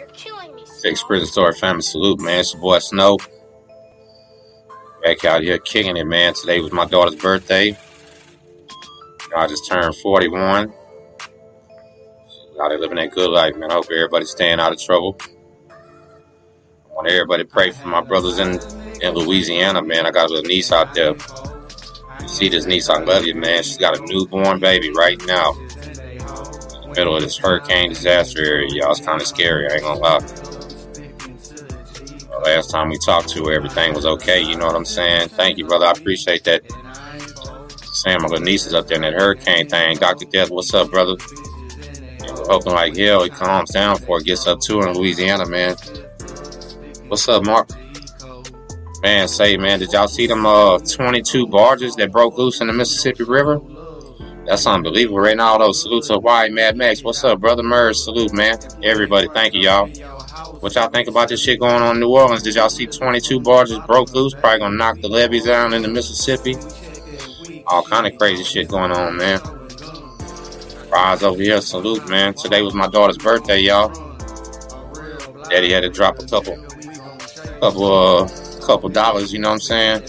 You're 0.00 0.08
killing 0.08 0.54
me. 0.54 0.64
Fix 0.82 1.02
Prison 1.02 1.26
Story 1.26 1.52
family 1.52 1.82
salute, 1.82 2.22
man. 2.22 2.40
It's 2.40 2.54
your 2.54 2.62
boy 2.62 2.78
Sno. 2.78 3.18
Back 5.04 5.26
out 5.26 5.42
here 5.42 5.58
kicking 5.58 5.98
it, 5.98 6.06
man. 6.06 6.32
Today 6.32 6.58
was 6.62 6.72
my 6.72 6.86
daughter's 6.86 7.16
birthday. 7.16 7.76
I 9.36 9.46
just 9.46 9.68
turned 9.68 9.94
41. 9.96 10.72
Out 12.62 12.68
there 12.70 12.78
living 12.78 12.96
that 12.96 13.10
good 13.10 13.28
life, 13.28 13.54
man. 13.56 13.70
I 13.70 13.74
hope 13.74 13.90
everybody's 13.90 14.30
staying 14.30 14.58
out 14.58 14.72
of 14.72 14.80
trouble. 14.80 15.18
I 15.70 16.94
want 16.94 17.08
everybody 17.08 17.44
to 17.44 17.48
pray 17.50 17.70
for 17.70 17.88
my 17.88 18.00
brothers 18.00 18.38
in, 18.38 18.58
in 19.02 19.12
Louisiana, 19.12 19.82
man. 19.82 20.06
I 20.06 20.12
got 20.12 20.30
a 20.30 20.32
little 20.32 20.48
niece 20.48 20.72
out 20.72 20.94
there. 20.94 21.14
You 22.22 22.28
see 22.28 22.48
this 22.48 22.64
niece, 22.64 22.88
I 22.88 23.02
love 23.02 23.26
you, 23.26 23.34
man. 23.34 23.64
She's 23.64 23.76
got 23.76 23.98
a 23.98 24.02
newborn 24.06 24.60
baby 24.60 24.90
right 24.94 25.20
now. 25.26 25.54
Middle 26.96 27.16
of 27.16 27.22
this 27.22 27.38
hurricane 27.38 27.88
disaster 27.90 28.44
area, 28.44 28.68
y'all. 28.72 28.90
It's 28.90 29.00
kind 29.00 29.20
of 29.20 29.26
scary, 29.26 29.70
I 29.70 29.74
ain't 29.74 29.82
gonna 29.82 30.00
lie. 30.00 30.20
Uh, 32.32 32.40
Last 32.44 32.70
time 32.70 32.88
we 32.88 32.98
talked 33.04 33.28
to 33.30 33.44
her, 33.44 33.52
everything 33.52 33.94
was 33.94 34.06
okay. 34.06 34.40
You 34.40 34.56
know 34.56 34.66
what 34.66 34.76
I'm 34.76 34.84
saying? 34.84 35.28
Thank 35.30 35.58
you, 35.58 35.66
brother. 35.66 35.86
I 35.86 35.92
appreciate 35.92 36.44
that. 36.44 36.62
Sam, 37.92 38.22
my 38.22 38.38
niece 38.38 38.66
is 38.66 38.74
up 38.74 38.86
there 38.86 38.96
in 38.96 39.02
that 39.02 39.12
hurricane 39.14 39.68
thing. 39.68 39.98
Dr. 39.98 40.24
Death, 40.26 40.50
what's 40.50 40.72
up, 40.74 40.90
brother? 40.90 41.16
We're 42.20 42.46
hoping 42.48 42.72
like 42.72 42.96
hell 42.96 43.24
he 43.24 43.30
calms 43.30 43.72
down 43.72 43.96
before 43.98 44.18
it 44.20 44.24
gets 44.24 44.46
up 44.46 44.60
to 44.60 44.80
her 44.80 44.88
in 44.88 44.96
Louisiana, 44.96 45.46
man. 45.46 45.76
What's 47.08 47.28
up, 47.28 47.44
Mark? 47.44 47.68
Man, 49.02 49.28
say, 49.28 49.56
man, 49.56 49.78
did 49.78 49.92
y'all 49.92 50.08
see 50.08 50.26
them 50.26 50.46
uh 50.46 50.78
22 50.78 51.46
barges 51.48 51.94
that 51.96 52.12
broke 52.12 52.36
loose 52.38 52.60
in 52.60 52.66
the 52.66 52.72
Mississippi 52.72 53.24
River? 53.24 53.60
That's 54.46 54.66
unbelievable 54.66 55.20
right 55.20 55.36
now. 55.36 55.58
Though, 55.58 55.72
salute 55.72 56.04
to 56.04 56.14
Hawaii, 56.14 56.50
Mad 56.50 56.76
Max. 56.76 57.04
What's 57.04 57.22
up, 57.24 57.40
brother 57.40 57.62
Merge? 57.62 57.96
Salute, 57.96 58.32
man. 58.32 58.58
Everybody, 58.82 59.28
thank 59.32 59.54
you, 59.54 59.60
y'all. 59.60 59.88
What 60.60 60.74
y'all 60.74 60.88
think 60.88 61.08
about 61.08 61.28
this 61.28 61.42
shit 61.42 61.60
going 61.60 61.82
on 61.82 61.96
in 61.96 62.00
New 62.00 62.08
Orleans? 62.08 62.42
Did 62.42 62.54
y'all 62.54 62.68
see 62.68 62.86
22 62.86 63.40
barges 63.40 63.78
broke 63.86 64.12
loose? 64.12 64.34
Probably 64.34 64.58
gonna 64.58 64.76
knock 64.76 65.00
the 65.00 65.08
levees 65.08 65.44
down 65.44 65.74
in 65.74 65.82
the 65.82 65.88
Mississippi. 65.88 66.56
All 67.66 67.82
kind 67.82 68.06
of 68.06 68.18
crazy 68.18 68.42
shit 68.44 68.68
going 68.68 68.90
on, 68.90 69.16
man. 69.16 69.40
Rise 70.90 71.22
over 71.22 71.40
here, 71.40 71.60
salute, 71.60 72.08
man. 72.08 72.34
Today 72.34 72.62
was 72.62 72.74
my 72.74 72.88
daughter's 72.88 73.18
birthday, 73.18 73.60
y'all. 73.60 73.88
Daddy 75.48 75.72
had 75.72 75.80
to 75.80 75.88
drop 75.88 76.18
a 76.18 76.26
couple, 76.26 76.56
couple, 77.60 77.92
uh, 77.92 78.28
couple 78.66 78.88
dollars. 78.88 79.32
You 79.32 79.38
know 79.38 79.48
what 79.48 79.54
I'm 79.54 79.60
saying? 79.60 80.02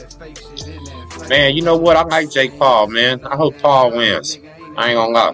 Man, 1.30 1.56
you 1.56 1.62
know 1.62 1.78
what? 1.78 1.96
I 1.98 2.04
like 2.04 2.30
Jake 2.32 2.58
Paul, 2.58 2.88
man. 2.88 3.26
I 3.26 3.36
hope 3.36 3.62
Paul 3.62 3.96
wins. 3.96 4.38
I 4.78 4.90
ain't 4.90 4.98
gonna 4.98 5.14
lie. 5.14 5.34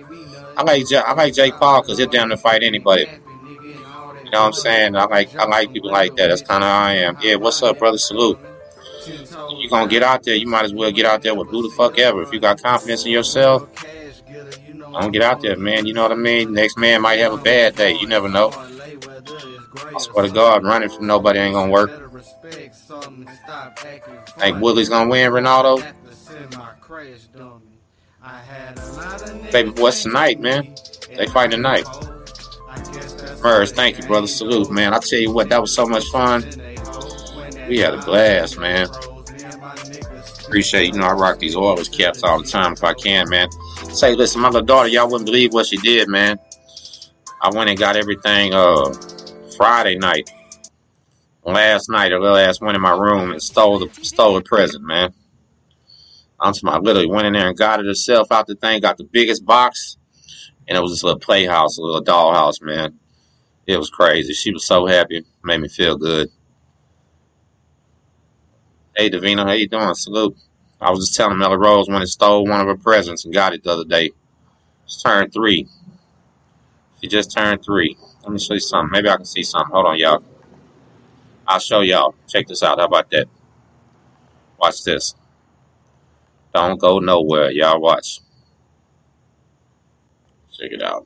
I 0.57 0.63
like 0.63 0.83
I 0.93 1.13
like 1.13 1.33
Jake 1.33 1.53
Paul 1.55 1.81
because 1.81 1.97
he'll 1.97 2.07
down 2.09 2.29
to 2.29 2.37
fight 2.37 2.63
anybody. 2.63 3.05
You 4.23 4.31
know 4.31 4.41
what 4.41 4.47
I'm 4.47 4.53
saying? 4.53 4.95
I 4.95 5.05
like 5.05 5.29
I 5.39 5.45
like 5.45 5.71
people 5.71 5.91
like 5.91 6.15
that. 6.15 6.27
That's 6.27 6.41
kind 6.41 6.63
of 6.63 6.69
how 6.69 6.83
I 6.83 6.93
am. 6.93 7.17
Yeah, 7.21 7.35
what's 7.35 7.61
up, 7.63 7.79
brother? 7.79 7.97
Salute. 7.97 8.39
You 9.59 9.69
gonna 9.69 9.87
get 9.87 10.03
out 10.03 10.23
there? 10.23 10.35
You 10.35 10.47
might 10.47 10.65
as 10.65 10.73
well 10.73 10.91
get 10.91 11.05
out 11.05 11.21
there 11.21 11.35
with 11.35 11.49
who 11.49 11.63
the 11.63 11.73
fuck 11.75 11.97
ever. 11.99 12.23
If 12.23 12.33
you 12.33 12.39
got 12.39 12.61
confidence 12.61 13.05
in 13.05 13.11
yourself, 13.11 13.67
don't 14.99 15.11
get 15.11 15.21
out 15.21 15.41
there, 15.41 15.57
man. 15.57 15.85
You 15.85 15.93
know 15.93 16.03
what 16.03 16.11
I 16.11 16.15
mean? 16.15 16.53
Next 16.53 16.77
man 16.77 17.01
might 17.01 17.19
have 17.19 17.33
a 17.33 17.37
bad 17.37 17.75
day. 17.75 17.95
You 17.99 18.07
never 18.07 18.27
know. 18.29 18.51
I 18.51 19.99
swear 19.99 20.25
to 20.25 20.31
God, 20.31 20.63
running 20.63 20.89
from 20.89 21.07
nobody 21.07 21.39
ain't 21.39 21.53
gonna 21.53 21.71
work. 21.71 22.06
Think 24.39 24.61
Woodley's 24.61 24.89
gonna 24.89 25.09
win, 25.09 25.31
Ronaldo? 25.31 25.83
Baby, 29.51 29.69
what's 29.71 30.03
tonight, 30.03 30.39
man? 30.39 30.75
They 31.15 31.27
fight 31.27 31.51
tonight. 31.51 31.85
Murs, 33.41 33.71
thank 33.71 33.97
you, 33.97 34.05
brother. 34.05 34.27
Salute, 34.27 34.71
man. 34.71 34.93
I 34.93 34.99
tell 34.99 35.19
you 35.19 35.31
what, 35.31 35.49
that 35.49 35.61
was 35.61 35.73
so 35.73 35.85
much 35.85 36.05
fun. 36.09 36.43
We 37.67 37.79
had 37.79 37.93
a 37.93 37.97
blast, 37.97 38.57
man. 38.59 38.87
Appreciate, 40.45 40.93
you 40.93 40.99
know, 40.99 41.07
I 41.07 41.13
rock 41.13 41.39
these 41.39 41.55
Oilers 41.55 41.89
caps 41.89 42.23
all 42.23 42.41
the 42.41 42.47
time 42.49 42.73
if 42.73 42.83
I 42.83 42.93
can, 42.93 43.29
man. 43.29 43.49
Say, 43.91 44.15
listen, 44.15 44.41
my 44.41 44.47
little 44.49 44.65
daughter, 44.65 44.87
y'all 44.87 45.09
wouldn't 45.09 45.25
believe 45.25 45.53
what 45.53 45.65
she 45.65 45.77
did, 45.77 46.07
man. 46.07 46.37
I 47.41 47.49
went 47.49 47.69
and 47.69 47.77
got 47.77 47.95
everything 47.95 48.53
uh 48.53 48.93
Friday 49.57 49.97
night. 49.97 50.29
Last 51.47 51.89
night, 51.89 52.11
a 52.11 52.19
little 52.19 52.35
ass 52.35 52.59
went 52.59 52.75
in 52.75 52.81
my 52.81 52.91
room 52.91 53.31
and 53.31 53.41
stole 53.41 53.79
the 53.79 53.87
stole 54.01 54.33
the 54.33 54.41
present, 54.41 54.83
man. 54.83 55.13
I'm 56.41 56.53
my 56.61 56.77
literally 56.77 57.07
went 57.07 57.25
in 57.25 57.33
there 57.33 57.47
and 57.47 57.57
got 57.57 57.79
it 57.79 57.85
herself 57.85 58.33
out 58.33 58.47
the 58.47 58.55
thing, 58.55 58.81
got 58.81 58.97
the 58.97 59.05
biggest 59.05 59.45
box, 59.45 59.95
and 60.67 60.77
it 60.77 60.81
was 60.81 60.91
this 60.91 61.03
little 61.03 61.21
playhouse, 61.21 61.77
a 61.77 61.81
little 61.81 62.03
dollhouse, 62.03 62.61
man. 62.61 62.99
It 63.65 63.77
was 63.77 63.89
crazy. 63.89 64.33
She 64.33 64.51
was 64.51 64.67
so 64.67 64.87
happy, 64.87 65.23
made 65.41 65.61
me 65.61 65.69
feel 65.69 65.97
good. 65.97 66.27
Hey, 68.93 69.09
Davina, 69.09 69.45
how 69.45 69.53
you 69.53 69.69
doing? 69.69 69.93
Salute. 69.93 70.35
I 70.81 70.91
was 70.91 70.99
just 71.07 71.15
telling 71.15 71.37
Mella 71.37 71.57
Rose 71.57 71.87
when 71.87 72.01
it 72.01 72.07
stole 72.07 72.45
one 72.45 72.59
of 72.59 72.67
her 72.67 72.75
presents 72.75 73.23
and 73.23 73.33
got 73.33 73.53
it 73.53 73.63
the 73.63 73.71
other 73.71 73.85
day. 73.85 74.11
She 74.85 75.01
turned 75.01 75.31
three. 75.31 75.65
She 77.01 77.07
just 77.07 77.31
turned 77.31 77.63
three. 77.63 77.97
Let 78.23 78.33
me 78.33 78.39
show 78.39 78.55
you 78.55 78.59
something. 78.59 78.91
Maybe 78.91 79.09
I 79.09 79.15
can 79.15 79.25
see 79.25 79.43
something. 79.43 79.71
Hold 79.71 79.85
on, 79.85 79.97
y'all. 79.97 80.23
I'll 81.47 81.59
show 81.59 81.81
y'all. 81.81 82.13
Check 82.27 82.47
this 82.47 82.61
out. 82.61 82.79
How 82.79 82.85
about 82.85 83.09
that? 83.11 83.27
Watch 84.59 84.83
this. 84.83 85.15
Don't 86.53 86.79
go 86.79 86.99
nowhere. 86.99 87.51
Y'all 87.51 87.79
watch. 87.79 88.19
Check 90.51 90.71
it 90.71 90.81
out. 90.81 91.05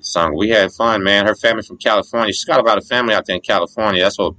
Song. 0.00 0.36
We 0.36 0.50
had 0.50 0.70
fun, 0.70 1.02
man. 1.02 1.26
Her 1.26 1.34
family 1.34 1.62
from 1.62 1.78
California. 1.78 2.32
She's 2.32 2.44
got 2.44 2.60
about 2.60 2.78
a 2.78 2.80
family 2.80 3.12
out 3.12 3.26
there 3.26 3.34
in 3.34 3.42
California. 3.42 4.02
That's 4.02 4.18
what 4.18 4.34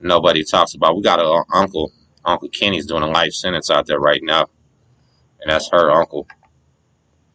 nobody 0.00 0.42
talks 0.42 0.74
about. 0.74 0.96
We 0.96 1.02
got 1.02 1.20
an 1.20 1.26
uh, 1.26 1.44
uncle. 1.54 1.92
Uncle 2.24 2.48
Kenny's 2.48 2.86
doing 2.86 3.02
a 3.02 3.06
life 3.06 3.32
sentence 3.32 3.70
out 3.70 3.86
there 3.86 4.00
right 4.00 4.22
now. 4.22 4.46
And 5.40 5.50
that's 5.50 5.70
her 5.70 5.90
uncle. 5.90 6.26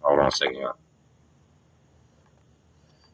Hold 0.02 0.20
on 0.20 0.28
a 0.28 0.32
second. 0.32 0.68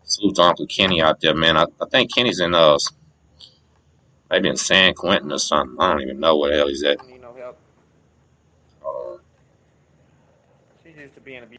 Y'all. 0.08 0.32
Salute 0.32 0.36
to 0.36 0.42
Uncle 0.44 0.68
Kenny 0.68 1.02
out 1.02 1.20
there, 1.22 1.36
man. 1.36 1.58
I, 1.58 1.66
I 1.82 1.86
think 1.90 2.14
Kenny's 2.14 2.40
in 2.40 2.54
uh 2.54 2.78
maybe 4.30 4.50
in 4.50 4.58
San 4.58 4.94
Quentin 4.94 5.32
or 5.32 5.40
something. 5.40 5.78
I 5.80 5.92
don't 5.92 6.02
even 6.02 6.20
know 6.20 6.38
where 6.38 6.52
the 6.52 6.58
hell 6.58 6.68
he's 6.68 6.84
at. 6.84 7.06
Need 7.08 7.22
no 7.22 7.34
help. 7.34 7.58
Uh, 8.86 9.18
She's 10.84 10.96
used 10.98 11.14
to 11.16 11.22
being 11.22 11.44
a 11.44 11.46
be- 11.46 11.58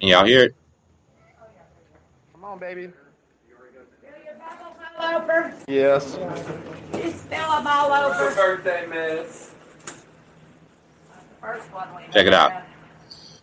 can 0.00 0.08
y'all 0.08 0.24
hear 0.26 0.44
it? 0.44 0.54
Come 2.32 2.44
on, 2.44 2.58
baby. 2.58 2.90
all 4.98 5.14
over. 5.14 5.54
Yes. 5.68 6.18
You 6.94 7.10
spill 7.10 7.50
them 7.50 7.66
all 7.66 7.92
over. 7.92 8.34
birthday, 8.34 8.86
miss. 8.86 9.54
First 11.40 11.72
one 11.72 11.88
we 11.96 12.12
Check 12.12 12.26
it 12.26 12.34
out. 12.34 12.64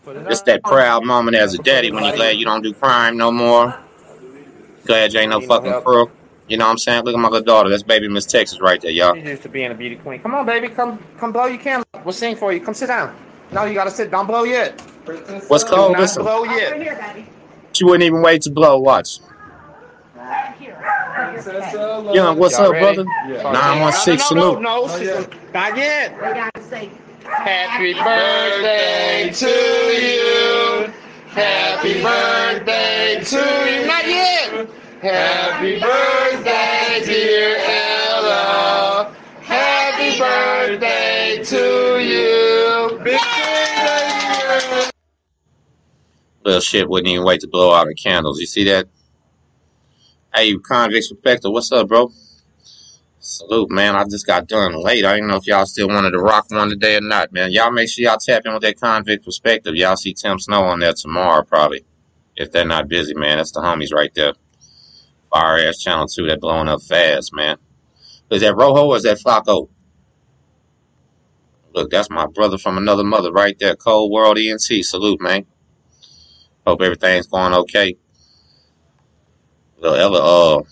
Put 0.03 0.17
It's 0.17 0.41
that 0.44 0.63
proud 0.63 1.06
moment 1.06 1.38
as 1.38 1.53
a 1.53 1.59
daddy 1.59 1.91
when 1.91 2.03
you're 2.03 2.16
glad 2.16 2.38
you 2.38 2.45
don't 2.45 2.62
do 2.63 2.73
crime 2.73 3.17
no 3.17 3.31
more. 3.31 3.78
Glad 4.85 5.13
you 5.13 5.19
ain't 5.19 5.29
no 5.29 5.41
fucking 5.41 5.69
help. 5.72 5.84
crook. 5.85 6.12
You 6.47 6.57
know 6.57 6.66
what 6.66 6.72
I'm 6.72 6.78
saying? 6.79 7.03
Look 7.06 7.13
at 7.13 7.19
my 7.19 7.29
little 7.29 7.45
daughter. 7.45 7.69
That's 7.69 7.84
baby 7.84 8.07
Miss 8.07 8.25
Texas 8.25 8.59
right 8.59 8.81
there, 8.81 8.91
y'all. 8.91 9.13
She's 9.16 9.23
used 9.25 9.44
to 9.44 9.50
being 9.50 9.72
a 9.72 9.75
beauty 9.75 9.95
queen. 9.97 10.19
Come 10.22 10.34
on, 10.34 10.45
baby. 10.45 10.69
Come, 10.69 11.00
come 11.17 11.31
blow 11.31 11.45
your 11.45 11.59
candle. 11.59 11.85
We'll 12.03 12.13
sing 12.13 12.35
for 12.35 12.51
you. 12.51 12.59
Come 12.59 12.73
sit 12.73 12.88
down. 12.88 13.16
No, 13.51 13.66
you 13.66 13.73
gotta 13.75 13.91
sit. 13.91 14.09
Don't 14.12 14.25
blow 14.28 14.44
yet. 14.44 14.79
What's 15.47 15.63
Do 15.66 15.69
cold? 15.75 15.91
not 15.94 16.01
Listen, 16.01 16.23
blow 16.23 16.44
yet. 16.45 16.81
here, 16.81 16.95
baby. 17.13 17.28
she 17.73 17.83
wouldn't 17.85 18.03
even 18.03 18.22
wait 18.22 18.41
to 18.44 18.51
blow. 18.51 18.79
Watch. 18.79 19.19
Right 20.16 20.56
here. 20.57 20.78
Right 20.81 21.39
here. 21.44 22.13
Young, 22.13 22.38
what's 22.38 22.57
Y'all 22.57 22.68
up, 22.68 22.72
ready? 22.73 23.03
brother? 23.03 23.09
Yeah. 23.28 23.44
916 23.51 24.35
no, 24.38 24.53
no, 24.56 24.57
salute. 24.57 24.62
no, 24.62 24.88
no, 24.88 25.22
no. 25.22 25.28
Not 25.53 25.78
yet. 25.78 26.13
We 26.16 26.19
gotta 26.22 26.63
say 26.63 26.89
Happy 27.31 27.94
birthday 27.94 29.31
to 29.33 29.48
you. 29.48 30.94
Happy 31.30 32.04
birthday 32.04 33.24
to 33.24 33.38
you. 33.72 33.88
Not 33.88 34.06
yet. 34.06 34.69
Happy 35.01 35.80
birthday, 35.80 37.01
dear 37.06 37.56
Ella. 37.57 39.16
Happy 39.42 40.19
birthday 40.19 41.42
to 41.45 42.00
you. 42.00 43.00
Little 46.44 46.60
shit 46.60 46.89
wouldn't 46.89 47.07
even 47.07 47.25
wait 47.25 47.39
to 47.42 47.48
blow 47.48 47.74
out 47.74 47.88
her 47.88 47.94
candles. 47.94 48.42
You 48.42 48.45
see 48.45 48.66
that? 48.66 48.89
Hey, 50.36 50.57
convict 50.57 51.07
inspector, 51.10 51.50
what's 51.50 51.72
up, 51.72 51.88
bro? 51.88 52.12
Salute, 53.23 53.69
man. 53.69 53.95
I 53.95 54.03
just 54.06 54.25
got 54.25 54.47
done 54.47 54.73
late. 54.73 55.06
I 55.06 55.13
didn't 55.13 55.27
know 55.27 55.35
if 55.35 55.45
y'all 55.45 55.68
still 55.68 55.88
wanted 55.88 56.09
to 56.09 56.18
rock 56.18 56.50
one 56.50 56.69
today 56.69 56.95
or 56.95 57.01
not, 57.01 57.31
man. 57.31 57.51
Y'all 57.51 57.69
make 57.69 57.88
sure 57.88 58.03
y'all 58.03 58.18
tap 58.18 58.47
in 58.47 58.53
with 58.53 58.63
that 58.63 58.79
convict 58.81 59.23
perspective. 59.23 59.75
Y'all 59.75 59.95
see 59.95 60.15
Tim 60.15 60.39
Sno 60.39 60.63
on 60.63 60.79
there 60.79 60.94
tomorrow, 60.94 61.44
probably. 61.44 61.85
If 62.35 62.51
they're 62.51 62.65
not 62.65 62.88
busy, 62.88 63.13
man. 63.13 63.38
That's 63.38 63.51
the 63.51 63.59
homies 63.59 63.94
right 63.94 64.12
there. 64.15 64.33
Fire 65.29 65.59
ass 65.68 65.77
channel 65.77 66.07
2, 66.07 66.27
that 66.29 66.41
blowing 66.41 66.68
up 66.68 66.81
fast, 66.81 67.31
man. 67.31 67.57
Is 68.31 68.41
that 68.41 68.56
Rojo 68.56 68.88
or 68.88 68.97
is 68.97 69.03
that 69.03 69.19
Flacco? 69.19 69.69
Look, 71.75 71.91
that's 71.91 72.09
my 72.09 72.25
brother 72.25 72.57
from 72.57 72.79
another 72.79 73.03
mother 73.03 73.31
right 73.31 73.56
there. 73.59 73.75
Cold 73.75 74.12
World 74.12 74.39
ENT. 74.39 74.62
Salute, 74.62 75.21
man. 75.21 75.45
Hope 76.65 76.81
everything's 76.81 77.27
going 77.27 77.53
okay. 77.53 77.97
Little 79.77 79.97
Ella, 79.97 80.57
uh, 80.57 80.63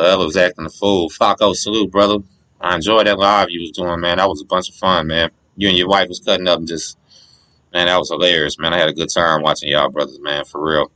Little 0.00 0.12
Ella 0.14 0.24
was 0.24 0.36
acting 0.38 0.64
a 0.64 0.70
fool. 0.70 1.10
Flacco, 1.10 1.36
oh, 1.40 1.52
salute, 1.52 1.90
brother. 1.90 2.20
I 2.58 2.74
enjoyed 2.74 3.06
that 3.06 3.18
live 3.18 3.50
you 3.50 3.60
was 3.60 3.70
doing, 3.70 4.00
man. 4.00 4.16
That 4.16 4.30
was 4.30 4.40
a 4.40 4.46
bunch 4.46 4.70
of 4.70 4.74
fun, 4.76 5.08
man. 5.08 5.30
You 5.56 5.68
and 5.68 5.76
your 5.76 5.88
wife 5.88 6.08
was 6.08 6.20
cutting 6.20 6.48
up 6.48 6.58
and 6.58 6.66
just, 6.66 6.96
man, 7.74 7.86
that 7.86 7.98
was 7.98 8.08
hilarious, 8.08 8.58
man. 8.58 8.72
I 8.72 8.78
had 8.78 8.88
a 8.88 8.94
good 8.94 9.10
time 9.10 9.42
watching 9.42 9.68
y'all 9.68 9.90
brothers, 9.90 10.18
man, 10.20 10.46
for 10.46 10.66
real. 10.66 10.90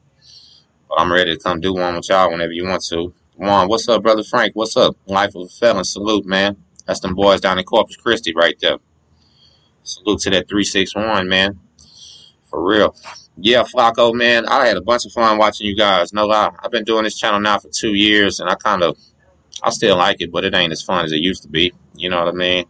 But 0.89 1.01
I'm 1.01 1.13
ready 1.13 1.37
to 1.37 1.43
come 1.43 1.61
do 1.61 1.75
one 1.75 1.97
with 1.97 2.09
y'all 2.09 2.31
whenever 2.31 2.53
you 2.53 2.67
want 2.67 2.83
to. 2.85 3.13
Juan, 3.37 3.69
what's 3.69 3.87
up, 3.91 4.03
brother 4.03 4.23
Frank? 4.23 4.57
What's 4.57 4.75
up? 4.75 4.97
Life 5.05 5.35
of 5.35 5.43
a 5.43 5.49
felon, 5.49 5.85
salute, 5.85 6.25
man. 6.25 6.57
That's 6.87 7.01
them 7.01 7.15
boys 7.15 7.43
down 7.43 7.59
in 7.59 7.65
Corpus 7.67 7.97
Christi 7.97 8.33
right 8.35 8.59
there. 8.61 8.79
Salute 9.83 10.21
to 10.21 10.31
that 10.31 10.49
361, 10.49 11.29
man. 11.29 11.61
For 12.47 12.65
real. 12.65 12.97
Yeah, 13.37 13.65
Flacco, 13.65 14.15
man, 14.15 14.47
I 14.47 14.67
had 14.67 14.77
a 14.77 14.81
bunch 14.81 15.07
of 15.07 15.13
fun 15.13 15.39
watching 15.39 15.67
you 15.67 15.77
guys. 15.77 16.13
No 16.13 16.27
lie. 16.27 16.51
I've 16.63 16.71
been 16.71 16.85
doing 16.85 17.05
this 17.05 17.19
channel 17.19 17.41
now 17.41 17.59
for 17.59 17.69
two 17.69 17.93
years, 17.93 18.39
and 18.39 18.49
I 18.49 18.55
kind 18.55 18.83
of, 18.83 18.97
I 19.63 19.71
still 19.71 19.97
like 19.97 20.21
it, 20.21 20.31
but 20.31 20.45
it 20.45 20.55
ain't 20.55 20.73
as 20.73 20.83
fun 20.83 21.05
as 21.05 21.13
it 21.13 21.17
used 21.17 21.43
to 21.43 21.49
be. 21.49 21.73
You 21.97 22.11
know 22.11 22.19
what 22.25 22.29
I 22.29 22.37
mean? 22.37 22.67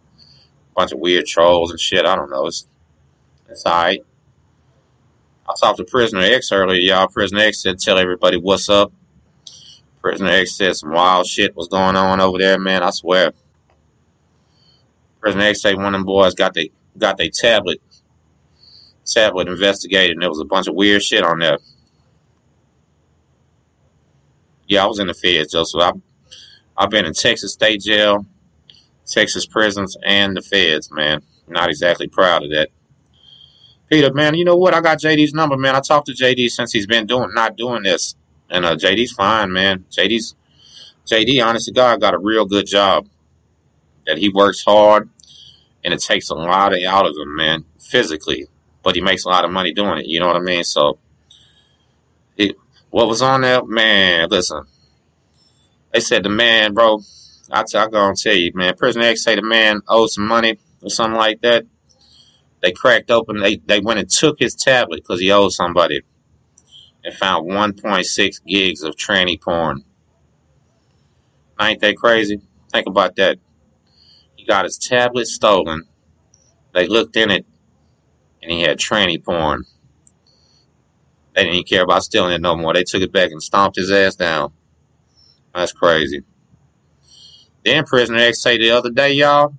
Bunch 0.74 0.92
of 0.92 1.00
weird 1.00 1.26
trolls 1.26 1.70
and 1.70 1.78
shit. 1.78 2.06
I 2.06 2.16
don't 2.16 2.30
know. 2.30 2.46
It's, 2.46 2.66
it's 3.48 3.64
alright. 3.66 4.00
I 5.46 5.52
talked 5.60 5.76
to 5.78 5.84
Prisoner 5.84 6.22
X 6.22 6.50
earlier, 6.50 6.80
y'all. 6.80 7.08
Prisoner 7.08 7.40
X 7.40 7.62
said, 7.62 7.78
tell 7.78 7.98
everybody 7.98 8.38
what's 8.38 8.70
up. 8.70 8.90
Prisoner 10.00 10.30
X 10.30 10.56
said 10.56 10.76
some 10.76 10.92
wild 10.92 11.26
shit 11.26 11.54
was 11.54 11.68
going 11.68 11.96
on 11.96 12.20
over 12.20 12.38
there, 12.38 12.58
man. 12.58 12.82
I 12.82 12.90
swear. 12.90 13.32
Prisoner 15.20 15.44
X 15.44 15.60
said 15.60 15.76
one 15.76 15.86
of 15.86 15.92
them 15.92 16.04
boys 16.04 16.34
got 16.34 16.54
they 16.54 16.70
got 16.96 17.18
their 17.18 17.30
tablet 17.30 17.80
tablet 19.04 19.48
investigated, 19.48 20.12
and 20.12 20.22
there 20.22 20.30
was 20.30 20.40
a 20.40 20.44
bunch 20.44 20.66
of 20.66 20.74
weird 20.74 21.02
shit 21.02 21.22
on 21.22 21.38
there. 21.38 21.58
Yeah, 24.66 24.84
I 24.84 24.86
was 24.86 24.98
in 24.98 25.06
the 25.06 25.14
feds, 25.14 25.52
Joseph. 25.52 25.80
I've, 25.80 26.00
I've 26.76 26.90
been 26.90 27.04
in 27.04 27.12
Texas 27.12 27.52
State 27.52 27.82
Jail, 27.82 28.24
Texas 29.06 29.46
prisons, 29.46 29.96
and 30.04 30.36
the 30.36 30.42
feds, 30.42 30.90
man. 30.90 31.22
Not 31.46 31.68
exactly 31.68 32.08
proud 32.08 32.44
of 32.44 32.50
that. 32.50 32.70
Peter, 33.90 34.12
man, 34.12 34.34
you 34.34 34.44
know 34.44 34.56
what? 34.56 34.72
I 34.72 34.80
got 34.80 34.98
JD's 34.98 35.34
number, 35.34 35.56
man. 35.58 35.76
I 35.76 35.80
talked 35.80 36.06
to 36.06 36.12
JD 36.12 36.48
since 36.48 36.72
he's 36.72 36.86
been 36.86 37.06
doing 37.06 37.34
not 37.34 37.56
doing 37.56 37.82
this, 37.82 38.16
and 38.48 38.64
uh, 38.64 38.76
JD's 38.76 39.12
fine, 39.12 39.52
man. 39.52 39.84
JD's 39.90 40.34
JD, 41.06 41.44
honest 41.44 41.66
to 41.66 41.72
God, 41.72 42.00
got 42.00 42.14
a 42.14 42.18
real 42.18 42.46
good 42.46 42.66
job. 42.66 43.06
That 44.06 44.18
he 44.18 44.28
works 44.28 44.62
hard, 44.62 45.08
and 45.82 45.94
it 45.94 46.02
takes 46.02 46.28
a 46.28 46.34
lot 46.34 46.74
out 46.74 47.06
of 47.06 47.16
him, 47.16 47.36
man, 47.36 47.64
physically 47.78 48.48
but 48.84 48.94
he 48.94 49.00
makes 49.00 49.24
a 49.24 49.28
lot 49.28 49.44
of 49.44 49.50
money 49.50 49.72
doing 49.72 49.98
it. 49.98 50.06
You 50.06 50.20
know 50.20 50.26
what 50.26 50.36
I 50.36 50.40
mean? 50.40 50.62
So, 50.62 50.98
it, 52.36 52.54
what 52.90 53.08
was 53.08 53.22
on 53.22 53.40
there, 53.40 53.64
man? 53.64 54.28
Listen, 54.30 54.64
they 55.92 56.00
said 56.00 56.22
the 56.22 56.28
man, 56.28 56.74
bro. 56.74 57.00
I 57.50 57.64
gonna 57.72 58.14
tell 58.14 58.34
you, 58.34 58.52
man. 58.54 58.76
Prison 58.76 59.02
X 59.02 59.22
say 59.22 59.34
the 59.34 59.42
man 59.42 59.80
owed 59.88 60.10
some 60.10 60.26
money 60.26 60.58
or 60.82 60.90
something 60.90 61.18
like 61.18 61.40
that. 61.42 61.64
They 62.62 62.72
cracked 62.72 63.10
open. 63.10 63.40
They 63.40 63.56
they 63.56 63.80
went 63.80 63.98
and 63.98 64.08
took 64.08 64.38
his 64.38 64.54
tablet 64.54 65.02
because 65.02 65.20
he 65.20 65.30
owed 65.30 65.52
somebody, 65.52 66.02
and 67.04 67.14
found 67.14 67.50
1.6 67.50 68.44
gigs 68.46 68.82
of 68.82 68.96
tranny 68.96 69.40
porn. 69.40 69.84
Ain't 71.60 71.80
that 71.80 71.96
crazy? 71.96 72.40
Think 72.72 72.86
about 72.86 73.16
that. 73.16 73.38
He 74.36 74.44
got 74.44 74.64
his 74.64 74.78
tablet 74.78 75.26
stolen. 75.26 75.84
They 76.72 76.88
looked 76.88 77.16
in 77.16 77.30
it 77.30 77.46
and 78.44 78.52
he 78.52 78.60
had 78.60 78.78
tranny 78.78 79.22
porn. 79.22 79.64
They 81.34 81.44
didn't 81.44 81.68
care 81.68 81.82
about 81.82 82.04
stealing 82.04 82.34
it 82.34 82.40
no 82.40 82.54
more. 82.54 82.74
They 82.74 82.84
took 82.84 83.02
it 83.02 83.10
back 83.10 83.30
and 83.30 83.42
stomped 83.42 83.76
his 83.76 83.90
ass 83.90 84.14
down. 84.14 84.52
That's 85.54 85.72
crazy. 85.72 86.22
Then 87.64 87.84
Prisoner 87.84 88.18
X 88.18 88.42
say 88.42 88.58
the 88.58 88.70
other 88.70 88.90
day, 88.90 89.14
y'all, 89.14 89.54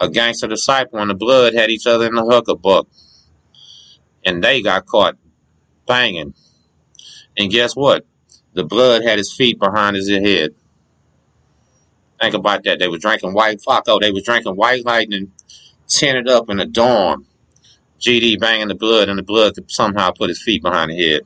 a 0.00 0.10
gangster 0.10 0.48
disciple 0.48 0.98
and 0.98 1.10
the 1.10 1.14
blood 1.14 1.54
had 1.54 1.70
each 1.70 1.86
other 1.86 2.06
in 2.06 2.14
the 2.14 2.24
hooker 2.24 2.56
book. 2.56 2.88
And 4.26 4.42
they 4.42 4.60
got 4.60 4.84
caught 4.84 5.16
banging. 5.86 6.34
And 7.36 7.50
guess 7.50 7.76
what? 7.76 8.04
The 8.54 8.64
blood 8.64 9.04
had 9.04 9.18
his 9.18 9.32
feet 9.32 9.58
behind 9.60 9.94
his 9.94 10.08
head. 10.10 10.54
Think 12.20 12.34
about 12.34 12.64
that. 12.64 12.80
They 12.80 12.88
were 12.88 12.98
drinking 12.98 13.32
white 13.32 13.60
Flacco. 13.60 13.84
Oh, 13.86 13.98
they 14.00 14.10
were 14.10 14.20
drinking 14.20 14.56
white 14.56 14.84
lightning, 14.84 15.30
tinted 15.86 16.28
up 16.28 16.50
in 16.50 16.58
a 16.58 16.66
dorm. 16.66 17.26
GD 18.00 18.40
banging 18.40 18.68
the 18.68 18.74
blood, 18.74 19.08
and 19.08 19.18
the 19.18 19.22
blood 19.22 19.54
could 19.54 19.70
somehow 19.70 20.10
put 20.10 20.28
his 20.28 20.42
feet 20.42 20.62
behind 20.62 20.90
the 20.90 20.96
head. 20.96 21.22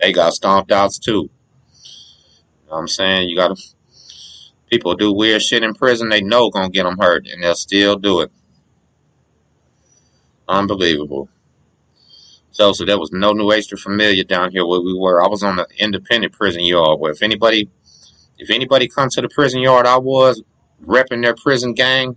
They 0.00 0.12
got 0.12 0.32
stomped 0.32 0.70
out 0.70 0.92
too. 0.92 1.28
You 2.62 2.70
know 2.70 2.76
what 2.76 2.78
I'm 2.78 2.88
saying? 2.88 3.28
You 3.28 3.36
gotta, 3.36 3.56
people 4.70 4.94
do 4.94 5.12
weird 5.12 5.42
shit 5.42 5.62
in 5.62 5.74
prison, 5.74 6.08
they 6.08 6.20
know 6.20 6.50
gonna 6.50 6.70
get 6.70 6.84
them 6.84 6.98
hurt, 6.98 7.26
and 7.26 7.42
they'll 7.42 7.54
still 7.54 7.96
do 7.96 8.20
it. 8.20 8.30
Unbelievable. 10.46 11.28
So, 12.52 12.72
so 12.72 12.84
there 12.84 12.98
was 12.98 13.12
no 13.12 13.32
Nuestra 13.32 13.78
Familia 13.78 14.24
down 14.24 14.50
here 14.50 14.66
where 14.66 14.80
we 14.80 14.92
were. 14.92 15.22
I 15.22 15.28
was 15.28 15.42
on 15.42 15.56
the 15.56 15.66
independent 15.78 16.32
prison 16.32 16.64
yard 16.64 16.98
where 16.98 17.12
if 17.12 17.22
anybody, 17.22 17.68
if 18.38 18.50
anybody 18.50 18.88
comes 18.88 19.14
to 19.14 19.20
the 19.20 19.28
prison 19.28 19.60
yard 19.60 19.86
I 19.86 19.98
was, 19.98 20.42
repping 20.84 21.22
their 21.22 21.34
prison 21.36 21.74
gang, 21.74 22.16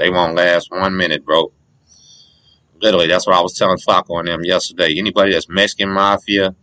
they 0.00 0.08
won't 0.08 0.34
last 0.34 0.70
one 0.70 0.96
minute, 0.96 1.26
bro. 1.26 1.52
Literally, 2.80 3.06
that's 3.06 3.26
what 3.26 3.36
I 3.36 3.42
was 3.42 3.52
telling 3.52 3.76
Flacco 3.76 4.18
on 4.18 4.24
them 4.24 4.42
yesterday. 4.42 4.96
Anybody 4.96 5.32
that's 5.32 5.46
Mexican 5.46 5.90
mafia, 5.90 6.54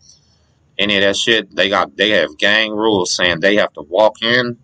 any 0.79 0.97
of 0.97 1.03
that 1.03 1.15
shit, 1.15 1.55
they 1.55 1.69
got 1.69 1.95
they 1.95 2.09
have 2.09 2.35
gang 2.39 2.71
rules 2.71 3.15
saying 3.15 3.39
they 3.39 3.57
have 3.57 3.71
to 3.73 3.83
walk 3.83 4.23
in 4.23 4.57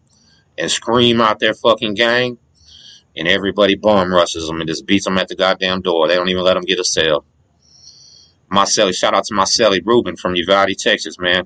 and 0.57 0.71
scream 0.71 1.21
out 1.21 1.37
their 1.37 1.53
fucking 1.53 1.93
gang, 1.93 2.39
and 3.15 3.27
everybody 3.27 3.75
bomb 3.75 4.11
rushes 4.11 4.47
them 4.47 4.59
and 4.59 4.67
just 4.67 4.87
beats 4.87 5.05
them 5.05 5.19
at 5.19 5.27
the 5.27 5.35
goddamn 5.35 5.81
door. 5.81 6.07
They 6.07 6.15
don't 6.15 6.29
even 6.29 6.43
let 6.43 6.55
them 6.55 6.63
get 6.63 6.79
a 6.79 6.83
cell. 6.83 7.25
Marcelli, 8.49 8.93
shout 8.93 9.13
out 9.13 9.25
to 9.25 9.35
Marcelli 9.35 9.81
Rubin 9.85 10.15
from 10.15 10.35
Uvalde, 10.35 10.75
Texas, 10.79 11.19
man. 11.19 11.45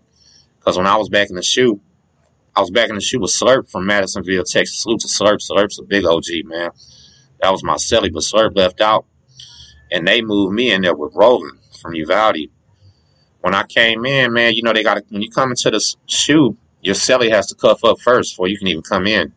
Because 0.59 0.77
when 0.77 0.88
I 0.88 0.95
was 0.95 1.09
back 1.09 1.29
in 1.29 1.35
the 1.35 1.44
shoe, 1.44 1.81
I 2.56 2.62
was 2.62 2.71
back 2.71 2.88
in 2.88 2.95
the 2.95 3.01
shoe 3.01 3.19
with 3.19 3.31
Slurp 3.31 3.69
from 3.69 3.85
Madisonville, 3.85 4.45
Texas. 4.45 4.81
Salute 4.81 5.01
to 5.01 5.07
Slurp. 5.07 5.39
Slurp's 5.45 5.77
a 5.77 5.83
big 5.83 6.06
OG, 6.06 6.24
man. 6.45 6.69
That 7.42 7.51
was 7.51 7.63
my 7.63 7.75
celly, 7.75 8.12
but 8.12 8.24
Slurp 8.24 8.56
left 8.56 8.82
out. 8.82 9.06
And 9.91 10.08
they 10.08 10.22
moved 10.22 10.53
me 10.53 10.72
in 10.72 10.82
there 10.82 10.96
with 10.96 11.13
Roland 11.15 11.60
from 11.82 11.96
Uvalde. 11.96 12.50
When 13.41 13.53
I 13.53 13.63
came 13.63 14.06
in, 14.06 14.34
man, 14.34 14.53
you 14.53 14.63
know, 14.63 14.74
they 14.74 14.84
got 14.84 15.03
when 15.10 15.22
you 15.22 15.29
come 15.29 15.51
into 15.51 15.72
the 15.72 15.96
shoe, 16.08 16.58
your 16.82 16.96
celly 16.96 17.29
has 17.29 17.48
to 17.48 17.56
cuff 17.56 17.84
up 17.84 18.00
first 18.01 18.34
before 18.34 18.48
you 18.48 18.58
can 18.58 18.67
even 18.67 18.82
come 18.82 19.08
in. 19.08 19.34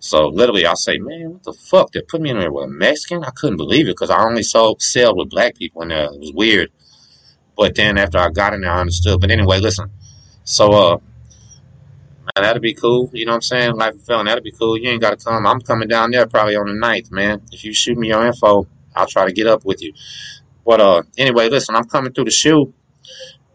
So 0.00 0.28
literally, 0.28 0.64
I 0.66 0.74
say, 0.74 0.98
man, 0.98 1.32
what 1.32 1.42
the 1.42 1.52
fuck? 1.52 1.92
They 1.92 2.02
put 2.02 2.20
me 2.20 2.30
in 2.30 2.38
there 2.38 2.52
with 2.52 2.64
a 2.64 2.68
Mexican? 2.68 3.24
I 3.24 3.30
couldn't 3.30 3.56
believe 3.56 3.86
it 3.86 3.92
because 3.92 4.10
I 4.10 4.22
only 4.22 4.42
saw 4.42 4.74
cell 4.78 5.16
with 5.16 5.30
black 5.30 5.56
people 5.56 5.82
in 5.82 5.88
there. 5.88 6.04
It 6.04 6.20
was 6.20 6.32
weird. 6.32 6.70
But 7.56 7.74
then 7.74 7.98
after 7.98 8.18
I 8.18 8.30
got 8.30 8.54
in 8.54 8.60
there, 8.60 8.70
I 8.70 8.80
understood. 8.80 9.20
But 9.20 9.30
anyway, 9.30 9.58
listen. 9.58 9.90
So, 10.44 10.72
uh, 10.72 10.98
That'd 12.34 12.62
be 12.62 12.74
cool. 12.74 13.10
You 13.12 13.26
know 13.26 13.32
what 13.32 13.36
I'm 13.36 13.42
saying? 13.42 13.74
Life 13.76 14.00
felon, 14.04 14.26
that'd 14.26 14.44
be 14.44 14.52
cool. 14.52 14.76
You 14.78 14.90
ain't 14.90 15.00
got 15.00 15.18
to 15.18 15.24
come. 15.24 15.46
I'm 15.46 15.60
coming 15.60 15.88
down 15.88 16.10
there 16.10 16.26
probably 16.26 16.56
on 16.56 16.66
the 16.66 16.72
9th, 16.72 17.10
man. 17.10 17.42
If 17.52 17.64
you 17.64 17.72
shoot 17.72 17.98
me 17.98 18.08
your 18.08 18.26
info, 18.26 18.66
I'll 18.94 19.06
try 19.06 19.26
to 19.26 19.32
get 19.32 19.46
up 19.46 19.64
with 19.64 19.82
you. 19.82 19.92
But 20.64 20.80
uh, 20.80 21.02
anyway, 21.16 21.48
listen, 21.48 21.74
I'm 21.74 21.84
coming 21.84 22.12
through 22.12 22.26
the 22.26 22.30
shoe, 22.30 22.74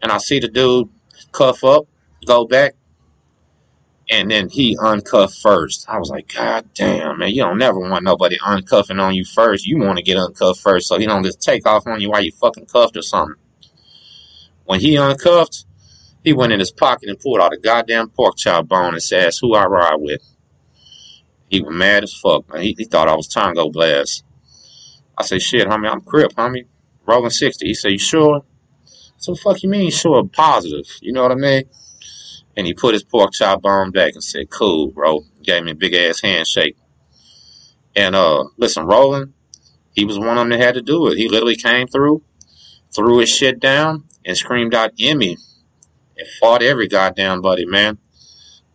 and 0.01 0.11
I 0.11 0.17
see 0.17 0.39
the 0.39 0.47
dude 0.47 0.89
cuff 1.31 1.63
up, 1.63 1.85
go 2.25 2.45
back, 2.45 2.75
and 4.09 4.29
then 4.29 4.49
he 4.49 4.77
uncuffed 4.79 5.39
first. 5.39 5.87
I 5.87 5.97
was 5.97 6.09
like, 6.09 6.33
God 6.33 6.69
damn, 6.73 7.19
man, 7.19 7.29
you 7.29 7.43
don't 7.43 7.57
never 7.57 7.79
want 7.79 8.03
nobody 8.03 8.37
uncuffing 8.39 9.01
on 9.01 9.15
you 9.15 9.25
first. 9.25 9.65
You 9.65 9.79
want 9.79 9.97
to 9.97 10.03
get 10.03 10.17
uncuffed 10.17 10.59
first, 10.59 10.87
so 10.87 10.97
he 10.97 11.05
don't 11.05 11.23
just 11.23 11.41
take 11.41 11.67
off 11.67 11.87
on 11.87 12.01
you 12.01 12.09
while 12.09 12.23
you 12.23 12.31
fucking 12.31 12.65
cuffed 12.65 12.97
or 12.97 13.01
something. 13.01 13.35
When 14.65 14.79
he 14.79 14.95
uncuffed, 14.95 15.65
he 16.23 16.33
went 16.33 16.53
in 16.53 16.59
his 16.59 16.71
pocket 16.71 17.09
and 17.09 17.19
pulled 17.19 17.41
out 17.41 17.53
a 17.53 17.57
goddamn 17.57 18.09
pork 18.09 18.37
chop 18.37 18.67
bone 18.67 18.93
and 18.93 19.03
said, 19.03 19.33
who 19.41 19.53
I 19.55 19.65
ride 19.65 19.97
with. 19.97 20.21
He 21.49 21.61
was 21.61 21.75
mad 21.75 22.03
as 22.03 22.13
fuck, 22.13 22.51
man. 22.51 22.63
He, 22.63 22.75
he 22.77 22.85
thought 22.85 23.09
I 23.09 23.15
was 23.15 23.27
Tango 23.27 23.69
Blast. 23.69 24.23
I 25.17 25.23
said, 25.23 25.41
shit, 25.41 25.67
homie, 25.67 25.91
I'm 25.91 26.01
Crip, 26.01 26.33
homie. 26.33 26.65
Rolling 27.05 27.29
60. 27.29 27.67
He 27.67 27.73
said, 27.73 27.91
you 27.91 27.99
sure? 27.99 28.43
So 29.17 29.35
fuck 29.35 29.61
you 29.61 29.69
mean 29.69 29.91
sure 29.91 30.25
positive? 30.25 30.85
You 31.01 31.11
know 31.11 31.21
what 31.21 31.31
I 31.31 31.35
mean? 31.35 31.63
And 32.55 32.65
he 32.65 32.73
put 32.73 32.93
his 32.93 33.03
pork 33.03 33.33
chop 33.33 33.61
bone 33.61 33.91
back 33.91 34.13
and 34.13 34.23
said, 34.23 34.49
cool, 34.49 34.91
bro. 34.91 35.25
Gave 35.43 35.63
me 35.63 35.71
a 35.71 35.75
big 35.75 35.93
ass 35.93 36.21
handshake. 36.21 36.77
And 37.95 38.15
uh, 38.15 38.45
listen, 38.57 38.85
Roland, 38.85 39.33
he 39.91 40.05
was 40.05 40.17
one 40.17 40.29
of 40.29 40.37
them 40.37 40.49
that 40.49 40.61
had 40.61 40.75
to 40.75 40.81
do 40.81 41.07
it. 41.07 41.17
He 41.17 41.27
literally 41.27 41.55
came 41.55 41.87
through, 41.87 42.23
threw 42.95 43.19
his 43.19 43.29
shit 43.29 43.59
down, 43.59 44.05
and 44.25 44.37
screamed 44.37 44.73
out 44.73 44.91
Eme 44.99 45.35
and 46.17 46.27
fought 46.39 46.63
every 46.63 46.87
goddamn 46.87 47.41
buddy, 47.41 47.65
man. 47.65 47.97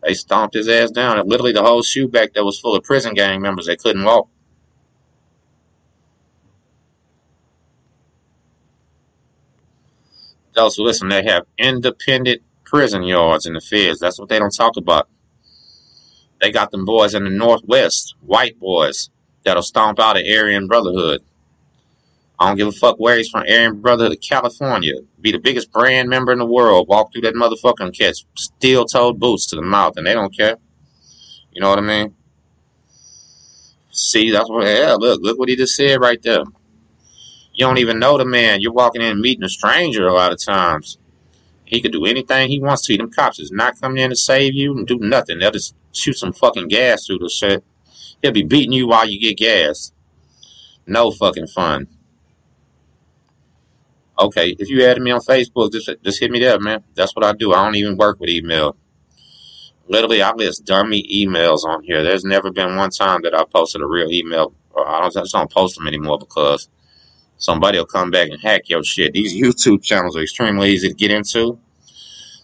They 0.02 0.14
stomped 0.14 0.54
his 0.54 0.68
ass 0.68 0.90
down. 0.90 1.18
And 1.18 1.28
literally 1.28 1.52
the 1.52 1.62
whole 1.62 1.82
shoe 1.82 2.08
back 2.08 2.32
there 2.32 2.44
was 2.44 2.60
full 2.60 2.76
of 2.76 2.84
prison 2.84 3.14
gang 3.14 3.40
members. 3.40 3.66
They 3.66 3.76
couldn't 3.76 4.04
walk. 4.04 4.28
Those 10.54 10.78
listen, 10.78 11.08
they 11.08 11.24
have 11.24 11.46
independent 11.56 12.42
prison 12.64 13.04
yards 13.04 13.46
in 13.46 13.54
the 13.54 13.60
feds. 13.60 14.00
That's 14.00 14.18
what 14.18 14.28
they 14.28 14.38
don't 14.38 14.54
talk 14.54 14.76
about. 14.76 15.08
They 16.40 16.50
got 16.52 16.70
them 16.70 16.84
boys 16.84 17.14
in 17.14 17.24
the 17.24 17.30
Northwest, 17.30 18.14
white 18.20 18.58
boys, 18.58 19.10
that'll 19.44 19.62
stomp 19.62 19.98
out 19.98 20.16
an 20.16 20.24
Aryan 20.26 20.68
Brotherhood. 20.68 21.22
I 22.40 22.48
don't 22.48 22.56
give 22.56 22.68
a 22.68 22.72
fuck 22.72 23.00
where 23.00 23.16
he's 23.16 23.28
from, 23.28 23.42
Aryan 23.42 23.80
Brotherhood 23.80 24.12
of 24.12 24.20
California. 24.20 24.94
Be 25.20 25.32
the 25.32 25.40
biggest 25.40 25.72
brand 25.72 26.08
member 26.08 26.32
in 26.32 26.38
the 26.38 26.46
world. 26.46 26.86
Walk 26.86 27.12
through 27.12 27.22
that 27.22 27.34
motherfucking 27.34 27.98
catch 27.98 28.24
steel 28.36 28.84
toed 28.84 29.18
boots 29.18 29.46
to 29.46 29.56
the 29.56 29.62
mouth, 29.62 29.96
and 29.96 30.06
they 30.06 30.14
don't 30.14 30.36
care. 30.36 30.56
You 31.50 31.60
know 31.60 31.68
what 31.68 31.78
I 31.78 31.82
mean? 31.82 32.14
See, 33.90 34.30
that's 34.30 34.48
what, 34.48 34.64
yeah, 34.66 34.94
look, 34.94 35.20
look 35.20 35.38
what 35.38 35.48
he 35.48 35.56
just 35.56 35.74
said 35.74 36.00
right 36.00 36.22
there. 36.22 36.44
You 37.52 37.66
don't 37.66 37.78
even 37.78 37.98
know 37.98 38.16
the 38.16 38.24
man. 38.24 38.60
You're 38.60 38.72
walking 38.72 39.02
in 39.02 39.20
meeting 39.20 39.42
a 39.42 39.48
stranger 39.48 40.06
a 40.06 40.14
lot 40.14 40.30
of 40.30 40.40
times. 40.40 40.98
He 41.64 41.80
could 41.80 41.90
do 41.90 42.06
anything 42.06 42.48
he 42.48 42.60
wants 42.60 42.86
to. 42.86 42.96
Them 42.96 43.10
cops 43.10 43.40
is 43.40 43.50
not 43.50 43.80
coming 43.80 44.02
in 44.02 44.10
to 44.10 44.16
save 44.16 44.54
you 44.54 44.76
and 44.76 44.86
do 44.86 44.98
nothing. 45.00 45.40
They'll 45.40 45.50
just 45.50 45.74
shoot 45.92 46.16
some 46.16 46.32
fucking 46.32 46.68
gas 46.68 47.06
through 47.06 47.18
the 47.18 47.28
shit. 47.28 47.64
He'll 48.22 48.30
be 48.30 48.44
beating 48.44 48.72
you 48.72 48.86
while 48.86 49.08
you 49.08 49.20
get 49.20 49.36
gas. 49.36 49.92
No 50.86 51.10
fucking 51.10 51.48
fun. 51.48 51.88
Okay, 54.18 54.56
if 54.58 54.68
you 54.68 54.84
added 54.84 55.02
me 55.02 55.12
on 55.12 55.20
Facebook, 55.20 55.72
just 55.72 55.90
just 56.02 56.20
hit 56.20 56.30
me 56.30 56.40
there, 56.40 56.58
man. 56.58 56.82
That's 56.94 57.14
what 57.14 57.24
I 57.24 57.32
do. 57.32 57.52
I 57.52 57.64
don't 57.64 57.76
even 57.76 57.96
work 57.96 58.18
with 58.18 58.30
email. 58.30 58.76
Literally, 59.88 60.22
I 60.22 60.32
list 60.34 60.66
dummy 60.66 61.02
emails 61.02 61.64
on 61.64 61.82
here. 61.84 62.02
There's 62.02 62.24
never 62.24 62.50
been 62.50 62.76
one 62.76 62.90
time 62.90 63.22
that 63.22 63.34
I 63.34 63.44
posted 63.44 63.80
a 63.80 63.86
real 63.86 64.10
email. 64.10 64.52
I 64.76 65.00
don't, 65.00 65.16
I 65.16 65.20
just 65.20 65.32
don't 65.32 65.50
post 65.50 65.76
them 65.76 65.86
anymore 65.86 66.18
because 66.18 66.68
somebody 67.38 67.78
will 67.78 67.86
come 67.86 68.10
back 68.10 68.28
and 68.30 68.40
hack 68.40 68.68
your 68.68 68.82
shit. 68.84 69.12
These 69.12 69.34
YouTube 69.42 69.82
channels 69.82 70.16
are 70.16 70.22
extremely 70.22 70.70
easy 70.70 70.88
to 70.88 70.94
get 70.94 71.10
into. 71.10 71.58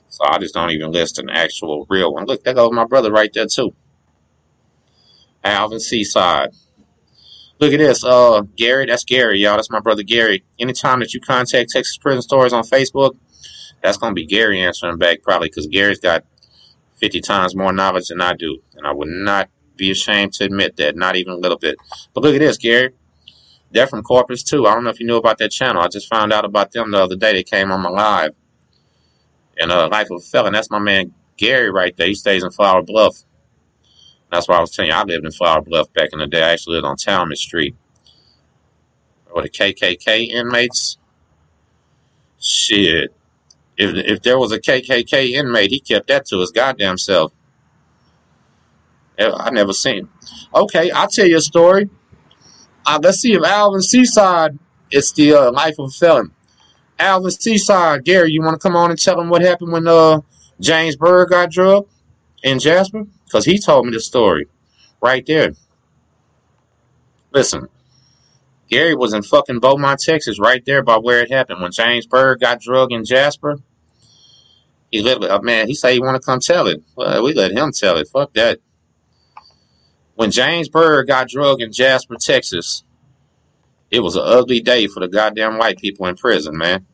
So 0.09 0.25
I 0.25 0.39
just 0.39 0.55
don't 0.55 0.71
even 0.71 0.93
list 0.93 1.19
an 1.19 1.29
actual 1.29 1.87
real 1.91 2.15
one. 2.15 2.27
Look, 2.27 2.45
there 2.45 2.55
goes 2.55 2.73
my 2.73 2.85
brother 2.85 3.11
right 3.11 3.31
there 3.35 3.47
too. 3.47 3.75
Alvin 5.43 5.81
Seaside. 5.81 6.51
Look 7.61 7.73
at 7.73 7.79
this. 7.79 8.05
Uh 8.05 8.43
Gary, 8.57 8.87
that's 8.87 9.05
Gary, 9.05 9.41
y'all. 9.41 9.57
That's 9.57 9.71
my 9.71 9.81
brother 9.81 10.03
Gary. 10.03 10.45
Anytime 10.59 11.01
that 11.01 11.15
you 11.15 11.21
contact 11.21 11.71
Texas 11.71 11.97
Prison 11.97 12.23
Stories 12.23 12.53
on 12.53 12.65
Facebook, 12.65 13.17
that's 13.83 13.97
gonna 13.97 14.15
be 14.15 14.27
Gary 14.27 14.63
answering 14.63 14.99
back 14.99 15.23
probably 15.23 15.49
because 15.49 15.67
Gary's 15.67 16.01
got 16.01 16.25
50 16.97 17.21
times 17.21 17.55
more 17.55 17.73
knowledge 17.73 18.09
than 18.09 18.21
I 18.21 18.35
do. 18.35 18.61
And 18.77 18.87
I 18.87 18.93
would 18.93 19.09
not 19.09 19.49
be 19.77 19.91
ashamed 19.91 20.33
to 20.35 20.45
admit 20.45 20.77
that, 20.77 20.97
not 20.97 21.17
even 21.17 21.33
a 21.33 21.37
little 21.37 21.59
bit. 21.59 21.77
But 22.13 22.23
look 22.23 22.35
at 22.35 22.41
this, 22.41 22.59
Gary. 22.59 22.91
They're 23.71 23.87
from 23.89 24.03
Corpus 24.03 24.43
too. 24.43 24.67
I 24.67 24.75
don't 24.75 24.85
know 24.85 24.91
if 24.91 25.01
you 25.01 25.07
knew 25.07 25.17
about 25.17 25.39
that 25.39 25.51
channel. 25.51 25.83
I 25.83 25.89
just 25.89 26.09
found 26.09 26.33
out 26.33 26.45
about 26.45 26.73
them 26.73 26.93
the 26.93 27.03
other 27.03 27.17
day. 27.17 27.33
They 27.33 27.43
came 27.43 27.73
on 27.73 27.83
my 27.83 27.91
live. 27.91 28.31
And 29.59 29.71
uh, 29.71 29.89
Life 29.91 30.11
of 30.11 30.19
a 30.19 30.21
Felon, 30.21 30.53
that's 30.53 30.71
my 30.71 30.79
man 30.79 31.13
Gary 31.37 31.71
right 31.71 31.97
there. 31.97 32.07
He 32.07 32.15
stays 32.15 32.45
in 32.45 32.51
Flower 32.51 32.83
Bluff. 32.83 33.17
That's 34.35 34.49
why 34.49 34.57
I 34.57 34.61
was 34.61 34.73
telling 34.73 34.91
you 34.91 34.97
I 34.97 35.05
lived 35.05 35.25
in 35.25 35.31
Flower 35.31 35.63
Bluff 35.63 35.93
back 35.93 36.09
in 36.13 36.19
the 36.19 36.27
day. 36.27 36.43
I 36.43 36.51
actually 36.51 36.75
lived 36.75 36.87
on 36.87 36.97
Talmadge 36.97 37.39
Street. 37.39 37.77
Or 39.31 39.43
the 39.43 39.49
KKK 39.49 40.31
inmates. 40.31 40.99
Shit. 42.41 43.15
If 43.77 43.95
if 43.95 44.23
there 44.23 44.37
was 44.37 44.51
a 44.51 44.59
KKK 44.59 45.35
inmate, 45.35 45.71
he 45.71 45.79
kept 45.79 46.09
that 46.09 46.27
to 46.27 46.41
his 46.41 46.51
goddamn 46.51 46.99
self. 46.99 47.33
I 49.17 49.51
never 49.51 49.73
seen. 49.73 50.09
Okay, 50.53 50.91
I'll 50.91 51.09
tell 51.09 51.27
you 51.27 51.37
a 51.37 51.41
story. 51.41 51.89
Uh, 52.85 52.99
let's 53.01 53.19
see 53.19 53.35
if 53.35 53.43
Alvin 53.45 53.83
Seaside 53.83 54.59
is 54.91 55.13
the 55.13 55.33
uh, 55.33 55.53
life 55.53 55.77
of 55.79 55.87
a 55.87 55.91
felon. 55.91 56.33
Alvin 56.99 57.31
Seaside, 57.31 58.05
Gary, 58.05 58.33
you 58.33 58.43
want 58.43 58.55
to 58.55 58.59
come 58.59 58.75
on 58.75 58.91
and 58.91 59.01
tell 59.01 59.21
him 59.21 59.29
what 59.29 59.43
happened 59.43 59.71
when 59.71 59.87
uh, 59.87 60.21
James 60.61 60.97
Byrd 60.97 61.31
got 61.31 61.53
drugged 61.53 61.89
in 62.45 62.61
Jasper? 62.61 63.05
Because 63.25 63.45
he 63.45 63.59
told 63.59 63.87
me 63.87 63.93
the 63.93 64.01
story 64.01 64.47
right 65.03 65.27
there. 65.27 65.53
Listen, 67.33 67.69
Gary 68.71 68.95
was 68.95 69.13
in 69.13 69.23
fucking 69.23 69.59
Beaumont, 69.59 70.01
Texas, 70.01 70.39
right 70.39 70.65
there 70.65 70.83
by 70.83 70.97
where 70.99 71.23
it 71.23 71.33
happened. 71.33 71.61
When 71.61 71.73
James 71.73 72.07
Byrd 72.07 72.41
got 72.41 72.61
drugged 72.61 72.93
in 72.93 73.05
Jasper, 73.05 73.59
he 74.93 75.03
literally, 75.03 75.31
oh 75.31 75.37
uh, 75.37 75.43
man, 75.43 75.67
he 75.67 75.75
said 75.75 75.95
he 75.95 76.01
want 76.01 76.21
to 76.21 76.25
come 76.25 76.39
tell 76.39 76.69
it. 76.69 76.81
Well, 76.95 77.25
we 77.25 77.35
let 77.35 77.51
him 77.51 77.73
tell 77.73 77.97
it. 77.97 78.07
Fuck 78.07 78.35
that. 78.35 78.61
When 80.15 80.31
James 80.31 80.69
Byrd 80.69 81.09
got 81.09 81.29
drugged 81.29 81.63
in 81.63 81.73
Jasper, 81.73 82.15
Texas, 82.21 82.85
it 83.91 84.01
was 84.01 84.15
an 84.15 84.23
ugly 84.25 84.61
day 84.61 84.87
for 84.87 85.01
the 85.01 85.09
goddamn 85.09 85.59
white 85.59 85.79
people 85.79 86.07
in 86.07 86.15
prison, 86.15 86.57
man. 86.57 86.87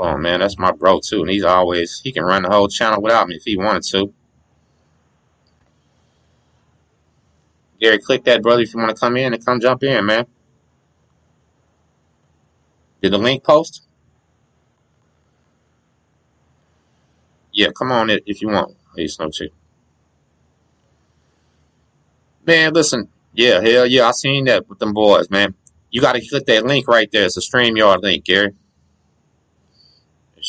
Oh 0.00 0.16
man, 0.18 0.40
that's 0.40 0.58
my 0.58 0.72
bro 0.72 1.00
too, 1.00 1.22
and 1.22 1.30
he's 1.30 1.44
always 1.44 2.00
he 2.02 2.12
can 2.12 2.24
run 2.24 2.44
the 2.44 2.50
whole 2.50 2.68
channel 2.68 3.02
without 3.02 3.28
me 3.28 3.36
if 3.36 3.44
he 3.44 3.58
wanted 3.58 3.84
to. 3.90 4.14
Gary, 7.80 7.98
click 7.98 8.24
that, 8.24 8.42
brother, 8.42 8.62
if 8.62 8.74
you 8.74 8.80
want 8.80 8.96
to 8.96 9.00
come 9.00 9.18
in 9.18 9.34
and 9.34 9.44
come 9.44 9.60
jump 9.60 9.82
in, 9.84 10.06
man. 10.06 10.26
Did 13.02 13.12
the 13.12 13.18
link 13.18 13.44
post? 13.44 13.86
Yeah, 17.52 17.68
come 17.76 17.92
on 17.92 18.10
it 18.10 18.24
if 18.26 18.42
you 18.42 18.48
want. 18.48 18.76
Hey, 18.96 19.06
Snow 19.08 19.30
Chick. 19.30 19.52
Man, 22.46 22.72
listen. 22.74 23.08
Yeah, 23.34 23.60
hell 23.60 23.86
yeah, 23.86 24.08
I 24.08 24.12
seen 24.12 24.46
that 24.46 24.68
with 24.68 24.78
them 24.80 24.94
boys, 24.94 25.30
man. 25.30 25.54
You 25.90 26.00
got 26.00 26.14
to 26.14 26.28
click 26.28 26.46
that 26.46 26.66
link 26.66 26.88
right 26.88 27.10
there. 27.12 27.26
It's 27.26 27.36
a 27.36 27.40
StreamYard 27.40 28.02
link, 28.02 28.24
Gary. 28.24 28.54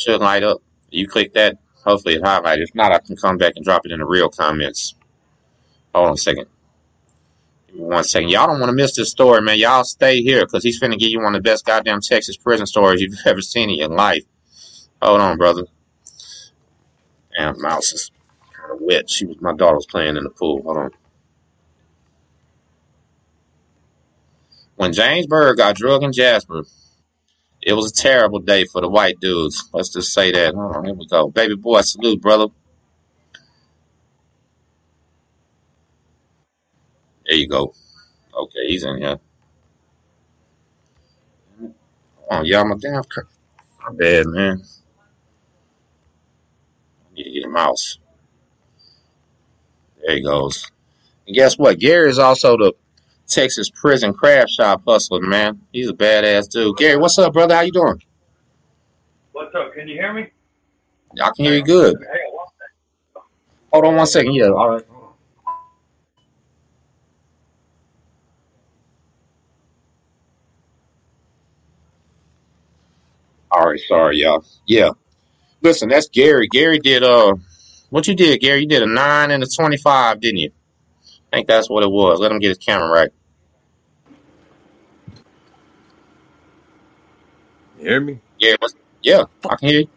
Should 0.02 0.22
light 0.22 0.42
up. 0.42 0.64
You 0.90 1.08
click 1.08 1.34
that. 1.36 1.60
Hopefully 1.86 2.16
it 2.16 2.24
highlighted. 2.24 2.64
If 2.64 2.76
not, 2.76 2.92
I 2.92 3.00
can 3.00 3.16
come 3.16 3.38
back 3.38 3.54
and 3.56 3.64
drop 3.64 3.86
it 3.86 3.92
in 3.92 4.00
the 4.00 4.06
real 4.06 4.30
comments. 4.30 4.96
Hold 5.94 6.08
on 6.08 6.14
a 6.14 6.18
second. 6.18 6.48
Give 7.68 7.76
me 7.76 7.84
one 7.84 8.04
second. 8.04 8.30
Y'all 8.30 8.48
don't 8.48 8.60
want 8.60 8.70
to 8.70 8.76
miss 8.76 8.96
this 8.96 9.12
story, 9.12 9.42
man. 9.42 9.60
Y'all 9.60 9.84
stay 9.84 10.24
here 10.24 10.42
because 10.42 10.64
he's 10.64 10.82
finna 10.82 10.98
give 10.98 11.10
you 11.10 11.22
one 11.22 11.36
of 11.36 11.44
the 11.44 11.48
best 11.48 11.66
goddamn 11.66 12.02
Texas 12.02 12.36
prison 12.36 12.66
stories 12.66 13.00
you've 13.00 13.14
ever 13.26 13.42
seen 13.42 13.70
in 13.70 13.76
your 13.76 13.90
life. 13.90 14.24
Hold 15.02 15.22
on, 15.22 15.38
brother. 15.38 15.66
Damn, 17.38 17.62
mouse 17.62 17.94
is 17.94 18.12
kind 18.54 18.72
of 18.72 18.80
wet. 18.82 19.08
She 19.08 19.26
was 19.26 19.40
my 19.40 19.54
daughter 19.54 19.76
was 19.76 19.86
playing 19.86 20.18
in 20.18 20.24
the 20.24 20.32
pool. 20.32 20.64
Hold 20.64 20.78
on. 20.78 20.92
When 24.78 24.94
James 24.94 25.28
Byrd 25.28 25.58
got 25.58 25.76
drugged 25.76 26.04
in 26.04 26.12
Jasper, 26.12 26.64
it 27.62 27.74
was 27.74 27.92
a 27.92 27.94
terrible 27.94 28.40
day 28.40 28.66
for 28.66 28.82
the 28.82 28.90
white 28.90 29.20
dudes. 29.20 29.70
Let's 29.74 29.90
just 29.90 30.14
say 30.14 30.32
that. 30.32 30.56
On, 30.56 30.86
here 30.86 30.94
we 30.94 31.08
go. 31.08 31.30
Baby 31.30 31.56
boy, 31.56 31.82
salute, 31.82 32.22
brother. 32.22 32.48
There 37.26 37.38
you 37.38 37.48
go. 37.48 37.74
Okay, 38.34 38.68
he's 38.68 38.84
in 38.84 38.98
here. 38.98 39.20
Oh, 42.30 42.42
y'all, 42.44 42.66
my 42.66 42.76
damn, 42.80 43.04
my 43.84 43.94
bad, 43.94 44.26
man. 44.28 44.64
I 47.00 47.14
need 47.14 47.24
to 47.26 47.32
get 47.32 47.46
a 47.46 47.50
mouse. 47.50 48.00
There 50.02 50.16
he 50.16 50.24
goes. 50.24 50.72
And 51.28 51.36
guess 51.36 51.58
what? 51.58 51.80
Gary 51.80 52.10
is 52.10 52.20
also 52.20 52.58
the 52.58 52.74
Texas 53.32 53.70
prison 53.70 54.14
craft 54.14 54.50
shop 54.52 54.84
hustler, 54.86 55.22
man. 55.22 55.62
He's 55.72 55.90
a 55.90 55.94
badass 55.94 56.50
dude. 56.50 56.76
Gary, 56.78 56.98
what's 56.98 57.18
up, 57.18 57.34
brother? 57.34 57.56
How 57.56 57.62
you 57.62 57.72
doing? 57.72 58.02
What's 59.32 59.56
up? 59.56 59.74
Can 59.74 59.88
you 59.88 59.96
hear 59.96 60.14
me? 60.14 60.28
I 61.22 61.32
can 61.36 61.46
hear 61.46 61.56
you 61.56 61.64
good. 61.64 61.96
Hang 61.96 62.08
on 62.08 62.36
one 62.36 62.48
second. 62.60 63.24
Hold 63.72 63.86
on 63.86 63.96
one 63.96 64.08
second. 64.08 64.34
Yeah, 64.34 64.50
all 64.50 64.70
right. 64.70 64.86
All 73.50 73.66
right, 73.70 73.80
sorry, 73.88 74.18
y'all. 74.18 74.46
Yeah. 74.66 74.92
Listen, 75.62 75.90
that's 75.90 76.10
Gary. 76.10 76.48
Gary 76.48 76.80
did 76.80 77.04
uh 77.04 77.34
what 77.90 78.08
you 78.08 78.16
did, 78.16 78.40
Gary? 78.42 78.62
You 78.62 78.68
did 78.68 78.84
a 78.84 78.88
nine 78.88 79.32
and 79.32 79.44
a 79.44 79.48
twenty-five, 79.48 80.20
didn't 80.20 80.40
you? 80.40 80.52
I 81.32 81.38
think 81.38 81.48
that's 81.48 81.70
what 81.70 81.84
it 81.84 81.92
was. 81.92 82.20
Let 82.20 82.32
him 82.32 82.40
get 82.40 82.50
his 82.50 82.58
camera 82.58 82.90
right. 82.90 83.10
You 87.82 87.90
hear 87.90 88.02
me? 88.02 88.22
Yeah, 88.40 88.56
what's, 88.60 88.76
yeah, 89.04 89.24
I 89.50 89.56
can 89.58 89.70
hear 89.70 89.80
you. 89.82 89.88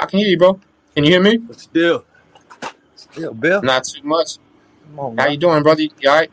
I 0.00 0.06
can 0.06 0.20
hear 0.20 0.28
you, 0.28 0.38
bro. 0.38 0.60
Can 0.94 1.04
you 1.04 1.10
hear 1.12 1.22
me? 1.22 1.38
But 1.48 1.60
still, 1.60 2.04
still, 2.96 3.34
Bill. 3.34 3.62
Not 3.62 3.84
too 3.84 4.02
much. 4.04 4.38
Come 4.84 5.00
on, 5.00 5.16
How 5.18 5.28
man. 5.28 5.30
you 5.30 5.38
doing, 5.38 5.62
brother? 5.62 5.82
You 5.82 5.90
all 6.08 6.16
right? 6.16 6.30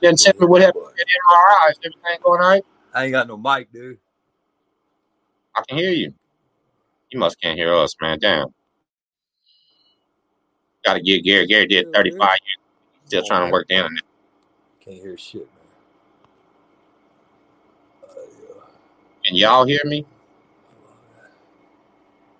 You 0.00 0.08
didn't 0.08 0.20
tell 0.20 0.34
me 0.40 0.46
what 0.46 0.62
happened 0.62 0.74
Boy, 0.74 0.90
with 0.96 1.06
the 1.06 1.06
MRI. 1.06 1.70
Is 1.72 1.78
everything 1.84 2.20
going 2.24 2.42
all 2.42 2.50
right? 2.50 2.64
I 2.94 3.04
ain't 3.04 3.12
got 3.12 3.28
no 3.28 3.36
mic, 3.36 3.72
dude. 3.72 3.98
I 5.56 5.62
can 5.68 5.78
hear 5.78 5.92
you. 5.92 6.14
You 7.10 7.20
must 7.20 7.40
can't 7.40 7.58
hear 7.58 7.74
us, 7.74 7.94
man. 8.00 8.18
Damn. 8.20 8.48
Got 10.86 10.94
to 10.94 11.02
get 11.02 11.24
Gary. 11.24 11.46
Gary 11.46 11.66
did 11.66 11.86
35 11.94 12.28
years. 12.28 12.58
Still 13.06 13.22
trying 13.26 13.46
to 13.48 13.52
work 13.52 13.66
the 13.68 13.76
internet. 13.76 14.02
Can't 14.80 14.96
hear 14.98 15.18
shit, 15.18 15.48
man. 15.54 15.66
Uh, 18.04 18.22
yeah. 18.42 18.62
Can 19.26 19.36
y'all 19.36 19.66
hear 19.66 19.80
me? 19.86 20.06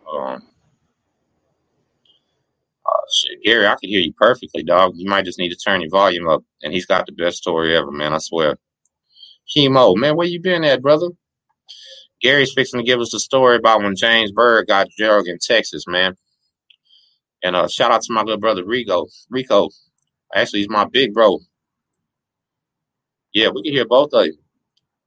Hold 0.04 0.22
on. 0.24 0.42
Oh 2.86 3.04
shit, 3.12 3.42
Gary, 3.44 3.66
I 3.66 3.76
can 3.80 3.90
hear 3.90 4.00
you 4.00 4.12
perfectly, 4.14 4.62
dog. 4.62 4.92
You 4.96 5.08
might 5.08 5.24
just 5.24 5.38
need 5.38 5.50
to 5.50 5.56
turn 5.56 5.80
your 5.82 5.90
volume 5.90 6.28
up. 6.28 6.44
And 6.62 6.72
he's 6.72 6.86
got 6.86 7.06
the 7.06 7.12
best 7.12 7.38
story 7.38 7.76
ever, 7.76 7.90
man. 7.90 8.14
I 8.14 8.18
swear. 8.18 8.56
Chemo, 9.56 9.96
man, 9.96 10.16
where 10.16 10.26
you 10.26 10.40
been 10.40 10.64
at, 10.64 10.82
brother? 10.82 11.08
Gary's 12.22 12.52
fixing 12.54 12.80
to 12.80 12.86
give 12.86 13.00
us 13.00 13.12
the 13.12 13.20
story 13.20 13.56
about 13.56 13.82
when 13.82 13.96
James 13.96 14.32
Byrd 14.32 14.68
got 14.68 14.88
drug 14.98 15.28
in 15.28 15.38
Texas, 15.40 15.84
man. 15.86 16.14
And 17.42 17.56
uh, 17.56 17.68
shout 17.68 17.92
out 17.92 18.02
to 18.02 18.12
my 18.12 18.22
little 18.22 18.40
brother 18.40 18.64
Rico. 18.64 19.06
Rico, 19.30 19.70
actually, 20.34 20.60
he's 20.60 20.68
my 20.70 20.86
big 20.86 21.14
bro. 21.14 21.40
Yeah, 23.32 23.50
we 23.54 23.62
can 23.62 23.72
hear 23.72 23.86
both 23.86 24.12
of 24.14 24.26
you. 24.26 24.38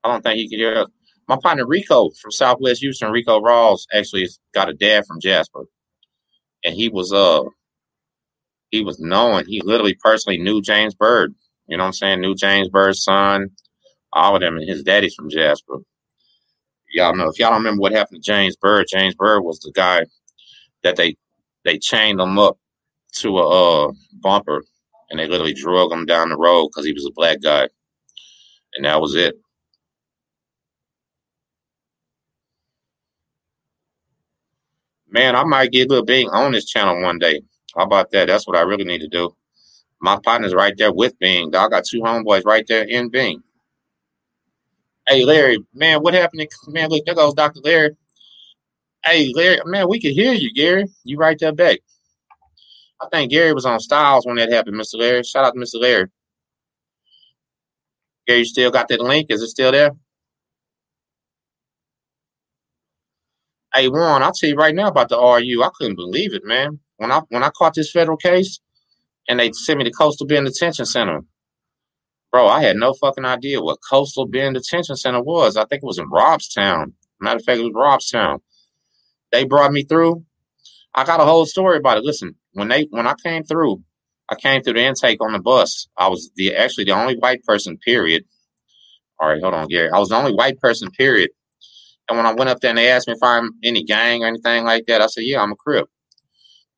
I 0.03 0.12
don't 0.12 0.21
think 0.24 0.38
he 0.38 0.50
can 0.50 0.59
hear 0.59 0.75
us. 0.79 0.89
My 1.29 1.38
partner 1.43 1.67
Rico 1.67 2.12
from 2.21 2.31
Southwest 2.33 2.81
Houston, 2.81 3.12
Rico 3.13 3.41
Rawls, 3.41 3.83
actually 3.93 4.29
got 4.55 4.69
a 4.69 4.75
dad 4.75 5.05
from 5.07 5.21
Jasper, 5.21 5.65
and 6.65 6.75
he 6.75 6.89
was 6.89 7.13
uh 7.13 7.43
he 8.71 8.83
was 8.83 9.00
known. 9.00 9.45
He 9.48 9.62
literally 9.63 9.95
personally 10.01 10.39
knew 10.39 10.62
James 10.62 10.95
Byrd. 10.95 11.36
You 11.67 11.77
know 11.77 11.83
what 11.83 11.89
I'm 11.89 11.93
saying? 11.93 12.21
Knew 12.21 12.36
James 12.36 12.69
Byrd's 12.69 13.03
son, 13.03 13.51
all 14.13 14.36
of 14.36 14.41
them, 14.41 14.57
and 14.57 14.69
his 14.69 14.83
daddy's 14.83 15.15
from 15.15 15.29
Jasper. 15.29 15.79
Y'all 16.93 17.15
know 17.15 17.29
if 17.29 17.39
y'all 17.39 17.50
don't 17.51 17.59
remember 17.59 17.81
what 17.81 17.93
happened 17.93 18.24
to 18.24 18.31
James 18.31 18.57
Byrd, 18.57 18.88
James 18.89 19.15
Byrd 19.15 19.43
was 19.43 19.59
the 19.59 19.74
guy 19.75 20.03
that 20.83 20.98
they 20.98 21.17
they 21.65 21.79
chained 21.79 22.21
him 22.21 22.39
up 22.39 22.57
to 23.17 23.38
a 23.39 23.88
uh, 23.88 23.91
bumper 24.21 24.63
and 25.09 25.19
they 25.19 25.27
literally 25.27 25.53
drug 25.53 25.91
him 25.91 26.05
down 26.05 26.29
the 26.29 26.38
road 26.38 26.69
because 26.69 26.86
he 26.86 26.93
was 26.93 27.05
a 27.05 27.12
black 27.15 27.41
guy, 27.43 27.67
and 28.75 28.86
that 28.86 29.01
was 29.01 29.15
it. 29.15 29.36
Man, 35.12 35.36
I 35.36 35.44
might 35.44 35.72
get 35.72 35.89
Lil 35.89 36.06
Bing 36.06 36.30
on 36.30 36.51
this 36.51 36.66
channel 36.66 37.01
one 37.01 37.18
day. 37.18 37.42
How 37.75 37.84
about 37.84 38.12
that? 38.12 38.28
That's 38.28 38.48
what 38.48 38.58
I 38.58 38.62
really 38.62 38.84
need 38.84 39.01
to 39.01 39.08
do. 39.08 39.36
My 40.01 40.20
partner's 40.24 40.54
right 40.54 40.74
there 40.78 40.94
with 40.94 41.18
Bing. 41.20 41.56
I 41.56 41.68
got 41.68 41.86
two 41.86 42.01
homeboys 42.01 42.46
right 42.46 42.66
there 42.68 42.84
in 42.84 43.10
Bing. 43.10 43.42
Hey, 45.08 45.25
Larry, 45.25 45.58
man, 45.74 46.01
what 46.01 46.13
happened? 46.13 46.42
To, 46.42 46.72
man, 46.72 46.89
look, 46.89 47.04
there 47.06 47.16
goes 47.16 47.34
Dr. 47.34 47.62
Larry. 47.63 47.96
Hey, 49.04 49.32
Larry, 49.34 49.60
man, 49.66 49.89
we 49.89 50.00
can 50.00 50.12
hear 50.12 50.34
you, 50.34 50.54
Gary. 50.54 50.86
You 51.04 51.18
right 51.18 51.38
there 51.39 51.54
back. 51.54 51.80
I 53.01 53.08
think 53.12 53.32
Gary 53.32 53.54
was 53.54 53.66
on 53.66 53.80
Stiles 53.80 54.25
when 54.25 54.36
that 54.36 54.51
happened, 54.51 54.75
Mr. 54.75 55.00
Larry. 55.00 55.24
Shout 55.24 55.46
out 55.46 55.54
to 55.54 55.60
Mr. 55.60 55.82
Larry. 55.82 56.10
Gary, 58.28 58.39
you 58.39 58.46
still 58.46 58.70
got 58.70 58.88
that 58.89 59.01
link? 59.01 59.28
Is 59.32 59.42
it 59.42 59.48
still 59.48 59.72
there? 59.72 59.92
Hey, 63.74 63.88
Juan, 63.88 64.24
I'll 64.24 64.32
tell 64.32 64.50
you 64.50 64.56
right 64.56 64.74
now 64.74 64.88
about 64.88 65.10
the 65.10 65.18
RU. 65.18 65.64
I 65.64 65.70
couldn't 65.76 65.96
believe 65.96 66.34
it, 66.34 66.44
man. 66.44 66.80
When 66.98 67.12
I 67.12 67.22
when 67.30 67.44
I 67.44 67.52
caught 67.52 67.76
this 67.76 67.92
federal 67.92 68.18
case 68.18 68.60
and 69.28 69.40
they 69.40 69.52
sent 69.52 69.78
me 69.78 69.86
to 69.86 69.92
Coastal 69.92 70.26
Bend 70.26 70.48
Detention 70.48 70.86
Center, 70.86 71.22
bro, 72.32 72.48
I 72.48 72.64
had 72.64 72.78
no 72.78 72.94
fucking 72.94 73.26
idea 73.26 73.62
what 73.62 73.78
Coastal 73.88 74.28
Bend 74.28 74.56
Detention 74.56 74.96
Center 74.96 75.22
was. 75.22 75.56
I 75.56 75.66
think 75.66 75.84
it 75.84 75.88
was 75.88 76.00
in 76.00 76.10
Robstown. 76.10 76.94
Matter 77.22 77.38
of 77.38 77.44
fact, 77.44 77.60
it 77.60 77.64
was 77.64 77.74
Robstown. 77.74 78.40
They 79.32 79.46
brought 79.46 79.72
me 79.72 79.84
through. 79.84 80.26
I 80.96 81.04
got 81.06 81.22
a 81.22 81.26
whole 81.26 81.46
story 81.46 81.78
about 81.78 82.00
it. 82.00 82.04
Listen, 82.04 82.36
when 82.54 82.70
they 82.70 82.88
when 82.90 83.08
I 83.08 83.14
came 83.24 83.44
through, 83.44 83.84
I 84.30 84.36
came 84.36 84.64
through 84.64 84.74
the 84.74 84.84
intake 84.86 85.24
on 85.24 85.34
the 85.34 85.40
bus. 85.40 85.88
I 85.96 86.08
was 86.08 86.32
the 86.36 86.56
actually 86.56 86.86
the 86.86 87.00
only 87.00 87.16
white 87.18 87.44
person, 87.44 87.77
period. 87.77 88.24
All 89.20 89.29
right, 89.29 89.42
hold 89.42 89.53
on, 89.53 89.68
Gary. 89.68 89.90
I 89.94 90.00
was 90.00 90.10
the 90.10 90.16
only 90.18 90.34
white 90.34 90.60
person, 90.60 90.90
period. 90.92 91.29
And 92.09 92.17
when 92.17 92.27
I 92.27 92.33
went 92.33 92.51
up 92.51 92.61
there 92.61 92.72
and 92.72 92.79
they 92.79 92.91
asked 92.91 93.07
me 93.09 93.15
if 93.15 93.24
I'm 93.24 93.51
any 93.63 93.83
gang 93.83 94.24
or 94.24 94.27
anything 94.27 94.65
like 94.65 94.85
that, 94.87 95.01
I 95.01 95.07
said, 95.07 95.25
Yeah, 95.25 95.41
I'm 95.41 95.53
a 95.53 95.57
crip. 95.57 95.87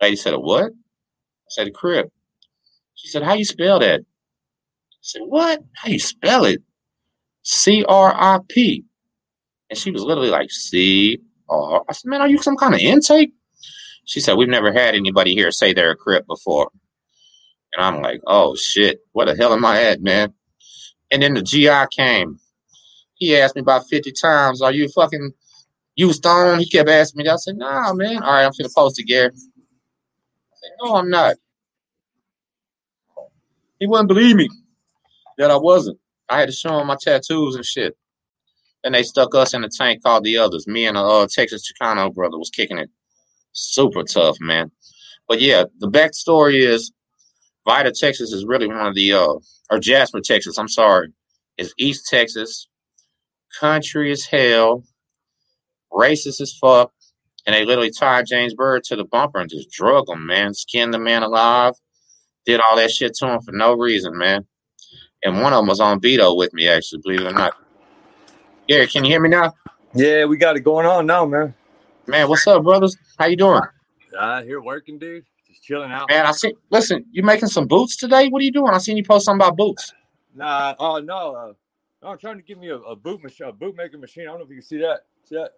Lady 0.01 0.17
said, 0.17 0.33
A 0.33 0.39
what? 0.39 0.65
I 0.65 0.89
said, 1.49 1.67
A 1.67 1.71
crip. 1.71 2.11
She 2.95 3.09
said, 3.09 3.23
How 3.23 3.33
you 3.33 3.45
spell 3.45 3.79
that? 3.79 4.01
I 4.01 4.05
said, 5.01 5.21
What? 5.25 5.61
How 5.75 5.89
you 5.89 5.99
spell 5.99 6.45
it? 6.45 6.61
C 7.43 7.85
R 7.87 8.13
I 8.15 8.39
P. 8.49 8.85
And 9.69 9.79
she 9.79 9.91
was 9.91 10.03
literally 10.03 10.29
like, 10.31 10.51
C 10.51 11.19
R. 11.49 11.83
I 11.89 11.93
said, 11.93 12.09
Man, 12.09 12.21
are 12.21 12.29
you 12.29 12.39
some 12.39 12.57
kind 12.57 12.73
of 12.75 12.81
intake? 12.81 13.33
She 14.05 14.19
said, 14.21 14.37
We've 14.37 14.49
never 14.49 14.73
had 14.73 14.95
anybody 14.95 15.33
here 15.35 15.51
say 15.51 15.73
they're 15.73 15.91
a 15.91 15.97
crip 15.97 16.27
before. 16.27 16.71
And 17.73 17.85
I'm 17.85 18.01
like, 18.01 18.21
Oh 18.27 18.55
shit, 18.55 18.99
what 19.13 19.25
the 19.25 19.35
hell 19.35 19.53
am 19.53 19.65
I 19.65 19.83
at, 19.83 20.01
man? 20.01 20.33
And 21.11 21.23
then 21.23 21.35
the 21.35 21.41
GI 21.41 21.87
came. 21.95 22.39
He 23.21 23.37
asked 23.37 23.55
me 23.55 23.61
about 23.61 23.87
50 23.87 24.11
times, 24.13 24.63
Are 24.63 24.73
you 24.73 24.89
fucking 24.89 25.31
Houstone? 25.99 26.59
He 26.59 26.67
kept 26.67 26.89
asking 26.89 27.19
me 27.19 27.25
that. 27.25 27.33
I 27.33 27.37
said, 27.37 27.57
Nah, 27.57 27.93
man. 27.93 28.23
All 28.23 28.33
right, 28.33 28.45
I'm 28.45 28.51
finna 28.51 28.73
post 28.75 28.99
it, 28.99 29.03
Gary. 29.05 29.27
I 29.27 29.37
said, 30.55 30.71
No, 30.81 30.95
I'm 30.95 31.09
not. 31.09 31.35
He 33.79 33.87
wouldn't 33.87 34.09
believe 34.09 34.35
me 34.35 34.49
that 35.37 35.51
I 35.51 35.57
wasn't. 35.57 35.99
I 36.29 36.39
had 36.39 36.47
to 36.49 36.51
show 36.55 36.79
him 36.79 36.87
my 36.87 36.97
tattoos 36.99 37.55
and 37.55 37.65
shit. 37.65 37.95
And 38.83 38.95
they 38.95 39.03
stuck 39.03 39.35
us 39.35 39.53
in 39.53 39.63
a 39.63 39.69
tank 39.69 40.01
called 40.03 40.23
the 40.23 40.37
others. 40.37 40.67
Me 40.67 40.87
and 40.87 40.97
a 40.97 41.01
uh, 41.01 41.27
Texas 41.31 41.63
Chicano 41.71 42.11
brother 42.13 42.39
was 42.39 42.49
kicking 42.49 42.79
it. 42.79 42.89
Super 43.53 44.03
tough, 44.03 44.37
man. 44.41 44.71
But 45.27 45.41
yeah, 45.41 45.65
the 45.79 45.89
backstory 45.89 46.67
is 46.67 46.91
Vidor, 47.67 47.93
Texas 47.97 48.33
is 48.33 48.45
really 48.45 48.67
one 48.67 48.87
of 48.87 48.95
the 48.95 49.13
uh 49.13 49.35
or 49.69 49.79
Jasper, 49.79 50.21
Texas, 50.21 50.57
I'm 50.57 50.67
sorry, 50.67 51.13
is 51.57 51.73
East 51.77 52.07
Texas, 52.09 52.67
country 53.59 54.11
as 54.11 54.25
hell, 54.25 54.83
racist 55.91 56.41
as 56.41 56.53
fuck, 56.59 56.91
and 57.45 57.55
they 57.55 57.65
literally 57.65 57.91
tied 57.91 58.25
James 58.27 58.53
Byrd 58.53 58.83
to 58.85 58.95
the 58.95 59.05
bumper 59.05 59.39
and 59.39 59.49
just 59.49 59.71
drug 59.71 60.09
him, 60.09 60.25
man, 60.25 60.53
skinned 60.53 60.93
the 60.93 60.99
man 60.99 61.23
alive, 61.23 61.73
did 62.45 62.59
all 62.59 62.75
that 62.77 62.91
shit 62.91 63.13
to 63.15 63.27
him 63.27 63.41
for 63.41 63.51
no 63.51 63.73
reason, 63.73 64.17
man. 64.17 64.45
And 65.23 65.41
one 65.41 65.53
of 65.53 65.59
them 65.59 65.67
was 65.67 65.79
on 65.79 65.99
Beto 65.99 66.35
with 66.35 66.53
me, 66.53 66.67
actually, 66.67 67.01
believe 67.03 67.21
it 67.21 67.27
or 67.27 67.33
not. 67.33 67.53
Gary, 68.67 68.87
can 68.87 69.03
you 69.03 69.11
hear 69.11 69.21
me 69.21 69.29
now? 69.29 69.53
Yeah, 69.93 70.25
we 70.25 70.37
got 70.37 70.55
it 70.55 70.61
going 70.61 70.85
on 70.85 71.05
now, 71.05 71.25
man. 71.25 71.53
Man, 72.07 72.29
what's 72.29 72.47
up, 72.47 72.63
brothers? 72.63 72.97
How 73.19 73.27
you 73.27 73.37
doing? 73.37 73.61
Uh, 74.17 74.41
here 74.43 74.61
working, 74.61 74.97
dude. 74.97 75.25
Just 75.47 75.63
chilling 75.63 75.91
out. 75.91 76.09
Man, 76.09 76.25
I 76.25 76.31
see. 76.31 76.53
Listen, 76.69 77.05
you 77.11 77.23
making 77.23 77.49
some 77.49 77.67
boots 77.67 77.95
today? 77.95 78.27
What 78.29 78.41
are 78.41 78.45
you 78.45 78.51
doing? 78.51 78.73
I 78.73 78.77
seen 78.79 78.97
you 78.97 79.03
post 79.03 79.25
something 79.25 79.45
about 79.45 79.57
boots. 79.57 79.93
Nah, 80.33 80.75
oh 80.79 80.99
no, 80.99 81.35
uh, 81.35 81.53
no, 82.01 82.09
I'm 82.09 82.17
trying 82.17 82.37
to 82.37 82.43
give 82.43 82.57
me 82.57 82.69
a, 82.69 82.77
a 82.77 82.95
boot 82.95 83.21
machine, 83.23 83.47
a 83.47 83.51
boot 83.51 83.75
making 83.75 83.99
machine. 83.99 84.23
I 84.23 84.27
don't 84.27 84.39
know 84.39 84.45
if 84.45 84.49
you 84.49 84.55
can 84.55 84.63
see 84.63 84.77
that. 84.77 85.01
See 85.25 85.35
that? 85.35 85.51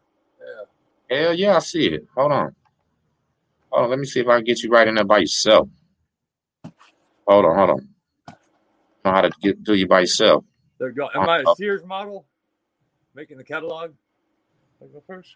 Yeah. 1.09 1.17
Hell 1.17 1.33
yeah, 1.33 1.55
I 1.55 1.59
see 1.59 1.87
it. 1.87 2.05
Hold 2.15 2.31
on. 2.31 2.55
Hold 3.71 3.83
on. 3.85 3.89
Let 3.89 3.99
me 3.99 4.05
see 4.05 4.19
if 4.19 4.27
I 4.27 4.37
can 4.37 4.45
get 4.45 4.61
you 4.61 4.69
right 4.69 4.87
in 4.87 4.95
there 4.95 5.05
by 5.05 5.19
yourself. 5.19 5.69
Hold 7.27 7.45
on, 7.45 7.57
hold 7.57 7.69
on. 7.69 7.89
Know 9.05 9.11
how 9.11 9.21
to 9.21 9.31
get 9.41 9.63
do 9.63 9.73
you 9.73 9.87
by 9.87 10.01
yourself. 10.01 10.43
There 10.79 10.89
you 10.89 10.95
go. 10.95 11.09
Am 11.13 11.23
uh, 11.23 11.31
I 11.31 11.39
a 11.39 11.43
uh, 11.43 11.55
Sears 11.55 11.83
model? 11.85 12.25
Making 13.15 13.37
the 13.37 13.43
catalog. 13.43 13.91
I 14.81 14.85
go 14.87 15.03
first. 15.05 15.35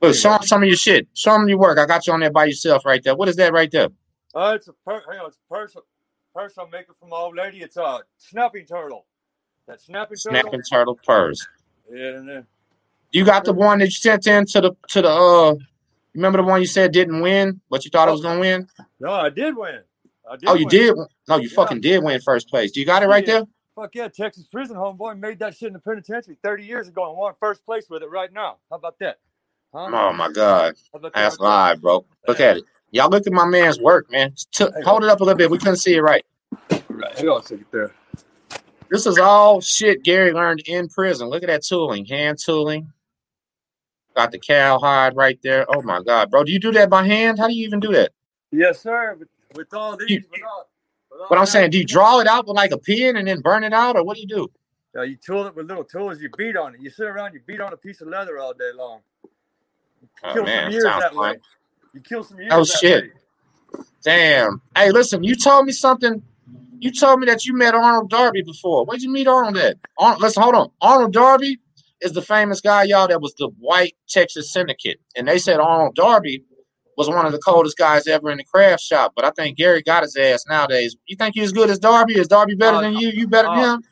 Look, 0.00 0.14
show 0.14 0.30
them 0.30 0.42
some 0.42 0.62
of 0.62 0.68
your 0.68 0.76
shit. 0.76 1.08
Show 1.14 1.32
them 1.32 1.48
your 1.48 1.58
work. 1.58 1.78
I 1.78 1.86
got 1.86 2.06
you 2.06 2.12
on 2.12 2.20
there 2.20 2.30
by 2.30 2.46
yourself 2.46 2.84
right 2.84 3.02
there. 3.02 3.16
What 3.16 3.28
is 3.28 3.36
that 3.36 3.52
right 3.52 3.70
there? 3.70 3.88
Oh, 4.34 4.54
it's 4.54 4.68
a 4.68 4.72
per- 4.84 5.02
hang 5.10 5.20
on, 5.20 5.28
it's 5.28 5.36
a 5.36 5.54
purse, 5.54 5.76
purse 6.34 6.54
I'm 6.58 6.70
making 6.70 6.94
for 6.98 7.06
my 7.06 7.16
old 7.16 7.36
lady. 7.36 7.62
It's 7.62 7.76
a 7.76 8.00
snapping 8.18 8.66
turtle. 8.66 9.06
That 9.66 9.80
snapping 9.80 10.16
turtle. 10.16 10.40
Snapping 10.40 10.62
turtle 10.70 10.98
purse. 11.06 11.46
Yeah, 11.92 12.16
and 12.18 12.46
You 13.12 13.24
got 13.24 13.44
the 13.44 13.52
one 13.52 13.78
that 13.78 13.86
you 13.86 13.90
sent 13.92 14.26
in 14.26 14.46
to 14.46 14.60
the 14.60 14.72
to 14.88 15.02
the 15.02 15.08
uh 15.10 15.54
remember 16.14 16.38
the 16.38 16.44
one 16.44 16.60
you 16.60 16.66
said 16.66 16.92
didn't 16.92 17.20
win, 17.20 17.60
but 17.70 17.84
you 17.84 17.90
thought 17.90 18.08
it 18.08 18.12
was 18.12 18.20
gonna 18.22 18.40
win? 18.40 18.68
no, 19.00 19.12
I 19.12 19.30
did 19.30 19.56
win. 19.56 19.80
I 20.30 20.36
did 20.36 20.48
Oh, 20.48 20.54
you 20.54 20.66
win. 20.66 20.68
did? 20.68 20.94
No, 21.28 21.36
you 21.36 21.48
Yeah. 21.48 21.54
fucking 21.56 21.80
did 21.80 22.02
win 22.02 22.20
first 22.20 22.48
place. 22.48 22.72
Do 22.72 22.80
you 22.80 22.86
got 22.86 23.02
it 23.02 23.06
right 23.06 23.24
there? 23.24 23.44
Fuck 23.74 23.94
yeah, 23.94 24.08
Texas 24.08 24.44
prison 24.44 24.76
homeboy 24.76 25.18
made 25.18 25.38
that 25.40 25.56
shit 25.56 25.66
in 25.68 25.72
the 25.72 25.80
penitentiary 25.80 26.36
30 26.42 26.64
years 26.64 26.86
ago 26.88 27.08
and 27.08 27.18
won 27.18 27.34
first 27.40 27.64
place 27.66 27.86
with 27.90 28.02
it 28.02 28.10
right 28.10 28.32
now. 28.32 28.58
How 28.70 28.76
about 28.76 28.98
that? 29.00 29.18
Huh? 29.74 29.90
Oh 29.92 30.12
my 30.12 30.30
god. 30.30 30.74
That's 31.12 31.40
live, 31.40 31.80
bro. 31.80 32.04
Look 32.28 32.38
at 32.38 32.58
it. 32.58 32.64
Y'all 32.92 33.10
look 33.10 33.26
at 33.26 33.32
my 33.32 33.44
man's 33.46 33.80
work, 33.80 34.08
man. 34.10 34.32
T- 34.52 34.66
hold 34.84 35.02
it 35.02 35.10
up 35.10 35.20
a 35.20 35.24
little 35.24 35.36
bit. 35.36 35.50
We 35.50 35.58
couldn't 35.58 35.78
see 35.78 35.94
it 35.94 36.00
right. 36.00 36.24
Right. 36.88 37.18
Hang 37.18 37.28
on 37.28 37.40
a 37.40 37.42
second 37.42 37.66
there. 37.72 37.92
This 38.94 39.06
is 39.06 39.18
all 39.18 39.60
shit 39.60 40.04
Gary 40.04 40.32
learned 40.32 40.62
in 40.66 40.88
prison. 40.88 41.26
Look 41.28 41.42
at 41.42 41.48
that 41.48 41.64
tooling, 41.64 42.06
hand 42.06 42.38
tooling. 42.38 42.92
Got 44.14 44.30
the 44.30 44.38
cowhide 44.38 45.16
right 45.16 45.36
there. 45.42 45.66
Oh 45.68 45.82
my 45.82 46.00
god, 46.00 46.30
bro. 46.30 46.44
Do 46.44 46.52
you 46.52 46.60
do 46.60 46.70
that 46.70 46.90
by 46.90 47.04
hand? 47.04 47.40
How 47.40 47.48
do 47.48 47.54
you 47.54 47.66
even 47.66 47.80
do 47.80 47.90
that? 47.92 48.12
Yes, 48.52 48.80
sir. 48.80 49.16
With, 49.18 49.26
with 49.56 49.74
all 49.74 49.96
these, 49.96 50.08
You- 50.10 50.22
with 50.30 50.42
all, 50.48 50.68
with 51.10 51.20
all 51.22 51.26
But 51.28 51.38
I'm 51.38 51.46
saying, 51.46 51.70
do 51.70 51.78
you 51.78 51.84
draw 51.84 52.20
it 52.20 52.28
out 52.28 52.46
with 52.46 52.54
like 52.54 52.70
a 52.70 52.78
pen 52.78 53.16
and 53.16 53.26
then 53.26 53.40
burn 53.40 53.64
it 53.64 53.72
out, 53.72 53.96
or 53.96 54.04
what 54.04 54.14
do 54.14 54.20
you 54.20 54.28
do? 54.28 54.48
Yeah, 54.94 55.02
you 55.02 55.16
tool 55.16 55.48
it 55.48 55.56
with 55.56 55.66
little 55.66 55.82
tools. 55.82 56.20
You 56.20 56.30
beat 56.38 56.56
on 56.56 56.76
it. 56.76 56.80
You 56.80 56.88
sit 56.88 57.08
around, 57.08 57.34
you 57.34 57.40
beat 57.44 57.60
on 57.60 57.72
a 57.72 57.76
piece 57.76 58.00
of 58.00 58.06
leather 58.06 58.38
all 58.38 58.54
day 58.54 58.70
long. 58.76 59.00
Oh 60.22 60.34
Kill 60.34 60.44
man, 60.44 60.66
some 60.66 60.72
years 60.72 60.84
sounds 60.84 61.02
that 61.02 61.14
fun. 61.14 61.32
way. 61.32 61.40
You 61.94 62.00
kill 62.00 62.22
some 62.22 62.38
years. 62.38 62.52
Oh, 62.54 62.62
shit. 62.62 63.02
way. 63.06 63.10
Damn. 64.04 64.62
Hey, 64.76 64.92
listen, 64.92 65.24
you 65.24 65.34
told 65.34 65.66
me 65.66 65.72
something. 65.72 66.22
You 66.84 66.92
told 66.92 67.20
me 67.20 67.26
that 67.28 67.46
you 67.46 67.54
met 67.54 67.74
Arnold 67.74 68.10
Darby 68.10 68.42
before. 68.42 68.84
Where'd 68.84 69.00
you 69.00 69.10
meet 69.10 69.26
Arnold 69.26 69.56
at? 69.56 69.78
Arnold, 69.96 70.20
listen, 70.20 70.42
hold 70.42 70.54
on. 70.54 70.70
Arnold 70.82 71.14
Darby 71.14 71.58
is 72.02 72.12
the 72.12 72.20
famous 72.20 72.60
guy, 72.60 72.82
y'all, 72.82 73.08
that 73.08 73.22
was 73.22 73.32
the 73.38 73.48
white 73.58 73.96
Texas 74.06 74.52
syndicate. 74.52 75.00
And 75.16 75.26
they 75.26 75.38
said 75.38 75.60
Arnold 75.60 75.94
Darby 75.94 76.44
was 76.98 77.08
one 77.08 77.24
of 77.24 77.32
the 77.32 77.38
coldest 77.38 77.78
guys 77.78 78.06
ever 78.06 78.30
in 78.30 78.36
the 78.36 78.44
craft 78.44 78.82
shop. 78.82 79.14
But 79.16 79.24
I 79.24 79.30
think 79.30 79.56
Gary 79.56 79.80
got 79.80 80.02
his 80.02 80.14
ass 80.14 80.44
nowadays. 80.46 80.94
You 81.06 81.16
think 81.16 81.34
he's 81.36 81.44
as 81.44 81.52
good 81.52 81.70
as 81.70 81.78
Darby? 81.78 82.18
Is 82.18 82.28
Darby 82.28 82.54
better 82.54 82.76
Uh, 82.76 82.80
than 82.82 82.98
you? 82.98 83.08
You 83.08 83.28
better 83.28 83.48
than 83.48 83.58
uh, 83.58 83.74
him? 83.76 83.84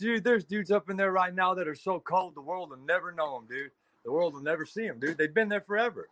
Dude, 0.00 0.24
there's 0.24 0.46
dudes 0.46 0.70
up 0.70 0.88
in 0.88 0.96
there 0.96 1.12
right 1.12 1.34
now 1.34 1.52
that 1.52 1.68
are 1.68 1.74
so 1.74 2.00
cold 2.00 2.34
the 2.34 2.40
world 2.40 2.70
will 2.70 2.78
never 2.78 3.12
know 3.12 3.34
them, 3.34 3.46
dude. 3.46 3.72
The 4.06 4.10
world 4.10 4.32
will 4.32 4.42
never 4.42 4.64
see 4.64 4.88
them, 4.88 4.98
dude. 4.98 5.18
They've 5.18 5.34
been 5.34 5.50
there 5.50 5.60
forever. 5.60 6.08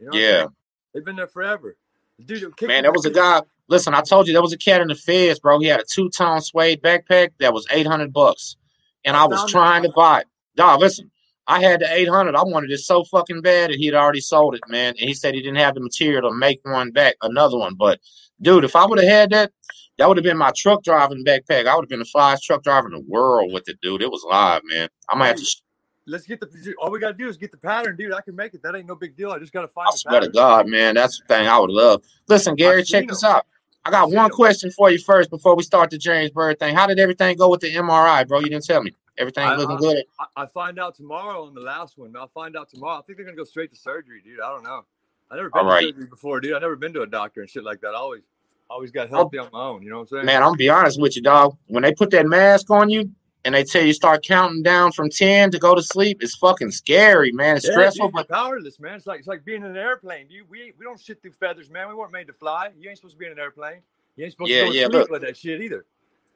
You 0.00 0.06
know 0.06 0.12
what 0.12 0.16
I'm 0.16 0.22
Yeah. 0.22 0.46
They've 0.94 1.04
been 1.04 1.16
there 1.16 1.28
forever. 1.28 1.76
Dude, 2.24 2.54
Man, 2.62 2.82
there 2.82 2.92
was 2.92 3.04
a 3.04 3.10
guy. 3.10 3.42
Listen, 3.68 3.94
I 3.94 4.02
told 4.02 4.26
you 4.26 4.32
there 4.32 4.42
was 4.42 4.52
a 4.52 4.58
cat 4.58 4.80
in 4.80 4.88
the 4.88 4.94
feds, 4.94 5.40
bro. 5.40 5.58
He 5.58 5.66
had 5.66 5.80
a 5.80 5.84
two 5.84 6.10
tone 6.10 6.40
suede 6.40 6.82
backpack 6.82 7.30
that 7.40 7.52
was 7.52 7.66
eight 7.70 7.86
hundred 7.86 8.12
bucks, 8.12 8.56
and 9.04 9.16
I 9.16 9.24
was 9.24 9.50
trying 9.50 9.82
to 9.82 9.90
buy 9.90 10.20
it. 10.20 10.26
Dog, 10.54 10.80
listen, 10.80 11.10
I 11.46 11.60
had 11.60 11.80
the 11.80 11.92
eight 11.92 12.08
hundred. 12.08 12.36
I 12.36 12.44
wanted 12.44 12.70
it 12.70 12.78
so 12.78 13.04
fucking 13.04 13.42
bad, 13.42 13.70
and 13.70 13.80
he'd 13.80 13.94
already 13.94 14.20
sold 14.20 14.54
it, 14.54 14.60
man. 14.68 14.94
And 15.00 15.08
he 15.08 15.14
said 15.14 15.34
he 15.34 15.42
didn't 15.42 15.56
have 15.56 15.74
the 15.74 15.80
material 15.80 16.30
to 16.30 16.36
make 16.36 16.60
one 16.64 16.90
back, 16.92 17.16
another 17.22 17.58
one. 17.58 17.74
But 17.74 18.00
dude, 18.40 18.64
if 18.64 18.76
I 18.76 18.86
would 18.86 19.00
have 19.00 19.08
had 19.08 19.30
that, 19.30 19.52
that 19.98 20.08
would 20.08 20.16
have 20.16 20.24
been 20.24 20.38
my 20.38 20.52
truck 20.56 20.82
driving 20.84 21.24
backpack. 21.24 21.66
I 21.66 21.74
would 21.74 21.82
have 21.82 21.88
been 21.88 22.00
the 22.00 22.10
flyest 22.14 22.42
truck 22.42 22.62
driver 22.62 22.86
in 22.88 22.94
the 22.94 23.04
world 23.08 23.52
with 23.52 23.68
it, 23.68 23.80
dude. 23.80 24.02
It 24.02 24.10
was 24.10 24.24
live, 24.28 24.62
man. 24.64 24.88
I 25.08 25.16
might 25.16 25.28
have 25.28 25.36
to. 25.36 25.56
Let's 26.06 26.26
get 26.26 26.40
the. 26.40 26.74
All 26.80 26.90
we 26.90 26.98
gotta 26.98 27.14
do 27.14 27.28
is 27.28 27.36
get 27.36 27.50
the 27.50 27.56
pattern, 27.56 27.96
dude. 27.96 28.12
I 28.12 28.20
can 28.20 28.36
make 28.36 28.52
it. 28.52 28.62
That 28.62 28.74
ain't 28.76 28.86
no 28.86 28.94
big 28.94 29.16
deal. 29.16 29.30
I 29.30 29.38
just 29.38 29.52
gotta 29.52 29.68
find 29.68 29.88
I 29.90 29.96
swear 29.96 30.20
to. 30.20 30.28
God, 30.28 30.68
man, 30.68 30.94
that's 30.94 31.20
the 31.20 31.26
thing 31.26 31.46
I 31.46 31.58
would 31.58 31.70
love. 31.70 32.02
Listen, 32.28 32.54
Gary, 32.54 32.80
I've 32.80 32.86
check 32.86 33.08
this 33.08 33.24
out. 33.24 33.46
I 33.86 33.90
got 33.90 34.10
one 34.10 34.30
question 34.30 34.70
for 34.70 34.90
you 34.90 34.98
first 34.98 35.30
before 35.30 35.54
we 35.54 35.62
start 35.62 35.90
the 35.90 35.98
James 35.98 36.30
Byrd 36.30 36.58
thing. 36.58 36.74
How 36.74 36.86
did 36.86 36.98
everything 36.98 37.36
go 37.36 37.48
with 37.48 37.60
the 37.60 37.74
MRI, 37.74 38.26
bro? 38.26 38.40
You 38.40 38.48
didn't 38.48 38.64
tell 38.64 38.82
me. 38.82 38.92
Everything 39.16 39.44
I- 39.44 39.56
looking 39.56 39.76
I- 39.76 39.80
good? 39.80 40.04
I, 40.18 40.42
I 40.42 40.46
find 40.46 40.78
out 40.78 40.94
tomorrow 40.94 41.46
on 41.46 41.54
the 41.54 41.60
last 41.60 41.96
one. 41.96 42.14
I'll 42.16 42.28
find 42.28 42.56
out 42.56 42.68
tomorrow. 42.68 42.98
I 42.98 43.02
think 43.02 43.18
they're 43.18 43.26
gonna 43.26 43.36
go 43.36 43.44
straight 43.44 43.70
to 43.70 43.76
surgery, 43.76 44.20
dude. 44.24 44.40
I 44.40 44.50
don't 44.50 44.64
know. 44.64 44.84
I 45.30 45.36
never 45.36 45.50
been 45.50 45.60
All 45.60 45.66
right. 45.66 45.82
to 45.82 45.86
surgery 45.88 46.06
before, 46.06 46.40
dude. 46.40 46.54
I 46.54 46.58
never 46.58 46.76
been 46.76 46.92
to 46.94 47.02
a 47.02 47.06
doctor 47.06 47.40
and 47.40 47.48
shit 47.48 47.64
like 47.64 47.80
that. 47.80 47.88
I 47.88 47.96
always, 47.96 48.22
always 48.68 48.90
got 48.90 49.08
oh. 49.10 49.16
healthy 49.16 49.38
on 49.38 49.48
my 49.52 49.60
own. 49.60 49.82
You 49.82 49.90
know 49.90 49.96
what 49.96 50.02
I'm 50.02 50.08
saying? 50.08 50.26
Man, 50.26 50.42
I'm 50.42 50.48
gonna 50.48 50.56
be 50.56 50.68
honest 50.68 51.00
with 51.00 51.16
you, 51.16 51.22
dog. 51.22 51.56
When 51.68 51.82
they 51.82 51.94
put 51.94 52.10
that 52.10 52.26
mask 52.26 52.70
on 52.70 52.90
you 52.90 53.10
and 53.44 53.54
they 53.54 53.64
tell 53.64 53.84
you 53.84 53.92
start 53.92 54.24
counting 54.24 54.62
down 54.62 54.92
from 54.92 55.10
ten 55.10 55.50
to 55.52 55.58
go 55.58 55.74
to 55.74 55.82
sleep, 55.82 56.18
it's 56.22 56.36
fucking 56.36 56.70
scary, 56.70 57.32
man. 57.32 57.56
It's 57.56 57.66
Yeah, 57.66 57.72
stressful, 57.72 58.10
dude, 58.10 58.14
but 58.14 58.28
powerless, 58.28 58.80
man. 58.80 58.94
It's 58.96 59.06
like 59.06 59.20
it's 59.20 59.28
like 59.28 59.44
being 59.44 59.62
in 59.62 59.70
an 59.70 59.76
airplane. 59.76 60.26
You 60.30 60.44
we 60.48 60.72
we 60.78 60.84
don't 60.84 61.00
shit 61.00 61.22
through 61.22 61.32
feathers, 61.32 61.70
man. 61.70 61.88
We 61.88 61.94
weren't 61.94 62.12
made 62.12 62.26
to 62.28 62.32
fly. 62.34 62.70
You 62.78 62.88
ain't 62.90 62.98
supposed 62.98 63.14
to 63.14 63.18
be 63.18 63.26
in 63.26 63.32
an 63.32 63.38
airplane. 63.38 63.80
You 64.16 64.24
ain't 64.24 64.32
supposed 64.32 64.50
Yeah, 64.50 64.60
to 64.60 64.64
go 64.66 64.72
to 64.72 64.78
yeah, 64.78 64.86
sleep 64.86 64.92
look. 64.92 65.10
with 65.10 65.22
that 65.22 65.36
shit 65.36 65.62
either. 65.62 65.86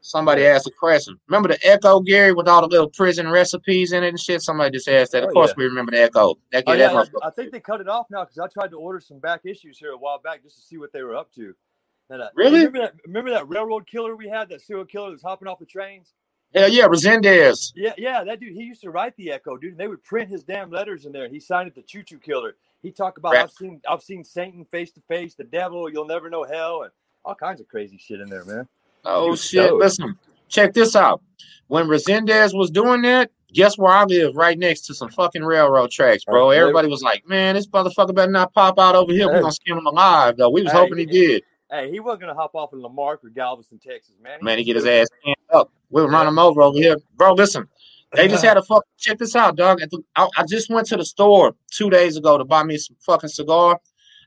somebody 0.01 0.47
asked 0.47 0.67
a 0.67 0.71
question. 0.71 1.19
Remember 1.29 1.49
the 1.49 1.59
Echo, 1.67 2.01
Gary, 2.01 2.33
with 2.33 2.49
all 2.49 2.63
the 2.63 2.69
little 2.69 2.89
prison 2.91 3.29
recipes 3.31 3.93
in 3.93 4.05
it 4.05 4.09
and 4.09 4.21
shit? 4.21 4.43
Somebody 4.43 4.71
just 4.73 4.89
asked 4.89 5.13
that. 5.13 5.25
Oh, 5.25 5.29
Of 5.29 5.35
course, 5.35 5.51
yeah. 5.51 5.55
we 5.57 5.65
remember 5.65 5.93
the 5.93 6.03
Echo. 6.03 6.37
That, 6.53 6.67
Oh, 6.67 6.77
that 6.77 6.93
I, 6.95 7.27
I 7.27 7.31
think 7.31 7.53
they 7.53 7.61
cut 7.61 7.81
it 7.81 7.89
off 7.89 8.07
now 8.11 8.25
because 8.25 8.39
I 8.39 8.47
tried 8.49 8.71
to 8.71 8.79
order 8.79 9.01
some 9.01 9.19
back 9.19 9.41
issues 9.45 9.79
here 9.79 9.93
a 9.93 9.97
while 9.99 10.19
back 10.19 10.43
just 10.43 10.57
to 10.57 10.63
see 10.63 10.79
what 10.79 10.93
they 10.93 11.03
were 11.03 11.17
up 11.17 11.33
to. 11.35 11.55
And, 12.11 12.23
uh, 12.23 12.29
Really? 12.35 12.67
Remember 12.67 12.79
that, 12.81 12.95
remember 13.07 13.31
that 13.31 13.49
railroad 13.49 13.87
killer 13.87 14.17
we 14.17 14.29
had, 14.29 14.49
that 14.51 14.63
serial 14.63 14.85
killer 14.87 15.09
that 15.09 15.13
was 15.15 15.23
hopping 15.23 15.49
off 15.49 15.59
the 15.59 15.67
trains? 15.67 16.15
Hell 16.55 16.69
yeah, 16.69 16.87
Resendez. 16.87 17.73
Yeah, 17.77 17.93
yeah, 17.99 18.25
that 18.25 18.41
dude. 18.41 18.55
He 18.55 18.63
used 18.63 18.81
to 18.83 18.91
write 18.91 19.15
the 19.17 19.33
Echo, 19.33 19.57
dude, 19.57 19.73
and 19.73 19.81
they 19.81 19.89
would 19.89 20.03
print 20.03 20.31
his 20.31 20.45
damn 20.45 20.71
letters 20.71 21.05
in 21.05 21.13
there. 21.13 21.29
He 21.29 21.41
signed 21.41 21.69
it 21.69 21.75
the 21.75 21.83
Choo 21.83 22.03
Choo 22.03 22.19
Killer. 22.19 22.57
He 22.83 22.91
talked 22.91 23.19
about. 23.19 23.37
I've 23.37 23.51
seen 23.51 23.81
I've 23.89 24.03
seen 24.03 24.25
Satan 24.25 24.65
face 24.65 24.93
to 24.93 25.01
face, 25.09 25.35
the 25.35 25.45
devil, 25.45 25.91
you'll 25.91 26.07
never 26.07 26.31
know 26.31 26.45
hell, 26.45 26.83
and 26.83 26.93
all 27.25 27.35
kinds 27.35 27.61
of 27.61 27.69
crazy 27.69 27.99
shit 27.99 28.21
in 28.21 28.31
there, 28.31 28.45
man. 28.45 28.67
Oh 29.05 29.35
shit! 29.35 29.73
Listen, 29.75 30.19
check 30.49 30.73
this 30.73 30.97
out. 30.97 31.21
When 31.67 31.87
Resendez 31.87 32.57
was 32.57 32.71
doing 32.71 33.03
that, 33.03 33.31
guess 33.53 33.77
where 33.77 33.93
I 33.93 34.05
live? 34.05 34.35
Right 34.35 34.59
next 34.59 34.83
to 34.87 34.95
some 34.95 35.11
fucking 35.11 35.45
railroad 35.45 35.91
tracks, 35.91 36.25
bro. 36.25 36.51
Everybody 36.51 36.89
was 36.89 37.03
like, 37.03 37.29
"Man, 37.29 37.57
this 37.57 37.67
motherfucker 37.67 38.15
better 38.15 38.33
not 38.33 38.55
pop 38.55 38.79
out 38.79 38.95
over 38.95 39.13
here. 39.13 39.27
We're 39.27 39.41
gonna 39.41 39.53
skin 39.53 39.77
him 39.77 39.87
alive, 39.87 40.37
though." 40.39 40.51
We 40.51 40.63
was 40.63 40.73
Hey, 40.73 40.79
hoping 40.79 40.99
he 40.99 41.07
did. 41.07 41.43
Hey, 41.71 41.91
he 41.91 42.01
wasn't 42.01 42.23
gonna 42.23 42.35
hop 42.35 42.55
off 42.55 42.73
in 42.73 42.81
La 42.81 42.89
Marque 42.89 43.25
or 43.25 43.29
Galveston, 43.29 43.79
Texas, 43.79 44.15
man. 44.23 44.39
Man, 44.41 44.57
he 44.57 44.65
get 44.65 44.77
his 44.77 44.87
ass 44.87 45.09
up. 45.53 45.71
We'll 45.91 46.09
run 46.09 46.27
him 46.27 46.39
over 46.39 46.61
over 46.63 46.79
here, 46.79 46.97
bro. 47.17 47.33
Listen, 47.35 47.67
they 48.15 48.29
just 48.29 48.45
had 48.49 48.57
a 48.57 48.63
fuck. 48.63 48.85
Check 48.99 49.19
this 49.19 49.35
out, 49.37 49.57
dog. 49.57 49.81
At 49.81 49.91
the- 49.91 50.03
I, 50.17 50.29
I 50.37 50.45
just 50.45 50.71
went 50.71 50.87
to 50.89 50.97
the 50.97 51.05
store 51.05 51.55
two 51.71 51.91
days 51.91 52.17
ago 52.17 52.37
to 52.39 52.45
buy 52.45 52.63
me 52.63 52.77
some 52.79 52.97
fucking 53.01 53.31
cigar. 53.31 53.79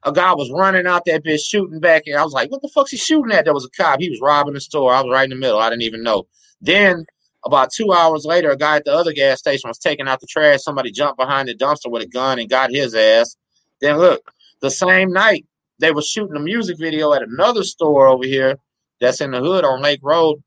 A 0.03 0.11
guy 0.11 0.33
was 0.33 0.51
running 0.51 0.87
out 0.87 1.05
that 1.05 1.23
bitch 1.23 1.41
shooting 1.41 1.79
back, 1.79 2.03
and 2.07 2.15
I 2.17 2.23
was 2.23 2.33
like, 2.33 2.49
"What 2.51 2.61
the 2.63 2.69
fuck's 2.69 2.91
he 2.91 2.97
shooting 2.97 3.31
at?" 3.31 3.45
There 3.45 3.53
was 3.53 3.65
a 3.65 3.69
cop. 3.69 3.99
He 3.99 4.09
was 4.09 4.19
robbing 4.21 4.55
the 4.55 4.61
store. 4.61 4.91
I 4.93 5.01
was 5.01 5.11
right 5.11 5.23
in 5.23 5.29
the 5.29 5.35
middle. 5.35 5.59
I 5.59 5.69
didn't 5.69 5.83
even 5.83 6.01
know. 6.03 6.23
Then 6.61 7.05
about 7.45 7.71
two 7.71 7.91
hours 7.91 8.25
later, 8.25 8.49
a 8.49 8.57
guy 8.57 8.77
at 8.77 8.85
the 8.85 8.93
other 8.93 9.13
gas 9.13 9.39
station 9.39 9.67
was 9.67 9.77
taking 9.77 10.07
out 10.07 10.19
the 10.19 10.27
trash. 10.27 10.61
Somebody 10.63 10.91
jumped 10.91 11.17
behind 11.19 11.47
the 11.49 11.55
dumpster 11.55 11.91
with 11.91 12.03
a 12.03 12.07
gun 12.07 12.39
and 12.39 12.49
got 12.49 12.71
his 12.71 12.93
ass. 12.95 13.35
Then 13.79 13.97
look, 13.97 14.31
the 14.61 14.71
same 14.71 15.11
night 15.11 15.45
they 15.79 15.91
were 15.91 16.01
shooting 16.03 16.35
a 16.35 16.39
music 16.39 16.77
video 16.79 17.13
at 17.13 17.23
another 17.23 17.63
store 17.63 18.07
over 18.07 18.25
here 18.25 18.57
that's 18.99 19.21
in 19.21 19.31
the 19.31 19.39
hood 19.39 19.65
on 19.65 19.81
Lake 19.81 19.99
Road, 20.03 20.43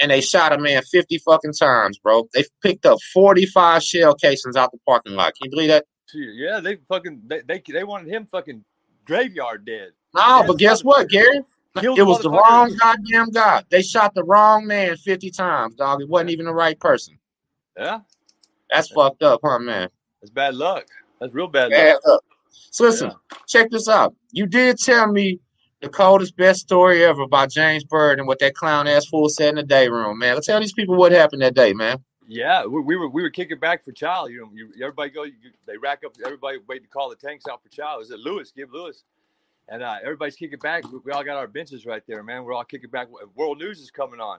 and 0.00 0.10
they 0.10 0.20
shot 0.20 0.52
a 0.52 0.58
man 0.58 0.82
50 0.82 1.18
fucking 1.18 1.52
times, 1.52 1.98
bro. 1.98 2.28
They 2.34 2.44
picked 2.62 2.86
up 2.86 2.98
45 3.12 3.82
shell 3.82 4.14
casings 4.14 4.56
out 4.56 4.72
the 4.72 4.78
parking 4.86 5.14
lot. 5.14 5.34
Can 5.34 5.44
you 5.46 5.50
believe 5.50 5.68
that? 5.68 5.84
Yeah, 6.14 6.60
they 6.60 6.76
fucking 6.88 7.22
they, 7.26 7.40
they 7.46 7.62
they 7.68 7.84
wanted 7.84 8.08
him 8.12 8.26
fucking 8.26 8.64
graveyard 9.04 9.64
dead. 9.64 9.90
No, 10.14 10.20
Yeah, 10.40 10.44
but 10.46 10.58
guess 10.58 10.82
what, 10.82 11.08
Gary? 11.08 11.40
It 11.82 12.02
was 12.04 12.20
the 12.20 12.30
wrong 12.30 12.76
goddamn 12.80 13.30
guy. 13.30 13.62
They 13.70 13.82
shot 13.82 14.12
the 14.14 14.24
wrong 14.24 14.66
man 14.66 14.96
50 14.96 15.30
times, 15.30 15.76
dog. 15.76 16.02
It 16.02 16.08
wasn't 16.08 16.30
even 16.30 16.46
the 16.46 16.52
right 16.52 16.78
person. 16.80 17.16
Yeah, 17.78 18.00
That's 18.72 18.88
fucked 18.90 19.22
up, 19.22 19.40
huh, 19.44 19.60
man? 19.60 19.88
that's 20.20 20.30
bad 20.32 20.56
luck. 20.56 20.86
That's 21.20 21.32
real 21.32 21.46
bad 21.46 21.70
Bad 21.70 21.92
luck. 21.94 22.02
up. 22.08 22.24
So 22.72 22.84
listen, 22.84 23.12
check 23.46 23.70
this 23.70 23.88
out. 23.88 24.14
You 24.32 24.46
did 24.46 24.78
tell 24.78 25.06
me 25.12 25.38
the 25.80 25.88
coldest, 25.88 26.36
best 26.36 26.60
story 26.60 27.04
ever 27.04 27.22
about 27.22 27.50
James 27.50 27.84
Byrd 27.84 28.18
and 28.18 28.28
what 28.28 28.38
that 28.40 28.54
clown 28.54 28.86
ass 28.86 29.06
fool 29.06 29.28
said 29.28 29.50
in 29.50 29.54
the 29.56 29.62
day 29.62 29.88
room, 29.88 30.18
man. 30.18 30.34
Let's 30.34 30.46
tell 30.46 30.60
these 30.60 30.72
people 30.72 30.96
what 30.96 31.12
happened 31.12 31.42
that 31.42 31.54
day, 31.54 31.72
man. 31.72 32.04
Yeah, 32.28 32.64
we, 32.66 32.80
we 32.82 32.96
were 32.96 33.08
we 33.08 33.22
were 33.22 33.30
kicking 33.30 33.58
back 33.58 33.82
for 33.84 33.90
chow. 33.92 34.26
You 34.26 34.42
know, 34.42 34.50
you, 34.54 34.70
everybody 34.84 35.10
go. 35.10 35.24
You, 35.24 35.32
they 35.66 35.76
rack 35.76 36.02
up. 36.04 36.12
Everybody 36.24 36.58
wait 36.68 36.82
to 36.82 36.88
call 36.88 37.10
the 37.10 37.16
tanks 37.16 37.46
out 37.50 37.62
for 37.62 37.68
chow. 37.70 38.00
Is 38.00 38.10
it 38.10 38.20
Lewis? 38.20 38.52
Give 38.54 38.72
Lewis. 38.72 39.02
And 39.68 39.82
uh, 39.82 39.96
everybody's 40.02 40.36
kicking 40.36 40.58
back. 40.58 40.90
We, 40.92 40.98
we 41.04 41.12
all 41.12 41.24
got 41.24 41.36
our 41.36 41.48
benches 41.48 41.86
right 41.86 42.02
there, 42.06 42.22
man. 42.22 42.44
We're 42.44 42.52
all 42.52 42.64
kicking 42.64 42.90
back. 42.90 43.08
World 43.34 43.58
News 43.58 43.80
is 43.80 43.90
coming 43.90 44.20
on. 44.20 44.38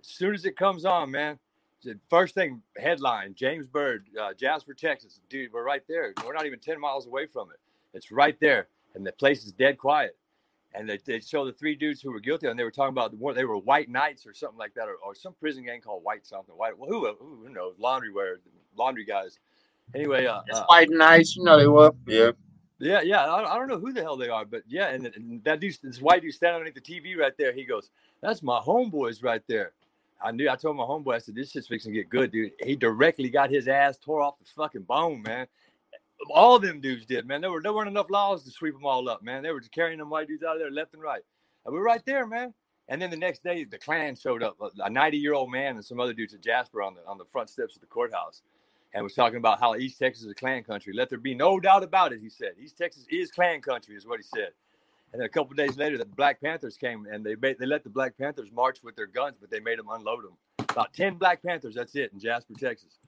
As 0.00 0.08
soon 0.08 0.34
as 0.34 0.44
it 0.44 0.56
comes 0.56 0.84
on, 0.84 1.10
man. 1.10 1.38
the 1.84 1.98
First 2.08 2.34
thing 2.34 2.62
headline: 2.76 3.34
James 3.34 3.68
Bird, 3.68 4.06
uh, 4.20 4.32
Jasper, 4.34 4.74
Texas. 4.74 5.20
Dude, 5.28 5.52
we're 5.52 5.64
right 5.64 5.82
there. 5.88 6.14
We're 6.26 6.34
not 6.34 6.46
even 6.46 6.58
ten 6.58 6.80
miles 6.80 7.06
away 7.06 7.26
from 7.26 7.50
it. 7.50 7.60
It's 7.94 8.10
right 8.10 8.38
there, 8.40 8.66
and 8.94 9.06
the 9.06 9.12
place 9.12 9.44
is 9.44 9.52
dead 9.52 9.78
quiet. 9.78 10.16
And 10.74 10.88
they, 10.88 10.98
they 11.04 11.20
show 11.20 11.44
the 11.44 11.52
three 11.52 11.74
dudes 11.74 12.00
who 12.00 12.10
were 12.10 12.20
guilty, 12.20 12.46
and 12.46 12.58
they 12.58 12.64
were 12.64 12.70
talking 12.70 12.92
about 12.92 13.10
the, 13.10 13.32
they 13.34 13.44
were 13.44 13.58
white 13.58 13.90
knights 13.90 14.26
or 14.26 14.32
something 14.32 14.58
like 14.58 14.74
that, 14.74 14.88
or, 14.88 14.96
or 15.04 15.14
some 15.14 15.34
prison 15.38 15.64
gang 15.64 15.80
called 15.80 16.02
White 16.02 16.26
something. 16.26 16.54
White, 16.54 16.78
well, 16.78 16.88
who, 16.88 17.14
who, 17.20 17.48
knows? 17.50 17.74
Laundry 17.78 18.10
wear, 18.10 18.38
laundry 18.76 19.04
guys. 19.04 19.38
Anyway, 19.94 20.24
uh, 20.24 20.40
It's 20.46 20.58
uh, 20.58 20.64
white 20.66 20.88
Knights, 20.90 21.36
you 21.36 21.44
know 21.44 21.58
they 21.58 21.66
were. 21.66 21.92
Yeah. 22.06 22.30
yeah, 22.78 23.02
yeah. 23.02 23.24
I, 23.24 23.54
I 23.54 23.58
don't 23.58 23.68
know 23.68 23.78
who 23.78 23.92
the 23.92 24.00
hell 24.00 24.16
they 24.16 24.28
are, 24.28 24.46
but 24.46 24.62
yeah. 24.66 24.88
And, 24.88 25.06
and 25.06 25.44
that 25.44 25.60
dude, 25.60 25.76
this 25.82 26.00
white 26.00 26.22
dude 26.22 26.32
standing 26.32 26.60
underneath 26.60 26.74
the 26.74 26.80
TV 26.80 27.18
right 27.18 27.36
there, 27.36 27.52
he 27.52 27.64
goes, 27.64 27.90
"That's 28.22 28.42
my 28.42 28.58
homeboys 28.58 29.22
right 29.22 29.42
there." 29.46 29.72
I 30.24 30.30
knew. 30.30 30.48
I 30.48 30.56
told 30.56 30.76
my 30.76 30.84
homeboy, 30.84 31.16
I 31.16 31.18
said, 31.18 31.34
"This 31.34 31.50
shit's 31.50 31.66
fixing 31.66 31.92
to 31.92 31.98
get 31.98 32.08
good, 32.08 32.32
dude." 32.32 32.52
He 32.64 32.76
directly 32.76 33.28
got 33.28 33.50
his 33.50 33.68
ass 33.68 33.98
tore 33.98 34.22
off 34.22 34.38
the 34.38 34.46
fucking 34.56 34.82
bone, 34.82 35.22
man. 35.22 35.46
All 36.30 36.58
them 36.58 36.80
dudes 36.80 37.06
did, 37.06 37.26
man. 37.26 37.40
There 37.40 37.50
were 37.50 37.62
there 37.62 37.72
weren't 37.72 37.88
enough 37.88 38.10
laws 38.10 38.44
to 38.44 38.50
sweep 38.50 38.74
them 38.74 38.86
all 38.86 39.08
up, 39.08 39.22
man. 39.22 39.42
They 39.42 39.50
were 39.50 39.60
just 39.60 39.72
carrying 39.72 39.98
them 39.98 40.10
white 40.10 40.28
dudes 40.28 40.42
out 40.42 40.56
of 40.56 40.60
there 40.60 40.70
left 40.70 40.94
and 40.94 41.02
right. 41.02 41.22
And 41.64 41.74
we're 41.74 41.82
right 41.82 42.04
there, 42.04 42.26
man. 42.26 42.54
And 42.88 43.00
then 43.00 43.10
the 43.10 43.16
next 43.16 43.42
day, 43.42 43.64
the 43.64 43.78
Klan 43.78 44.16
showed 44.16 44.42
up, 44.42 44.56
a 44.80 44.90
90 44.90 45.16
year 45.16 45.34
old 45.34 45.50
man 45.50 45.76
and 45.76 45.84
some 45.84 46.00
other 46.00 46.12
dudes 46.12 46.34
at 46.34 46.42
Jasper 46.42 46.82
on 46.82 46.94
the 46.94 47.00
on 47.06 47.18
the 47.18 47.24
front 47.24 47.50
steps 47.50 47.74
of 47.74 47.80
the 47.80 47.86
courthouse, 47.86 48.42
and 48.94 49.02
was 49.02 49.14
talking 49.14 49.38
about 49.38 49.60
how 49.60 49.74
East 49.76 49.98
Texas 49.98 50.24
is 50.24 50.30
a 50.30 50.34
Klan 50.34 50.62
country. 50.62 50.92
Let 50.92 51.08
there 51.08 51.18
be 51.18 51.34
no 51.34 51.58
doubt 51.58 51.82
about 51.82 52.12
it, 52.12 52.20
he 52.20 52.28
said. 52.28 52.52
East 52.60 52.76
Texas 52.78 53.06
is 53.10 53.30
Klan 53.30 53.60
country, 53.60 53.96
is 53.96 54.06
what 54.06 54.20
he 54.20 54.24
said. 54.24 54.50
And 55.12 55.20
then 55.20 55.26
a 55.26 55.28
couple 55.28 55.54
days 55.54 55.76
later, 55.76 55.98
the 55.98 56.06
Black 56.06 56.40
Panthers 56.40 56.76
came 56.76 57.06
and 57.10 57.24
they 57.24 57.34
made, 57.34 57.58
they 57.58 57.66
let 57.66 57.84
the 57.84 57.90
Black 57.90 58.16
Panthers 58.16 58.50
march 58.50 58.78
with 58.82 58.96
their 58.96 59.06
guns, 59.06 59.36
but 59.40 59.50
they 59.50 59.60
made 59.60 59.78
them 59.78 59.88
unload 59.90 60.24
them. 60.24 60.36
About 60.70 60.92
10 60.94 61.16
Black 61.16 61.42
Panthers, 61.42 61.74
that's 61.74 61.94
it, 61.96 62.12
in 62.12 62.18
Jasper, 62.18 62.54
Texas. 62.58 62.98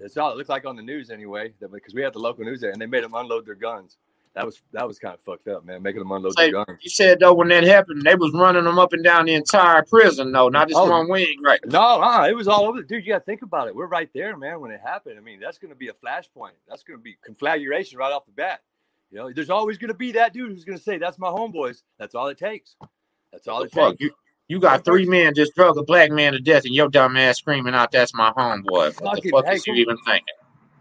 That's 0.00 0.16
all 0.16 0.32
it 0.32 0.36
looked 0.36 0.48
like 0.48 0.64
on 0.66 0.76
the 0.76 0.82
news 0.82 1.10
anyway, 1.10 1.52
that- 1.60 1.70
because 1.72 1.94
we 1.94 2.02
had 2.02 2.12
the 2.14 2.18
local 2.18 2.44
news 2.44 2.60
there, 2.60 2.70
and 2.70 2.80
they 2.80 2.86
made 2.86 3.04
them 3.04 3.14
unload 3.14 3.46
their 3.46 3.54
guns. 3.54 3.96
That 4.34 4.46
was 4.46 4.62
that 4.72 4.86
was 4.86 5.00
kind 5.00 5.12
of 5.12 5.20
fucked 5.22 5.48
up, 5.48 5.64
man, 5.64 5.82
making 5.82 5.98
them 5.98 6.12
unload 6.12 6.36
their 6.36 6.52
guns. 6.52 6.78
you 6.82 6.88
said 6.90 7.18
though 7.18 7.34
when 7.34 7.48
that 7.48 7.64
happened, 7.64 8.02
they 8.02 8.14
was 8.14 8.32
running 8.32 8.62
them 8.62 8.78
up 8.78 8.92
and 8.92 9.02
down 9.02 9.26
the 9.26 9.34
entire 9.34 9.82
prison, 9.84 10.30
though, 10.30 10.48
not 10.48 10.68
just 10.68 10.78
Oh. 10.80 10.88
one 10.88 11.08
wing, 11.08 11.36
right? 11.44 11.58
No, 11.66 12.00
uh, 12.00 12.26
it 12.28 12.36
was 12.36 12.46
all 12.46 12.64
over. 12.66 12.80
Dude, 12.82 13.04
you 13.04 13.12
got 13.12 13.18
to 13.18 13.24
think 13.24 13.42
about 13.42 13.66
it. 13.66 13.74
We're 13.74 13.88
right 13.88 14.08
there, 14.14 14.36
man, 14.36 14.60
when 14.60 14.70
it 14.70 14.80
happened. 14.84 15.18
I 15.18 15.20
mean, 15.20 15.40
that's 15.40 15.58
going 15.58 15.72
to 15.72 15.76
be 15.76 15.88
a 15.88 15.92
flashpoint. 15.94 16.52
That's 16.68 16.84
going 16.84 16.96
to 16.98 17.02
be 17.02 17.16
conflagration 17.24 17.98
right 17.98 18.12
off 18.12 18.24
the 18.24 18.30
bat. 18.32 18.60
You 19.10 19.18
know, 19.18 19.32
there's 19.32 19.50
always 19.50 19.78
going 19.78 19.88
to 19.88 19.94
be 19.94 20.12
that 20.12 20.32
dude 20.32 20.52
who's 20.52 20.64
going 20.64 20.78
to 20.78 20.84
say, 20.84 20.96
"That's 20.96 21.18
my 21.18 21.26
homeboys." 21.28 21.82
That's 21.98 22.14
all 22.14 22.28
it 22.28 22.38
takes. 22.38 22.76
That's 23.32 23.48
all 23.48 23.62
it 23.62 23.72
takes. 23.72 24.00
you. 24.00 24.12
You 24.50 24.58
got 24.58 24.84
three 24.84 25.06
men 25.06 25.32
just 25.32 25.54
drug 25.54 25.78
a 25.78 25.84
black 25.84 26.10
man 26.10 26.32
to 26.32 26.40
death, 26.40 26.64
and 26.64 26.74
your 26.74 26.88
dumb 26.88 27.16
ass 27.16 27.38
screaming 27.38 27.72
out, 27.72 27.92
"That's 27.92 28.12
my 28.12 28.32
homeboy." 28.32 29.00
What 29.00 29.22
the 29.22 29.30
fuck 29.30 29.54
is 29.54 29.64
you 29.64 29.74
even 29.74 29.96
thinking, 29.98 30.24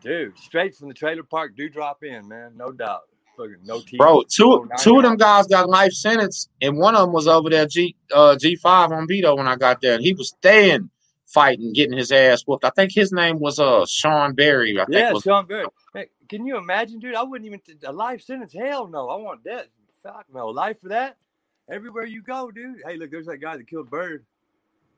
Dude, 0.01 0.39
straight 0.39 0.75
from 0.75 0.88
the 0.88 0.95
trailer 0.95 1.21
park, 1.21 1.55
do 1.55 1.69
drop 1.69 2.03
in, 2.03 2.27
man. 2.27 2.53
No 2.58 2.71
doubt. 2.71 3.01
Fucking 3.38 3.58
no 3.65 3.82
TV. 3.82 3.97
bro? 3.99 4.23
Two 4.23 4.65
no 4.67 4.75
two 4.79 4.97
of 4.97 5.03
them 5.03 5.17
guys 5.17 5.45
got 5.45 5.69
life 5.69 5.91
sentence, 5.91 6.49
and 6.60 6.79
one 6.79 6.95
of 6.95 7.01
them 7.01 7.13
was 7.13 7.27
over 7.27 7.47
there 7.47 7.67
G 7.67 7.95
uh 8.12 8.36
G 8.38 8.55
five 8.55 8.91
on 8.91 9.08
Beto 9.08 9.38
when 9.38 9.47
I 9.47 9.55
got 9.55 9.82
there, 9.82 9.93
and 9.93 10.03
he 10.03 10.13
was 10.13 10.29
staying 10.29 10.89
fighting, 11.27 11.71
getting 11.71 11.95
his 11.95 12.12
ass 12.12 12.41
whooped. 12.47 12.65
I 12.65 12.71
think 12.71 12.91
his 12.91 13.12
name 13.12 13.38
was 13.38 13.60
uh 13.60 13.86
Shawn 13.86 14.34
Berry. 14.34 14.79
I 14.79 14.86
think 14.86 14.95
Yeah, 14.97 15.13
was 15.13 15.21
Shawn 15.21 15.45
Berry. 15.45 15.67
Hey, 15.93 16.08
can 16.27 16.47
you 16.47 16.58
imagine, 16.58 16.99
dude? 16.99 17.13
I 17.13 17.21
wouldn't 17.21 17.45
even 17.45 17.60
t- 17.60 17.75
a 17.86 17.91
life 17.91 18.23
sentence. 18.23 18.51
Hell 18.51 18.88
no. 18.88 19.10
I 19.10 19.15
want 19.17 19.43
death. 19.43 19.67
Fuck 20.01 20.25
no. 20.34 20.47
Life 20.47 20.82
for 20.82 20.89
that. 20.89 21.17
Everywhere 21.71 22.05
you 22.05 22.21
go, 22.21 22.51
dude. 22.51 22.82
Hey, 22.86 22.97
look, 22.97 23.12
there's 23.12 23.27
that 23.27 23.38
guy 23.38 23.58
that 23.58 23.67
killed 23.67 23.89
Byrd. 23.89 24.25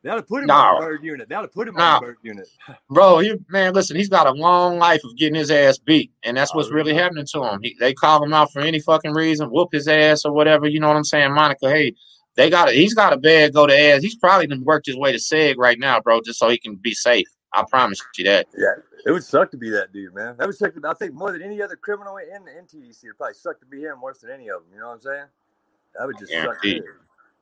They 0.04 0.10
ought 0.10 0.28
put 0.28 0.44
him 0.44 0.50
on 0.50 0.80
the 0.82 0.86
Byrd 0.88 1.04
unit. 1.04 1.30
To 1.30 1.48
put 1.48 1.68
him 1.68 1.76
No. 1.76 1.84
on 1.84 2.02
the 2.02 2.08
Byrd 2.08 2.18
unit. 2.24 2.48
bro. 2.90 3.20
He 3.20 3.36
man, 3.50 3.74
listen, 3.74 3.96
he's 3.96 4.10
got 4.10 4.26
a 4.26 4.32
long 4.32 4.80
life 4.80 5.04
of 5.04 5.16
getting 5.16 5.36
his 5.36 5.52
ass 5.52 5.78
beat, 5.78 6.12
and 6.24 6.36
that's 6.38 6.52
Oh, 6.54 6.58
what's 6.58 6.70
really 6.72 6.92
really? 6.92 7.02
happening 7.04 7.26
to 7.34 7.44
him. 7.44 7.60
He, 7.62 7.76
they 7.80 7.94
call 7.94 8.24
him 8.24 8.34
out 8.34 8.52
for 8.52 8.62
any 8.62 8.80
fucking 8.80 9.14
reason, 9.14 9.50
whoop 9.52 9.70
his 9.74 9.88
ass 9.88 10.26
or 10.26 10.32
whatever. 10.32 10.68
You 10.68 10.80
know 10.80 10.88
what 10.88 10.98
I'm 10.98 11.04
saying, 11.04 11.34
Monica? 11.34 11.70
Hey, 11.70 11.94
they 12.36 12.50
got 12.50 12.70
it. 12.70 12.76
He's 12.76 12.96
got 12.96 13.14
a 13.14 13.18
bad 13.18 13.54
go 13.54 13.68
to 13.68 13.78
ass. 13.78 14.02
He's 14.02 14.16
probably 14.16 14.48
done 14.48 14.64
worked 14.64 14.88
his 14.88 14.98
way 14.98 15.12
to 15.12 15.20
Seg 15.20 15.58
right 15.58 15.78
now, 15.78 16.00
bro, 16.00 16.22
just 16.22 16.40
so 16.40 16.50
he 16.50 16.58
can 16.58 16.76
be 16.76 16.94
safe. 16.94 17.28
I 17.54 17.64
promise 17.70 18.02
you 18.18 18.24
that. 18.26 18.48
Yeah, 18.58 18.76
it 19.06 19.12
would 19.12 19.24
suck 19.26 19.52
to 19.52 19.58
be 19.58 19.70
that 19.72 19.92
dude, 19.92 20.16
man. 20.16 20.36
That 20.38 20.48
would 20.48 20.56
suck. 20.56 20.74
To, 20.74 20.82
I 20.88 20.94
think 20.94 21.14
more 21.14 21.32
than 21.32 21.42
any 21.44 21.62
other 21.62 21.76
criminal 21.76 22.18
in 22.18 22.46
the 22.46 22.52
NTDC, 22.52 23.04
it 23.04 23.18
probably 23.18 23.34
suck 23.36 23.60
to 23.60 23.66
be 23.68 23.82
him 23.82 24.02
worse 24.02 24.20
than 24.20 24.32
any 24.32 24.50
of 24.50 24.62
them. 24.62 24.70
You 24.74 24.80
know 24.80 24.88
what 24.88 24.94
I'm 24.94 25.02
saying? 25.02 25.26
That 25.98 26.08
would 26.08 26.18
just 26.20 26.32
suck. 26.32 26.58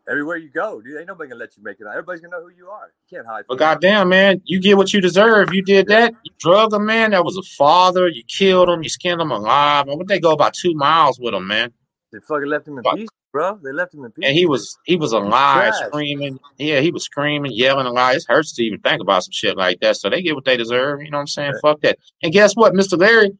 Everywhere 0.09 0.37
you 0.37 0.49
go, 0.49 0.81
dude, 0.81 0.97
ain't 0.97 1.07
nobody 1.07 1.29
gonna 1.29 1.39
let 1.39 1.55
you 1.55 1.61
make 1.61 1.79
it 1.79 1.85
out. 1.85 1.91
Everybody's 1.91 2.21
gonna 2.21 2.35
know 2.35 2.43
who 2.43 2.49
you 2.49 2.67
are. 2.67 2.87
You 2.87 3.17
can't 3.17 3.27
hide. 3.27 3.45
But 3.47 3.55
it. 3.55 3.59
goddamn, 3.59 4.09
man, 4.09 4.41
you 4.43 4.59
get 4.59 4.75
what 4.75 4.91
you 4.91 5.01
deserve. 5.01 5.53
You 5.53 5.61
did 5.61 5.85
that. 5.87 6.15
You 6.23 6.31
drug 6.39 6.73
a 6.73 6.79
man 6.79 7.11
that 7.11 7.23
was 7.23 7.37
a 7.37 7.43
father. 7.43 8.07
You 8.07 8.23
killed 8.23 8.69
him. 8.69 8.81
You 8.81 8.89
skinned 8.89 9.21
him 9.21 9.29
alive. 9.29 9.87
And 9.87 9.99
what 9.99 10.07
they 10.07 10.19
go 10.19 10.31
about 10.31 10.55
two 10.55 10.73
miles 10.73 11.19
with 11.19 11.35
him, 11.35 11.45
man. 11.45 11.71
They 12.11 12.19
fucking 12.27 12.47
left 12.47 12.67
him 12.67 12.79
in 12.79 12.83
Fuck. 12.83 12.95
peace, 12.95 13.09
bro. 13.31 13.59
They 13.63 13.71
left 13.71 13.93
him 13.93 14.03
in 14.03 14.11
peace. 14.11 14.25
And 14.27 14.35
he 14.35 14.47
was 14.47 14.79
he 14.83 14.95
was 14.95 15.11
alive, 15.11 15.75
Trash. 15.77 15.87
screaming. 15.89 16.39
Yeah, 16.57 16.79
he 16.79 16.89
was 16.89 17.03
screaming, 17.03 17.51
yelling 17.51 17.85
alive. 17.85 18.15
It 18.17 18.25
hurts 18.27 18.53
to 18.53 18.63
even 18.63 18.79
think 18.79 19.01
about 19.01 19.25
some 19.25 19.31
shit 19.31 19.57
like 19.57 19.79
that. 19.81 19.97
So 19.97 20.09
they 20.09 20.23
get 20.23 20.33
what 20.33 20.45
they 20.45 20.57
deserve. 20.57 21.03
You 21.03 21.11
know 21.11 21.17
what 21.17 21.21
I'm 21.21 21.27
saying? 21.27 21.51
Yeah. 21.53 21.59
Fuck 21.69 21.81
that. 21.81 21.99
And 22.23 22.33
guess 22.33 22.55
what, 22.55 22.73
Mr. 22.73 22.97
Larry? 22.99 23.37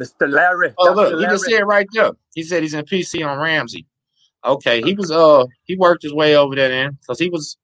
Mr. 0.00 0.30
Larry. 0.30 0.72
Oh 0.78 0.94
Dr. 0.94 1.16
look, 1.16 1.20
he 1.20 1.26
just 1.26 1.44
said 1.44 1.60
right 1.60 1.86
there. 1.92 2.12
He 2.34 2.42
said 2.42 2.62
he's 2.62 2.74
in 2.74 2.84
PC 2.84 3.26
on 3.26 3.38
Ramsey. 3.38 3.86
Okay, 4.44 4.80
he 4.82 4.94
was 4.94 5.10
uh 5.10 5.44
he 5.64 5.76
worked 5.76 6.02
his 6.02 6.14
way 6.14 6.36
over 6.36 6.54
there 6.54 6.68
then 6.68 6.98
because 7.00 7.18
he 7.18 7.28
was 7.28 7.58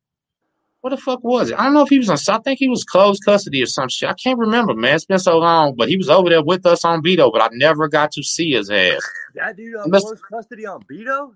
what 0.82 0.90
the 0.90 0.98
fuck 0.98 1.24
was 1.24 1.50
it? 1.50 1.58
I 1.58 1.64
don't 1.64 1.74
know 1.74 1.82
if 1.82 1.88
he 1.88 1.98
was 1.98 2.08
on 2.10 2.18
I 2.34 2.38
think 2.40 2.58
he 2.58 2.68
was 2.68 2.84
closed 2.84 3.24
custody 3.24 3.62
or 3.62 3.66
some 3.66 3.88
shit. 3.88 4.08
I 4.08 4.14
can't 4.14 4.38
remember, 4.38 4.74
man. 4.74 4.94
It's 4.94 5.06
been 5.06 5.18
so 5.18 5.38
long, 5.38 5.74
but 5.74 5.88
he 5.88 5.96
was 5.96 6.08
over 6.08 6.28
there 6.28 6.44
with 6.44 6.66
us 6.66 6.84
on 6.84 7.02
Beto, 7.02 7.32
but 7.32 7.42
I 7.42 7.48
never 7.52 7.88
got 7.88 8.12
to 8.12 8.22
see 8.22 8.52
his 8.52 8.70
ass. 8.70 9.00
that 9.34 9.56
dude 9.56 9.76
on 9.76 9.90
Mr. 9.90 10.00
close 10.00 10.20
custody 10.30 10.66
on 10.66 10.82
Beto. 10.82 11.34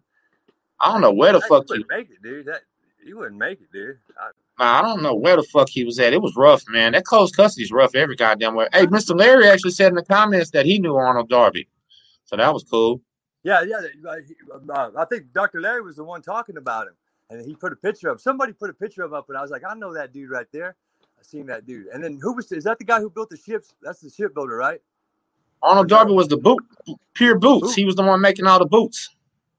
I 0.80 0.92
don't 0.92 1.00
know 1.00 1.12
where 1.12 1.32
the 1.32 1.40
fuck 1.40 1.64
you 1.70 1.76
he 1.76 1.84
make 1.88 2.10
it, 2.10 2.22
dude. 2.22 2.46
That 2.46 2.60
you 3.04 3.18
wouldn't 3.18 3.38
make 3.38 3.60
it, 3.60 3.72
dude. 3.72 3.98
I, 4.18 4.30
Nah, 4.58 4.78
I 4.78 4.82
don't 4.82 5.02
know 5.02 5.14
where 5.14 5.36
the 5.36 5.42
fuck 5.42 5.70
he 5.70 5.84
was 5.84 5.98
at. 5.98 6.12
It 6.12 6.20
was 6.20 6.36
rough, 6.36 6.64
man. 6.68 6.92
That 6.92 7.04
close 7.04 7.32
custody's 7.32 7.72
rough 7.72 7.94
every 7.94 8.14
goddamn 8.14 8.54
way. 8.54 8.68
Hey, 8.74 8.84
Mr. 8.84 9.18
Larry 9.18 9.48
actually 9.48 9.70
said 9.70 9.88
in 9.88 9.94
the 9.94 10.04
comments 10.04 10.50
that 10.50 10.66
he 10.66 10.78
knew 10.78 10.96
Arnold 10.96 11.30
Darby. 11.30 11.66
So 12.26 12.36
that 12.36 12.52
was 12.52 12.62
cool. 12.64 13.00
yeah, 13.42 13.62
yeah. 13.62 13.80
he- 14.26 14.34
uh, 14.70 14.90
I 14.98 15.04
think 15.06 15.32
Dr. 15.32 15.62
Larry 15.62 15.80
was 15.80 15.96
the 15.96 16.04
one 16.04 16.20
talking 16.20 16.58
about 16.58 16.88
him, 16.88 16.94
and 17.30 17.42
he 17.46 17.54
put 17.54 17.72
a 17.72 17.76
picture 17.76 18.10
of 18.10 18.20
somebody 18.20 18.52
put 18.52 18.68
a 18.68 18.74
picture 18.74 19.02
of 19.02 19.14
up, 19.14 19.30
and 19.30 19.38
I 19.38 19.40
was 19.40 19.50
like, 19.50 19.62
I 19.66 19.72
know 19.72 19.94
that 19.94 20.12
dude 20.12 20.28
right 20.30 20.46
there. 20.52 20.76
I 21.18 21.22
seen 21.22 21.46
that 21.46 21.64
dude. 21.64 21.86
And 21.86 22.04
then 22.04 22.18
who 22.20 22.34
was 22.34 22.52
is 22.52 22.64
that 22.64 22.78
the 22.78 22.84
guy 22.84 23.00
who 23.00 23.08
built 23.08 23.30
the 23.30 23.38
ships? 23.38 23.72
That's 23.80 24.00
the 24.00 24.10
shipbuilder, 24.10 24.56
right? 24.56 24.80
Arnold 25.62 25.88
Darby 25.88 26.12
was 26.12 26.28
the 26.28 26.36
boot 26.36 26.62
pure 27.14 27.38
boots. 27.38 27.74
He 27.74 27.84
was 27.86 27.94
the 27.94 28.02
one 28.02 28.20
making 28.20 28.46
all 28.46 28.58
the 28.58 28.66
boots. 28.66 29.08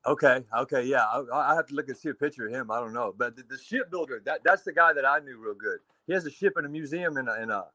Okay, 0.06 0.44
okay, 0.58 0.84
yeah. 0.84 1.06
I, 1.06 1.52
I 1.52 1.56
have 1.56 1.68
to 1.68 1.76
look 1.76 1.88
and 1.90 1.98
see 1.98 2.10
a 2.10 2.14
picture 2.14 2.48
of 2.48 2.54
him. 2.54 2.72
I 2.72 2.80
don't 2.80 2.94
know, 2.94 3.14
but 3.18 3.36
the, 3.36 3.44
the 3.44 3.58
shipbuilder 3.58 4.22
that 4.26 4.42
that's 4.44 4.64
the 4.64 4.74
guy 4.74 4.94
that 4.94 5.06
I 5.06 5.20
knew 5.20 5.38
real 5.38 5.54
good. 5.56 5.80
He 6.08 6.14
has 6.14 6.26
a 6.26 6.32
ship 6.32 6.54
in 6.58 6.66
a 6.66 6.70
museum 6.70 7.18
in 7.18 7.28
a 7.28 7.36
in 7.42 7.52
a 7.52 7.66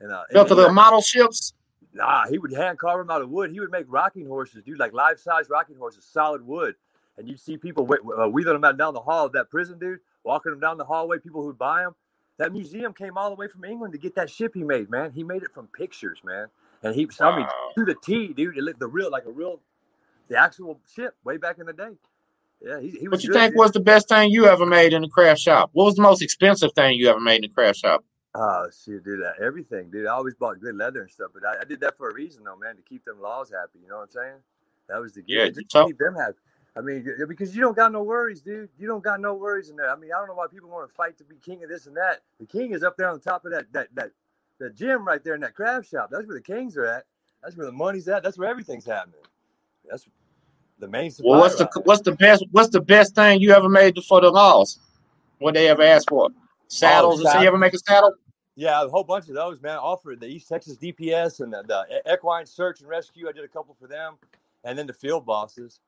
in 0.00 0.10
a. 0.10 0.24
in 0.30 0.34
Built 0.34 0.48
the 0.48 0.72
model 0.72 1.02
ships. 1.02 1.54
Nah, 1.94 2.26
he 2.28 2.38
would 2.38 2.52
hand 2.52 2.78
carve 2.78 3.00
them 3.06 3.10
out 3.14 3.22
of 3.22 3.30
wood. 3.30 3.50
He 3.50 3.60
would 3.60 3.70
make 3.70 3.86
rocking 3.88 4.26
horses, 4.26 4.62
dude, 4.64 4.78
like 4.78 4.92
life 4.92 5.18
size 5.18 5.50
rocking 5.50 5.76
horses, 5.76 6.04
solid 6.04 6.46
wood. 6.46 6.74
And 7.18 7.28
you'd 7.28 7.40
see 7.40 7.56
people 7.56 7.86
whe- 7.86 8.00
uh, 8.18 8.28
wheeling 8.28 8.54
them 8.54 8.64
out 8.64 8.78
down 8.78 8.94
the 8.94 9.00
hall 9.00 9.26
of 9.26 9.32
that 9.32 9.50
prison, 9.50 9.78
dude, 9.78 10.00
walking 10.24 10.52
them 10.52 10.60
down 10.60 10.78
the 10.78 10.84
hallway. 10.84 11.18
People 11.18 11.42
who'd 11.42 11.58
buy 11.58 11.82
them. 11.82 11.94
That 12.38 12.52
museum 12.52 12.94
came 12.94 13.18
all 13.18 13.30
the 13.30 13.36
way 13.36 13.48
from 13.48 13.64
England 13.64 13.92
to 13.94 13.98
get 13.98 14.14
that 14.16 14.30
ship 14.30 14.52
he 14.54 14.62
made, 14.64 14.90
man. 14.90 15.12
He 15.12 15.24
made 15.24 15.42
it 15.42 15.52
from 15.52 15.68
pictures, 15.68 16.20
man. 16.24 16.46
And 16.82 16.94
he, 16.94 17.08
I 17.20 17.36
mean, 17.36 17.46
Wow. 17.46 17.70
to 17.76 17.84
the 17.84 17.96
T, 18.02 18.32
dude. 18.32 18.56
It 18.56 18.62
looked 18.64 18.80
the 18.80 18.88
real, 18.88 19.10
like 19.10 19.26
a 19.26 19.30
real, 19.30 19.60
the 20.30 20.38
actual 20.38 20.80
ship 20.94 21.14
way 21.24 21.36
back 21.36 21.58
in 21.58 21.66
the 21.66 21.74
day. 21.74 21.90
Yeah, 22.62 22.80
he, 22.80 22.90
he 22.90 23.08
was. 23.08 23.18
What 23.18 23.24
you 23.24 23.28
good, 23.30 23.40
think 23.40 23.56
was 23.56 23.72
the 23.72 23.80
best 23.80 24.08
thing 24.08 24.30
you 24.30 24.46
ever 24.46 24.64
made 24.64 24.92
in 24.92 25.02
the 25.02 25.08
craft 25.08 25.40
shop? 25.40 25.70
What 25.72 25.84
was 25.84 25.96
the 25.96 26.02
most 26.02 26.22
expensive 26.22 26.72
thing 26.74 26.98
you 26.98 27.08
ever 27.08 27.20
made 27.20 27.36
in 27.36 27.50
the 27.50 27.54
craft 27.54 27.80
shop? 27.80 28.04
Oh 28.34 28.68
shit, 28.84 29.04
dude! 29.04 29.22
uh, 29.22 29.32
Everything, 29.42 29.90
dude. 29.90 30.06
I 30.06 30.12
always 30.12 30.34
bought 30.34 30.60
good 30.60 30.76
leather 30.76 31.02
and 31.02 31.10
stuff, 31.10 31.32
but 31.34 31.44
I, 31.44 31.62
I 31.62 31.64
did 31.64 31.80
that 31.80 31.96
for 31.96 32.10
a 32.10 32.14
reason, 32.14 32.44
though, 32.44 32.56
man, 32.56 32.76
to 32.76 32.82
keep 32.82 33.04
them 33.04 33.20
laws 33.20 33.50
happy. 33.50 33.80
You 33.82 33.88
know 33.88 33.96
what 33.96 34.02
I'm 34.04 34.10
saying? 34.10 34.36
That 34.88 35.00
was 35.00 35.14
the 35.14 35.22
Yeah, 35.26 35.48
just 35.48 35.70
to 35.70 35.86
keep 35.86 35.98
them 35.98 36.14
happy. 36.14 36.36
I 36.76 36.80
mean, 36.82 37.04
because 37.28 37.54
you 37.56 37.60
don't 37.60 37.76
got 37.76 37.90
no 37.90 38.02
worries, 38.02 38.42
dude. 38.42 38.68
You 38.78 38.86
don't 38.86 39.02
got 39.02 39.20
no 39.20 39.34
worries 39.34 39.70
in 39.70 39.76
there. 39.76 39.90
I 39.90 39.96
mean, 39.96 40.10
I 40.14 40.18
don't 40.18 40.28
know 40.28 40.34
why 40.34 40.46
people 40.46 40.70
want 40.70 40.88
to 40.88 40.94
fight 40.94 41.18
to 41.18 41.24
be 41.24 41.36
king 41.36 41.64
of 41.64 41.68
this 41.68 41.86
and 41.86 41.96
that. 41.96 42.20
The 42.38 42.46
king 42.46 42.72
is 42.72 42.84
up 42.84 42.96
there 42.96 43.08
on 43.08 43.14
the 43.14 43.20
top 43.20 43.44
of 43.44 43.52
that 43.52 43.72
that 43.72 43.88
that 43.94 44.10
that 44.60 44.76
gym 44.76 45.04
right 45.04 45.22
there 45.24 45.34
in 45.34 45.40
that 45.40 45.54
craft 45.54 45.90
shop. 45.90 46.10
That's 46.12 46.26
where 46.26 46.36
the 46.36 46.42
kings 46.42 46.76
are 46.76 46.86
at. 46.86 47.04
That's 47.42 47.56
where 47.56 47.66
the 47.66 47.72
money's 47.72 48.06
at. 48.06 48.22
That's 48.22 48.38
where 48.38 48.48
everything's 48.48 48.86
happening. 48.86 49.20
That's 49.88 50.06
the 50.80 50.88
main. 50.88 51.10
Supply 51.10 51.30
Well, 51.30 51.40
what's 51.40 51.56
the 51.56 51.68
what's 51.84 52.02
the 52.02 52.12
best 52.12 52.44
what's 52.50 52.70
the 52.70 52.80
best 52.80 53.14
thing 53.14 53.40
you 53.40 53.52
ever 53.52 53.68
made 53.68 53.96
for 54.08 54.20
the 54.20 54.30
laws? 54.30 54.78
What 55.38 55.54
they 55.54 55.68
ever 55.68 55.82
asked 55.82 56.08
for? 56.08 56.30
Saddles? 56.68 57.22
saddle- 57.22 57.42
you 57.42 57.48
ever 57.48 57.58
make 57.58 57.74
a 57.74 57.78
saddle? 57.78 58.14
Yeah, 58.56 58.84
a 58.84 58.88
whole 58.88 59.04
bunch 59.04 59.28
of 59.28 59.34
those, 59.34 59.62
man. 59.62 59.78
Offered 59.78 60.20
the 60.20 60.26
East 60.26 60.48
Texas 60.48 60.76
DPS 60.76 61.40
and 61.40 61.52
the, 61.52 61.62
the 61.62 62.12
Equine 62.12 62.44
Search 62.44 62.80
and 62.80 62.88
Rescue. 62.88 63.28
I 63.28 63.32
did 63.32 63.44
a 63.44 63.48
couple 63.48 63.74
for 63.80 63.86
them, 63.86 64.16
and 64.64 64.78
then 64.78 64.86
the 64.86 64.92
field 64.92 65.24
bosses. 65.24 65.80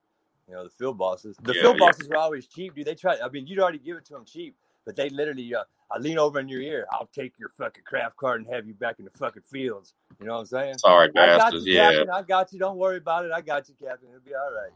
You 0.48 0.54
know, 0.54 0.64
the 0.64 0.70
field 0.70 0.96
bosses. 0.96 1.36
The 1.42 1.54
Yeah, 1.54 1.62
field 1.62 1.76
yeah. 1.78 1.86
bosses 1.86 2.08
are 2.08 2.16
always 2.16 2.46
cheap, 2.46 2.74
dude. 2.74 2.86
They 2.86 2.94
try. 2.94 3.18
I 3.22 3.28
mean, 3.28 3.46
you'd 3.46 3.58
already 3.58 3.78
give 3.78 3.96
it 3.96 4.04
to 4.06 4.14
them 4.14 4.24
cheap, 4.24 4.56
but 4.86 4.96
they 4.96 5.08
literally, 5.10 5.54
uh, 5.54 5.64
I 5.94 5.98
lean 5.98 6.18
over 6.18 6.40
in 6.40 6.48
your 6.48 6.60
ear. 6.62 6.86
I'll 6.92 7.08
take 7.14 7.38
your 7.38 7.50
fucking 7.50 7.82
craft 7.84 8.16
card 8.16 8.40
and 8.40 8.52
have 8.54 8.66
you 8.66 8.74
back 8.74 8.98
in 8.98 9.04
the 9.04 9.10
fucking 9.10 9.42
fields. 9.42 9.94
You 10.20 10.26
know 10.26 10.34
what 10.34 10.38
I'm 10.40 10.46
saying? 10.46 10.78
Sorry, 10.78 11.08
I 11.08 11.12
got 11.12 11.38
bastards. 11.40 11.66
you, 11.66 11.74
Yeah. 11.74 11.90
Captain. 11.92 12.10
I 12.10 12.22
got 12.22 12.52
you. 12.52 12.58
Don't 12.58 12.76
worry 12.78 12.96
about 12.98 13.24
it. 13.24 13.32
I 13.32 13.40
got 13.40 13.68
you, 13.68 13.74
Captain. 13.74 14.08
It'll 14.08 14.20
be 14.20 14.34
all 14.34 14.52
right. 14.52 14.70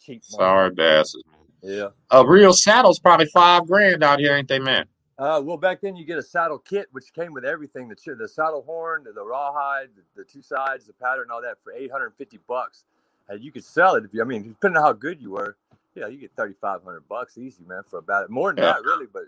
Cheap. 0.00 0.24
Sorry, 0.24 0.70
bastards. 0.70 1.24
Yeah. 1.62 1.88
A 2.10 2.26
real 2.26 2.52
saddle's 2.52 2.98
probably 2.98 3.26
five 3.26 3.66
grand 3.66 4.02
out 4.02 4.18
here, 4.20 4.34
ain't 4.36 4.48
they, 4.48 4.58
man? 4.58 4.86
Uh, 5.18 5.40
well, 5.44 5.56
back 5.56 5.80
then 5.80 5.96
you 5.96 6.04
get 6.04 6.16
a 6.18 6.22
saddle 6.22 6.58
kit, 6.58 6.86
which 6.92 7.12
came 7.12 7.32
with 7.32 7.44
everything: 7.44 7.88
the 7.88 7.96
ch- 7.96 8.16
the 8.16 8.28
saddle 8.28 8.62
horn, 8.62 9.02
the, 9.04 9.12
the 9.12 9.24
rawhide, 9.24 9.88
the, 9.96 10.22
the 10.22 10.24
two 10.24 10.40
sides, 10.42 10.86
the 10.86 10.92
pattern, 10.92 11.26
all 11.32 11.42
that 11.42 11.56
for 11.64 11.72
eight 11.72 11.90
hundred 11.90 12.06
and 12.06 12.14
fifty 12.14 12.38
bucks. 12.46 12.84
And 13.28 13.42
you 13.42 13.50
could 13.50 13.64
sell 13.64 13.96
it 13.96 14.04
if 14.04 14.14
you, 14.14 14.22
I 14.22 14.24
mean, 14.24 14.42
depending 14.50 14.76
on 14.78 14.84
how 14.84 14.92
good 14.92 15.20
you 15.20 15.32
were, 15.32 15.56
yeah, 15.96 16.06
you 16.06 16.18
get 16.18 16.30
thirty 16.36 16.54
five 16.54 16.84
hundred 16.84 17.08
bucks 17.08 17.36
easy, 17.36 17.64
man, 17.66 17.82
for 17.90 17.98
about 17.98 18.24
it. 18.24 18.30
More 18.30 18.52
than 18.54 18.62
Yeah. 18.62 18.74
that, 18.74 18.84
really. 18.84 19.06
But 19.12 19.24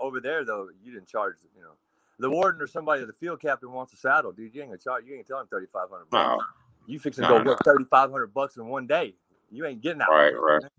over 0.00 0.20
there 0.20 0.44
though, 0.44 0.68
you 0.82 0.92
didn't 0.92 1.08
charge. 1.08 1.36
You 1.56 1.62
know, 1.62 1.72
the 2.18 2.30
warden 2.30 2.60
or 2.60 2.66
somebody, 2.66 3.04
the 3.04 3.12
field 3.12 3.40
captain 3.40 3.72
wants 3.72 3.92
a 3.92 3.96
saddle, 3.96 4.32
dude. 4.32 4.54
You 4.54 4.62
ain't 4.62 4.70
gonna 4.70 4.78
charge. 4.78 5.04
You 5.06 5.14
ain't 5.14 5.26
gonna 5.28 5.38
tell 5.38 5.42
him 5.42 5.48
thirty 5.50 5.66
five 5.66 5.90
hundred 5.90 6.10
bucks. 6.10 6.38
No. 6.38 6.44
You 6.86 6.98
fixing 6.98 7.22
No, 7.22 7.28
to 7.28 7.34
go 7.38 7.44
no. 7.44 7.50
work 7.50 7.60
thirty 7.64 7.84
five 7.84 8.10
hundred 8.10 8.32
bucks 8.34 8.56
in 8.56 8.66
one 8.66 8.86
day. 8.86 9.14
You 9.50 9.66
ain't 9.66 9.80
getting 9.80 9.98
that. 9.98 10.08
Right, 10.08 10.32
right. 10.32 10.62
man. 10.62 10.70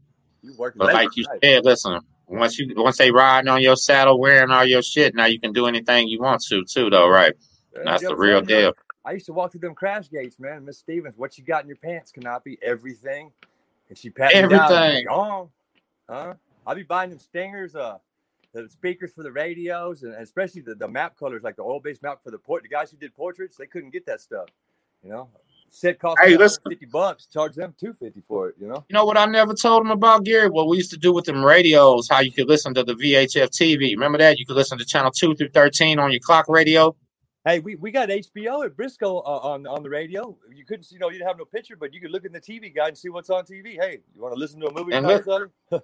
You 0.42 0.54
working 0.58 0.80
But 0.80 0.94
like 0.94 1.16
you 1.16 1.24
night. 1.30 1.40
said, 1.44 1.66
listen, 1.66 2.00
once 2.28 2.58
you 2.58 2.74
once 2.76 2.98
they 2.98 3.12
riding 3.12 3.50
on 3.50 3.62
your 3.62 3.76
saddle, 3.76 4.20
wearing 4.20 4.50
all 4.50 4.66
your 4.66 4.82
shit, 4.82 5.14
now 5.14 5.26
you 5.26 5.40
can 5.40 5.54
do 5.54 5.68
anything 5.68 6.08
you 6.08 6.20
want 6.20 6.42
to 6.46 6.64
too, 6.66 6.90
though, 6.90 7.08
right? 7.08 7.34
Yeah, 7.76 7.82
That's 7.86 8.02
the 8.02 8.10
know 8.10 8.16
what 8.16 8.16
I'm 8.16 8.22
real 8.22 8.40
saying? 8.40 8.50
You 8.50 8.56
know, 8.56 8.62
deal. 8.72 8.74
I 9.04 9.12
used 9.14 9.26
to 9.28 9.34
walk 9.34 9.52
through 9.52 9.62
them 9.62 9.76
crash 9.76 10.10
gates, 10.10 10.40
man. 10.40 10.64
Miss 10.66 10.80
Stevens, 10.80 11.16
what 11.18 11.38
you 11.38 11.44
got 11.44 11.64
in 11.64 11.68
your 11.70 11.78
pants, 11.78 12.12
Canoppy? 12.12 12.58
Everything. 12.62 13.32
And 13.90 13.98
she 13.98 14.10
pat 14.10 14.34
me 14.36 14.48
down. 14.48 14.72
Everything. 14.72 15.06
Gone. 15.08 15.50
Huh? 16.10 16.34
I'll 16.66 16.76
be 16.76 16.84
buying 16.84 17.10
them 17.10 17.20
stingers, 17.20 17.76
uh, 17.76 17.98
the 18.54 18.68
speakers 18.70 19.12
for 19.14 19.24
the 19.24 19.32
radios, 19.32 20.04
and 20.04 20.14
especially 20.16 20.62
the, 20.62 20.76
the 20.76 20.88
map 20.88 21.18
colors, 21.18 21.42
like 21.44 21.56
the 21.56 21.64
oil-based 21.64 22.04
map 22.04 22.20
for 22.24 22.32
the 22.32 22.38
port. 22.38 22.64
The 22.64 22.70
guys 22.70 22.92
who 22.92 22.98
did 22.98 23.16
portraits, 23.16 23.56
they 23.58 23.66
couldn't 23.68 23.92
get 23.92 24.06
that 24.08 24.22
stuff. 24.22 24.48
You 25.04 25.10
know, 25.12 25.30
set 25.70 26.00
cost 26.00 26.20
Hey, 26.22 26.32
me 26.32 26.38
listen. 26.38 26.62
150 26.66 26.86
bucks, 26.92 27.26
charge 27.28 27.56
them 27.56 27.74
250 27.80 28.22
for 28.28 28.50
it. 28.50 28.56
You 28.60 28.68
know. 28.68 28.84
You 28.90 28.94
know 28.94 29.06
what 29.06 29.18
I 29.18 29.26
never 29.26 29.54
told 29.54 29.82
them 29.84 29.92
about, 29.92 30.26
Gary? 30.26 30.50
What 30.50 30.68
we 30.68 30.78
used 30.78 30.92
to 30.92 30.98
do 30.98 31.14
with 31.14 31.26
them 31.26 31.44
radios, 31.44 32.08
how 32.10 32.20
you 32.20 32.32
could 32.32 32.48
listen 32.48 32.74
to 32.76 32.84
the 32.84 32.94
VHF 32.94 33.50
TV. 33.50 33.92
Remember 33.92 34.18
that? 34.18 34.38
You 34.38 34.46
could 34.46 34.56
listen 34.58 34.78
to 34.78 34.86
channel 34.86 35.12
2 35.12 35.36
through 35.36 35.50
13 35.50 35.98
on 35.98 36.12
your 36.12 36.20
clock 36.20 36.48
radio. 36.50 36.96
Hey, 37.44 37.58
we, 37.60 37.74
we 37.76 37.90
got 37.90 38.10
HBO 38.10 38.64
at 38.66 38.76
Briscoe 38.78 39.18
uh, 39.22 39.40
on 39.40 39.66
on 39.66 39.82
the 39.82 39.90
radio. 39.90 40.38
You 40.54 40.64
couldn't, 40.64 40.92
you 40.92 41.00
know, 41.00 41.08
you 41.08 41.14
didn't 41.18 41.28
have 41.28 41.40
no 41.40 41.46
picture, 41.46 41.76
but 41.76 41.92
you 41.92 42.00
could 42.00 42.12
look 42.12 42.24
in 42.26 42.32
the 42.32 42.40
TV 42.40 42.76
guide 42.76 42.90
and 42.90 42.98
see 42.98 43.10
what's 43.10 43.32
on 43.32 43.46
TV. 43.46 43.80
Hey, 43.82 43.98
you 44.14 44.22
want 44.22 44.36
to 44.36 44.40
listen 44.40 44.60
to 44.60 44.68
a 44.68 44.74
movie 44.74 44.94
And 44.94 45.08
look- 45.08 45.24
Sonny? 45.24 45.46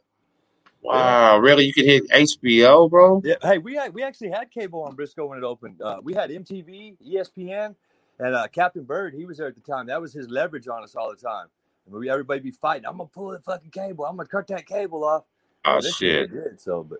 Wow, 0.81 1.39
really? 1.39 1.65
You 1.65 1.73
could 1.73 1.85
hit 1.85 2.09
HBO, 2.09 2.89
bro? 2.89 3.21
Yeah. 3.23 3.35
Hey, 3.41 3.57
we 3.57 3.75
had, 3.75 3.93
we 3.93 4.03
actually 4.03 4.29
had 4.29 4.51
cable 4.51 4.83
on 4.83 4.95
Briscoe 4.95 5.25
when 5.25 5.37
it 5.37 5.43
opened. 5.43 5.81
Uh, 5.81 5.97
we 6.01 6.13
had 6.13 6.29
MTV, 6.29 6.97
ESPN, 7.05 7.75
and 8.19 8.35
uh, 8.35 8.47
Captain 8.47 8.83
Bird. 8.83 9.13
He 9.13 9.25
was 9.25 9.37
there 9.37 9.47
at 9.47 9.55
the 9.55 9.61
time. 9.61 9.87
That 9.87 10.01
was 10.01 10.13
his 10.13 10.29
leverage 10.29 10.67
on 10.67 10.83
us 10.83 10.95
all 10.95 11.09
the 11.09 11.17
time. 11.17 11.47
And 11.85 11.95
we 11.95 12.09
everybody 12.09 12.41
be 12.41 12.51
fighting. 12.51 12.85
I'm 12.85 12.97
gonna 12.97 13.09
pull 13.09 13.31
the 13.31 13.39
fucking 13.39 13.71
cable. 13.71 14.05
I'm 14.05 14.17
gonna 14.17 14.27
cut 14.27 14.47
that 14.47 14.65
cable 14.65 15.03
off. 15.03 15.23
Oh 15.65 15.79
shit. 15.81 16.31
Did, 16.31 16.59
so, 16.59 16.83
but 16.83 16.99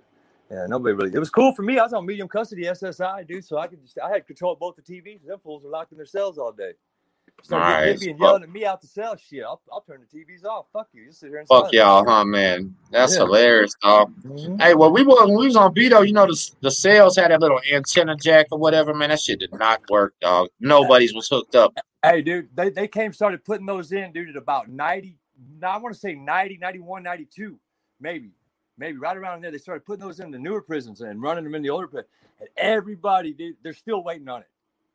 yeah, 0.50 0.66
nobody 0.68 0.94
really. 0.94 1.14
It 1.14 1.20
was 1.20 1.30
cool 1.30 1.54
for 1.54 1.62
me. 1.62 1.78
I 1.78 1.84
was 1.84 1.94
on 1.94 2.06
medium 2.06 2.28
custody 2.28 2.64
SSI, 2.64 3.28
dude. 3.28 3.46
So 3.46 3.58
I 3.58 3.68
could 3.68 3.82
just 3.82 3.98
I 4.00 4.10
had 4.10 4.26
control 4.26 4.54
of 4.54 4.60
both 4.60 4.76
the 4.78 4.82
TVs. 4.82 5.26
Them 5.26 5.40
fools 5.44 5.64
were 5.64 5.70
locked 5.70 5.92
in 5.92 5.98
their 5.98 6.06
cells 6.06 6.38
all 6.38 6.54
day. 6.54 6.72
Started 7.44 7.66
getting 7.86 7.94
Nice. 7.94 8.04
hippie 8.04 8.10
and 8.12 8.20
Fuck. 8.20 8.26
yelling 8.28 8.44
at 8.44 8.50
me 8.52 8.66
out 8.66 8.82
the 8.82 8.88
cell. 8.88 9.16
Shit, 9.16 9.44
I'll, 9.44 9.62
I'll 9.72 9.82
turn 9.82 10.02
the 10.12 10.18
TVs 10.20 10.44
off. 10.44 10.66
Fuck 10.74 10.90
you. 10.94 11.06
Just 11.06 11.20
sit 11.20 11.30
here 11.30 11.40
and 11.40 11.48
Fuck 11.48 11.72
y'all, 11.72 12.04
huh, 12.06 12.26
man? 12.26 12.76
That's 12.92 13.14
Yeah. 13.14 13.20
hilarious, 13.26 13.74
dog. 13.82 14.14
Mhm. 14.24 14.60
Hey, 14.62 14.74
well, 14.74 14.92
we 14.92 15.04
were 15.04 15.26
when 15.28 15.38
we 15.38 15.46
was 15.46 15.56
on 15.56 15.74
Beto, 15.74 16.06
you 16.06 16.14
know, 16.14 16.26
the 16.26 16.52
the 16.62 16.72
cells 16.72 17.16
had 17.16 17.32
that 17.32 17.40
little 17.40 17.62
antenna 17.72 18.16
jack 18.16 18.48
or 18.52 18.58
whatever, 18.60 18.94
man. 18.94 19.10
That 19.10 19.20
shit 19.22 19.40
did 19.40 19.54
not 19.54 19.82
work, 19.90 20.16
dog. 20.20 20.50
Nobody's 20.60 21.14
was 21.14 21.28
hooked 21.30 21.56
up. 21.56 21.78
Hey, 22.04 22.22
dude, 22.22 22.50
they, 22.56 22.70
they 22.70 22.88
came 22.88 23.14
started 23.14 23.44
putting 23.46 23.66
those 23.66 23.92
in, 23.92 24.12
dude, 24.14 24.30
at 24.30 24.36
about 24.36 24.68
90. 24.70 25.18
Now 25.60 25.72
I 25.72 25.78
want 25.78 25.94
to 25.94 26.00
say 26.00 26.16
90, 26.16 26.58
91, 26.58 27.04
92, 27.04 27.60
maybe, 28.00 28.32
maybe 28.78 28.98
right 28.98 29.16
around 29.16 29.42
there. 29.44 29.52
They 29.52 29.58
started 29.58 29.86
putting 29.86 30.06
those 30.06 30.20
in 30.20 30.32
the 30.32 30.40
newer 30.40 30.62
prisons 30.62 31.02
and 31.02 31.22
running 31.22 31.44
them 31.44 31.54
in 31.56 31.62
the 31.62 31.70
older 31.70 31.88
prisons. 31.88 32.10
And 32.40 32.50
everybody, 32.58 33.34
dude, 33.34 33.58
they're 33.64 33.74
still 33.74 34.04
waiting 34.04 34.28
on 34.28 34.42
it. 34.42 34.48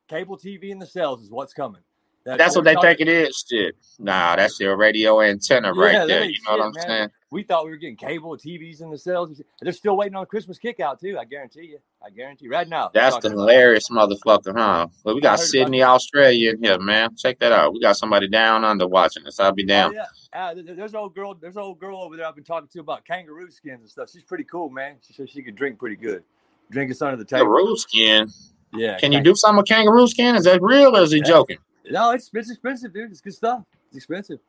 Cable 0.09 0.37
TV 0.37 0.69
in 0.71 0.79
the 0.79 0.85
cells 0.85 1.21
is 1.23 1.29
what's 1.31 1.53
coming. 1.53 1.81
That 2.25 2.37
That's 2.37 2.55
what 2.55 2.63
they 2.63 2.75
think 2.75 3.01
it 3.01 3.09
is. 3.09 3.43
Shit. 3.49 3.75
Nah, 3.99 4.37
that's 4.37 4.57
your 4.57 4.77
radio 4.77 5.19
antenna 5.21 5.73
right 5.73 5.91
Yeah, 5.91 5.99
that 5.99 6.07
there. 6.07 6.23
You 6.23 6.37
know 6.47 6.57
what 6.57 6.65
I'm 6.67 6.71
man. 6.73 6.83
saying? 6.87 7.09
We 7.31 7.43
thought 7.43 7.65
we 7.65 7.71
were 7.71 7.77
getting 7.77 7.97
cable 7.97 8.37
TVs 8.37 8.81
in 8.81 8.89
the 8.91 8.97
cells. 8.97 9.41
They're 9.59 9.73
still 9.73 9.97
waiting 9.97 10.15
on 10.15 10.25
Christmas 10.27 10.57
kick 10.57 10.79
out, 10.79 11.01
too. 11.01 11.17
I 11.19 11.25
guarantee 11.25 11.63
you. 11.65 11.79
I 12.05 12.11
guarantee 12.11 12.45
you. 12.45 12.51
Right 12.51 12.69
now. 12.69 12.91
That's 12.93 13.17
the 13.17 13.29
hilarious 13.31 13.89
motherfucker, 13.89 14.55
huh? 14.57 14.87
Well, 15.03 15.15
we 15.15 15.19
got 15.21 15.39
Sydney, 15.39 15.83
Australia 15.83 16.51
in 16.51 16.63
here, 16.63 16.79
man. 16.79 17.15
Check 17.17 17.39
that 17.39 17.51
out. 17.51 17.73
We 17.73 17.81
got 17.81 17.97
somebody 17.97 18.27
down 18.29 18.63
under 18.63 18.87
watching 18.87 19.25
us. 19.27 19.39
I'll 19.39 19.51
be 19.51 19.63
Oh, 19.63 19.67
down. 19.67 19.93
yeah. 19.93 20.05
Uh, 20.31 20.53
there- 20.53 20.75
there's 20.75 20.91
an 20.93 20.99
old 20.99 21.15
girl. 21.15 21.33
There's 21.33 21.57
an 21.57 21.63
old 21.63 21.79
girl 21.79 22.01
over 22.01 22.15
there 22.15 22.25
I've 22.27 22.35
been 22.35 22.43
talking 22.45 22.69
to 22.71 22.79
about 22.79 23.03
kangaroo 23.03 23.49
skins 23.51 23.81
and 23.81 23.89
stuff. 23.89 24.11
She's 24.11 24.23
pretty 24.23 24.45
cool, 24.45 24.69
man. 24.69 24.95
She 25.05 25.11
says 25.13 25.29
she 25.29 25.41
can 25.43 25.55
drink 25.55 25.77
pretty 25.79 25.97
good. 25.97 26.23
Drink 26.71 26.89
us 26.91 27.01
under 27.01 27.17
the 27.17 27.25
table. 27.25 27.45
Kangaroo 27.47 27.75
skin. 27.77 28.29
Yeah. 28.73 28.97
Can 28.97 29.11
you 29.11 29.21
do 29.21 29.35
something 29.35 29.57
with 29.57 29.67
kangaroo 29.67 30.07
skin? 30.07 30.35
Is 30.35 30.45
that 30.45 30.61
real 30.61 30.95
or 30.95 31.01
is 31.01 31.11
he 31.11 31.17
Yeah. 31.17 31.23
joking? 31.23 31.57
No, 31.89 32.11
it's 32.11 32.29
it's 32.33 32.49
expensive, 32.51 32.93
dude. 32.93 33.11
It's 33.11 33.21
good 33.21 33.33
stuff. 33.33 33.63
It's 33.87 33.97
expensive. 33.97 34.39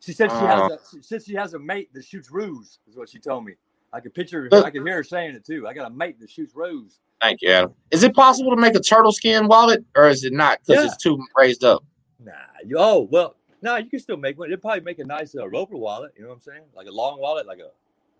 She 0.00 0.12
said 0.12 0.30
she 0.30 0.36
Uh. 0.36 0.68
has 0.68 0.72
a 0.72 0.78
she 0.96 1.02
said 1.02 1.22
she 1.22 1.34
has 1.34 1.54
a 1.54 1.58
mate 1.58 1.92
that 1.94 2.04
shoots 2.04 2.30
ruse. 2.30 2.78
Is 2.88 2.96
what 2.96 3.08
she 3.08 3.18
told 3.18 3.44
me. 3.44 3.54
I 3.92 4.00
could 4.00 4.14
picture. 4.14 4.48
I 4.52 4.70
could 4.70 4.82
hear 4.86 4.96
her 4.96 5.02
saying 5.04 5.34
it 5.34 5.44
too. 5.44 5.66
I 5.66 5.74
got 5.74 5.90
a 5.90 5.94
mate 5.94 6.18
that 6.20 6.30
shoots 6.30 6.54
ruse. 6.54 6.98
Thank 7.20 7.42
you, 7.42 7.50
Adam. 7.50 7.74
Is 7.90 8.02
it 8.02 8.14
possible 8.14 8.50
to 8.50 8.56
make 8.60 8.74
a 8.74 8.80
turtle 8.80 9.12
skin 9.12 9.46
wallet 9.46 9.84
or 9.96 10.08
is 10.08 10.24
it 10.24 10.32
not 10.32 10.58
because 10.66 10.84
Yeah. 10.84 10.86
it's 10.90 10.96
too 11.02 11.18
raised 11.36 11.64
up? 11.64 11.84
Nah. 12.24 12.32
You, 12.64 12.76
oh 12.78 13.08
well. 13.10 13.36
No, 13.62 13.76
you 13.76 13.90
can 13.90 13.98
still 14.00 14.16
make 14.16 14.38
one. 14.38 14.48
It'd 14.48 14.62
probably 14.62 14.80
make 14.80 15.00
a 15.00 15.04
nice 15.04 15.34
uh, 15.36 15.46
roper 15.46 15.76
wallet. 15.76 16.12
You 16.16 16.22
know 16.22 16.28
what 16.30 16.36
I'm 16.36 16.40
saying? 16.40 16.62
Like 16.74 16.86
a 16.86 16.90
long 16.92 17.20
wallet, 17.20 17.46
like 17.46 17.58
a 17.58 17.70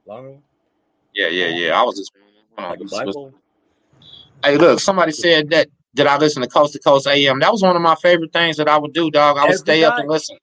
longer 0.07 0.31
one, 0.33 0.43
Yeah, 1.15 1.29
yeah, 1.29 1.47
yeah. 1.49 1.81
I 1.81 1.83
was 1.83 1.97
just. 1.97 2.13
like 2.59 2.67
a 2.67 2.69
let's- 2.69 2.81
let's- 2.81 2.91
blindfold. 3.15 3.35
Hey, 4.45 4.57
look, 4.59 4.81
somebody 4.81 5.13
said 5.13 5.49
that 5.51 5.69
did 5.95 6.07
I 6.07 6.17
listen 6.19 6.43
to 6.43 6.49
Coast 6.49 6.73
to 6.75 6.79
Coast 6.79 7.07
AM? 7.07 7.41
That 7.41 7.53
was 7.53 7.63
one 7.63 7.77
of 7.77 7.83
my 7.83 7.95
favorite 7.97 8.33
things 8.33 8.57
that 8.59 8.69
I 8.69 8.79
would 8.79 8.93
do, 8.93 9.11
dog. 9.11 9.37
I 9.39 9.43
would 9.43 9.49
Every 9.51 9.59
stay 9.59 9.85
up 9.85 9.99
and 9.99 10.09
listen. 10.09 10.37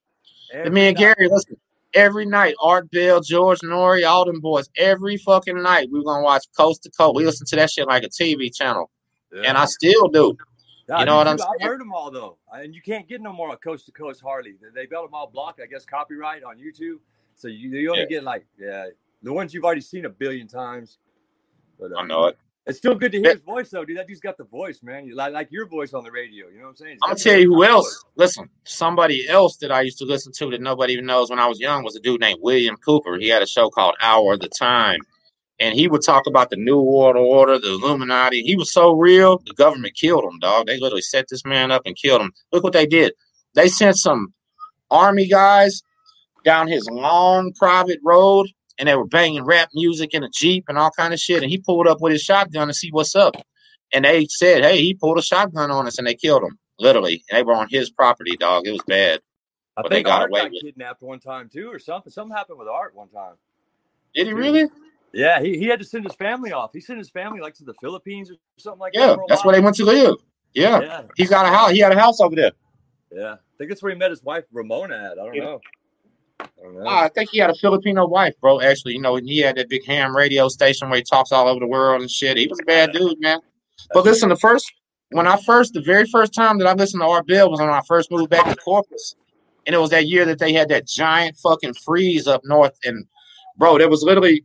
Every 0.53 0.69
me 0.71 0.87
and 0.89 0.95
night. 0.97 1.15
Gary, 1.17 1.29
listen, 1.29 1.57
every 1.93 2.25
night, 2.25 2.55
Art 2.61 2.89
Bell, 2.91 3.21
George 3.21 3.59
Noory, 3.59 4.07
all 4.07 4.25
them 4.25 4.39
boys, 4.41 4.69
every 4.77 5.17
fucking 5.17 5.61
night, 5.61 5.89
we 5.91 5.99
were 5.99 6.05
gonna 6.05 6.23
watch 6.23 6.45
Coast 6.57 6.83
to 6.83 6.89
Coast. 6.91 7.15
We 7.15 7.25
listen 7.25 7.45
to 7.47 7.55
that 7.57 7.69
shit 7.71 7.87
like 7.87 8.03
a 8.03 8.09
TV 8.09 8.53
channel. 8.53 8.89
And 9.45 9.57
I 9.57 9.65
still 9.65 10.07
do. 10.07 10.37
Yeah, 10.89 10.95
You 10.95 11.01
I 11.01 11.05
know 11.05 11.17
what 11.17 11.27
I'm 11.27 11.37
too. 11.37 11.43
I've 11.43 11.61
heard 11.67 11.81
them 11.81 11.91
all 11.93 12.09
though, 12.11 12.37
and 12.53 12.73
you 12.73 12.81
can't 12.81 13.07
get 13.09 13.19
no 13.21 13.33
more 13.33 13.49
on 13.49 13.57
Coast 13.57 13.85
to 13.87 13.91
Coast 13.91 14.21
Harley. 14.21 14.55
They- 14.61 14.69
They 14.83 14.87
got 14.87 15.01
them 15.03 15.13
all 15.13 15.27
blocked, 15.27 15.59
I 15.61 15.65
guess, 15.65 15.85
copyright 15.85 16.43
on 16.43 16.57
YouTube. 16.57 16.99
So 17.35 17.49
you, 17.49 17.69
you 17.69 17.89
only 17.89 18.03
Yeah. 18.03 18.07
get 18.07 18.23
like 18.23 18.45
yeah, 18.57 18.87
the 19.21 19.33
ones 19.33 19.53
you've 19.53 19.65
already 19.65 19.81
seen 19.81 20.05
a 20.05 20.09
billion 20.09 20.47
times. 20.47 20.97
But 21.77 21.91
uh, 21.91 21.97
I 21.97 22.05
know 22.05 22.27
it. 22.27 22.37
It's 22.67 22.77
still 22.77 22.95
good 22.95 23.11
to 23.13 23.19
hear 23.19 23.31
his 23.31 23.41
voice 23.41 23.69
though, 23.69 23.85
dude. 23.85 23.97
That 23.97 24.07
dude's 24.07 24.19
got 24.19 24.37
the 24.37 24.43
voice, 24.43 24.83
man. 24.83 25.05
You 25.05 25.15
like 25.15 25.33
like 25.33 25.51
your 25.51 25.67
voice 25.67 25.93
on 25.93 26.03
the 26.03 26.11
radio. 26.11 26.47
You 26.47 26.57
know 26.57 26.63
what 26.63 26.69
I'm 26.71 26.75
saying? 26.75 26.97
I'm 27.03 27.09
gonna 27.11 27.19
tell 27.19 27.39
you 27.39 27.53
who 27.53 27.63
else. 27.63 28.05
Listen, 28.15 28.49
somebody 28.63 29.27
else 29.27 29.57
that 29.57 29.71
I 29.71 29.81
used 29.81 29.97
to 29.99 30.05
listen 30.05 30.31
to 30.33 30.49
that 30.51 30.61
nobody 30.61 30.93
even 30.93 31.05
knows 31.05 31.29
when 31.29 31.39
I 31.39 31.47
was 31.47 31.59
young 31.59 31.83
was 31.83 31.95
a 31.95 31.99
dude 31.99 32.21
named 32.21 32.39
William 32.41 32.75
Cooper. 32.77 33.17
He 33.17 33.29
had 33.29 33.41
a 33.41 33.47
show 33.47 33.69
called 33.69 33.95
Hour 34.01 34.33
of 34.33 34.41
the 34.41 34.49
Time. 34.49 34.99
And 35.59 35.73
he 35.73 35.87
would 35.87 36.03
talk 36.03 36.27
about 36.27 36.51
the 36.51 36.55
New 36.55 36.79
World 36.79 37.15
Order, 37.15 37.57
the 37.57 37.71
Illuminati. 37.71 38.43
He 38.43 38.55
was 38.55 38.71
so 38.71 38.93
real, 38.93 39.39
the 39.39 39.55
government 39.55 39.95
killed 39.95 40.23
him, 40.23 40.37
dog. 40.37 40.67
They 40.67 40.79
literally 40.79 41.01
set 41.01 41.25
this 41.29 41.43
man 41.45 41.71
up 41.71 41.81
and 41.85 41.95
killed 41.95 42.21
him. 42.21 42.31
Look 42.51 42.63
what 42.63 42.73
they 42.73 42.85
did. 42.85 43.13
They 43.55 43.67
sent 43.67 43.97
some 43.97 44.35
army 44.91 45.25
guys 45.25 45.81
down 46.45 46.67
his 46.67 46.87
long 46.89 47.53
private 47.53 47.99
road, 48.03 48.47
and 48.77 48.87
they 48.87 48.95
were 48.95 49.05
banging 49.07 49.43
rap 49.45 49.69
music 49.73 50.13
in 50.13 50.23
a 50.23 50.29
Jeep 50.29 50.65
and 50.67 50.77
all 50.77 50.91
kind 50.91 51.13
of 51.13 51.19
shit. 51.19 51.41
And 51.43 51.49
he 51.51 51.57
pulled 51.57 51.87
up 51.87 51.99
with 52.01 52.11
his 52.13 52.21
shotgun 52.21 52.67
to 52.67 52.73
see 52.73 52.89
what's 52.91 53.15
up. 53.15 53.35
And 53.93 54.05
they 54.05 54.27
said, 54.29 54.63
hey, 54.63 54.77
he 54.81 54.93
pulled 54.93 55.17
a 55.17 55.21
shotgun 55.21 55.71
on 55.71 55.87
us, 55.87 55.97
and 55.97 56.05
they 56.05 56.13
killed 56.15 56.43
him. 56.43 56.57
Literally. 56.79 57.23
And 57.29 57.37
they 57.39 57.43
were 57.43 57.55
on 57.55 57.67
his 57.69 57.89
property, 57.89 58.35
dog. 58.37 58.67
It 58.67 58.71
was 58.71 58.83
bad. 58.87 59.21
I 59.77 59.81
But 59.83 59.91
they 59.91 60.03
got 60.03 60.21
Art 60.21 60.29
away 60.31 60.41
got 60.41 60.51
with 60.51 60.59
it. 60.63 60.65
kidnapped 60.65 61.01
one 61.01 61.19
time 61.19 61.49
too, 61.49 61.69
or 61.71 61.79
something. 61.79 62.11
Something 62.11 62.35
happened 62.35 62.59
with 62.59 62.67
Art 62.67 62.95
one 62.95 63.09
time. 63.09 63.35
Did 64.13 64.27
he 64.27 64.33
really? 64.33 64.67
Yeah, 65.13 65.39
he, 65.41 65.57
he 65.57 65.65
had 65.67 65.79
to 65.79 65.85
send 65.85 66.03
his 66.03 66.15
family 66.15 66.51
off. 66.51 66.71
He 66.73 66.81
sent 66.81 66.99
his 66.99 67.09
family 67.09 67.39
like 67.39 67.53
to 67.55 67.63
the 67.63 67.73
Philippines 67.75 68.29
or 68.29 68.35
something 68.57 68.79
like 68.79 68.93
that. 68.93 68.99
Yeah, 68.99 69.15
that's 69.29 69.45
where 69.45 69.55
they 69.55 69.61
went 69.61 69.75
to 69.77 69.85
live. 69.85 70.15
Yeah. 70.53 70.81
Yeah, 70.81 71.01
He's 71.15 71.29
got 71.29 71.45
a 71.45 71.49
house. 71.49 71.71
He 71.71 71.79
had 71.79 71.91
a 71.93 71.99
house 71.99 72.19
over 72.19 72.35
there. 72.35 72.51
yeah. 73.11 73.33
I 73.33 73.37
think 73.57 73.69
that's 73.69 73.81
where 73.81 73.91
he 73.91 73.97
met 73.97 74.09
his 74.11 74.21
wife 74.23 74.43
Ramona 74.51 74.95
at. 74.95 75.11
I 75.13 75.15
don't 75.25 75.33
Yeah. 75.35 75.43
know. 75.43 75.61
I 76.39 76.45
don't 76.61 76.75
know. 76.75 76.83
Ah, 76.87 77.03
I 77.03 77.09
think 77.09 77.29
he 77.31 77.39
had 77.39 77.49
a 77.49 77.55
Filipino 77.55 78.07
wife, 78.07 78.33
bro. 78.41 78.61
Actually, 78.61 78.93
you 78.93 79.01
know, 79.01 79.15
and 79.15 79.27
he 79.27 79.39
had 79.39 79.55
that 79.57 79.69
big 79.69 79.85
ham 79.85 80.15
radio 80.15 80.47
station 80.47 80.89
where 80.89 80.97
he 80.97 81.03
talks 81.03 81.31
all 81.31 81.47
over 81.47 81.59
the 81.59 81.67
world 81.67 82.01
and 82.01 82.11
shit. 82.11 82.37
He 82.37 82.47
was 82.47 82.59
a 82.59 82.65
bad 82.65 82.91
dude, 82.93 83.19
man. 83.19 83.39
But 83.93 84.05
listen, 84.05 84.29
the 84.29 84.35
first 84.35 84.71
when 85.11 85.27
I 85.27 85.37
first, 85.37 85.73
the 85.73 85.81
very 85.81 86.05
first 86.05 86.33
time 86.33 86.57
that 86.57 86.67
I 86.67 86.73
listened 86.73 87.01
to 87.01 87.07
Art 87.07 87.27
Bell 87.27 87.49
was 87.49 87.59
when 87.59 87.69
I 87.69 87.81
first 87.87 88.11
moved 88.11 88.29
back 88.29 88.45
to 88.45 88.55
Corpus, 88.55 89.15
and 89.65 89.73
it 89.73 89.79
was 89.79 89.89
that 89.91 90.07
year 90.07 90.25
that 90.25 90.39
they 90.39 90.53
had 90.53 90.69
that 90.69 90.87
giant 90.87 91.37
fucking 91.37 91.75
freeze 91.75 92.27
up 92.27 92.41
north, 92.43 92.77
and 92.83 93.05
bro, 93.57 93.77
there 93.77 93.89
was 93.89 94.03
literally 94.03 94.43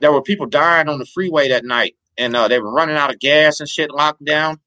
there 0.00 0.12
were 0.12 0.22
people 0.22 0.46
dying 0.46 0.88
on 0.88 0.98
the 0.98 1.06
freeway 1.06 1.48
that 1.48 1.64
night, 1.64 1.96
and 2.18 2.34
uh, 2.36 2.48
they 2.48 2.60
were 2.60 2.72
running 2.72 2.96
out 2.96 3.12
of 3.12 3.20
gas 3.20 3.60
and 3.60 3.68
shit, 3.68 3.90
locked 3.90 4.24
down. 4.24 4.60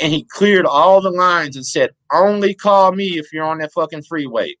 And 0.00 0.12
he 0.12 0.24
cleared 0.24 0.66
all 0.66 1.00
the 1.00 1.10
lines 1.10 1.54
and 1.54 1.64
said, 1.64 1.90
"Only 2.12 2.52
call 2.52 2.92
me 2.92 3.16
if 3.18 3.32
you're 3.32 3.44
on 3.44 3.58
that 3.58 3.72
fucking 3.72 4.02
freeway." 4.02 4.54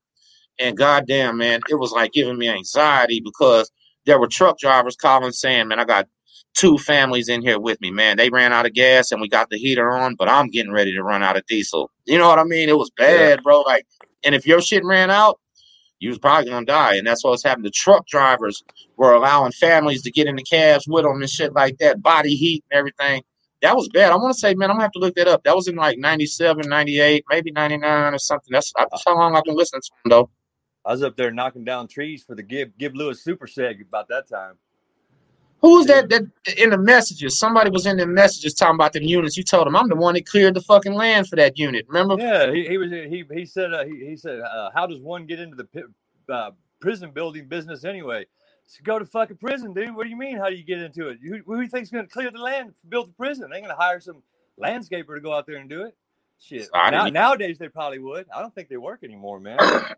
And 0.58 0.76
goddamn, 0.76 1.38
man, 1.38 1.60
it 1.68 1.74
was 1.74 1.92
like 1.92 2.12
giving 2.12 2.38
me 2.38 2.48
anxiety 2.48 3.20
because 3.20 3.70
there 4.06 4.20
were 4.20 4.28
truck 4.28 4.58
drivers 4.58 4.96
calling 4.96 5.32
saying, 5.32 5.68
"Man, 5.68 5.80
I 5.80 5.84
got 5.84 6.08
two 6.54 6.78
families 6.78 7.28
in 7.28 7.42
here 7.42 7.58
with 7.58 7.80
me, 7.80 7.90
man. 7.90 8.16
They 8.16 8.30
ran 8.30 8.52
out 8.52 8.66
of 8.66 8.72
gas 8.72 9.10
and 9.10 9.20
we 9.20 9.28
got 9.28 9.50
the 9.50 9.58
heater 9.58 9.90
on, 9.90 10.14
but 10.14 10.28
I'm 10.28 10.48
getting 10.50 10.72
ready 10.72 10.92
to 10.94 11.02
run 11.02 11.22
out 11.22 11.36
of 11.36 11.46
diesel." 11.46 11.90
You 12.04 12.18
know 12.18 12.28
what 12.28 12.38
I 12.38 12.44
mean? 12.44 12.68
It 12.68 12.78
was 12.78 12.90
bad, 12.96 13.42
bro. 13.42 13.60
Like, 13.62 13.86
and 14.24 14.34
if 14.34 14.46
your 14.46 14.60
shit 14.60 14.84
ran 14.84 15.10
out, 15.10 15.40
you 15.98 16.10
was 16.10 16.18
probably 16.18 16.50
gonna 16.50 16.66
die. 16.66 16.96
And 16.96 17.06
that's 17.06 17.24
what's 17.24 17.42
happening. 17.42 17.64
The 17.64 17.70
truck 17.70 18.06
drivers 18.06 18.62
were 18.96 19.14
allowing 19.14 19.52
families 19.52 20.02
to 20.02 20.10
get 20.10 20.26
in 20.26 20.36
the 20.36 20.42
cabs 20.42 20.86
with 20.86 21.04
them 21.04 21.20
and 21.20 21.30
shit 21.30 21.52
like 21.54 21.78
that, 21.78 22.02
body 22.02 22.36
heat 22.36 22.64
and 22.70 22.78
everything. 22.78 23.22
That 23.62 23.76
was 23.76 23.88
bad. 23.88 24.12
I 24.12 24.16
want 24.16 24.34
to 24.34 24.38
say, 24.38 24.54
man, 24.54 24.70
I'm 24.70 24.76
gonna 24.76 24.84
have 24.84 24.92
to 24.92 24.98
look 24.98 25.14
that 25.14 25.26
up. 25.26 25.44
That 25.44 25.56
was 25.56 25.68
in 25.68 25.76
like 25.76 25.98
97, 25.98 26.68
98, 26.68 27.24
maybe 27.30 27.50
99 27.50 28.14
or 28.14 28.18
something. 28.18 28.52
That's, 28.52 28.70
that's 28.76 28.92
uh, 28.92 28.98
how 29.06 29.16
long 29.16 29.34
I've 29.34 29.44
been 29.44 29.56
listening 29.56 29.80
to 29.80 29.90
him, 30.04 30.10
though. 30.10 30.30
I 30.84 30.92
was 30.92 31.02
up 31.02 31.16
there 31.16 31.30
knocking 31.30 31.64
down 31.64 31.88
trees 31.88 32.22
for 32.22 32.34
the 32.34 32.42
Give 32.42 32.76
Gib 32.78 32.94
Lewis 32.94 33.22
Super 33.22 33.46
Seg 33.46 33.80
about 33.80 34.08
that 34.08 34.28
time. 34.28 34.54
Who's 35.60 35.86
that, 35.86 36.10
that 36.10 36.26
in 36.58 36.70
the 36.70 36.76
messages? 36.76 37.38
Somebody 37.38 37.70
was 37.70 37.86
in 37.86 37.96
the 37.96 38.06
messages 38.06 38.52
talking 38.52 38.74
about 38.74 38.92
the 38.92 39.02
units. 39.02 39.36
You 39.38 39.44
told 39.44 39.66
him 39.66 39.74
I'm 39.74 39.88
the 39.88 39.96
one 39.96 40.12
that 40.12 40.26
cleared 40.26 40.52
the 40.52 40.60
fucking 40.60 40.92
land 40.92 41.26
for 41.26 41.36
that 41.36 41.58
unit. 41.58 41.86
Remember? 41.88 42.22
Yeah, 42.22 42.52
he, 42.52 42.66
he 42.68 42.76
was 42.76 42.90
he 42.90 43.24
he 43.32 43.46
said 43.46 43.72
uh, 43.72 43.84
he, 43.84 44.04
he 44.04 44.16
said 44.16 44.40
uh, 44.40 44.68
how 44.74 44.86
does 44.86 45.00
one 45.00 45.24
get 45.24 45.40
into 45.40 45.56
the 45.56 45.84
uh, 46.32 46.50
prison 46.80 47.12
building 47.12 47.48
business 47.48 47.84
anyway? 47.84 48.26
So 48.66 48.80
go 48.82 48.98
to 48.98 49.06
fucking 49.06 49.38
prison, 49.38 49.72
dude. 49.72 49.94
What 49.94 50.04
do 50.04 50.10
you 50.10 50.18
mean? 50.18 50.36
How 50.36 50.50
do 50.50 50.54
you 50.54 50.64
get 50.64 50.80
into 50.80 51.08
it? 51.08 51.18
Who, 51.22 51.38
who 51.46 51.56
do 51.56 51.62
you 51.62 51.68
think's 51.68 51.90
going 51.90 52.06
to 52.06 52.12
clear 52.12 52.30
the 52.30 52.38
land, 52.38 52.74
build 52.88 53.08
the 53.08 53.12
prison? 53.12 53.48
They 53.50 53.56
ain't 53.56 53.64
going 53.64 53.76
to 53.76 53.82
hire 53.82 54.00
some 54.00 54.22
landscaper 54.62 55.14
to 55.14 55.20
go 55.20 55.32
out 55.32 55.46
there 55.46 55.56
and 55.56 55.68
do 55.68 55.84
it. 55.84 55.96
Shit. 56.40 56.68
I 56.74 56.90
Now, 56.90 57.06
nowadays 57.08 57.58
they 57.58 57.68
probably 57.68 57.98
would. 58.00 58.26
I 58.34 58.40
don't 58.40 58.54
think 58.54 58.68
they 58.68 58.76
work 58.76 59.02
anymore, 59.02 59.40
man. 59.40 59.58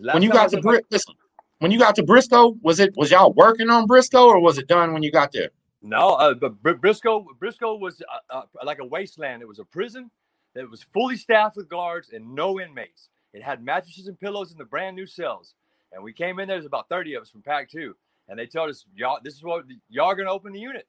When 0.00 0.22
you 0.22 0.30
got 0.30 0.50
to 0.50 0.56
was 0.56 0.64
in 0.64 0.64
my- 0.64 0.72
Bri- 0.72 0.84
listen, 0.90 1.14
when 1.58 1.70
you 1.70 1.78
got 1.78 1.94
to 1.96 2.02
Briscoe, 2.02 2.56
was 2.62 2.80
it 2.80 2.96
was 2.96 3.10
y'all 3.10 3.32
working 3.32 3.70
on 3.70 3.86
Briscoe 3.86 4.26
or 4.26 4.40
was 4.40 4.58
it 4.58 4.68
done 4.68 4.92
when 4.92 5.02
you 5.02 5.10
got 5.10 5.32
there? 5.32 5.50
No, 5.82 6.14
uh, 6.14 6.34
but 6.34 6.60
Br- 6.62 6.72
Briscoe 6.72 7.26
Briscoe 7.38 7.76
was 7.76 8.02
uh, 8.30 8.38
uh, 8.38 8.42
like 8.64 8.78
a 8.78 8.84
wasteland. 8.84 9.42
It 9.42 9.48
was 9.48 9.58
a 9.58 9.64
prison, 9.64 10.10
that 10.54 10.68
was 10.68 10.82
fully 10.92 11.16
staffed 11.16 11.56
with 11.56 11.68
guards 11.68 12.10
and 12.12 12.34
no 12.34 12.60
inmates. 12.60 13.08
It 13.32 13.42
had 13.42 13.62
mattresses 13.62 14.08
and 14.08 14.18
pillows 14.18 14.52
in 14.52 14.58
the 14.58 14.64
brand 14.64 14.96
new 14.96 15.06
cells. 15.06 15.54
And 15.92 16.02
we 16.02 16.12
came 16.12 16.38
in 16.38 16.48
there, 16.48 16.56
there's 16.56 16.66
about 16.66 16.88
30 16.88 17.14
of 17.14 17.22
us 17.22 17.30
from 17.30 17.42
Pack 17.42 17.70
2. 17.70 17.94
And 18.28 18.38
they 18.38 18.46
told 18.46 18.68
us, 18.68 18.84
y'all, 18.94 19.18
this 19.22 19.34
is 19.34 19.42
what 19.42 19.64
y'all 19.88 20.06
are 20.06 20.16
going 20.16 20.26
to 20.26 20.32
open 20.32 20.52
the 20.52 20.58
unit. 20.58 20.86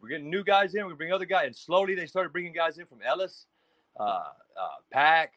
We're 0.00 0.10
getting 0.10 0.30
new 0.30 0.44
guys 0.44 0.74
in, 0.74 0.86
we 0.86 0.94
bring 0.94 1.12
other 1.12 1.24
guys. 1.24 1.46
And 1.46 1.56
slowly 1.56 1.94
they 1.94 2.06
started 2.06 2.32
bringing 2.32 2.52
guys 2.52 2.78
in 2.78 2.86
from 2.86 3.00
Ellis, 3.02 3.46
uh, 3.98 4.02
uh, 4.02 4.24
Pack, 4.92 5.32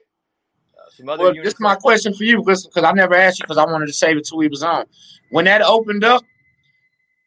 Uh, 0.79 0.89
some 0.91 1.09
other 1.09 1.23
Well, 1.23 1.35
units. 1.35 1.47
this 1.47 1.53
is 1.55 1.59
my 1.59 1.75
question 1.75 2.13
for 2.13 2.23
you, 2.23 2.37
because 2.39 2.69
I 2.75 2.91
never 2.93 3.15
asked 3.15 3.39
you 3.39 3.43
because 3.43 3.57
I 3.57 3.65
wanted 3.65 3.87
to 3.87 3.93
save 3.93 4.17
it 4.17 4.25
till 4.25 4.37
we 4.37 4.47
was 4.47 4.63
on. 4.63 4.85
When 5.29 5.45
that 5.45 5.61
opened 5.61 6.03
up, 6.03 6.23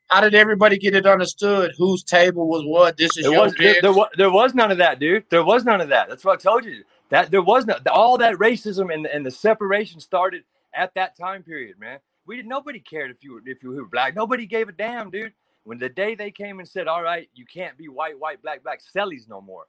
how 0.08 0.20
did 0.20 0.34
everybody 0.34 0.78
get 0.78 0.94
it 0.94 1.06
understood 1.06 1.72
whose 1.78 2.02
table 2.02 2.46
was 2.48 2.64
what? 2.66 2.96
This 2.96 3.16
is 3.16 3.24
There 3.24 3.32
your 3.32 3.42
was, 3.44 3.54
there, 3.58 3.80
there, 3.80 3.92
was, 3.92 4.08
there 4.16 4.30
was 4.30 4.54
none 4.54 4.70
of 4.70 4.78
that, 4.78 4.98
dude. 4.98 5.24
There 5.30 5.44
was 5.44 5.64
none 5.64 5.80
of 5.80 5.88
that. 5.88 6.08
That's 6.08 6.24
what 6.24 6.38
I 6.38 6.42
told 6.42 6.64
you. 6.64 6.84
That 7.10 7.30
there 7.30 7.42
was 7.42 7.66
no 7.66 7.76
all 7.90 8.18
that 8.18 8.34
racism 8.36 8.92
and, 8.92 9.06
and 9.06 9.24
the 9.24 9.30
separation 9.30 10.00
started 10.00 10.44
at 10.74 10.94
that 10.94 11.16
time 11.16 11.42
period, 11.42 11.78
man. 11.78 11.98
We 12.26 12.36
did 12.36 12.46
nobody 12.46 12.80
cared 12.80 13.10
if 13.10 13.22
you 13.22 13.34
were 13.34 13.42
if 13.44 13.62
you 13.62 13.70
were 13.70 13.86
black. 13.86 14.14
Nobody 14.14 14.46
gave 14.46 14.68
a 14.68 14.72
damn, 14.72 15.10
dude. 15.10 15.32
When 15.64 15.78
the 15.78 15.88
day 15.88 16.14
they 16.14 16.30
came 16.30 16.58
and 16.58 16.68
said, 16.68 16.88
"All 16.88 17.02
right, 17.02 17.28
you 17.34 17.44
can't 17.44 17.76
be 17.76 17.88
white, 17.88 18.18
white, 18.18 18.42
black, 18.42 18.62
black, 18.62 18.80
Sellies 18.80 19.28
no 19.28 19.40
more," 19.40 19.64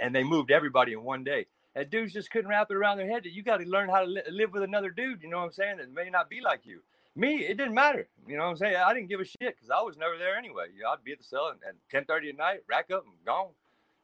and 0.00 0.14
they 0.14 0.24
moved 0.24 0.50
everybody 0.50 0.92
in 0.92 1.02
one 1.02 1.24
day. 1.24 1.46
And 1.74 1.88
dudes 1.90 2.12
just 2.12 2.30
couldn't 2.30 2.50
wrap 2.50 2.70
it 2.70 2.76
around 2.76 2.98
their 2.98 3.08
head 3.08 3.24
that 3.24 3.32
you 3.32 3.42
got 3.42 3.58
to 3.58 3.64
learn 3.66 3.88
how 3.88 4.00
to 4.00 4.06
li- 4.06 4.22
live 4.30 4.52
with 4.52 4.62
another 4.62 4.90
dude. 4.90 5.22
You 5.22 5.28
know 5.28 5.38
what 5.38 5.44
I'm 5.44 5.52
saying? 5.52 5.76
That 5.78 5.92
may 5.92 6.10
not 6.10 6.28
be 6.28 6.40
like 6.40 6.60
you. 6.64 6.80
Me, 7.14 7.38
it 7.38 7.56
didn't 7.56 7.74
matter. 7.74 8.08
You 8.26 8.36
know 8.36 8.44
what 8.44 8.50
I'm 8.50 8.56
saying? 8.56 8.76
I 8.76 8.94
didn't 8.94 9.08
give 9.08 9.20
a 9.20 9.24
shit 9.24 9.38
because 9.40 9.70
I 9.70 9.82
was 9.82 9.96
never 9.96 10.16
there 10.18 10.36
anyway. 10.36 10.66
You 10.74 10.84
know, 10.84 10.90
I'd 10.90 11.02
be 11.04 11.12
at 11.12 11.18
the 11.18 11.24
cell 11.24 11.52
at 11.66 11.74
10:30 11.92 12.30
at 12.30 12.36
night, 12.36 12.60
rack 12.68 12.90
up 12.92 13.04
and 13.04 13.14
gone. 13.24 13.48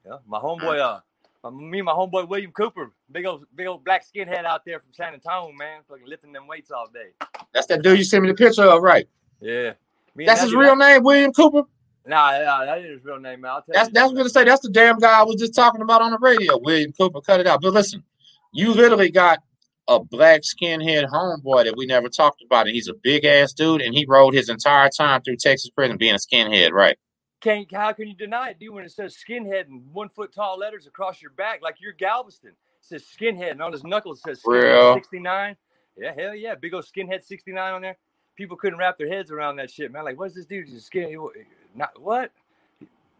Yeah, 0.05 0.19
my 0.27 0.39
homeboy, 0.39 0.79
uh, 0.79 1.01
uh, 1.45 1.51
me 1.51 1.79
and 1.79 1.87
my 1.87 1.93
homeboy 1.93 2.29
William 2.29 2.51
Cooper, 2.53 2.91
big 3.13 3.25
old, 3.25 3.47
big 3.55 3.67
old 3.67 3.85
black 3.85 4.05
skinhead 4.05 4.45
out 4.45 4.65
there 4.65 4.81
from 4.81 4.93
San 4.93 5.15
Antonio, 5.15 5.53
man, 5.53 5.83
fucking 5.89 6.07
lifting 6.07 6.33
them 6.33 6.47
weights 6.47 6.71
all 6.71 6.89
day. 6.93 7.11
That's 7.53 7.67
that 7.69 7.83
dude 7.83 7.99
you 7.99 8.05
sent 8.05 8.23
me 8.23 8.29
the 8.29 8.35
picture 8.35 8.65
of, 8.65 8.83
right? 8.83 9.09
Yeah, 9.41 9.75
That's 10.17 10.43
his 10.43 10.55
real 10.55 10.77
name, 10.77 11.03
William 11.03 11.33
Cooper. 11.33 11.63
Nah, 12.07 12.39
nah, 12.43 12.65
that 12.67 12.79
is 12.81 12.99
his 12.99 13.05
real 13.05 13.19
name, 13.19 13.41
man. 13.41 13.53
I'll 13.53 13.63
tell 13.63 13.73
That's 13.73 13.89
that's 13.89 14.05
what 14.05 14.11
I'm 14.11 14.17
gonna 14.17 14.29
say. 14.29 14.45
That's 14.45 14.61
the 14.61 14.71
damn 14.71 14.99
guy 14.99 15.21
I 15.21 15.23
was 15.23 15.37
just 15.37 15.55
talking 15.55 15.81
about 15.81 16.03
on 16.03 16.11
the 16.11 16.19
radio. 16.19 16.59
William 16.59 16.93
Cooper, 16.93 17.21
cut 17.23 17.41
it 17.41 17.47
out. 17.47 17.63
But 17.63 17.73
listen, 17.73 18.05
you 18.53 18.75
literally 18.75 19.11
got 19.11 19.39
a 19.89 20.01
black 20.01 20.43
skinhead 20.43 21.09
homeboy 21.11 21.65
that 21.65 21.77
we 21.77 21.87
never 21.87 22.09
talked 22.09 22.43
about, 22.43 22.67
and 22.67 22.75
he's 22.75 22.89
a 22.89 22.95
big 22.95 23.25
ass 23.25 23.53
dude, 23.53 23.81
and 23.81 23.95
he 23.95 24.05
rode 24.07 24.35
his 24.35 24.49
entire 24.49 24.89
time 24.89 25.23
through 25.23 25.37
Texas 25.37 25.71
prison 25.71 25.97
being 25.97 26.15
a 26.15 26.19
skinhead, 26.19 26.73
right? 26.73 26.99
Can't, 27.41 27.71
how 27.75 27.93
can 27.93 28.09
you 28.09 28.15
deny 28.15 28.51
it, 28.51 28.59
dude? 28.59 28.73
When 28.73 28.85
it 28.85 28.93
says 28.93 29.17
skinhead 29.17 29.69
in 29.69 29.85
one 29.93 30.09
foot 30.09 30.33
tall 30.35 30.59
letters 30.59 30.87
across 30.87 31.21
your 31.21 31.31
back, 31.33 31.61
like 31.63 31.77
you're 31.81 31.93
Galveston, 31.93 32.51
it 32.51 32.57
says 32.81 33.05
skinhead, 33.05 33.53
and 33.53 33.63
on 33.63 33.73
his 33.73 33.85
knuckles 33.85 34.19
it 34.19 34.23
says 34.23 34.43
69. 34.95 35.57
Yeah, 35.97 36.13
hell 36.17 36.35
yeah, 36.35 36.55
big 36.55 36.75
old 36.75 36.85
skinhead 36.85 37.23
69 37.23 37.75
on 37.75 37.83
there. 37.83 37.97
People 38.37 38.57
couldn't 38.57 38.79
wrap 38.79 38.99
their 38.99 39.09
heads 39.09 39.31
around 39.31 39.57
that 39.57 39.71
shit, 39.71 39.93
man. 39.93 40.05
Like, 40.05 40.19
what's 40.19 40.35
this 40.35 40.47
dude? 40.47 40.69
Just 40.69 40.87
skin, 40.87 41.15
not 41.75 42.01
what? 42.01 42.31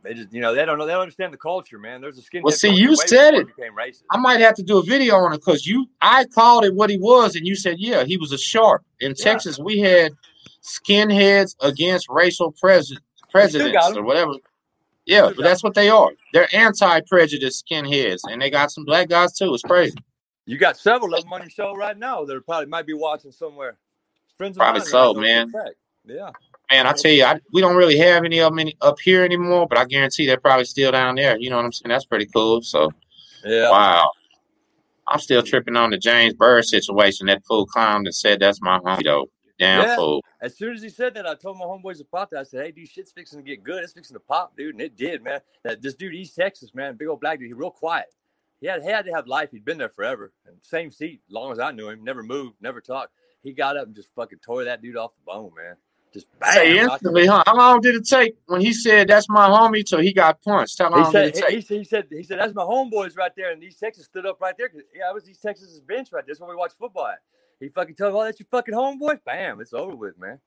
They 0.03 0.13
just, 0.13 0.33
you 0.35 0.43
know, 0.43 0.55
they 0.55 0.67
don't 0.67 0.79
know. 0.79 0.85
They 0.85 0.93
don't 0.93 1.01
understand 1.01 1.33
the 1.33 1.39
culture, 1.39 1.79
man. 1.79 2.03
There's 2.03 2.19
a 2.19 2.23
skin. 2.23 2.43
Well, 2.43 2.53
see, 2.53 2.69
you 2.69 2.95
said 2.95 3.33
it. 3.33 3.47
Became 3.47 3.75
racist. 3.75 4.03
I 4.11 4.19
might 4.19 4.39
have 4.41 4.55
to 4.57 4.63
do 4.63 4.79
a 4.79 4.83
video 4.83 5.17
on 5.17 5.33
it 5.33 5.39
because 5.39 5.67
you, 5.67 5.87
I 6.03 6.27
called 6.27 6.65
it 6.67 6.75
what 6.75 6.91
he 6.91 6.99
was, 6.99 7.37
and 7.37 7.47
you 7.47 7.57
said, 7.57 7.77
yeah, 7.79 8.05
he 8.05 8.19
was 8.19 8.31
a 8.31 8.37
sharp. 8.39 8.85
In 9.01 9.15
Yeah. 9.17 9.25
Texas, 9.25 9.59
we 9.59 9.79
had 9.79 10.13
skinheads 10.63 11.57
against 11.61 12.09
racial 12.11 12.53
pres- 12.53 12.95
presidents 13.31 13.97
or 13.97 14.03
whatever. 14.03 14.35
Yeah, 15.07 15.31
but 15.35 15.43
that's 15.43 15.63
what 15.63 15.75
they 15.75 15.89
are. 15.89 16.11
They're 16.33 16.55
anti-prejudice 16.55 17.63
skinheads, 17.63 18.21
and 18.31 18.41
they 18.41 18.51
got 18.51 18.71
some 18.73 18.85
black 18.85 19.09
guys 19.09 19.33
too. 19.35 19.53
It's 19.55 19.63
crazy. 19.63 19.97
You 20.47 20.59
got 20.59 20.77
several 20.77 21.15
of 21.15 21.23
them 21.23 21.33
on 21.33 21.41
your 21.41 21.51
show 21.51 21.75
right 21.75 21.97
now 21.97 22.25
They're 22.27 22.43
probably 22.43 22.67
might 22.67 22.87
be 22.87 22.93
watching 22.93 23.33
somewhere. 23.33 23.79
Friends 24.37 24.57
of 24.57 24.61
Probably 24.61 24.83
so, 24.83 24.99
I 24.99 25.03
know 25.03 25.15
for 25.15 25.21
a 25.21 25.23
man. 25.23 25.53
Yeah. 26.05 26.31
Man, 26.75 26.89
I 26.89 26.93
tell 26.93 27.13
you, 27.13 27.25
I, 27.25 27.39
we 27.53 27.61
don't 27.61 27.77
really 27.77 27.97
have 27.99 28.25
any 28.25 28.41
of 28.41 28.51
them 28.51 28.59
any, 28.59 28.77
up 28.81 28.99
here 28.99 29.25
anymore, 29.25 29.69
but 29.69 29.79
I 29.79 29.85
guarantee 29.85 30.27
they're 30.27 30.41
probably 30.41 30.65
still 30.65 30.91
down 30.91 31.15
there. 31.15 31.39
You 31.39 31.49
know 31.49 31.55
what 31.57 31.67
I'm 31.67 31.73
saying? 31.73 31.89
That's 31.89 32.05
pretty 32.05 32.27
cool. 32.27 32.63
So, 32.63 32.91
Yeah. 33.45 33.71
wow. 33.71 34.11
I'm 35.07 35.21
still 35.21 35.41
tripping 35.41 35.77
on 35.77 35.91
the 35.91 35.99
James 35.99 36.35
Byrd 36.35 36.65
situation. 36.65 37.29
That 37.29 37.45
fool 37.47 37.65
climbed 37.65 38.09
and 38.09 38.15
said 38.15 38.41
that's 38.41 38.61
my 38.61 38.81
homie, 38.81 39.05
though. 39.05 39.31
Damn 39.57 39.83
Yeah. 39.83 39.95
fool. 39.95 40.25
As 40.41 40.59
soon 40.59 40.75
as 40.75 40.83
he 40.83 40.89
said 40.89 41.15
that, 41.15 41.29
I 41.29 41.37
told 41.37 41.59
my 41.59 41.65
homeboys 41.65 42.01
about 42.01 42.31
that. 42.31 42.41
I 42.41 42.43
said, 42.43 42.65
"Hey, 42.65 42.73
dude, 42.73 42.89
shit's 42.89 43.13
fixing 43.13 43.39
to 43.39 43.45
get 43.45 43.63
good. 43.63 43.85
It's 43.85 43.93
fixing 43.93 44.17
to 44.17 44.21
pop, 44.21 44.57
dude." 44.57 44.75
And 44.75 44.81
it 44.83 44.97
did, 44.97 45.23
man. 45.23 45.43
That 45.63 45.81
this 45.81 45.95
dude, 45.95 46.13
East 46.13 46.35
Texas, 46.35 46.75
man, 46.75 46.97
big 46.97 47.07
old 47.07 47.21
black 47.21 47.39
dude. 47.39 47.47
He 47.47 47.53
real 47.53 47.71
quiet. 47.71 48.13
He 48.61 48.67
had, 48.67 48.83
he 48.83 48.89
had 48.89 49.05
to 49.05 49.13
have 49.13 49.29
life. 49.29 49.53
He'd 49.53 49.65
been 49.65 49.79
there 49.79 49.91
forever. 49.91 50.33
And 50.45 50.57
same 50.63 50.91
seat, 50.91 51.21
long 51.29 51.53
as 51.53 51.61
I 51.61 51.71
knew 51.71 51.89
him. 51.89 52.03
Never 52.03 52.25
moved, 52.25 52.57
never 52.61 52.81
talked. 52.81 53.13
He 53.45 53.53
got 53.53 53.77
up 53.77 53.87
and 53.87 53.95
just 53.95 54.13
fucking 54.17 54.41
tore 54.41 54.65
that 54.65 54.83
dude 54.83 54.97
off 54.97 55.13
the 55.15 55.33
bone, 55.33 55.53
man. 55.55 55.77
Just 56.15 56.29
Hey, 56.45 56.77
bam. 56.77 56.91
instantly, 56.91 57.27
huh? 57.27 57.43
How 57.47 57.57
long 57.57 57.83
did 57.83 57.97
it 57.97 58.07
take 58.09 58.37
when 58.47 58.63
he 58.63 58.73
said 58.73 59.09
that's 59.09 59.29
my 59.29 59.49
homie 59.49 59.85
till 59.85 60.01
he 60.01 60.13
got 60.15 60.41
punched? 60.43 60.79
How 60.81 60.91
He 60.93 61.01
long 61.03 61.13
said, 61.13 61.35
did 61.35 61.37
it 61.37 61.47
take? 61.49 61.69
he, 61.69 61.79
he 61.79 61.85
said, 61.85 62.07
he 62.11 62.23
said, 62.23 62.39
that's 62.41 62.55
my 62.55 62.63
homeboys 62.63 63.17
right 63.19 63.33
there. 63.37 63.51
And 63.53 63.63
East 63.63 63.81
Texas 63.81 64.07
stood 64.07 64.27
up 64.27 64.41
right 64.41 64.55
there. 64.59 64.71
yeah, 64.95 65.11
it 65.11 65.15
was 65.15 65.29
East 65.29 65.43
Texas's 65.43 65.81
bench 65.81 66.11
right 66.13 66.25
there. 66.25 66.33
That's 66.35 66.41
where 66.41 66.51
we 66.51 66.57
watch 66.57 66.73
football 66.79 67.09
at. 67.09 67.19
He 67.61 67.69
fucking 67.69 67.97
told 67.97 68.11
him, 68.11 68.17
oh, 68.17 68.25
that's 68.25 68.41
your 68.41 68.47
fucking 68.51 68.75
homeboy. 68.75 69.21
Bam, 69.25 69.61
it's 69.61 69.73
over 69.75 69.97
with, 69.97 70.19
man. 70.19 70.39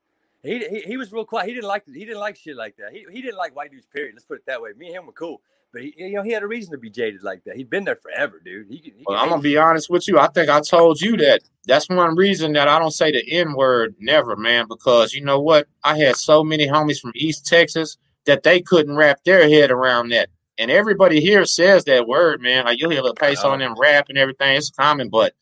He, 0.43 0.59
he, 0.68 0.82
he 0.82 0.97
was 0.97 1.11
real 1.11 1.26
quiet. 1.26 1.47
He 1.47 1.53
didn't 1.53 1.68
like 1.68 1.86
he 1.86 2.05
didn't 2.05 2.20
like 2.20 2.38
shit 2.38 2.55
like 2.55 2.78
that. 2.78 2.93
He, 2.93 3.05
he 3.11 3.22
didn't 3.22 3.38
like 3.38 3.55
white 3.55 3.72
dudes. 3.72 3.88
Period. 3.88 4.13
Let's 4.15 4.26
put 4.26 4.38
it 4.38 4.45
that 4.45 4.61
way. 4.61 4.72
Me 4.78 4.88
and 4.88 4.95
him 4.95 5.05
were 5.07 5.11
cool, 5.13 5.41
but 5.78 5.84
he, 5.84 5.94
you 5.98 6.14
know 6.14 6.24
he 6.24 6.32
had 6.32 6.42
a 6.42 6.48
reason 6.48 6.72
to 6.72 6.78
be 6.80 6.90
jaded 6.90 7.22
like 7.22 7.44
that. 7.44 7.56
He'd 7.56 7.70
been 7.70 7.84
there 7.84 7.96
forever, 7.96 8.42
dude. 8.44 8.68
He, 8.68 8.78
he 8.78 9.04
Well, 9.06 9.18
I'm 9.18 9.30
gonna 9.30 9.44
be 9.44 9.58
honest 9.58 9.92
with 9.92 10.08
you. 10.08 10.18
I 10.18 10.28
think 10.28 10.50
I 10.50 10.60
told 10.60 11.00
you 11.00 11.16
that. 11.18 11.42
That's 11.68 11.88
one 11.88 12.16
reason 12.16 12.54
that 12.54 12.68
I 12.68 12.80
don't 12.80 12.92
say 12.92 13.12
the 13.12 13.24
N 13.30 13.54
word 13.54 13.94
never, 14.00 14.36
man. 14.36 14.66
Because 14.68 15.14
you 15.14 15.24
know 15.24 15.40
what? 15.40 15.68
I 15.84 15.98
had 15.98 16.16
so 16.16 16.44
many 16.44 16.68
homies 16.68 17.00
from 17.00 17.12
East 17.14 17.46
Texas 17.46 17.98
that 18.26 18.42
they 18.42 18.62
couldn't 18.62 18.96
wrap 18.96 19.24
their 19.24 19.48
head 19.48 19.70
around 19.70 20.10
that. 20.10 20.30
And 20.58 20.72
everybody 20.72 21.22
here 21.22 21.46
says 21.46 21.84
that 21.84 22.08
word, 22.08 22.42
man. 22.42 22.66
Like 22.66 22.80
you'll 22.80 22.90
hear 22.90 23.02
little 23.02 23.16
peso 23.16 23.50
on 23.50 23.60
them 23.60 23.76
rap 23.78 24.06
and 24.10 24.18
everything. 24.18 24.56
It's 24.56 24.72
common, 24.72 25.10
but 25.10 25.34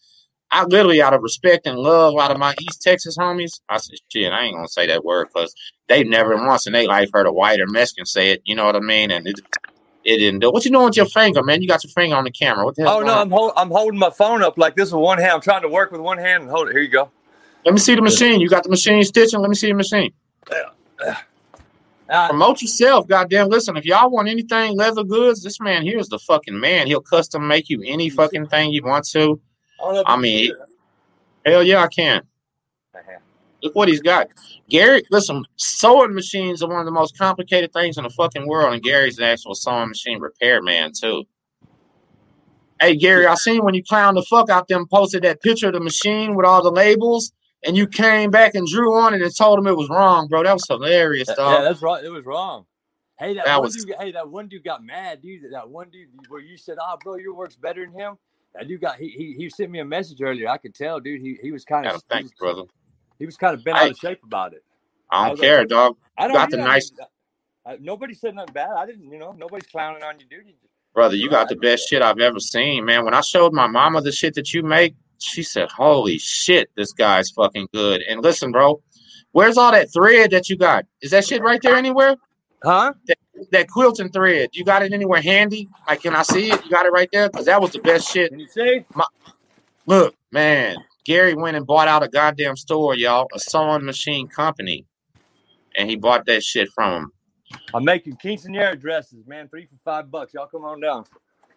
I 0.52 0.64
literally, 0.64 1.02
out 1.02 1.14
of 1.14 1.22
respect 1.22 1.68
and 1.68 1.78
love, 1.78 2.16
out 2.20 2.32
of 2.32 2.38
my 2.38 2.56
East 2.62 2.82
Texas 2.82 3.18
homies, 3.18 3.62
I 3.70 3.78
said, 3.78 3.98
shit, 4.10 4.32
I 4.32 4.44
ain't 4.44 4.56
gonna 4.56 4.68
say 4.68 4.88
that 4.88 5.04
word 5.04 5.28
because 5.34 5.54
they've 5.88 6.08
never 6.08 6.36
once 6.36 6.68
in 6.68 6.74
their 6.74 6.88
life 6.88 7.10
heard 7.14 7.28
a 7.28 7.32
white 7.32 7.60
or 7.60 7.68
Mexican 7.68 8.06
say 8.06 8.32
it. 8.32 8.42
You 8.46 8.56
know 8.56 8.66
what 8.66 8.76
I 8.76 8.80
mean? 8.80 9.12
And 9.12 9.28
it, 9.28 9.40
it 10.06 10.18
didn't 10.18 10.40
do. 10.40 10.52
What 10.52 10.64
you 10.64 10.72
doing 10.72 10.86
with 10.86 10.98
your 10.98 11.08
finger, 11.08 11.44
man? 11.44 11.62
You 11.62 11.68
got 11.68 11.84
your 11.84 11.92
finger 11.92 12.16
on 12.16 12.24
the 12.24 12.32
camera. 12.32 12.64
What 12.64 12.76
the 12.76 12.84
hell? 12.84 12.98
Oh 12.98 13.02
no, 13.02 13.20
I'm 13.20 13.32
hold, 13.32 13.54
I'm 13.58 13.70
holding 13.70 14.00
my 14.00 14.12
phone 14.12 14.44
up 14.44 14.58
like 14.58 14.76
this 14.76 14.92
with 14.92 15.02
one 15.02 15.18
hand. 15.18 15.32
I'm 15.32 15.42
trying 15.42 15.64
to 15.64 15.68
work 15.68 15.92
with 15.92 16.00
one 16.00 16.20
hand 16.20 16.44
and 16.44 16.52
hold 16.52 16.70
it. 16.70 16.74
Here 16.74 16.82
you 16.82 16.90
go. 16.90 17.10
Let 17.66 17.74
me 17.74 17.80
see 17.80 17.96
the 17.96 18.04
machine. 18.04 18.40
You 18.40 18.48
got 18.48 18.64
the 18.64 18.70
machine 18.70 19.04
stitching. 19.04 19.40
Let 19.40 19.50
me 19.50 19.56
see 19.56 19.70
the 19.70 19.74
machine. 19.74 20.14
Uh, 22.08 22.28
Promote 22.30 22.62
yourself, 22.62 23.08
goddamn. 23.08 23.50
Listen, 23.50 23.76
if 23.78 23.86
y'all 23.86 24.12
want 24.12 24.28
anything 24.28 24.78
leather 24.78 25.04
goods, 25.04 25.42
this 25.42 25.60
man 25.60 25.82
here 25.82 25.98
is 25.98 26.08
the 26.08 26.20
fucking 26.20 26.60
man. 26.60 26.86
He'll 26.86 27.02
custom 27.02 27.48
make 27.48 27.68
you 27.68 27.82
any 27.84 28.10
fucking 28.12 28.48
thing 28.48 28.72
you 28.72 28.84
want 28.84 29.08
to. 29.10 29.42
I 29.80 29.84
don't 29.84 29.94
know 29.96 30.00
if 30.02 30.08
I 30.08 30.16
mean, 30.18 30.52
Hell 31.46 31.64
yeah, 31.64 31.84
I 31.84 31.88
can. 31.88 32.18
it. 32.18 33.22
Look 33.66 33.74
what 33.76 33.88
he's 33.88 34.00
got. 34.02 34.28
Gary, 34.70 35.04
listen, 35.10 35.44
sewing 35.56 36.14
machines 36.14 36.62
are 36.62 36.70
one 36.70 36.80
of 36.82 36.86
the 36.86 36.92
most 36.92 37.18
complicated 37.18 37.74
things 37.74 37.98
in 37.98 38.04
the 38.04 38.12
fucking 38.12 38.48
world, 38.48 38.76
and 38.76 38.84
Gary's 38.84 39.18
an 39.18 39.24
actual 39.24 39.56
sewing 39.56 39.88
machine 39.90 40.20
repair 40.20 40.62
man 40.62 40.92
too. 40.94 41.24
Hey 42.80 42.96
Gary, 42.96 43.26
I 43.26 43.34
seen 43.34 43.64
when 43.66 43.74
you 43.74 43.82
clowned 43.84 44.16
the 44.16 44.22
fuck 44.30 44.52
out 44.52 44.68
them, 44.68 44.86
posted 44.88 45.24
that 45.24 45.42
picture 45.42 45.68
of 45.68 45.74
the 45.74 45.80
machine 45.80 46.36
with 46.36 46.46
all 46.46 46.62
the 46.62 46.70
labels, 46.70 47.32
and 47.66 47.76
you 47.76 47.88
came 47.88 48.30
back 48.30 48.54
and 48.54 48.68
drew 48.68 48.94
on 48.94 49.16
it 49.16 49.24
and 49.24 49.36
told 49.36 49.58
him 49.58 49.66
it 49.66 49.76
was 49.76 49.90
wrong, 49.90 50.28
bro. 50.28 50.44
That 50.44 50.54
was 50.54 50.68
hilarious, 50.68 51.28
Yeah, 51.30 51.36
dog. 51.36 51.54
yeah, 51.54 51.62
that's 51.64 51.82
right. 51.82 52.04
It 52.04 52.10
was 52.10 52.24
wrong. 52.24 52.68
Hey, 53.18 53.34
that, 53.34 53.46
That 53.46 53.56
one 53.56 53.64
was- 53.64 53.84
dude. 53.84 53.96
Hey, 54.00 54.12
that 54.12 54.30
one 54.30 54.48
dude 54.48 54.64
got 54.64 54.84
mad, 54.84 55.24
dude. 55.24 55.52
That 55.52 55.68
one 55.68 55.90
dude 55.90 56.10
where 56.28 56.42
you 56.42 56.56
said, 56.56 56.78
"Oh, 56.80 56.98
bro, 57.04 57.16
your 57.16 57.34
work's 57.34 57.56
better 57.56 57.84
than 57.84 57.98
him." 58.00 58.18
That 58.54 58.68
dude 58.68 58.82
got 58.82 58.98
he 58.98 59.08
he, 59.10 59.34
he 59.34 59.50
sent 59.50 59.72
me 59.72 59.80
a 59.80 59.86
message 59.86 60.22
earlier. 60.22 60.50
I 60.50 60.58
could 60.58 60.76
tell, 60.76 61.00
dude. 61.00 61.20
He 61.22 61.40
he 61.42 61.52
was 61.52 61.66
kind 61.66 61.88
of 61.88 62.04
thank 62.10 62.26
you, 62.26 62.32
brother. 62.38 62.64
He 63.20 63.26
was 63.26 63.38
kind 63.38 63.54
of 63.54 63.64
bent 63.64 63.78
Hey. 63.78 63.86
out 63.86 63.92
of 63.92 63.98
shape 63.98 64.24
about 64.24 64.54
it. 64.54 64.64
I 65.10 65.18
I 65.18 65.22
don't 65.24 65.32
was 65.32 65.40
care, 65.42 65.60
like- 65.60 65.68
dog. 65.70 65.98
I 66.18 66.28
don't 66.28 66.36
got 66.36 66.50
the. 66.50 66.62
I 66.62 66.66
nice- 66.66 66.92
I- 67.66 67.78
nobody 67.82 68.14
said 68.14 68.36
nothing 68.36 68.54
bad. 68.54 68.72
I 68.72 68.86
didn't, 68.86 69.12
you 69.12 69.18
know, 69.20 69.32
nobody's 69.32 69.68
clowning 69.68 70.04
on 70.04 70.20
you, 70.20 70.26
dude. 70.30 70.54
Brother, 70.94 71.16
you 71.16 71.30
got 71.30 71.50
the 71.50 71.56
best 71.58 71.90
shit 71.90 72.02
I've 72.02 72.20
ever 72.20 72.40
seen, 72.40 72.86
man. 72.86 73.04
When 73.04 73.14
I 73.14 73.22
showed 73.22 73.52
my 73.54 73.68
mama 73.68 74.02
the 74.02 74.12
shit 74.14 74.34
that 74.36 74.54
you 74.54 74.64
make, 74.64 74.96
she 75.20 75.44
said, 75.44 75.70
Holy 75.72 76.18
shit, 76.18 76.70
this 76.78 76.94
guy's 76.94 77.30
fucking 77.32 77.68
good. 77.74 78.02
And 78.04 78.22
listen, 78.22 78.52
bro, 78.52 78.82
where's 79.34 79.58
all 79.58 79.72
that 79.72 79.92
thread 79.92 80.32
that 80.32 80.48
you 80.50 80.56
got? 80.58 80.86
Is 81.02 81.12
that 81.12 81.26
shit 81.26 81.42
right 81.42 81.62
there 81.62 81.76
anywhere? 81.76 82.16
Huh? 82.64 82.94
That 83.52 83.68
quilting 83.70 84.10
thread, 84.10 84.50
you 84.54 84.64
got 84.64 84.84
it 84.84 84.94
anywhere 84.94 85.22
handy? 85.22 85.68
Like, 85.88 86.02
can 86.04 86.16
I 86.16 86.22
see 86.22 86.52
it? 86.52 86.64
You 86.64 86.72
got 86.72 86.86
it 86.86 86.94
right 86.94 87.10
there? 87.12 87.30
Because 87.30 87.46
that 87.48 87.60
was 87.62 87.72
the 87.72 87.80
best 87.80 88.10
shit. 88.10 88.30
Can 88.32 88.40
you 88.40 88.48
see? 88.48 88.86
Look, 89.86 90.16
man, 90.32 90.78
Gary 91.06 91.36
went 91.36 91.56
and 91.56 91.66
bought 91.66 91.88
out 91.88 92.04
a 92.04 92.10
goddamn 92.10 92.56
store, 92.56 92.96
y'all, 92.96 93.28
a 93.34 93.40
sewing 93.40 93.86
machine 93.86 94.28
company. 94.28 94.86
And 95.78 95.90
he 95.90 95.96
bought 95.96 96.26
that 96.26 96.44
shit 96.44 96.70
from 96.74 97.04
him. 97.04 97.12
I'm 97.74 97.84
making 97.84 98.18
quinceanera 98.18 98.80
dresses, 98.80 99.26
man. 99.28 99.48
Three 99.48 99.66
for 99.68 99.76
five 99.84 100.10
bucks. 100.10 100.34
Y'all 100.34 100.48
come 100.48 100.64
on 100.66 100.82
down. 100.82 101.06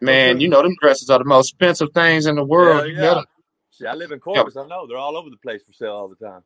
Man, 0.00 0.40
you 0.40 0.48
know 0.48 0.62
them 0.62 0.76
dresses 0.80 1.10
are 1.10 1.18
the 1.18 1.24
most 1.24 1.50
expensive 1.50 1.88
things 1.94 2.26
in 2.26 2.36
the 2.36 2.44
world. 2.44 2.80
Hell 2.80 2.88
You 2.88 3.02
yeah. 3.02 3.22
See, 3.70 3.86
I 3.86 3.94
live 3.94 4.12
in 4.12 4.20
Corpus. 4.20 4.56
I 4.56 4.66
know 4.66 4.86
they're 4.86 4.98
all 4.98 5.16
over 5.16 5.30
the 5.30 5.36
place 5.36 5.62
for 5.64 5.72
sale 5.72 5.92
all 5.92 6.08
the 6.08 6.16
time. 6.16 6.42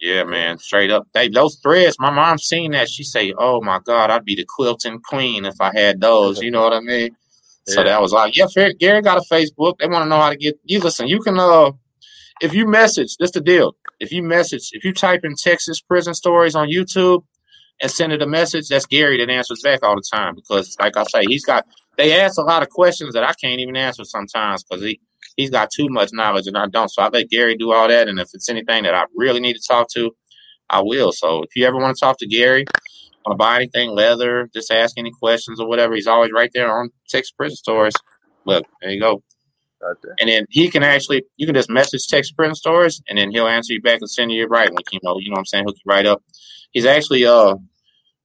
Yeah, 0.00 0.24
man, 0.24 0.58
straight 0.58 0.90
up. 0.90 1.06
They 1.14 1.28
those 1.28 1.60
threads. 1.62 1.96
My 1.98 2.10
mom 2.10 2.38
seen 2.38 2.72
that. 2.72 2.88
She 2.88 3.04
say, 3.04 3.32
"Oh 3.38 3.60
my 3.60 3.78
God, 3.84 4.10
I'd 4.10 4.24
be 4.24 4.34
the 4.34 4.44
quilting 4.44 5.00
queen 5.00 5.44
if 5.44 5.60
I 5.60 5.70
had 5.72 6.00
those." 6.00 6.42
You 6.42 6.50
know 6.50 6.62
what 6.62 6.72
I 6.72 6.80
mean? 6.80 7.14
So 7.66 7.84
that 7.84 8.00
was 8.00 8.12
like, 8.12 8.36
yeah. 8.36 8.46
Gary 8.80 9.00
got 9.00 9.18
a 9.18 9.20
Facebook. 9.20 9.78
They 9.78 9.86
want 9.86 10.04
to 10.04 10.08
know 10.08 10.16
how 10.16 10.30
to 10.30 10.36
get 10.36 10.58
you. 10.64 10.80
Listen, 10.80 11.06
you 11.06 11.20
can 11.20 11.38
uh, 11.38 11.70
if 12.42 12.54
you 12.54 12.66
message, 12.66 13.16
that's 13.18 13.32
the 13.32 13.40
deal. 13.40 13.76
If 14.00 14.12
you 14.12 14.22
message, 14.22 14.70
if 14.72 14.84
you 14.84 14.92
type 14.92 15.20
in 15.24 15.34
Texas 15.36 15.80
prison 15.80 16.14
stories 16.14 16.56
on 16.56 16.68
YouTube 16.68 17.24
and 17.80 17.90
send 17.90 18.12
it 18.12 18.20
a 18.20 18.26
message, 18.26 18.68
that's 18.68 18.86
Gary 18.86 19.18
that 19.18 19.30
answers 19.32 19.62
back 19.62 19.82
all 19.82 19.96
the 19.96 20.02
time 20.12 20.34
because, 20.34 20.76
like 20.80 20.96
I 20.96 21.04
say, 21.04 21.22
he's 21.26 21.44
got. 21.44 21.66
They 21.96 22.20
ask 22.20 22.38
a 22.38 22.42
lot 22.42 22.62
of 22.62 22.70
questions 22.70 23.14
that 23.14 23.22
I 23.22 23.34
can't 23.34 23.60
even 23.60 23.76
answer 23.76 24.04
sometimes 24.04 24.64
because 24.64 24.84
he 24.84 25.00
he's 25.36 25.50
got 25.50 25.70
too 25.70 25.88
much 25.88 26.10
knowledge 26.12 26.46
and 26.46 26.58
I 26.58 26.66
don't. 26.66 26.88
So 26.88 27.02
I 27.02 27.08
let 27.08 27.30
Gary 27.30 27.56
do 27.56 27.72
all 27.72 27.88
that. 27.88 28.08
And 28.08 28.18
if 28.18 28.28
it's 28.34 28.48
anything 28.48 28.84
that 28.84 28.94
I 28.94 29.04
really 29.14 29.40
need 29.40 29.54
to 29.54 29.62
talk 29.66 29.88
to, 29.94 30.10
I 30.68 30.82
will. 30.82 31.12
So 31.12 31.42
if 31.42 31.54
you 31.54 31.66
ever 31.66 31.76
want 31.76 31.96
to 31.96 32.00
talk 32.04 32.18
to 32.18 32.26
Gary, 32.26 32.64
want 33.26 33.34
to 33.34 33.44
buy 33.44 33.56
anything 33.56 33.90
leather, 33.90 34.48
just 34.54 34.70
ask 34.70 34.98
any 34.98 35.12
questions 35.12 35.60
or 35.60 35.68
whatever, 35.68 35.94
he's 35.94 36.06
always 36.06 36.32
right 36.32 36.50
there 36.52 36.76
on 36.76 36.90
Texas 37.08 37.32
Prison 37.32 37.56
Stories. 37.56 37.94
Look, 38.46 38.64
there 38.80 38.90
you 38.90 39.00
go. 39.00 39.22
And 40.20 40.28
then 40.28 40.46
he 40.50 40.68
can 40.70 40.82
actually, 40.82 41.24
you 41.36 41.46
can 41.46 41.54
just 41.54 41.70
message 41.70 42.06
text 42.08 42.36
print 42.36 42.56
Stories, 42.56 43.02
and 43.08 43.18
then 43.18 43.30
he'll 43.30 43.48
answer 43.48 43.72
you 43.72 43.82
back 43.82 43.98
and 44.00 44.10
send 44.10 44.30
you 44.30 44.38
your 44.38 44.48
right 44.48 44.70
link. 44.70 44.86
You 44.92 45.00
know, 45.02 45.18
you 45.18 45.30
know 45.30 45.34
what 45.34 45.40
I'm 45.40 45.46
saying? 45.46 45.64
Hook 45.66 45.76
you 45.76 45.90
right 45.90 46.06
up. 46.06 46.22
He's 46.70 46.86
actually 46.86 47.24
uh 47.26 47.56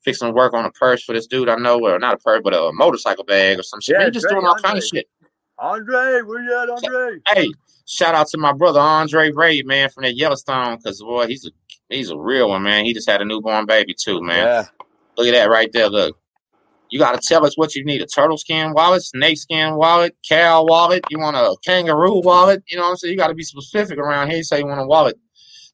fixing 0.04 0.34
work 0.34 0.54
on 0.54 0.66
a 0.66 0.72
purse 0.72 1.04
for 1.04 1.14
this 1.14 1.28
dude 1.28 1.50
I 1.50 1.56
know, 1.56 1.80
or 1.84 2.00
not 2.00 2.16
a 2.16 2.18
purse, 2.18 2.42
but 2.44 2.54
a 2.54 2.72
motorcycle 2.74 3.26
bag 3.26 3.60
or 3.60 3.64
some 3.64 3.82
shit. 3.82 3.98
Yeah, 4.00 4.06
He's 4.06 4.14
just 4.14 4.30
doing 4.30 4.46
all 4.46 4.56
kind 4.56 4.78
of 4.78 4.84
shit. 4.84 5.08
Andre, 5.60 6.22
where 6.22 6.42
you 6.42 6.58
at, 6.62 6.70
Andre? 6.70 7.20
Hey, 7.28 7.52
shout 7.88 8.16
out 8.16 8.28
to 8.28 8.38
my 8.38 8.54
brother 8.54 8.80
Andre 8.80 9.32
Ray, 9.32 9.64
man, 9.64 9.90
from 9.90 10.04
that 10.04 10.16
Yellowstone, 10.16 10.78
because 10.78 11.02
boy, 11.02 11.28
he's 11.28 11.46
a 11.46 11.50
he's 11.90 12.10
a 12.10 12.18
real 12.18 12.50
one, 12.50 12.64
man. 12.64 12.86
He 12.86 12.94
just 12.94 13.10
had 13.10 13.22
a 13.22 13.26
newborn 13.26 13.66
baby 13.66 13.94
too, 13.94 14.22
man. 14.22 14.46
Yeah. 14.46 14.66
Look 15.18 15.28
at 15.28 15.32
that 15.32 15.50
right 15.50 15.72
there. 15.74 15.90
Look. 15.90 16.18
You 16.90 17.00
got 17.00 17.20
to 17.20 17.28
tell 17.28 17.46
us 17.46 17.58
what 17.58 17.76
you 17.76 17.84
need 17.84 18.02
a 18.02 18.06
turtle 18.06 18.38
skin 18.38 18.74
wallet, 18.74 19.04
snake 19.04 19.38
skin 19.38 19.76
wallet, 19.76 20.16
cow 20.28 20.64
wallet. 20.64 21.04
You 21.10 21.20
want 21.20 21.36
a 21.36 21.56
kangaroo 21.66 22.22
wallet. 22.22 22.64
You 22.68 22.78
know 22.78 22.84
what 22.84 22.92
I'm 22.92 22.96
saying? 22.98 23.12
You 23.14 23.18
got 23.18 23.28
to 23.28 23.34
be 23.36 23.44
specific 23.44 23.98
around 23.98 24.30
here. 24.30 24.38
You 24.38 24.44
say 24.44 24.60
you 24.60 24.68
want 24.68 24.80
a 24.80 24.86
wallet. 24.86 25.18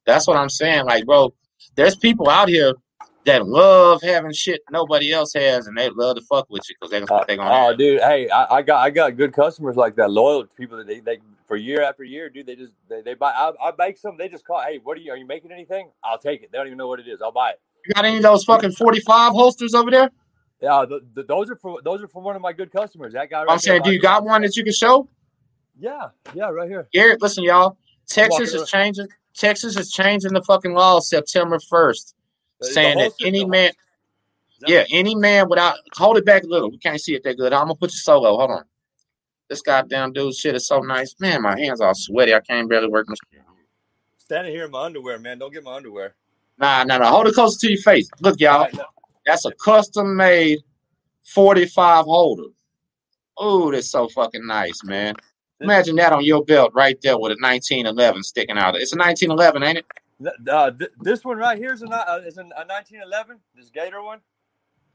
That's 0.06 0.26
what 0.26 0.36
I'm 0.36 0.48
saying. 0.48 0.86
Like, 0.86 1.06
bro, 1.06 1.32
there's 1.76 1.96
people 1.96 2.28
out 2.28 2.48
here 2.48 2.74
that 3.24 3.46
love 3.46 4.02
having 4.02 4.32
shit 4.32 4.60
nobody 4.70 5.12
else 5.12 5.32
has, 5.34 5.66
and 5.66 5.76
they 5.78 5.88
love 5.90 6.16
to 6.16 6.22
fuck 6.22 6.46
with 6.50 6.68
you 6.68 6.74
because 6.78 6.90
they're 6.90 7.02
Uh, 7.02 7.24
gonna 7.24 7.36
gonna. 7.36 7.66
oh, 7.68 7.76
dude, 7.76 8.00
hey, 8.00 8.28
I, 8.28 8.56
I 8.56 8.62
got 8.62 8.80
I 8.84 8.90
got 8.90 9.16
good 9.16 9.32
customers 9.32 9.76
like 9.76 9.96
that, 9.96 10.10
loyal 10.10 10.44
people 10.44 10.76
that 10.78 10.86
they, 10.86 11.00
they 11.00 11.20
for 11.46 11.56
year 11.56 11.82
after 11.82 12.04
year, 12.04 12.28
dude. 12.28 12.46
They 12.46 12.56
just 12.56 12.72
they, 12.88 13.00
they 13.00 13.14
buy. 13.14 13.30
I, 13.32 13.52
I 13.62 13.72
make 13.78 13.96
some. 13.96 14.18
They 14.18 14.28
just 14.28 14.44
call. 14.44 14.60
Hey, 14.60 14.78
what 14.82 14.98
are 14.98 15.00
you? 15.00 15.12
Are 15.12 15.16
you 15.16 15.26
making 15.26 15.52
anything? 15.52 15.90
I'll 16.02 16.18
take 16.18 16.42
it. 16.42 16.52
They 16.52 16.58
don't 16.58 16.66
even 16.66 16.76
know 16.78 16.88
what 16.88 17.00
it 17.00 17.08
is. 17.08 17.22
I'll 17.22 17.32
buy 17.32 17.50
it. 17.50 17.60
you 17.86 17.94
got 17.94 18.04
any 18.04 18.18
of 18.18 18.22
those 18.22 18.44
fucking 18.44 18.72
45 18.72 19.32
holsters 19.32 19.74
over 19.74 19.90
there? 19.90 20.10
Yeah, 20.64 20.86
th 20.88 21.02
th 21.14 21.26
those 21.26 21.50
are 21.50 21.56
for 21.56 21.82
those 21.82 22.02
are 22.02 22.08
for 22.08 22.22
one 22.22 22.36
of 22.36 22.40
my 22.40 22.54
good 22.54 22.72
customers. 22.72 23.12
That 23.12 23.28
guy. 23.28 23.44
Right 23.44 23.52
I'm 23.52 23.58
saying, 23.58 23.82
do 23.82 23.92
you 23.92 24.00
got 24.00 24.24
one 24.24 24.40
that 24.40 24.56
you 24.56 24.64
can 24.64 24.72
show? 24.72 25.06
Yeah, 25.78 26.08
yeah, 26.32 26.48
right 26.48 26.70
here. 26.70 26.88
Garrett, 26.90 27.20
listen, 27.20 27.44
y'all. 27.44 27.76
Texas 28.08 28.54
is 28.54 28.70
changing. 28.70 29.08
Texas 29.36 29.76
is 29.76 29.90
changing 29.90 30.32
the 30.32 30.40
fucking 30.42 30.72
law 30.72 31.00
September 31.00 31.58
1st, 31.58 32.14
The- 32.60 32.66
the 32.66 32.72
saying 32.72 32.98
that 32.98 33.12
any 33.20 33.44
man, 33.44 33.72
that- 34.60 34.70
yeah, 34.70 34.84
any 34.90 35.14
man 35.14 35.50
without 35.50 35.76
hold 35.96 36.16
it 36.16 36.24
back 36.24 36.44
a 36.44 36.46
little. 36.46 36.70
We 36.70 36.78
can't 36.78 36.98
see 36.98 37.14
it 37.14 37.24
that 37.24 37.36
good. 37.36 37.52
I'm 37.52 37.64
gonna 37.64 37.74
put 37.74 37.92
you 37.92 37.98
solo. 37.98 38.38
Hold 38.38 38.52
on. 38.52 38.64
This 39.50 39.60
goddamn 39.60 40.14
dude 40.14 40.34
shit 40.34 40.54
is 40.54 40.66
so 40.66 40.80
nice. 40.80 41.14
Man, 41.20 41.42
my 41.42 41.58
hands 41.58 41.82
are 41.82 41.94
sweaty. 41.94 42.32
I 42.32 42.40
can't 42.40 42.70
barely 42.70 42.88
work 42.88 43.06
my 43.06 43.16
Standing 44.16 44.54
here 44.54 44.64
in 44.64 44.70
my 44.70 44.84
underwear, 44.84 45.18
man. 45.18 45.38
Don't 45.38 45.52
get 45.52 45.62
my 45.62 45.74
underwear. 45.74 46.14
Nah, 46.56 46.84
nah, 46.84 46.96
nah. 46.96 47.10
Hold 47.10 47.26
it 47.26 47.34
closer 47.34 47.58
to 47.60 47.70
your 47.70 47.82
face. 47.82 48.08
Look, 48.20 48.40
y'all. 48.40 48.54
All 48.54 48.60
right, 48.62 48.74
no, 48.74 48.86
That's 49.26 49.44
a 49.44 49.52
custom 49.52 50.16
made 50.16 50.58
45 51.24 52.04
holder. 52.04 52.48
Oh, 53.36 53.70
that's 53.72 53.90
so 53.90 54.08
fucking 54.08 54.46
nice, 54.46 54.84
man. 54.84 55.14
Imagine 55.60 55.96
that 55.96 56.12
on 56.12 56.24
your 56.24 56.44
belt 56.44 56.72
right 56.74 56.98
there 57.02 57.16
with 57.18 57.32
a 57.32 57.40
1911 57.40 58.22
sticking 58.22 58.58
out. 58.58 58.76
It's 58.76 58.92
a 58.92 58.96
1911, 58.98 59.62
ain't 59.62 59.78
it? 59.78 59.86
uh, 60.50 60.70
th- 60.70 60.90
this 61.00 61.24
one 61.24 61.38
right 61.38 61.58
here 61.58 61.72
is 61.72 61.82
a, 61.82 61.86
uh, 61.88 62.20
is 62.24 62.38
a, 62.38 62.42
a 62.42 62.64
1911. 62.66 63.38
This 63.54 63.70
Gator 63.70 64.02
one. 64.02 64.20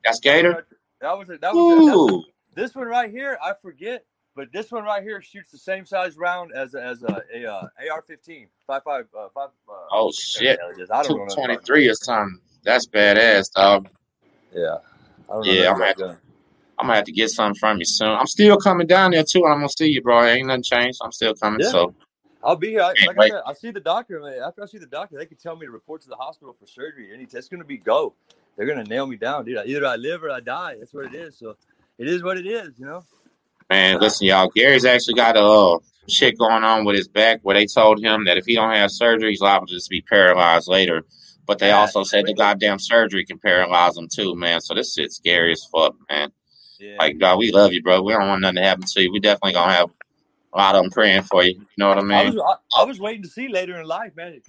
That's 0.06 0.20
Gator. 0.20 0.66
That 1.02 1.18
was 1.18 1.30
a, 1.30 1.38
that 1.38 1.54
was 1.54 1.72
a, 1.72 1.76
that's 1.86 1.88
a- 1.88 2.16
Ooh. 2.16 2.24
This 2.56 2.76
one 2.76 2.88
right 2.88 3.10
here, 3.10 3.38
I 3.44 3.54
forget, 3.62 4.06
but 4.36 4.52
this 4.52 4.72
one 4.72 4.84
right 4.84 5.04
here 5.04 5.22
shoots 5.22 5.50
the 5.52 5.58
same 5.58 5.86
size 5.86 6.18
round 6.18 6.52
as 6.54 6.74
a, 6.74 6.84
as 6.84 7.04
a, 7.04 7.24
a 7.34 7.46
uh, 7.46 7.68
AR-15, 7.92 8.48
five 8.68 8.84
five 8.84 9.06
uh, 9.18 9.28
five. 9.34 9.50
Uh, 9.68 9.74
Oh 9.92 10.12
shit. 10.12 10.60
whatever 10.60 10.74
the 10.74 10.74
hell 10.74 10.80
it 10.80 10.84
is. 10.84 10.92
I 10.92 11.04
don't 11.04 11.18
know. 11.20 11.26
223 11.28 11.90
or 11.90 11.94
something. 11.96 12.42
That's 12.64 12.88
badass, 12.88 13.52
dog. 13.54 13.88
Yeah. 14.54 14.78
I 15.30 15.34
don't 15.34 15.46
know 15.46 15.52
yeah, 15.52 15.72
I'm 15.72 15.78
gun. 15.78 16.18
I'm 16.80 16.86
gonna 16.86 16.96
have 16.96 17.06
to 17.06 17.12
get 17.12 17.30
something 17.30 17.60
from 17.60 17.78
you 17.80 17.86
soon. 17.86 18.10
I'm 18.10 18.28
still 18.28 18.58
coming 18.58 18.88
down 18.88 19.12
there 19.12 19.24
too, 19.24 19.46
I'm 19.46 19.58
gonna 19.58 19.70
see 19.70 19.88
you, 19.88 20.02
bro. 20.02 20.24
Ain't 20.24 20.48
nothing 20.48 20.64
changed. 20.64 21.00
I'm 21.04 21.12
still 21.12 21.34
coming. 21.34 21.60
Yeah. 21.60 21.72
So 21.72 21.94
I'll 22.44 22.56
be 22.56 22.70
here. 22.70 22.82
I, 22.82 22.94
like 23.06 23.20
I 23.20 23.28
said, 23.30 23.42
I 23.46 23.54
see 23.54 23.72
the 23.72 23.80
doctor. 23.80 24.20
man. 24.22 24.40
After 24.46 24.64
I 24.64 24.66
see 24.66 24.78
the 24.78 24.86
doctor, 24.86 25.18
they 25.18 25.26
can 25.26 25.38
tell 25.38 25.56
me 25.56 25.66
to 25.66 25.72
report 25.72 26.02
to 26.04 26.10
the 26.10 26.16
hospital 26.16 26.56
for 26.58 26.66
surgery. 26.68 27.10
Any 27.14 27.26
test 27.26 27.52
going 27.52 27.60
to 27.60 27.68
be 27.68 27.78
go. 27.78 28.14
They're 28.56 28.66
to 28.74 28.84
nail 28.84 29.08
me 29.08 29.18
down, 29.18 29.46
dude. 29.46 29.58
Either 29.66 29.86
I 29.86 29.96
live 29.96 30.24
or 30.24 30.32
I 30.32 30.40
die. 30.40 30.76
That's 30.80 30.94
what 30.94 31.06
it 31.06 31.16
is. 31.16 31.38
So 31.38 31.56
it 31.98 32.08
is 32.08 32.24
what 32.24 32.38
it 32.38 32.46
is, 32.46 32.78
you 32.78 32.86
know. 32.86 33.04
man, 33.70 34.00
listen, 34.00 34.28
y'all. 34.28 34.50
Gary's 34.50 34.86
actually 34.86 35.16
got 35.16 35.38
a 35.38 35.44
uh, 35.44 35.80
shit 36.08 36.38
going 36.38 36.64
on 36.64 36.86
with 36.86 36.96
his 36.96 37.08
back 37.08 37.40
where 37.44 37.56
they 37.56 37.66
told 37.66 38.04
him 38.04 38.26
that 38.26 38.38
if 38.38 38.46
he 38.46 38.56
don't 38.56 38.72
have 38.72 38.92
surgery, 38.92 39.32
he's 39.32 39.42
liable 39.42 39.68
to 39.68 39.74
just 39.74 39.90
be 39.90 40.02
paralyzed 40.02 40.68
later. 40.68 41.04
But 41.50 41.58
they 41.58 41.70
Yeah. 41.70 41.80
also 41.80 42.04
said 42.04 42.28
the 42.28 42.36
goddamn 42.36 42.78
surgery 42.78 43.26
can 43.26 43.40
paralyze 43.40 43.96
them 43.96 44.08
too, 44.08 44.36
man. 44.36 44.62
So 44.62 44.76
this 44.76 44.94
shit's 44.94 45.16
scary 45.16 45.54
as 45.54 45.66
fuck, 45.74 45.96
man. 46.08 46.32
Yeah. 46.78 46.98
Like, 47.00 47.18
God, 47.18 47.40
we 47.40 47.52
love 47.52 47.74
you, 47.74 47.82
bro. 47.82 48.04
We 48.04 48.14
don't 48.14 48.28
want 48.28 48.42
nothing 48.42 48.58
to 48.58 48.62
happen 48.62 48.84
to 48.86 49.02
you. 49.02 49.12
We 49.12 49.20
definitely 49.20 49.54
gonna 49.54 49.74
have 49.74 49.90
a 50.54 50.58
lot 50.60 50.76
of 50.76 50.84
them 50.84 50.92
praying 50.92 51.24
for 51.24 51.44
you. 51.44 51.54
You 51.54 51.66
know 51.78 51.88
what 51.90 51.98
I 51.98 52.02
I 52.02 52.04
mean? 52.04 52.36
was 52.36 52.60
I, 52.76 52.82
I 52.82 52.86
was 52.86 53.00
waiting 53.00 53.24
to 53.24 53.28
see 53.30 53.48
later 53.48 53.82
in 53.82 53.88
life, 53.88 54.16
man. 54.16 54.40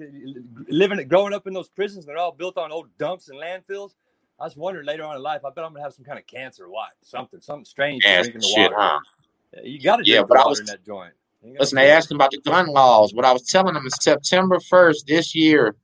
Living, 0.68 1.08
growing 1.08 1.32
up 1.32 1.46
in 1.46 1.54
those 1.54 1.70
prisons, 1.70 2.04
they're 2.04 2.18
all 2.18 2.32
built 2.32 2.58
on 2.58 2.70
old 2.70 2.88
dumps 2.98 3.30
and 3.30 3.38
landfills. 3.40 3.92
I 4.38 4.44
was 4.44 4.54
wondering 4.58 4.84
later 4.84 5.04
on 5.04 5.16
in 5.16 5.22
life. 5.22 5.40
I 5.42 5.48
bet 5.48 5.64
I'm 5.64 5.72
gonna 5.72 5.82
have 5.82 5.94
some 5.94 6.04
kind 6.04 6.18
of 6.18 6.26
cancer. 6.26 6.66
or 6.66 6.68
What? 6.70 6.90
Something, 7.02 7.40
something 7.40 7.64
strange. 7.64 8.04
Yeah, 8.04 8.20
drinking 8.20 8.42
the 8.42 8.46
shit, 8.46 8.72
water. 8.72 8.76
huh? 8.78 9.00
You 9.64 9.80
got 9.80 9.96
to 9.96 10.02
Yeah, 10.04 10.16
drink 10.16 10.28
but 10.28 10.34
the 10.34 10.40
I 10.44 10.48
was- 10.48 10.60
in 10.60 10.66
that 10.66 10.84
joint. 10.84 11.14
Listen, 11.58 11.76
they 11.76 11.90
asked 11.90 12.10
him 12.10 12.18
about 12.18 12.32
the 12.32 12.40
gun 12.42 12.66
laws. 12.66 13.14
What 13.14 13.24
I 13.24 13.32
was 13.32 13.44
telling 13.44 13.72
them 13.72 13.86
is 13.86 13.94
September 14.02 14.60
1st 14.60 15.06
this 15.06 15.34
year, 15.34 15.74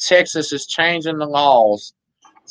Texas 0.00 0.52
is 0.52 0.66
changing 0.66 1.18
the 1.18 1.26
laws 1.26 1.92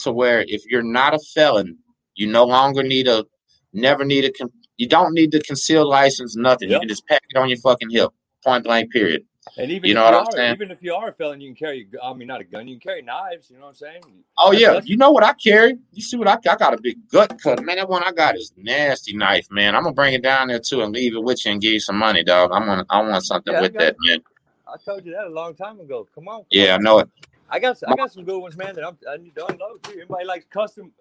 to 0.04 0.12
where 0.12 0.46
if 0.48 0.64
you're 0.68 0.84
not 0.84 1.14
a 1.14 1.20
felon, 1.34 1.78
you 2.16 2.28
no 2.28 2.46
longer 2.46 2.84
need 2.84 3.08
a, 3.08 3.26
never 3.74 4.06
need 4.06 4.26
a, 4.26 4.32
you 4.78 4.88
don't 4.88 5.14
need 5.14 5.32
the 5.32 5.42
concealed 5.42 5.88
license, 5.88 6.36
nothing. 6.36 6.70
You 6.70 6.80
can 6.80 6.88
just 6.88 7.06
pack 7.08 7.22
it 7.30 7.38
on 7.38 7.50
your 7.50 7.58
fucking 7.58 7.90
hip, 7.90 8.12
point 8.44 8.64
blank, 8.64 8.92
period. 8.92 9.24
And 9.58 9.72
even 9.72 9.88
You 9.90 9.94
if 9.94 9.96
know 9.96 10.06
you 10.10 10.12
what 10.12 10.22
I'm 10.22 10.28
are, 10.28 10.32
saying? 10.32 10.54
even 10.54 10.72
if 10.72 10.84
you 10.84 10.94
are 10.94 11.10
a 11.10 11.14
felon, 11.14 11.42
you 11.42 11.50
can 11.50 11.56
carry. 11.56 11.88
I 12.04 12.14
mean, 12.14 12.28
not 12.28 12.40
a 12.40 12.44
gun. 12.44 12.68
You 12.68 12.76
can 12.80 12.82
carry 12.92 13.02
knives. 13.02 13.50
You 13.50 13.58
know 13.58 13.64
what 13.64 13.70
I'm 13.70 13.76
saying? 13.76 14.04
Oh 14.38 14.52
That's- 14.52 14.62
yeah, 14.62 14.68
that's- 14.68 14.88
you 14.88 14.96
know 14.98 15.10
what 15.12 15.24
I 15.24 15.34
carry? 15.34 15.78
You 15.92 16.02
see 16.04 16.18
what 16.18 16.28
I 16.28 16.34
I 16.50 16.56
got 16.56 16.74
a 16.74 16.80
big 16.80 16.98
gut 17.10 17.42
cut, 17.42 17.64
man. 17.64 17.78
That 17.78 17.90
one 17.90 18.04
I 18.04 18.12
got 18.12 18.38
is 18.38 18.54
nasty 18.56 19.14
knife, 19.16 19.48
man. 19.50 19.76
I'm 19.76 19.84
gonna 19.84 19.96
bring 19.96 20.14
it 20.14 20.22
down 20.22 20.50
there 20.50 20.60
too 20.60 20.82
and 20.84 20.94
leave 20.94 21.16
it 21.16 21.24
with 21.24 21.44
you 21.46 21.52
and 21.54 21.62
give 21.62 21.74
you 21.74 21.80
some 21.80 21.98
money, 21.98 22.24
dog. 22.24 22.52
I'm 22.54 22.66
gonna 22.66 22.86
I 22.90 23.02
want 23.02 23.26
something 23.26 23.52
Yeah, 23.54 23.62
with 23.62 23.74
that, 23.74 23.96
man. 24.06 24.20
I 24.68 24.78
told 24.78 25.04
you 25.06 25.14
that 25.14 25.26
a 25.26 25.30
long 25.30 25.56
time 25.56 25.80
ago. 25.80 26.08
Come 26.14 26.28
on. 26.28 26.44
Yeah, 26.52 26.76
I 26.76 26.78
know 26.78 27.00
it. 27.00 27.10
I 27.50 27.60
got 27.60 27.82
I 27.88 27.96
got 27.96 28.12
some 28.12 28.24
good 28.24 28.40
ones, 28.40 28.58
man. 28.58 28.76
That 28.76 28.86
I'm, 28.86 28.98
I 29.10 29.18
need 29.18 29.36
to 29.36 29.46
unload 29.46 29.84
too. 29.84 29.94
Anybody 29.94 30.26
likes 30.26 30.46
custom, 30.50 30.92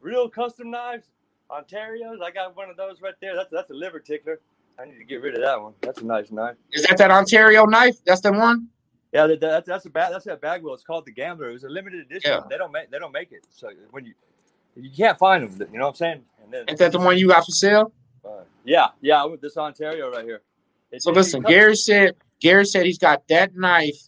real 0.00 0.28
custom 0.28 0.70
knives? 0.70 1.08
Ontario's. 1.50 2.20
I 2.24 2.30
got 2.30 2.56
one 2.56 2.70
of 2.70 2.76
those 2.76 3.00
right 3.00 3.14
there. 3.20 3.34
That's 3.34 3.50
that's 3.50 3.70
a 3.70 3.74
liver 3.74 3.98
tickler. 3.98 4.40
I 4.78 4.86
need 4.86 4.98
to 4.98 5.04
get 5.04 5.22
rid 5.22 5.34
of 5.34 5.42
that 5.42 5.60
one. 5.60 5.74
That's 5.82 6.00
a 6.00 6.06
nice 6.06 6.30
knife. 6.30 6.56
Is 6.72 6.86
that 6.86 6.96
that 6.98 7.10
Ontario 7.10 7.64
knife? 7.66 7.96
That's 8.04 8.20
the 8.20 8.32
one. 8.32 8.68
Yeah, 9.12 9.26
that, 9.26 9.40
that's 9.40 9.66
that's 9.66 9.86
a 9.86 9.90
bag. 9.90 10.12
That's 10.12 10.24
that 10.24 10.40
Bagwell. 10.40 10.74
It's 10.74 10.84
called 10.84 11.04
the 11.04 11.12
Gambler. 11.12 11.50
It 11.50 11.54
was 11.54 11.64
a 11.64 11.68
limited 11.68 12.00
edition. 12.00 12.30
Yeah. 12.30 12.40
They 12.48 12.56
don't 12.56 12.72
make 12.72 12.90
they 12.90 12.98
don't 12.98 13.12
make 13.12 13.32
it. 13.32 13.44
So 13.50 13.70
when 13.90 14.06
you 14.06 14.14
you 14.76 14.90
can't 14.90 15.18
find 15.18 15.48
them, 15.48 15.68
you 15.72 15.78
know 15.78 15.86
what 15.86 15.90
I'm 15.90 15.96
saying? 15.96 16.22
And 16.42 16.52
then 16.52 16.64
Ain't 16.68 16.78
that 16.78 16.92
the 16.92 16.98
one 16.98 17.18
you 17.18 17.28
got 17.28 17.44
for 17.44 17.52
sale? 17.52 17.92
uh, 18.24 18.42
yeah, 18.64 18.88
yeah, 19.00 19.24
with 19.24 19.40
this 19.40 19.56
Ontario 19.56 20.10
right 20.10 20.24
here. 20.24 20.42
It's 20.92 21.04
So 21.04 21.10
listen, 21.10 21.42
Gary 21.42 21.76
said 21.76 22.14
Gary 22.40 22.64
said 22.64 22.86
he's 22.86 22.98
got 22.98 23.26
that 23.28 23.54
knife 23.56 23.98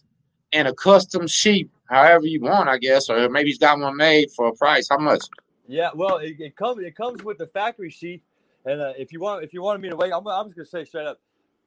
and 0.53 0.67
a 0.67 0.73
custom 0.73 1.27
sheep, 1.27 1.71
however 1.89 2.25
you 2.25 2.41
want, 2.41 2.69
I 2.69 2.77
guess, 2.77 3.09
or 3.09 3.29
maybe 3.29 3.49
he's 3.49 3.57
got 3.59 3.79
one 3.79 3.97
made 3.97 4.31
for 4.31 4.47
a 4.47 4.53
price. 4.53 4.87
How 4.89 4.97
much? 4.97 5.23
Yeah, 5.67 5.91
well, 5.95 6.17
it, 6.17 6.35
it 6.39 6.55
comes 6.55 6.83
it 6.83 6.95
comes 6.95 7.23
with 7.23 7.37
the 7.37 7.47
factory 7.47 7.89
sheath, 7.89 8.21
and 8.65 8.81
uh, 8.81 8.93
if 8.97 9.11
you 9.13 9.19
want 9.19 9.43
if 9.43 9.53
you 9.53 9.61
wanted 9.61 9.81
me 9.81 9.89
to 9.89 9.95
wait, 9.95 10.11
I'm, 10.13 10.27
I'm 10.27 10.47
just 10.47 10.57
gonna 10.57 10.65
say 10.65 10.85
straight 10.85 11.07
up, 11.07 11.19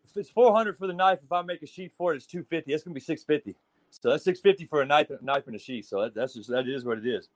if 0.04 0.16
it's 0.16 0.30
400 0.30 0.78
for 0.78 0.86
the 0.86 0.92
knife, 0.94 1.18
if 1.24 1.32
I 1.32 1.42
make 1.42 1.62
a 1.62 1.66
sheath 1.66 1.92
for 1.98 2.12
it, 2.12 2.16
it's 2.16 2.26
250. 2.26 2.70
That's 2.70 2.84
gonna 2.84 2.94
be 2.94 3.00
650. 3.00 3.56
So 3.90 4.10
that's 4.10 4.24
650 4.24 4.66
for 4.66 4.82
a 4.82 4.86
knife 4.86 5.10
knife 5.22 5.46
and 5.46 5.56
a 5.56 5.58
sheath. 5.58 5.86
So 5.86 6.02
that, 6.02 6.14
that's 6.14 6.34
just 6.34 6.50
that 6.50 6.68
is 6.68 6.84
what 6.84 6.98
it 6.98 7.06
is. 7.06 7.28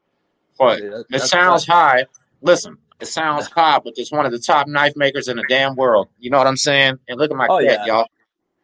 But 0.58 0.80
Yeah, 0.80 1.02
it 1.10 1.20
sounds 1.22 1.66
high. 1.66 2.06
Listen, 2.42 2.78
It 3.00 3.06
sounds 3.06 3.46
high, 3.48 3.80
but 3.82 3.94
it's 3.96 4.12
one 4.12 4.26
of 4.26 4.32
the 4.32 4.38
top 4.38 4.68
knife 4.68 4.94
makers 4.96 5.28
in 5.28 5.36
the 5.38 5.44
damn 5.48 5.76
world. 5.76 6.08
You 6.18 6.30
know 6.30 6.38
what 6.38 6.46
I'm 6.46 6.56
saying? 6.56 6.98
And 7.08 7.18
look 7.18 7.30
at 7.30 7.36
my 7.36 7.48
Oh, 7.48 7.58
cat, 7.58 7.80
yeah. 7.80 7.86
y'all. 7.86 8.06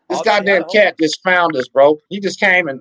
This 0.09 0.23
goddamn 0.23 0.65
cat 0.73 0.97
just 1.01 1.23
found 1.23 1.57
us, 1.57 1.69
bro. 1.69 1.99
He 2.09 2.21
just 2.21 2.39
came 2.41 2.69
and 2.69 2.81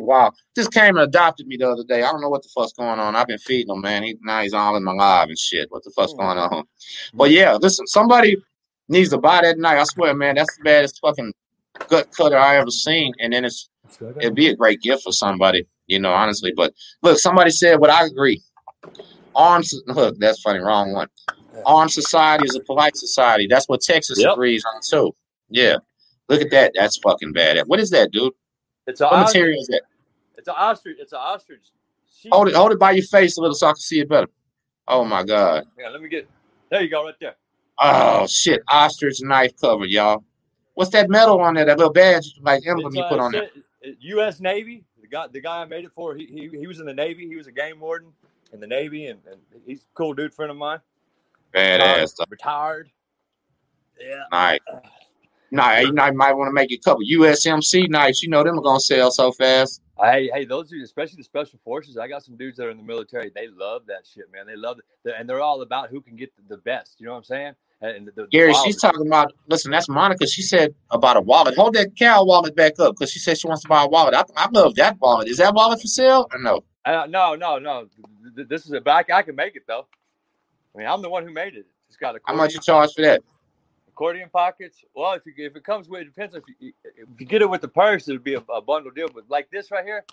wow. 0.00 0.32
Just 0.54 0.72
came 0.72 0.96
and 0.96 1.00
adopted 1.00 1.46
me 1.46 1.56
the 1.56 1.68
other 1.70 1.84
day. 1.84 2.02
I 2.02 2.10
don't 2.10 2.20
know 2.20 2.28
what 2.28 2.42
the 2.42 2.48
fuck's 2.54 2.72
going 2.72 2.98
on. 3.00 3.16
I've 3.16 3.26
been 3.26 3.38
feeding 3.38 3.74
him, 3.74 3.80
man. 3.80 4.02
He 4.02 4.16
now 4.22 4.42
he's 4.42 4.52
all 4.54 4.76
in 4.76 4.84
my 4.84 4.92
live 4.92 5.28
and 5.28 5.38
shit. 5.38 5.70
What 5.70 5.84
the 5.84 5.90
fuck's 5.90 6.12
Oh. 6.14 6.16
going 6.18 6.38
on? 6.38 6.64
But 7.14 7.30
yeah, 7.30 7.54
listen, 7.54 7.86
somebody 7.86 8.36
needs 8.88 9.10
to 9.10 9.18
buy 9.18 9.40
that 9.42 9.58
knife. 9.58 9.78
I 9.80 9.84
swear, 9.84 10.14
man, 10.14 10.34
that's 10.36 10.54
the 10.56 10.64
baddest 10.64 10.98
fucking 11.00 11.32
gut 11.88 12.08
cutter 12.16 12.36
I 12.38 12.56
ever 12.56 12.70
seen. 12.70 13.12
And 13.20 13.32
then 13.32 13.44
it's 13.44 13.68
it'd 14.18 14.34
be 14.34 14.48
a 14.48 14.56
great 14.56 14.80
gift 14.82 15.02
for 15.04 15.12
somebody, 15.12 15.66
you 15.86 15.98
know, 15.98 16.12
honestly. 16.12 16.52
But 16.56 16.74
look, 17.02 17.18
somebody 17.18 17.50
said 17.50 17.78
what 17.80 17.90
I 17.90 18.04
agree. 18.06 18.42
Arms 19.34 19.74
look, 19.86 20.18
that's 20.18 20.40
funny, 20.40 20.58
wrong 20.58 20.92
one. 20.92 21.08
Armed 21.64 21.90
society 21.90 22.44
is 22.46 22.54
a 22.54 22.60
polite 22.60 22.96
society. 22.96 23.46
That's 23.48 23.66
what 23.68 23.80
Texas 23.80 24.18
Yep. 24.20 24.32
agrees 24.34 24.64
on 24.74 24.80
too. 24.82 25.14
Yeah. 25.48 25.76
Look 26.28 26.40
at 26.42 26.50
that. 26.50 26.72
That's 26.74 26.98
fucking 26.98 27.32
bad. 27.32 27.58
What 27.66 27.80
is 27.80 27.90
that, 27.90 28.10
dude? 28.10 28.32
It's 28.86 29.00
a 29.00 29.04
What 29.04 29.12
ostrich. 29.14 29.34
material 29.40 29.60
is 29.60 29.66
that? 29.68 29.82
It's 30.36 30.48
an 30.48 30.54
ostrich. 30.56 30.96
It's 31.00 31.12
an 31.12 31.18
ostrich. 31.20 31.62
sheep. 32.20 32.32
Hold 32.32 32.48
it, 32.48 32.54
hold 32.54 32.72
it 32.72 32.78
by 32.78 32.92
your 32.92 33.04
face 33.04 33.36
a 33.36 33.40
little 33.40 33.54
so 33.54 33.68
I 33.68 33.70
can 33.70 33.76
see 33.76 34.00
it 34.00 34.08
better. 34.08 34.28
Oh 34.88 35.04
my 35.04 35.22
god. 35.24 35.64
Yeah, 35.78 35.88
let 35.88 36.00
me 36.02 36.08
get. 36.08 36.28
There 36.70 36.82
you 36.82 36.88
go, 36.88 37.04
right 37.04 37.14
there. 37.20 37.36
Oh 37.78 38.26
shit. 38.26 38.62
Ostrich 38.68 39.20
knife 39.22 39.52
cover, 39.60 39.86
y'all. 39.86 40.24
What's 40.74 40.90
that 40.90 41.08
metal 41.08 41.40
on 41.40 41.54
there? 41.54 41.64
That 41.64 41.78
little 41.78 41.92
badge 41.92 42.34
like 42.42 42.66
emblem 42.66 42.94
you 42.94 43.02
uh, 43.02 43.08
put 43.08 43.18
on 43.18 43.32
there. 43.32 43.48
U.S. 44.00 44.40
Navy. 44.40 44.84
The 45.00 45.08
guy, 45.08 45.26
the 45.28 45.40
guy 45.40 45.62
I 45.62 45.64
made 45.64 45.84
it 45.84 45.92
for, 45.94 46.14
he, 46.16 46.26
he, 46.26 46.48
he 46.58 46.66
was 46.66 46.80
in 46.80 46.86
the 46.86 46.92
Navy. 46.92 47.26
He 47.28 47.36
was 47.36 47.46
a 47.46 47.52
game 47.52 47.78
warden 47.78 48.10
in 48.52 48.58
the 48.60 48.66
Navy, 48.66 49.06
and, 49.06 49.20
and 49.30 49.38
he's 49.64 49.82
a 49.82 49.94
cool 49.94 50.12
dude, 50.14 50.34
friend 50.34 50.50
of 50.50 50.56
mine. 50.56 50.80
Badass 51.54 52.08
stuff. 52.08 52.26
Retired. 52.28 52.90
Yeah. 54.00 54.24
Knife. 55.50 55.82
Nah, 55.82 55.88
you 55.88 55.92
might, 55.92 56.14
might 56.14 56.32
want 56.32 56.48
to 56.48 56.52
make 56.52 56.72
a 56.72 56.78
couple 56.78 57.02
USMC 57.04 57.88
knives. 57.88 58.22
You 58.22 58.28
know 58.28 58.42
them 58.42 58.58
are 58.58 58.62
gonna 58.62 58.80
sell 58.80 59.10
so 59.10 59.32
fast. 59.32 59.80
Hey, 60.00 60.28
hey, 60.32 60.44
those 60.44 60.68
dudes, 60.68 60.84
especially 60.84 61.16
the 61.16 61.24
special 61.24 61.58
forces. 61.64 61.96
I 61.96 62.06
got 62.06 62.22
some 62.22 62.36
dudes 62.36 62.58
that 62.58 62.66
are 62.66 62.70
in 62.70 62.76
the 62.76 62.82
military. 62.82 63.30
They 63.34 63.48
love 63.48 63.86
that 63.86 64.06
shit, 64.06 64.30
man. 64.30 64.46
They 64.46 64.56
love 64.56 64.78
it, 64.78 65.14
and 65.18 65.28
they're 65.28 65.40
all 65.40 65.62
about 65.62 65.88
who 65.88 66.02
can 66.02 66.16
get 66.16 66.32
the, 66.48 66.58
best. 66.58 66.96
You 66.98 67.06
know 67.06 67.12
what 67.12 67.18
I'm 67.18 67.24
saying? 67.24 67.52
And 67.80 68.06
the, 68.06 68.12
the, 68.12 68.26
Gary, 68.26 68.52
the 68.52 68.62
she's 68.64 68.80
talking 68.80 69.06
about. 69.06 69.32
Listen, 69.48 69.70
that's 69.70 69.88
Monica. 69.88 70.26
She 70.26 70.42
said 70.42 70.74
about 70.90 71.16
a 71.16 71.20
wallet. 71.20 71.54
Hold 71.56 71.74
that 71.74 71.96
cow 71.96 72.24
wallet 72.24 72.54
back 72.54 72.78
up 72.78 72.94
because 72.94 73.10
she 73.10 73.18
said 73.18 73.38
she 73.38 73.46
wants 73.46 73.62
to 73.62 73.68
buy 73.68 73.84
a 73.84 73.88
wallet. 73.88 74.14
I, 74.14 74.24
I 74.36 74.48
love 74.50 74.74
that 74.74 74.98
wallet. 75.00 75.28
Is 75.28 75.38
that 75.38 75.54
wallet 75.54 75.80
for 75.80 75.86
sale 75.86 76.28
or 76.32 76.38
no? 76.40 76.64
Uh, 76.84 77.06
no, 77.08 77.34
no, 77.34 77.58
no. 77.58 77.88
Th- 78.22 78.36
th- 78.36 78.48
This 78.48 78.66
is 78.66 78.72
a 78.72 78.80
back. 78.80 79.10
I 79.10 79.22
can 79.22 79.34
make 79.34 79.56
it 79.56 79.62
though. 79.66 79.86
I 80.74 80.78
mean, 80.78 80.86
I'm 80.86 81.00
the 81.00 81.08
one 81.08 81.24
who 81.26 81.32
made 81.32 81.54
it. 81.54 81.66
It's 81.88 81.96
got 81.96 82.16
a 82.16 82.20
How 82.24 82.34
much 82.34 82.54
you 82.54 82.60
charge 82.60 82.92
for 82.94 83.02
that? 83.02 83.22
Accordion 83.96 84.28
pockets. 84.30 84.84
Well, 84.94 85.14
if 85.14 85.24
you, 85.24 85.32
if 85.38 85.56
it 85.56 85.64
comes 85.64 85.88
with, 85.88 86.02
it 86.02 86.04
depends 86.04 86.34
if 86.34 86.42
you, 86.60 86.72
if 86.84 87.08
you 87.18 87.26
get 87.26 87.40
it 87.40 87.48
with 87.48 87.62
the 87.62 87.68
purse, 87.68 88.06
it'll 88.08 88.20
be 88.20 88.34
a, 88.34 88.42
a 88.52 88.60
bundle 88.60 88.92
deal. 88.92 89.08
But 89.12 89.24
like 89.30 89.48
this 89.50 89.70
right 89.70 89.84
here, 89.84 90.04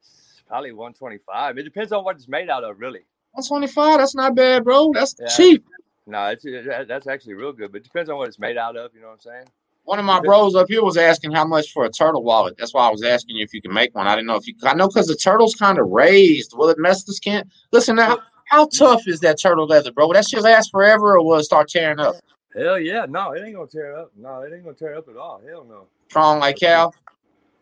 it's 0.00 0.42
probably 0.46 0.72
125. 0.72 1.56
It 1.56 1.62
depends 1.62 1.92
on 1.92 2.04
what 2.04 2.16
it's 2.16 2.28
made 2.28 2.50
out 2.50 2.62
of, 2.62 2.78
really. 2.78 3.00
One 3.32 3.46
twenty 3.46 3.66
five. 3.66 3.98
That's 3.98 4.14
not 4.14 4.34
bad, 4.34 4.62
bro. 4.64 4.92
That's 4.92 5.16
Yeah. 5.18 5.26
cheap. 5.28 5.64
No, 6.06 6.26
it's 6.26 6.44
it, 6.44 6.86
that's 6.86 7.06
actually 7.06 7.32
real 7.34 7.52
good, 7.52 7.72
but 7.72 7.78
it 7.78 7.84
depends 7.84 8.10
on 8.10 8.18
what 8.18 8.28
it's 8.28 8.38
made 8.38 8.58
out 8.58 8.76
of. 8.76 8.94
You 8.94 9.00
know 9.00 9.06
what 9.06 9.14
I'm 9.14 9.20
saying? 9.20 9.44
One 9.84 9.98
of 9.98 10.04
my 10.04 10.20
bros 10.20 10.54
up 10.54 10.68
here 10.68 10.82
was 10.84 10.98
asking 10.98 11.32
how 11.32 11.46
much 11.46 11.72
for 11.72 11.86
a 11.86 11.90
turtle 11.90 12.22
wallet. 12.22 12.56
That's 12.58 12.74
why 12.74 12.86
I 12.86 12.90
was 12.90 13.02
asking 13.02 13.36
you 13.36 13.44
if 13.44 13.54
you 13.54 13.62
can 13.62 13.72
make 13.72 13.94
one. 13.94 14.06
I 14.06 14.14
didn't 14.14 14.26
know 14.26 14.36
if 14.36 14.46
you. 14.46 14.54
I 14.64 14.74
know 14.74 14.86
because 14.88 15.06
the 15.06 15.16
turtle's 15.16 15.54
kind 15.54 15.78
of 15.78 15.88
raised. 15.88 16.52
Will 16.54 16.68
it 16.68 16.78
mess 16.78 17.04
the 17.04 17.14
skin? 17.14 17.44
Listen 17.72 17.96
now. 17.96 18.18
How 18.44 18.66
tough 18.66 19.08
is 19.08 19.20
that 19.20 19.40
turtle 19.40 19.66
leather, 19.66 19.90
bro? 19.92 20.06
Will 20.08 20.12
that 20.12 20.28
shit 20.28 20.42
last 20.42 20.70
forever, 20.70 21.16
or 21.16 21.24
will 21.24 21.38
it 21.38 21.44
start 21.44 21.70
tearing 21.70 21.98
up? 22.00 22.16
Hell 22.54 22.78
yeah, 22.78 23.06
no, 23.08 23.32
it 23.32 23.42
ain't 23.42 23.54
gonna 23.54 23.66
tear 23.66 23.96
up. 23.96 24.12
No, 24.16 24.42
it 24.42 24.52
ain't 24.52 24.64
gonna 24.64 24.76
tear 24.76 24.96
up 24.96 25.08
at 25.08 25.16
all. 25.16 25.40
Hell 25.46 25.64
no. 25.64 25.86
Strong 26.10 26.40
like 26.40 26.58
Cal. 26.58 26.94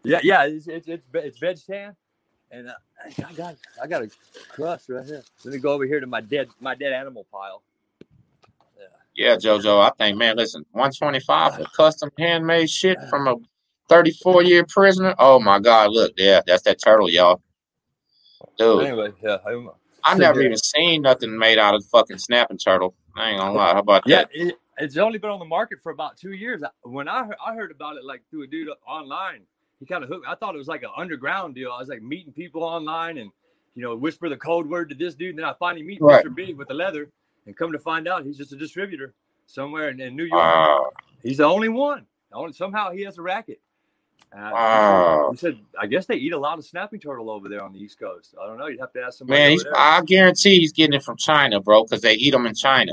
Yeah, 0.02 0.20
yeah, 0.22 0.44
it's 0.46 0.66
it's 0.66 0.88
it's, 0.88 1.04
it's 1.14 1.38
veg 1.38 1.58
tan, 1.64 1.94
and 2.50 2.68
uh, 2.68 2.72
I 3.26 3.32
got 3.34 3.56
I 3.82 3.86
got 3.86 4.02
a 4.02 4.10
crust 4.48 4.88
right 4.88 5.04
here. 5.06 5.22
Let 5.44 5.54
me 5.54 5.60
go 5.60 5.72
over 5.72 5.84
here 5.84 6.00
to 6.00 6.06
my 6.06 6.20
dead 6.20 6.48
my 6.60 6.74
dead 6.74 6.92
animal 6.92 7.26
pile. 7.30 7.62
Yeah, 9.14 9.30
Yeah, 9.30 9.36
JoJo. 9.36 9.80
I 9.80 9.90
think, 9.98 10.18
man, 10.18 10.36
listen, 10.36 10.64
125 10.72 11.54
for 11.54 11.64
custom 11.76 12.10
handmade 12.18 12.70
shit 12.70 12.98
from 13.10 13.28
a 13.28 13.36
34 13.88 14.42
year 14.42 14.64
prisoner. 14.68 15.14
Oh 15.18 15.38
my 15.38 15.60
God, 15.60 15.90
look, 15.92 16.12
yeah, 16.16 16.40
that's 16.46 16.62
that 16.62 16.80
turtle, 16.82 17.10
y'all. 17.10 17.40
Dude, 18.58 18.86
Anyway, 18.86 19.12
yeah, 19.22 19.36
I'm, 19.46 19.70
I 20.02 20.14
so 20.14 20.18
never 20.18 20.40
even 20.42 20.56
seen 20.56 21.02
nothing 21.02 21.38
made 21.38 21.58
out 21.58 21.74
of 21.74 21.84
fucking 21.86 22.18
snapping 22.18 22.58
turtle. 22.58 22.94
I 23.16 23.30
ain't 23.30 23.38
gonna 23.38 23.54
lie. 23.54 23.72
How 23.74 23.80
about 23.80 24.02
yeah, 24.06 24.22
that? 24.22 24.28
it, 24.32 24.54
it's 24.80 24.96
only 24.96 25.18
been 25.18 25.30
on 25.30 25.38
the 25.38 25.44
market 25.44 25.80
for 25.82 25.92
about 25.92 26.16
two 26.16 26.32
years. 26.32 26.62
When 26.82 27.08
I 27.08 27.24
heard, 27.24 27.36
I 27.44 27.54
heard 27.54 27.70
about 27.70 27.96
it 27.96 28.04
like 28.04 28.22
through 28.30 28.42
a 28.44 28.46
dude 28.46 28.68
online. 28.86 29.42
He 29.78 29.86
kind 29.86 30.02
of 30.04 30.10
hooked. 30.10 30.26
I 30.28 30.34
thought 30.34 30.54
it 30.54 30.58
was 30.58 30.68
like 30.68 30.82
an 30.82 30.90
underground 30.96 31.54
deal. 31.54 31.72
I 31.72 31.78
was 31.78 31.88
like 31.88 32.02
meeting 32.02 32.32
people 32.32 32.62
online 32.62 33.18
and 33.18 33.30
you 33.74 33.82
know 33.82 33.96
whisper 33.96 34.28
the 34.28 34.36
code 34.36 34.68
word 34.68 34.88
to 34.90 34.94
this 34.94 35.14
dude. 35.14 35.30
And 35.30 35.38
then 35.38 35.46
I 35.46 35.54
finally 35.58 35.82
meet 35.82 36.00
Right. 36.00 36.24
Mr. 36.24 36.34
Big 36.34 36.56
with 36.56 36.68
the 36.68 36.74
leather, 36.74 37.08
and 37.46 37.56
come 37.56 37.72
to 37.72 37.78
find 37.78 38.08
out 38.08 38.24
he's 38.24 38.36
just 38.36 38.52
a 38.52 38.56
distributor 38.56 39.14
somewhere 39.46 39.88
in, 39.90 40.00
in 40.00 40.16
New 40.16 40.24
York. 40.24 40.40
Wow. 40.40 40.90
He's 41.22 41.38
the 41.38 41.44
only 41.44 41.68
one. 41.68 42.06
Only- 42.32 42.52
somehow 42.52 42.90
he 42.92 43.02
has 43.02 43.18
a 43.18 43.22
racket. 43.22 43.60
Uh, 44.32 44.50
Wow. 44.52 45.28
He 45.32 45.36
said, 45.38 45.58
I 45.78 45.86
guess 45.86 46.06
they 46.06 46.14
eat 46.14 46.32
a 46.32 46.38
lot 46.38 46.58
of 46.58 46.64
snapping 46.64 47.00
turtle 47.00 47.28
over 47.30 47.48
there 47.48 47.62
on 47.64 47.72
the 47.72 47.80
East 47.80 47.98
Coast. 47.98 48.34
I 48.40 48.46
don't 48.46 48.58
know. 48.58 48.68
You'd 48.68 48.78
have 48.78 48.92
to 48.92 49.02
ask 49.02 49.18
somebody. 49.18 49.38
Man, 49.40 49.46
over 49.46 49.50
he's, 49.52 49.64
there. 49.64 49.76
I 49.76 50.02
guarantee 50.02 50.60
he's 50.60 50.72
getting 50.72 50.94
it 50.94 51.02
from 51.02 51.16
China, 51.16 51.60
bro, 51.60 51.82
because 51.82 52.00
they 52.02 52.14
eat 52.14 52.30
them 52.30 52.46
in 52.46 52.54
China. 52.54 52.92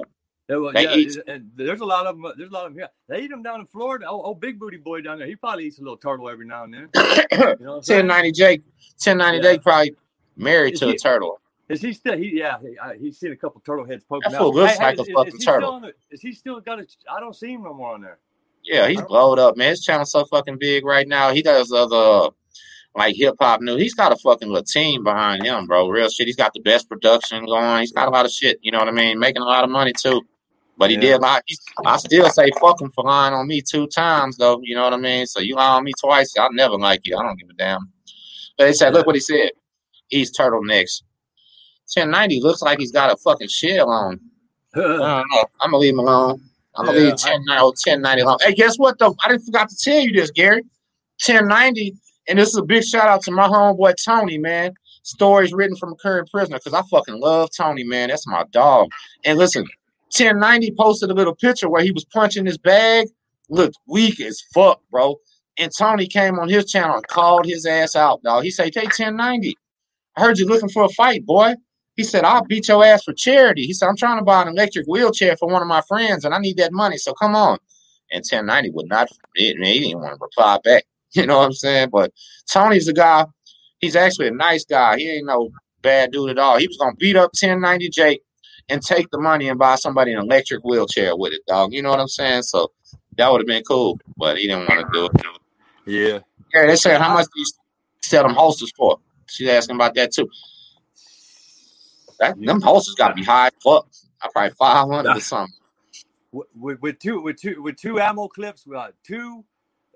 Yeah, 0.50 0.56
well, 0.58 0.72
they 0.72 0.84
yeah, 0.84 0.96
eat- 0.96 1.18
there's 1.56 1.82
a 1.82 1.86
lot 1.86 2.06
of 2.06 2.16
them. 2.16 2.26
Uh, 2.26 2.32
there's 2.38 2.50
a 2.50 2.54
lot 2.54 2.66
of 2.68 2.72
them 2.74 2.80
here. 2.80 2.90
They 3.10 3.22
eat 3.24 3.30
them 3.30 3.44
down 3.44 3.60
in 3.60 3.66
Florida. 3.66 4.06
Oh, 4.08 4.22
oh, 4.24 4.34
big 4.34 4.58
booty 4.60 4.78
boy 4.78 5.02
down 5.02 5.18
there. 5.20 5.28
He 5.28 5.36
probably 5.36 5.66
eats 5.66 5.80
a 5.80 5.82
little 5.82 5.98
turtle 5.98 6.30
every 6.30 6.46
now 6.46 6.64
and 6.64 6.74
then. 6.74 6.90
You 7.32 7.38
know 7.38 7.46
what 7.50 7.60
I'm 7.62 8.08
1090 8.08 8.32
Jake, 8.32 8.62
1090 9.04 9.38
Yeah. 9.38 9.44
Jake 9.54 9.62
probably 9.64 9.96
married 10.38 10.74
Is 10.76 10.80
to 10.80 10.90
a 10.90 10.98
turtle. 10.98 11.42
Is 11.70 11.82
he 11.82 11.92
still? 11.92 12.18
He 12.18 12.38
yeah. 12.40 12.58
He, 12.62 12.80
I, 12.80 12.96
he's 12.96 13.20
seen 13.20 13.34
a 13.34 13.36
couple 13.36 13.60
turtle 13.66 13.86
heads 13.86 14.06
poking 14.08 14.32
That 14.32 14.40
out. 14.42 14.54
looks 14.54 14.80
like 14.80 14.98
a 14.98 15.02
is, 15.02 15.10
fucking 15.14 15.34
is 15.34 15.40
he 15.40 15.46
turtle. 15.46 15.80
Still 15.80 15.92
is 16.12 16.22
he 16.22 16.32
still 16.32 16.62
got 16.62 16.80
a? 16.80 16.88
I 17.12 17.20
don't 17.20 17.36
see 17.36 17.52
him 17.52 17.64
no 17.64 17.74
more 17.74 17.94
on 17.94 18.02
there. 18.02 18.20
Yeah, 18.64 18.88
he's 18.88 19.02
blowed 19.02 19.40
up, 19.40 19.58
man. 19.58 19.72
His 19.72 19.82
channel's 19.84 20.12
so 20.12 20.24
fucking 20.26 20.58
big 20.60 20.86
right 20.86 21.08
now. 21.08 21.34
He 21.34 21.42
does 21.42 21.72
other 21.74 22.30
like 22.96 23.16
hip 23.18 23.36
hop 23.40 23.62
news. 23.62 23.82
He's 23.82 23.94
got 23.94 24.14
a 24.14 24.16
fucking 24.16 24.48
little 24.48 24.64
team 24.64 25.04
behind 25.04 25.44
him, 25.46 25.68
bro. 25.68 25.90
Real 25.90 26.10
shit. 26.10 26.28
He's 26.28 26.36
got 26.38 26.54
the 26.54 26.62
best 26.62 26.88
production 26.88 27.46
going. 27.46 27.82
He's 27.82 27.92
got 27.92 28.08
a 28.08 28.12
lot 28.12 28.26
of 28.26 28.32
shit. 28.32 28.60
You 28.62 28.72
know 28.72 28.80
what 28.80 28.88
I 28.88 28.92
mean? 28.92 29.20
Making 29.20 29.42
a 29.42 29.46
lot 29.46 29.64
of 29.66 29.70
money 29.70 29.92
too. 29.94 30.22
But 30.78 30.90
he 30.92 30.96
Yeah. 30.96 31.02
did 31.02 31.22
lie. 31.22 31.42
He's, 31.48 31.60
I 31.86 31.98
still 31.98 32.30
say 32.30 32.52
fuck 32.62 32.80
him 32.82 32.92
for 32.92 33.04
lying 33.04 33.34
on 33.34 33.48
me 33.48 33.62
two 33.62 33.88
times 33.88 34.38
though. 34.38 34.60
You 34.64 34.76
know 34.76 34.84
what 34.84 34.94
I 34.94 34.98
mean? 34.98 35.26
So 35.26 35.40
you 35.40 35.56
lie 35.56 35.70
on 35.76 35.84
me 35.84 35.92
twice, 36.00 36.38
I'll 36.38 36.54
never 36.54 36.76
like 36.78 37.02
you. 37.06 37.18
I 37.18 37.24
don't 37.24 37.38
give 37.40 37.50
a 37.50 37.54
damn. 37.54 37.92
But 38.58 38.66
they 38.66 38.74
said, 38.74 38.94
look 38.94 39.06
what 39.06 39.16
he 39.16 39.22
said. 39.22 39.52
He's 40.10 40.36
turtlenecks. 40.38 41.02
1090 41.94 42.42
looks 42.42 42.62
like 42.62 42.80
he's 42.80 42.92
got 42.92 43.12
a 43.12 43.18
fucking 43.18 43.48
shell 43.48 43.90
on. 43.90 44.20
I 44.76 44.80
don't 44.80 45.00
know. 45.00 45.24
I'm 45.62 45.72
gonna 45.72 45.78
leave 45.78 45.94
him 45.94 46.00
alone. 46.00 46.42
I'm 46.76 46.86
gonna 46.86 46.98
Yeah, 47.00 47.04
leave 47.06 47.14
1090, 47.14 47.64
1090 47.64 48.22
alone. 48.22 48.38
Hey, 48.42 48.54
guess 48.54 48.78
what 48.78 49.00
though? 49.00 49.16
I 49.24 49.30
didn't 49.30 49.46
forgot 49.46 49.70
to 49.70 49.76
tell 49.76 50.00
you 50.00 50.12
this, 50.12 50.30
Gary. 50.32 50.64
1090, 51.26 51.96
and 52.28 52.38
this 52.38 52.50
is 52.50 52.58
a 52.58 52.64
big 52.64 52.84
shout 52.84 53.08
out 53.08 53.24
to 53.24 53.32
my 53.32 53.48
homeboy 53.48 53.96
Tony, 54.04 54.38
man. 54.38 54.74
Stories 55.02 55.54
written 55.54 55.76
from 55.78 55.94
a 55.94 55.96
current 55.96 56.30
prisoner, 56.30 56.58
because 56.58 56.74
I 56.74 56.82
fucking 56.92 57.20
love 57.20 57.50
Tony, 57.56 57.84
man. 57.84 58.10
That's 58.10 58.28
my 58.28 58.44
dog. 58.52 58.90
And 59.24 59.38
listen, 59.40 59.66
1090 60.16 60.74
posted 60.78 61.12
a 61.12 61.14
little 61.14 61.36
picture 61.36 61.70
where 61.70 61.84
he 61.84 61.92
was 61.92 62.06
punching 62.06 62.46
his 62.46 62.58
bag. 62.58 63.08
Looked 63.50 63.78
weak 63.88 64.20
as 64.20 64.42
fuck, 64.54 64.82
bro. 64.92 65.18
And 65.58 65.72
Tony 65.76 66.08
came 66.08 66.38
on 66.40 66.50
his 66.50 66.70
channel 66.70 66.96
and 66.96 67.08
called 67.08 67.46
his 67.46 67.66
ass 67.66 67.96
out, 67.96 68.22
dog. 68.24 68.44
He 68.44 68.52
said, 68.52 68.74
Hey, 68.74 68.84
1090, 68.84 69.56
I 70.16 70.22
heard 70.22 70.38
you 70.38 70.46
looking 70.46 70.70
for 70.70 70.84
a 70.84 70.90
fight, 70.90 71.26
boy. 71.26 71.56
He 71.96 72.04
said, 72.04 72.24
I'll 72.24 72.46
beat 72.46 72.68
your 72.68 72.86
ass 72.86 73.04
for 73.04 73.14
charity. 73.14 73.64
He 73.64 73.74
said, 73.74 73.88
I'm 73.88 73.96
trying 73.96 74.20
to 74.20 74.24
buy 74.24 74.44
an 74.44 74.50
electric 74.50 74.86
wheelchair 74.86 75.36
for 75.36 75.50
one 75.50 75.64
of 75.64 75.68
my 75.68 75.82
friends 75.88 76.26
and 76.26 76.34
I 76.34 76.38
need 76.38 76.58
that 76.58 76.72
money. 76.72 76.98
So 76.98 77.14
come 77.14 77.36
on. 77.36 77.58
And 78.12 78.20
1090 78.20 78.70
would 78.72 78.88
not, 78.88 79.10
he, 79.36 79.54
didn't 79.54 80.00
want 80.00 80.14
to 80.14 80.20
reply 80.22 80.60
back. 80.64 80.84
You 81.14 81.26
know 81.26 81.38
what 81.38 81.46
I'm 81.46 81.54
saying? 81.54 81.90
But 81.90 82.12
Tony's 82.52 82.86
the 82.86 82.94
guy. 82.94 83.26
He's 83.80 83.96
actually 83.96 84.28
a 84.28 84.32
nice 84.32 84.66
guy. 84.66 84.98
He 84.98 85.10
ain't 85.10 85.26
no 85.26 85.50
bad 85.82 86.12
dude 86.12 86.32
at 86.32 86.38
all. 86.38 86.58
He 86.58 86.68
was 86.68 86.76
going 86.78 86.92
to 86.92 86.98
beat 86.98 87.16
up 87.16 87.32
1090 87.42 87.90
Jake 87.90 88.22
and 88.70 88.82
take 88.82 89.10
the 89.12 89.20
money 89.20 89.50
and 89.50 89.58
buy 89.58 89.76
somebody 89.76 90.14
an 90.14 90.20
electric 90.20 90.64
wheelchair 90.64 91.16
with 91.16 91.34
it, 91.34 91.46
dog. 91.48 91.74
You 91.74 91.82
know 91.82 91.90
what 91.90 92.00
I'm 92.00 92.08
saying? 92.08 92.44
So 92.44 92.72
that 93.18 93.32
would 93.32 93.42
have 93.42 93.48
been 93.48 93.64
cool, 93.64 94.00
but 94.18 94.38
he 94.38 94.48
didn't 94.48 94.68
want 94.68 94.82
to 94.82 94.88
do 94.94 95.06
it. 95.06 95.38
Yeah. 95.86 96.20
Yeah, 96.54 96.68
they 96.68 96.76
said, 96.76 97.02
how 97.02 97.14
much 97.14 97.26
do 97.26 97.40
you 97.40 97.46
sell 98.02 98.24
them 98.24 98.34
holsters 98.34 98.72
for? 98.76 99.00
She's 99.28 99.50
asking 99.50 99.76
about 99.76 99.96
that 99.96 100.12
too. 100.14 100.30
That, 102.20 102.40
them 102.40 102.62
holsters 102.62 102.96
got 102.96 103.10
to 103.10 103.14
be 103.14 103.24
high 103.24 103.48
as 103.48 103.54
fuck. 103.64 103.88
I 104.22 104.30
probably 104.32 104.56
500 104.56 105.18
or 105.18 105.20
something. 105.20 105.54
With, 106.32 106.82
with, 106.82 107.00
two 107.00 107.22
with 107.22 107.38
two 107.38 107.62
with 107.62 107.78
two 107.78 108.00
ammo 108.00 108.28
clips, 108.28 108.66
uh, 108.76 108.90
two 109.04 109.46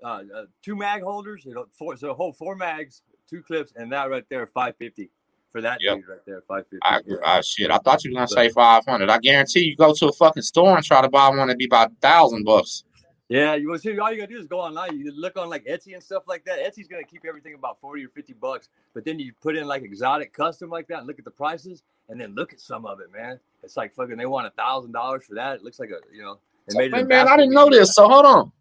uh, 0.02 0.22
uh, 0.34 0.44
two 0.62 0.76
mag 0.76 1.02
holders, 1.02 1.44
you 1.44 1.54
know, 1.54 1.66
four, 1.72 1.96
so 1.96 2.14
hold 2.14 2.36
four 2.36 2.56
mags, 2.56 3.02
two 3.28 3.42
clips, 3.42 3.72
and 3.76 3.92
that 3.92 4.10
right 4.10 4.24
there, 4.28 4.46
550 4.46 5.10
for 5.52 5.60
that 5.60 5.78
Yep. 5.80 5.96
dude 5.96 6.08
right 6.08 6.18
there, 6.26 6.42
five 6.48 6.64
fifty. 6.68 6.78
I, 6.82 7.00
I 7.24 7.40
shit. 7.42 7.70
I 7.70 7.78
thought 7.78 8.02
you 8.04 8.10
were 8.10 8.16
gonna 8.16 8.28
say 8.28 8.48
five 8.48 8.84
hundred. 8.86 9.10
I 9.10 9.18
guarantee 9.18 9.60
you 9.60 9.76
go 9.76 9.94
to 9.94 10.08
a 10.08 10.12
fucking 10.12 10.42
store 10.42 10.74
and 10.76 10.84
try 10.84 11.02
to 11.02 11.08
buy 11.08 11.28
one, 11.28 11.48
it'd 11.48 11.58
be 11.58 11.66
about 11.66 11.92
a 11.92 11.94
thousand 12.00 12.44
bucks. 12.44 12.84
Yeah, 13.28 13.54
you 13.54 13.68
want 13.68 13.80
to 13.80 13.90
see? 13.90 13.98
All 13.98 14.10
you 14.12 14.18
gotta 14.18 14.32
do 14.34 14.38
is 14.38 14.46
go 14.46 14.60
online. 14.60 14.98
You 14.98 15.10
look 15.12 15.38
on 15.38 15.48
like 15.48 15.64
Etsy 15.64 15.94
and 15.94 16.02
stuff 16.02 16.24
like 16.26 16.44
that. 16.44 16.58
Etsy's 16.58 16.88
gonna 16.88 17.04
keep 17.04 17.24
everything 17.26 17.54
about 17.54 17.80
forty 17.80 18.04
or 18.04 18.08
fifty 18.08 18.34
bucks, 18.34 18.68
but 18.92 19.04
then 19.04 19.18
you 19.18 19.32
put 19.40 19.56
in 19.56 19.66
like 19.66 19.82
exotic 19.82 20.32
custom 20.34 20.68
like 20.68 20.88
that 20.88 20.98
and 20.98 21.06
look 21.06 21.18
at 21.18 21.24
the 21.24 21.30
prices, 21.30 21.82
and 22.08 22.20
then 22.20 22.34
look 22.34 22.52
at 22.52 22.60
some 22.60 22.84
of 22.84 23.00
it, 23.00 23.10
man. 23.12 23.40
It's 23.62 23.76
like 23.76 23.94
fucking. 23.94 24.16
They 24.16 24.26
want 24.26 24.46
a 24.46 24.50
thousand 24.50 24.92
dollars 24.92 25.24
for 25.24 25.36
that. 25.36 25.56
It 25.56 25.62
looks 25.62 25.78
like 25.78 25.90
a 25.90 26.00
you 26.14 26.22
know. 26.22 26.38
They 26.68 26.76
made 26.76 26.94
Hey, 26.94 27.04
man, 27.04 27.26
I 27.26 27.36
didn't 27.36 27.54
know 27.54 27.70
this. 27.70 27.94
So 27.94 28.08
hold 28.08 28.26
on. 28.26 28.52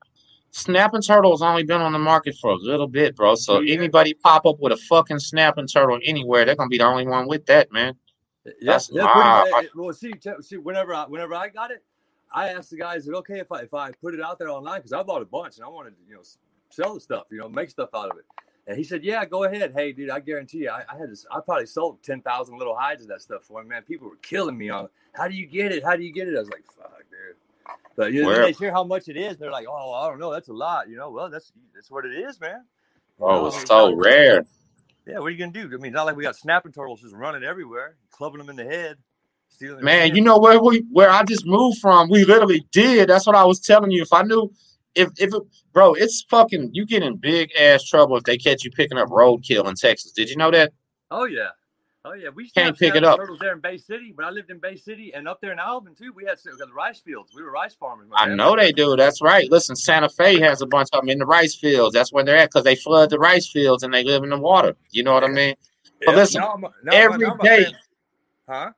Snapping 0.51 1.01
Turtle 1.01 1.31
has 1.31 1.41
only 1.41 1.63
been 1.63 1.81
on 1.81 1.93
the 1.93 1.99
market 1.99 2.35
for 2.41 2.51
a 2.51 2.55
little 2.55 2.87
bit, 2.87 3.15
bro. 3.15 3.35
So 3.35 3.61
years. 3.61 3.77
anybody 3.77 4.13
pop 4.13 4.45
up 4.45 4.59
with 4.59 4.73
a 4.73 4.77
fucking 4.77 5.19
snapping 5.19 5.67
turtle 5.67 5.97
anywhere, 6.03 6.43
they're 6.43 6.55
gonna 6.55 6.67
be 6.67 6.77
the 6.77 6.85
only 6.85 7.07
one 7.07 7.27
with 7.27 7.45
that, 7.45 7.71
man. 7.71 7.95
Yeah, 8.45 8.51
That's 8.61 8.89
yeah, 8.91 9.05
wild. 9.05 9.49
pretty. 9.49 9.69
Well, 9.75 9.93
see, 9.93 10.13
see, 10.41 10.57
whenever 10.57 10.93
I, 10.93 11.05
whenever 11.05 11.35
I 11.35 11.47
got 11.47 11.71
it, 11.71 11.83
I 12.33 12.49
asked 12.49 12.71
the 12.71 12.77
guys, 12.77 13.03
"Is 13.03 13.09
it 13.09 13.15
okay 13.15 13.39
if 13.39 13.51
I 13.51 13.61
if 13.61 13.73
I 13.73 13.91
put 13.91 14.13
it 14.13 14.21
out 14.21 14.39
there 14.39 14.49
online? 14.49 14.79
Because 14.79 14.93
I 14.93 15.03
bought 15.03 15.21
a 15.21 15.25
bunch 15.25 15.55
and 15.55 15.65
I 15.65 15.69
wanted 15.69 15.91
to, 15.91 16.03
you 16.07 16.15
know, 16.15 16.21
sell 16.69 16.95
the 16.95 16.99
stuff, 16.99 17.23
you 17.31 17.37
know, 17.37 17.47
make 17.47 17.69
stuff 17.69 17.89
out 17.95 18.11
of 18.11 18.17
it." 18.17 18.25
And 18.67 18.77
he 18.77 18.83
said, 18.83 19.05
"Yeah, 19.05 19.23
go 19.23 19.45
ahead. 19.45 19.71
Hey, 19.73 19.93
dude, 19.93 20.09
I 20.09 20.19
guarantee 20.19 20.59
you, 20.59 20.69
I, 20.69 20.83
I 20.91 20.97
had 20.97 21.09
this. 21.09 21.25
I 21.31 21.39
probably 21.39 21.65
sold 21.65 22.03
ten 22.03 22.21
thousand 22.21 22.57
little 22.57 22.75
hides 22.75 23.03
of 23.03 23.07
that 23.07 23.21
stuff 23.21 23.43
for 23.45 23.61
him. 23.61 23.69
Man, 23.69 23.83
people 23.83 24.09
were 24.09 24.17
killing 24.17 24.57
me 24.57 24.69
on. 24.69 24.89
How 25.13 25.29
do 25.29 25.35
you 25.35 25.45
get 25.45 25.71
it? 25.71 25.83
How 25.83 25.95
do 25.95 26.03
you 26.03 26.11
get 26.11 26.27
it? 26.27 26.35
I 26.35 26.39
was 26.39 26.49
like, 26.49 26.65
fuck. 26.65 27.00
But 27.95 28.13
you 28.13 28.23
know, 28.23 28.33
they 28.33 28.53
hear 28.53 28.71
how 28.71 28.83
much 28.83 29.07
it 29.07 29.17
is. 29.17 29.37
They're 29.37 29.51
like, 29.51 29.67
oh, 29.69 29.91
I 29.93 30.09
don't 30.09 30.19
know, 30.19 30.31
that's 30.31 30.47
a 30.47 30.53
lot. 30.53 30.89
You 30.89 30.97
know, 30.97 31.11
well, 31.11 31.29
that's 31.29 31.51
that's 31.75 31.91
what 31.91 32.05
it 32.05 32.13
is, 32.13 32.39
man. 32.39 32.63
Oh, 33.19 33.47
it's 33.47 33.67
so 33.67 33.93
rare. 33.93 34.45
Yeah, 35.05 35.19
what 35.19 35.27
are 35.27 35.29
you 35.31 35.37
gonna 35.37 35.51
do? 35.51 35.69
I 35.73 35.77
mean, 35.77 35.93
not 35.93 36.05
like 36.05 36.15
we 36.15 36.23
got 36.23 36.35
snapping 36.35 36.71
turtles 36.71 37.01
just 37.01 37.15
running 37.15 37.43
everywhere, 37.43 37.95
clubbing 38.11 38.37
them 38.37 38.49
in 38.49 38.55
the 38.55 38.63
head, 38.63 38.97
stealing. 39.49 39.83
Man, 39.83 40.15
you 40.15 40.21
know 40.21 40.37
where 40.37 40.59
we 40.61 40.85
where 40.91 41.09
I 41.09 41.23
just 41.23 41.45
moved 41.45 41.79
from, 41.79 42.09
we 42.09 42.23
literally 42.23 42.65
did. 42.71 43.09
That's 43.09 43.27
what 43.27 43.35
I 43.35 43.43
was 43.43 43.59
telling 43.59 43.91
you. 43.91 44.01
If 44.01 44.13
I 44.13 44.21
knew 44.23 44.51
if 44.95 45.09
if 45.17 45.33
it, 45.33 45.43
bro, 45.73 45.93
it's 45.93 46.23
fucking 46.29 46.71
you 46.73 46.85
get 46.85 47.03
in 47.03 47.17
big 47.17 47.49
ass 47.59 47.83
trouble 47.83 48.17
if 48.17 48.23
they 48.23 48.37
catch 48.37 48.63
you 48.63 48.71
picking 48.71 48.97
up 48.97 49.09
roadkill 49.09 49.67
in 49.67 49.75
Texas. 49.75 50.11
Did 50.11 50.29
you 50.29 50.37
know 50.37 50.51
that? 50.51 50.71
Oh 51.09 51.25
yeah, 51.25 51.49
oh 52.05 52.13
yeah. 52.13 52.29
We 52.33 52.49
Can't 52.49 52.77
pick 52.77 52.95
it 52.95 53.03
up. 53.03 53.17
turtles 53.19 53.39
there 53.39 53.53
in 53.53 53.59
Bay 53.59 53.77
City. 53.77 54.11
When 54.15 54.25
I 54.25 54.29
lived 54.29 54.49
in 54.49 54.59
Bay 54.59 54.75
City 54.75 55.13
and 55.13 55.27
up 55.27 55.39
there 55.41 55.51
in 55.51 55.59
Alvin 55.59 55.95
too, 55.95 56.11
we 56.15 56.25
had 56.25 56.37
we 56.45 56.57
got 56.57 56.67
the 56.67 56.73
rice 56.73 56.99
fields. 56.99 57.31
We 57.35 57.43
were 57.43 57.51
rice 57.51 57.75
farmers. 57.75 58.07
I 58.15 58.27
know 58.27 58.55
they 58.55 58.71
do. 58.71 58.95
That's 58.95 59.21
right. 59.21 59.49
Listen, 59.51 59.75
Santa 59.75 60.09
Fe 60.09 60.39
has 60.39 60.61
a 60.61 60.65
bunch 60.65 60.89
of 60.93 61.01
them 61.01 61.09
in 61.09 61.19
the 61.19 61.25
rice 61.25 61.55
fields. 61.55 61.93
That's 61.93 62.11
where 62.11 62.23
they're 62.23 62.37
at 62.37 62.49
because 62.49 62.63
they 62.63 62.75
flood 62.75 63.09
the 63.09 63.19
rice 63.19 63.49
fields 63.49 63.83
and 63.83 63.93
they 63.93 64.03
live 64.03 64.23
in 64.23 64.29
the 64.29 64.39
water. 64.39 64.75
You 64.91 65.03
know 65.03 65.13
what 65.13 65.23
I 65.23 65.27
mean? 65.27 65.55
But 66.05 66.11
Yeah, 66.11 66.17
listen, 66.17 66.41
now 66.41 66.49
I'm- 66.49 66.61
now- 66.83 66.91
every 66.93 67.27
day- 67.43 67.73
huh? 68.49 68.71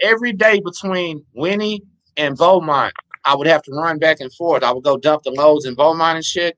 every 0.00 0.32
day 0.32 0.60
between 0.60 1.24
Winnie 1.34 1.82
and 2.16 2.36
Beaumont, 2.36 2.94
I 3.24 3.34
would 3.34 3.46
have 3.46 3.62
to 3.64 3.72
run 3.72 3.98
back 3.98 4.20
and 4.20 4.32
forth. 4.34 4.62
I 4.62 4.72
would 4.72 4.84
go 4.84 4.96
dump 4.96 5.22
the 5.24 5.30
loads 5.30 5.66
in 5.66 5.74
Beaumont 5.74 6.16
and 6.16 6.24
shit, 6.24 6.56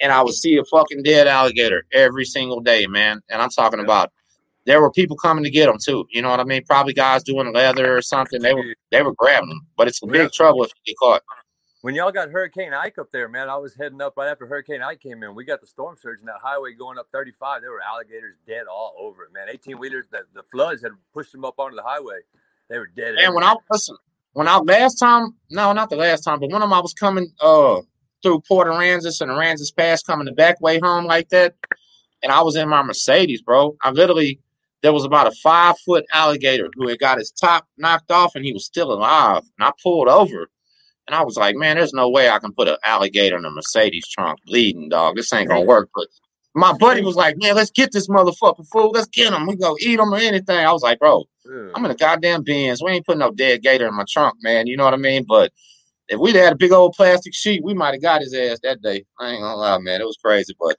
and 0.00 0.12
I 0.12 0.22
would 0.22 0.34
see 0.34 0.56
a 0.56 0.64
fucking 0.64 1.02
dead 1.04 1.26
alligator 1.28 1.84
every 1.92 2.24
single 2.24 2.60
day, 2.60 2.86
man. 2.86 3.20
And 3.30 3.40
I'm 3.40 3.50
talking 3.50 3.78
Yeah. 3.80 3.84
about 3.84 4.12
there 4.66 4.80
were 4.80 4.90
people 4.90 5.16
coming 5.16 5.44
to 5.44 5.50
get 5.50 5.66
them 5.66 5.78
too. 5.78 6.06
You 6.10 6.22
know 6.22 6.30
what 6.30 6.40
I 6.40 6.44
mean? 6.44 6.64
Probably 6.64 6.92
guys 6.94 7.22
doing 7.22 7.52
leather 7.52 7.96
or 7.96 8.02
something. 8.02 8.40
They 8.40 8.54
were 8.54 8.64
they 8.90 9.02
were 9.02 9.14
grabbing 9.14 9.50
them, 9.50 9.66
but 9.76 9.88
it's 9.88 10.02
a 10.02 10.06
big 10.06 10.22
Yeah. 10.22 10.28
trouble 10.28 10.64
if 10.64 10.70
you 10.84 10.92
get 10.92 10.98
caught. 10.98 11.22
When 11.82 11.94
y'all 11.94 12.10
got 12.12 12.30
Hurricane 12.30 12.72
Ike 12.72 12.96
up 12.98 13.10
there, 13.12 13.28
man, 13.28 13.50
I 13.50 13.56
was 13.56 13.74
heading 13.74 14.00
up 14.00 14.14
right 14.16 14.30
after 14.30 14.46
Hurricane 14.46 14.80
Ike 14.80 15.00
came 15.00 15.22
in. 15.22 15.34
We 15.34 15.44
got 15.44 15.60
the 15.60 15.66
storm 15.66 15.96
surge 16.00 16.18
and 16.20 16.28
that 16.28 16.36
highway 16.42 16.72
going 16.72 16.98
up 16.98 17.08
35. 17.12 17.60
There 17.60 17.72
were 17.72 17.82
alligators 17.82 18.36
dead 18.46 18.64
all 18.66 18.94
over 18.98 19.22
it, 19.24 19.34
man. 19.34 19.48
18 19.50 19.78
wheelers, 19.78 20.06
the, 20.10 20.20
the 20.34 20.42
floods 20.44 20.80
had 20.80 20.92
pushed 21.12 21.32
them 21.32 21.44
up 21.44 21.58
onto 21.58 21.76
the 21.76 21.82
highway. 21.82 22.20
They 22.70 22.78
were 22.78 22.86
dead. 22.86 23.16
And 23.16 23.34
when 23.34 23.44
I 23.44 23.54
listen, 23.70 23.96
when 24.32 24.48
I 24.48 24.56
last 24.56 24.94
time, 24.94 25.34
no, 25.50 25.74
not 25.74 25.90
the 25.90 25.96
last 25.96 26.22
time, 26.22 26.40
but 26.40 26.50
one 26.50 26.62
of 26.62 26.70
them 26.70 26.72
I 26.72 26.80
was 26.80 26.94
coming 26.94 27.30
uh 27.42 27.82
through 28.22 28.40
Port 28.48 28.66
Aransas 28.66 29.20
and 29.20 29.30
Aransas 29.30 29.76
Pass, 29.76 30.02
coming 30.02 30.24
the 30.24 30.32
back 30.32 30.58
way 30.62 30.80
home 30.82 31.04
like 31.04 31.28
that, 31.28 31.54
and 32.22 32.32
I 32.32 32.40
was 32.40 32.56
in 32.56 32.66
my 32.70 32.82
Mercedes, 32.82 33.42
bro. 33.42 33.76
I 33.82 33.90
literally 33.90 34.40
there 34.84 34.92
was 34.92 35.06
about 35.06 35.26
a 35.26 35.32
five 35.42 35.78
foot 35.78 36.04
alligator 36.12 36.68
who 36.76 36.88
had 36.88 36.98
got 36.98 37.16
his 37.16 37.30
top 37.30 37.66
knocked 37.78 38.10
off 38.10 38.34
and 38.34 38.44
he 38.44 38.52
was 38.52 38.66
still 38.66 38.92
alive. 38.92 39.42
And 39.58 39.66
I 39.66 39.72
pulled 39.82 40.08
over 40.08 40.50
and 41.08 41.16
I 41.16 41.24
was 41.24 41.38
like, 41.38 41.56
man, 41.56 41.76
there's 41.76 41.94
no 41.94 42.10
way 42.10 42.28
I 42.28 42.38
can 42.38 42.52
put 42.52 42.68
an 42.68 42.76
alligator 42.84 43.38
in 43.38 43.46
a 43.46 43.50
Mercedes 43.50 44.06
trunk 44.06 44.40
bleeding, 44.44 44.90
dog. 44.90 45.16
This 45.16 45.32
ain't 45.32 45.48
gonna 45.48 45.62
work. 45.62 45.88
But 45.94 46.08
my 46.54 46.74
buddy 46.74 47.00
was 47.00 47.16
like, 47.16 47.36
man, 47.38 47.54
let's 47.54 47.70
get 47.70 47.92
this 47.92 48.08
motherfucker 48.08 48.68
fool. 48.70 48.90
Let's 48.90 49.08
get 49.08 49.32
him. 49.32 49.46
We 49.46 49.56
go 49.56 49.74
eat 49.80 49.98
him 49.98 50.12
or 50.12 50.18
anything. 50.18 50.58
I 50.58 50.70
was 50.70 50.82
like, 50.82 50.98
bro. 50.98 51.24
I'm 51.74 51.84
in 51.86 51.90
a 51.90 51.94
goddamn 51.94 52.42
Benz. 52.42 52.82
We 52.82 52.90
ain't 52.90 53.06
putting 53.06 53.20
no 53.20 53.30
dead 53.30 53.62
gator 53.62 53.88
in 53.88 53.94
my 53.94 54.04
trunk, 54.06 54.36
man. 54.42 54.66
You 54.66 54.76
know 54.76 54.84
what 54.84 54.92
I 54.92 54.98
mean? 54.98 55.24
But 55.26 55.50
if 56.08 56.20
we'd 56.20 56.36
had 56.36 56.52
a 56.52 56.56
big 56.56 56.72
old 56.72 56.92
plastic 56.92 57.34
sheet, 57.34 57.64
we 57.64 57.72
might 57.72 57.94
have 57.94 58.02
got 58.02 58.20
his 58.20 58.34
ass 58.34 58.60
that 58.62 58.82
day. 58.82 59.06
I 59.18 59.30
ain't 59.30 59.40
gonna 59.40 59.56
lie, 59.56 59.78
man. 59.78 60.02
It 60.02 60.06
was 60.06 60.18
crazy, 60.22 60.54
but 60.60 60.76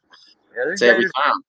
yeah, 0.56 0.72
it's 0.72 0.82
every 0.84 1.06
time. 1.06 1.42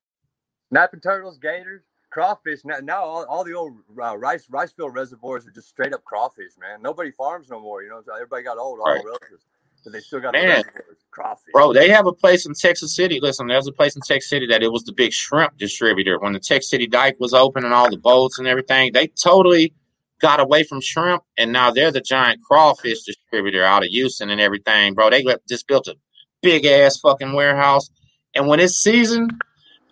snapping 0.70 1.00
turtles, 1.00 1.38
gators, 1.38 1.82
crawfish. 2.16 2.60
Now, 2.64 2.78
now 2.82 3.02
all, 3.04 3.26
all 3.26 3.44
the 3.44 3.52
old 3.52 3.74
uh, 4.02 4.16
rice 4.16 4.46
rice 4.48 4.72
field 4.72 4.94
reservoirs 4.94 5.46
are 5.46 5.50
just 5.50 5.68
straight 5.68 5.92
up 5.92 6.02
crawfish, 6.04 6.52
man. 6.58 6.80
Nobody 6.80 7.10
farms 7.10 7.50
no 7.50 7.60
more. 7.60 7.82
You 7.82 7.90
know, 7.90 8.02
everybody 8.14 8.42
got 8.42 8.56
old, 8.56 8.78
all 8.80 8.86
Right. 8.86 9.02
the 9.02 9.06
relatives, 9.06 9.44
but 9.84 9.92
they 9.92 10.00
still 10.00 10.20
got 10.20 10.32
Man. 10.32 10.62
the 10.74 10.82
crawfish. 11.10 11.52
Bro, 11.52 11.74
they 11.74 11.90
have 11.90 12.06
a 12.06 12.14
place 12.14 12.46
in 12.46 12.54
Texas 12.54 12.96
City. 12.96 13.20
Listen, 13.20 13.48
there's 13.48 13.66
a 13.66 13.72
place 13.72 13.96
in 13.96 14.00
Texas 14.00 14.30
City 14.30 14.46
that 14.46 14.62
it 14.62 14.72
was 14.72 14.84
the 14.84 14.94
big 14.94 15.12
shrimp 15.12 15.58
distributor. 15.58 16.18
When 16.18 16.32
the 16.32 16.40
Texas 16.40 16.70
City 16.70 16.86
dike 16.86 17.16
was 17.20 17.34
open 17.34 17.66
and 17.66 17.74
all 17.74 17.90
the 17.90 17.98
boats 17.98 18.38
and 18.38 18.48
everything, 18.48 18.92
they 18.94 19.08
totally 19.08 19.74
got 20.22 20.40
away 20.40 20.62
from 20.62 20.80
shrimp 20.80 21.22
and 21.36 21.52
now 21.52 21.70
they're 21.70 21.92
the 21.92 22.00
giant 22.00 22.40
crawfish 22.42 23.02
distributor 23.02 23.62
out 23.62 23.82
of 23.84 23.90
Houston 23.90 24.30
and 24.30 24.40
everything, 24.40 24.94
bro. 24.94 25.10
They 25.10 25.22
just 25.46 25.68
built 25.68 25.86
a 25.86 25.96
big 26.40 26.64
ass 26.64 26.98
fucking 26.98 27.34
warehouse. 27.34 27.90
And 28.34 28.46
when 28.46 28.58
it's 28.58 28.76
season, 28.76 29.28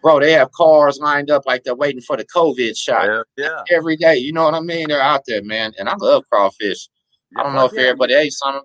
bro, 0.04 0.20
they 0.20 0.32
have 0.32 0.52
cars 0.52 0.98
lined 1.00 1.30
up 1.30 1.46
like 1.46 1.64
they're 1.64 1.74
waiting 1.74 2.02
for 2.02 2.18
the 2.18 2.26
COVID 2.26 2.76
shot. 2.76 3.06
yeah, 3.06 3.22
yeah. 3.38 3.62
every 3.74 3.96
day. 3.96 4.18
You 4.18 4.34
know 4.34 4.44
what 4.44 4.52
I 4.52 4.60
mean? 4.60 4.88
They're 4.88 5.00
out 5.00 5.22
there, 5.26 5.42
man. 5.42 5.72
And 5.78 5.88
I 5.88 5.94
love 5.96 6.24
crawfish. 6.30 6.88
I 7.36 7.42
don't 7.42 7.54
know 7.54 7.64
if 7.64 7.70
fuck 7.70 7.80
yeah. 7.80 7.86
everybody 7.86 8.14
ate 8.14 8.32
some. 8.34 8.60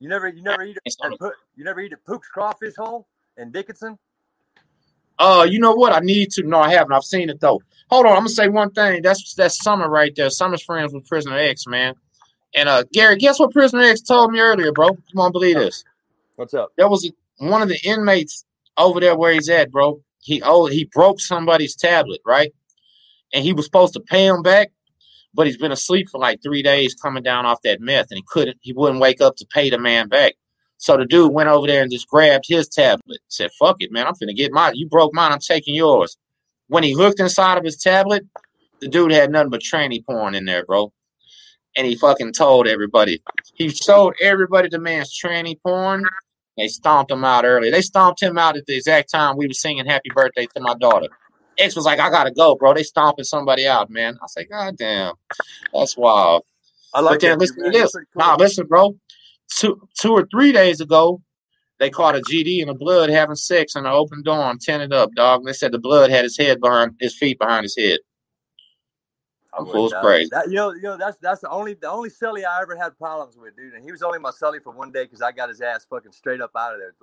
You 0.00 0.08
never, 0.08 0.28
you 0.28 0.42
never 0.42 0.64
eat. 0.64 0.76
Put, 1.18 1.34
you 1.54 1.64
never 1.64 1.80
eat 1.80 1.92
a 1.92 1.96
Pook's 1.96 2.28
crawfish 2.28 2.74
hole 2.76 3.06
in 3.36 3.52
Dickinson. 3.52 3.96
Uh, 5.16 5.46
you 5.48 5.60
know 5.60 5.72
what? 5.72 5.92
I 5.92 6.00
need 6.00 6.32
to. 6.32 6.42
No, 6.42 6.58
I 6.58 6.70
haven't. 6.70 6.92
I've 6.92 7.04
seen 7.04 7.30
it 7.30 7.40
though. 7.40 7.62
Hold 7.88 8.06
on, 8.06 8.12
I'm 8.12 8.18
gonna 8.18 8.30
say 8.30 8.48
one 8.48 8.72
thing. 8.72 9.00
That's 9.00 9.32
that's 9.34 9.62
Summer 9.62 9.88
right 9.88 10.12
there. 10.16 10.28
Summer's 10.28 10.64
friends 10.64 10.92
with 10.92 11.06
Prisoner 11.06 11.38
X, 11.38 11.68
man. 11.68 11.94
And 12.56 12.68
uh, 12.68 12.82
Gary, 12.92 13.16
guess 13.16 13.38
what 13.38 13.52
Prisoner 13.52 13.82
X 13.82 14.00
told 14.00 14.32
me 14.32 14.40
earlier, 14.40 14.72
bro? 14.72 14.88
You 14.88 15.14
won't 15.14 15.32
believe 15.32 15.54
this. 15.54 15.84
What's 16.34 16.52
up? 16.52 16.72
There 16.76 16.88
was 16.88 17.06
a, 17.06 17.10
one 17.46 17.62
of 17.62 17.68
the 17.68 17.78
inmates 17.84 18.44
over 18.76 18.98
there 18.98 19.16
where 19.16 19.32
he's 19.32 19.48
at, 19.48 19.70
bro. 19.70 20.02
He 20.24 20.42
oh 20.42 20.66
he 20.66 20.86
broke 20.86 21.20
somebody's 21.20 21.76
tablet, 21.76 22.20
right? 22.26 22.52
And 23.34 23.44
he 23.44 23.52
was 23.52 23.66
supposed 23.66 23.94
to 23.94 24.00
pay 24.00 24.26
him 24.26 24.42
back, 24.42 24.70
but 25.34 25.46
he's 25.46 25.58
been 25.58 25.72
asleep 25.72 26.08
for 26.10 26.18
like 26.18 26.42
three 26.42 26.62
days 26.62 26.94
coming 26.94 27.22
down 27.22 27.46
off 27.46 27.62
that 27.64 27.80
meth, 27.80 28.08
and 28.10 28.18
he 28.18 28.24
couldn't. 28.26 28.58
He 28.62 28.72
wouldn't 28.72 29.00
wake 29.00 29.20
up 29.20 29.36
to 29.36 29.46
pay 29.52 29.70
the 29.70 29.78
man 29.78 30.08
back. 30.08 30.34
So 30.78 30.96
the 30.96 31.06
dude 31.06 31.32
went 31.32 31.50
over 31.50 31.66
there 31.66 31.82
and 31.82 31.92
just 31.92 32.08
grabbed 32.08 32.46
his 32.48 32.68
tablet. 32.68 33.20
Said, 33.28 33.50
"Fuck 33.58 33.76
it, 33.80 33.92
man. 33.92 34.06
I'm 34.06 34.14
finna 34.14 34.34
get 34.34 34.52
mine. 34.52 34.76
You 34.76 34.88
broke 34.88 35.14
mine. 35.14 35.32
I'm 35.32 35.40
taking 35.40 35.74
yours." 35.74 36.16
When 36.68 36.82
he 36.84 36.94
looked 36.94 37.20
inside 37.20 37.58
of 37.58 37.64
his 37.64 37.76
tablet, 37.76 38.24
the 38.80 38.88
dude 38.88 39.12
had 39.12 39.30
nothing 39.30 39.50
but 39.50 39.60
tranny 39.62 40.04
porn 40.04 40.34
in 40.34 40.46
there, 40.46 40.64
bro. 40.64 40.92
And 41.76 41.86
he 41.86 41.96
fucking 41.96 42.32
told 42.32 42.68
everybody. 42.68 43.22
He 43.54 43.70
showed 43.70 44.14
everybody 44.20 44.68
the 44.68 44.78
man's 44.80 45.18
tranny 45.18 45.56
porn. 45.62 46.04
They 46.56 46.68
stomped 46.68 47.10
him 47.10 47.24
out 47.24 47.44
early. 47.44 47.70
They 47.70 47.80
stomped 47.80 48.22
him 48.22 48.38
out 48.38 48.56
at 48.56 48.66
the 48.66 48.76
exact 48.76 49.10
time 49.10 49.36
we 49.36 49.46
were 49.46 49.52
singing 49.54 49.86
"Happy 49.86 50.10
Birthday" 50.14 50.46
to 50.54 50.60
my 50.60 50.74
daughter. 50.74 51.08
X 51.58 51.76
was 51.76 51.84
like, 51.84 52.00
"I 52.00 52.10
gotta 52.10 52.30
go, 52.30 52.54
bro." 52.54 52.74
They 52.74 52.82
stomping 52.82 53.24
somebody 53.24 53.66
out, 53.66 53.90
man. 53.90 54.16
I 54.22 54.26
say, 54.28 54.44
"God 54.44 54.76
damn, 54.76 55.14
that's 55.72 55.96
wild." 55.96 56.44
I 56.92 57.00
like 57.00 57.20
that, 57.20 57.38
listen 57.38 57.62
man. 57.62 57.72
to 57.72 57.78
this. 57.78 57.92
cool. 57.92 58.02
Now 58.14 58.36
listen, 58.36 58.66
bro. 58.66 58.96
Two 59.56 59.88
two 59.98 60.12
or 60.12 60.26
three 60.30 60.52
days 60.52 60.80
ago, 60.80 61.20
they 61.78 61.90
caught 61.90 62.16
a 62.16 62.20
GD 62.20 62.60
in 62.60 62.68
the 62.68 62.74
blood 62.74 63.10
having 63.10 63.34
sex 63.34 63.74
in 63.74 63.84
an 63.84 63.92
open 63.92 64.22
dorm, 64.22 64.58
tinted 64.58 64.92
up, 64.92 65.10
dog. 65.14 65.40
And 65.40 65.48
they 65.48 65.52
said 65.52 65.72
the 65.72 65.78
blood 65.78 66.10
had 66.10 66.24
his 66.24 66.38
head 66.38 66.60
behind 66.60 66.92
his 67.00 67.16
feet 67.16 67.38
behind 67.38 67.64
his 67.64 67.76
head. 67.76 67.98
I 69.54 69.58
Them 69.58 69.66
would 69.68 69.92
crazy. 70.02 70.28
That, 70.32 70.48
you 70.48 70.54
know, 70.54 70.72
you 70.72 70.82
know, 70.82 70.96
that's 70.96 71.16
that's 71.18 71.40
the 71.40 71.48
only 71.50 71.74
the 71.74 71.88
only 71.88 72.10
celly 72.10 72.44
I 72.44 72.60
ever 72.62 72.76
had 72.76 72.98
problems 72.98 73.36
with, 73.36 73.56
dude. 73.56 73.74
And 73.74 73.84
he 73.84 73.92
was 73.92 74.02
only 74.02 74.18
my 74.18 74.30
celly 74.30 74.62
for 74.62 74.72
one 74.72 74.90
day 74.90 75.04
because 75.04 75.22
I 75.22 75.32
got 75.32 75.48
his 75.48 75.60
ass 75.60 75.86
fucking 75.88 76.12
straight 76.12 76.40
up 76.40 76.50
out 76.56 76.74
of 76.74 76.80
there. 76.80 76.94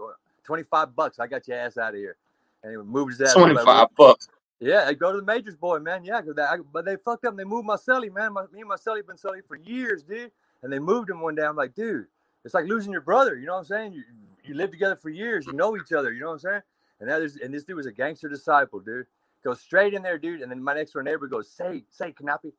Twenty 0.43 0.63
five 0.63 0.95
bucks, 0.95 1.19
I 1.19 1.27
got 1.27 1.47
your 1.47 1.57
ass 1.57 1.77
out 1.77 1.89
of 1.89 1.95
here. 1.95 2.17
And 2.63 2.71
he 2.71 2.77
moved 2.77 3.11
his 3.11 3.21
ass. 3.21 3.33
Twenty 3.33 3.55
five 3.55 3.87
bucks. 3.95 4.27
Yeah, 4.59 4.85
I 4.87 4.93
go 4.93 5.11
to 5.11 5.19
the 5.19 5.25
majors, 5.25 5.55
boy, 5.55 5.79
man. 5.79 6.03
Yeah, 6.05 6.21
'cause 6.21 6.35
that, 6.35 6.59
but 6.71 6.85
they 6.85 6.95
fucked 6.97 7.25
up. 7.25 7.31
and 7.31 7.39
They 7.39 7.43
moved 7.43 7.65
my 7.65 7.77
celly, 7.77 8.13
man. 8.13 8.33
My, 8.33 8.43
me 8.53 8.59
and 8.59 8.69
my 8.69 8.75
celly 8.75 9.05
been 9.05 9.15
celly 9.15 9.43
for 9.43 9.55
years, 9.55 10.03
dude. 10.03 10.31
And 10.61 10.71
they 10.71 10.77
moved 10.77 11.09
him 11.09 11.19
one 11.21 11.33
day. 11.33 11.43
I'm 11.43 11.55
like, 11.55 11.73
dude, 11.73 12.05
it's 12.45 12.53
like 12.53 12.65
losing 12.65 12.91
your 12.91 13.01
brother. 13.01 13.35
You 13.35 13.47
know 13.47 13.53
what 13.53 13.59
I'm 13.59 13.65
saying? 13.65 13.93
You 13.93 14.03
you 14.43 14.55
live 14.55 14.71
together 14.71 14.95
for 14.95 15.09
years. 15.09 15.45
You 15.47 15.53
know 15.53 15.75
each 15.77 15.91
other. 15.93 16.11
You 16.11 16.19
know 16.21 16.27
what 16.27 16.33
I'm 16.33 16.39
saying? 16.39 16.61
And 16.99 17.09
that 17.09 17.21
is, 17.21 17.37
and 17.37 17.51
this 17.53 17.63
dude 17.63 17.77
was 17.77 17.85
a 17.87 17.91
gangster 17.91 18.29
disciple, 18.29 18.79
dude. 18.79 19.07
Goes 19.43 19.59
straight 19.59 19.93
in 19.93 20.03
there, 20.03 20.17
dude. 20.17 20.41
And 20.41 20.51
then 20.51 20.61
my 20.63 20.73
next 20.73 20.91
door 20.91 21.03
neighbor 21.03 21.27
goes, 21.27 21.49
"Say, 21.49 21.83
say, 21.89 22.11
Kanapi, 22.11 22.53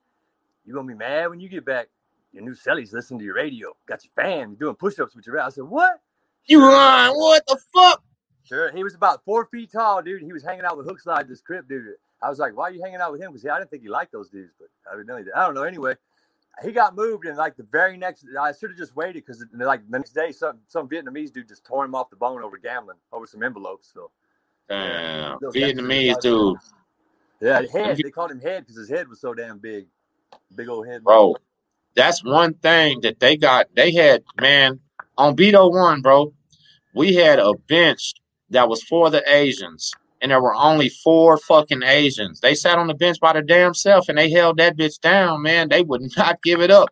you 0.64 0.74
gonna 0.74 0.88
be 0.88 0.94
mad 0.94 1.30
when 1.30 1.40
you 1.40 1.48
get 1.48 1.64
back? 1.64 1.88
Your 2.32 2.42
new 2.42 2.54
celly's 2.54 2.92
listening 2.92 3.20
to 3.20 3.24
your 3.24 3.34
radio. 3.34 3.76
Got 3.86 4.04
your 4.04 4.12
fan. 4.16 4.50
You're 4.50 4.58
doing 4.58 4.74
push-ups 4.76 5.14
with 5.14 5.26
your." 5.26 5.38
Ass. 5.38 5.52
I 5.52 5.54
said, 5.56 5.64
"What?" 5.64 6.00
You 6.46 6.60
lying? 6.60 7.14
What 7.14 7.46
the 7.46 7.58
fuck? 7.72 8.02
Sure. 8.44 8.72
He 8.72 8.82
was 8.82 8.94
about 8.94 9.24
four 9.24 9.46
feet 9.46 9.70
tall, 9.72 10.02
dude. 10.02 10.22
He 10.22 10.32
was 10.32 10.42
hanging 10.42 10.64
out 10.64 10.76
with 10.76 10.86
Hookslide, 10.86 11.28
this 11.28 11.40
crib, 11.40 11.68
dude. 11.68 11.94
I 12.20 12.28
was 12.28 12.38
like, 12.38 12.56
why 12.56 12.64
are 12.68 12.70
you 12.70 12.82
hanging 12.82 13.00
out 13.00 13.12
with 13.12 13.20
him? 13.20 13.32
Because 13.32 13.46
I 13.46 13.58
didn't 13.58 13.70
think 13.70 13.82
he 13.82 13.88
liked 13.88 14.12
those 14.12 14.28
dudes, 14.28 14.52
but 14.58 14.68
I 14.90 14.94
didn't 14.94 15.06
know 15.06 15.16
he 15.16 15.24
did. 15.24 15.32
I 15.34 15.44
don't 15.44 15.54
know. 15.54 15.62
Anyway, 15.62 15.94
he 16.64 16.72
got 16.72 16.94
moved, 16.94 17.24
and 17.24 17.36
like 17.36 17.56
the 17.56 17.64
very 17.64 17.96
next, 17.96 18.26
I 18.38 18.52
should 18.52 18.70
have 18.70 18.78
just 18.78 18.94
waited 18.94 19.24
because 19.24 19.44
like 19.52 19.84
the 19.88 19.98
next 19.98 20.10
day, 20.10 20.32
some 20.32 20.58
some 20.68 20.88
Vietnamese 20.88 21.32
dude 21.32 21.48
just 21.48 21.64
tore 21.64 21.84
him 21.84 21.94
off 21.94 22.10
the 22.10 22.16
bone 22.16 22.42
over 22.42 22.58
gambling 22.58 22.98
over 23.12 23.26
some 23.26 23.42
envelopes. 23.42 23.90
So 23.92 24.10
Damn, 24.72 25.38
Vietnamese 25.54 26.18
dude, 26.20 26.56
yeah, 27.40 27.62
head. 27.72 28.00
They 28.02 28.10
called 28.10 28.30
him 28.30 28.40
head 28.40 28.62
because 28.62 28.76
his 28.76 28.88
head 28.88 29.08
was 29.08 29.20
so 29.20 29.34
damn 29.34 29.58
big, 29.58 29.86
big 30.54 30.68
old 30.68 30.86
head. 30.86 31.04
bro. 31.04 31.36
That's 31.94 32.24
one 32.24 32.54
thing 32.54 33.00
that 33.02 33.20
they 33.20 33.36
got. 33.36 33.66
They 33.74 33.92
had 33.92 34.22
man 34.40 34.80
on 35.18 35.36
Beto 35.36 35.70
One, 35.70 36.00
bro. 36.00 36.32
We 36.94 37.14
had 37.14 37.38
a 37.38 37.52
bench 37.68 38.14
that 38.50 38.68
was 38.68 38.82
for 38.82 39.10
the 39.10 39.22
Asians, 39.30 39.92
and 40.22 40.30
there 40.30 40.40
were 40.40 40.54
only 40.54 40.88
four 40.88 41.36
fucking 41.36 41.82
Asians. 41.82 42.40
They 42.40 42.54
sat 42.54 42.78
on 42.78 42.86
the 42.86 42.94
bench 42.94 43.18
by 43.20 43.34
their 43.34 43.42
damn 43.42 43.74
self, 43.74 44.08
and 44.08 44.16
they 44.16 44.30
held 44.30 44.58
that 44.58 44.76
bitch 44.78 45.00
down, 45.00 45.42
man. 45.42 45.68
They 45.68 45.82
would 45.82 46.02
not 46.16 46.42
give 46.42 46.62
it 46.62 46.70
up. 46.70 46.88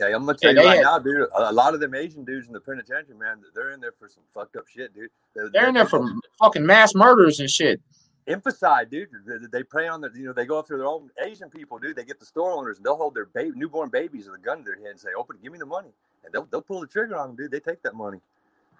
Okay, 0.00 0.12
I'm 0.12 0.26
gonna 0.26 0.36
tell 0.36 0.54
Yeah, 0.54 0.62
you 0.62 0.66
right 0.68 0.76
had- 0.78 0.82
now, 0.82 0.98
dude. 0.98 1.28
A 1.34 1.52
lot 1.52 1.72
of 1.74 1.80
them 1.80 1.94
Asian 1.94 2.24
dudes 2.24 2.46
in 2.48 2.52
the 2.52 2.60
penitentiary, 2.60 3.16
man, 3.16 3.42
they're 3.54 3.70
in 3.70 3.80
there 3.80 3.92
for 3.92 4.08
some 4.08 4.24
fucked 4.32 4.56
up 4.56 4.66
shit, 4.66 4.92
dude. 4.94 5.10
They're 5.34 5.68
in 5.68 5.74
there 5.74 5.86
for 5.86 6.04
fucking 6.38 6.66
mass 6.66 6.94
murders 6.94 7.38
and 7.40 7.48
shit. 7.50 7.80
emphasize, 8.26 8.86
dude. 8.90 9.08
They, 9.26 9.34
they 9.52 9.62
prey 9.62 9.86
on 9.86 10.00
the, 10.00 10.10
you 10.14 10.24
know, 10.24 10.32
they 10.32 10.46
go 10.46 10.58
after 10.58 10.78
their 10.78 10.86
own 10.86 11.10
Asian 11.22 11.50
people, 11.50 11.78
dude. 11.78 11.94
They 11.94 12.04
get 12.04 12.18
the 12.18 12.24
store 12.26 12.52
owners 12.52 12.78
and 12.78 12.86
they'll 12.86 12.96
hold 12.96 13.14
their 13.14 13.26
baby, 13.26 13.52
newborn 13.54 13.90
babies 13.90 14.26
with 14.26 14.40
a 14.40 14.42
gun 14.42 14.58
to 14.58 14.64
their 14.64 14.76
head 14.76 14.86
and 14.92 15.00
say, 15.00 15.10
"Open, 15.16 15.36
give 15.42 15.52
me 15.52 15.58
the 15.58 15.66
money," 15.66 15.90
and 16.24 16.32
they'll 16.32 16.46
they'll 16.46 16.62
pull 16.62 16.80
the 16.80 16.86
trigger 16.86 17.16
on 17.16 17.28
them, 17.28 17.36
dude. 17.36 17.50
They 17.50 17.60
take 17.60 17.82
that 17.82 17.94
money. 17.94 18.20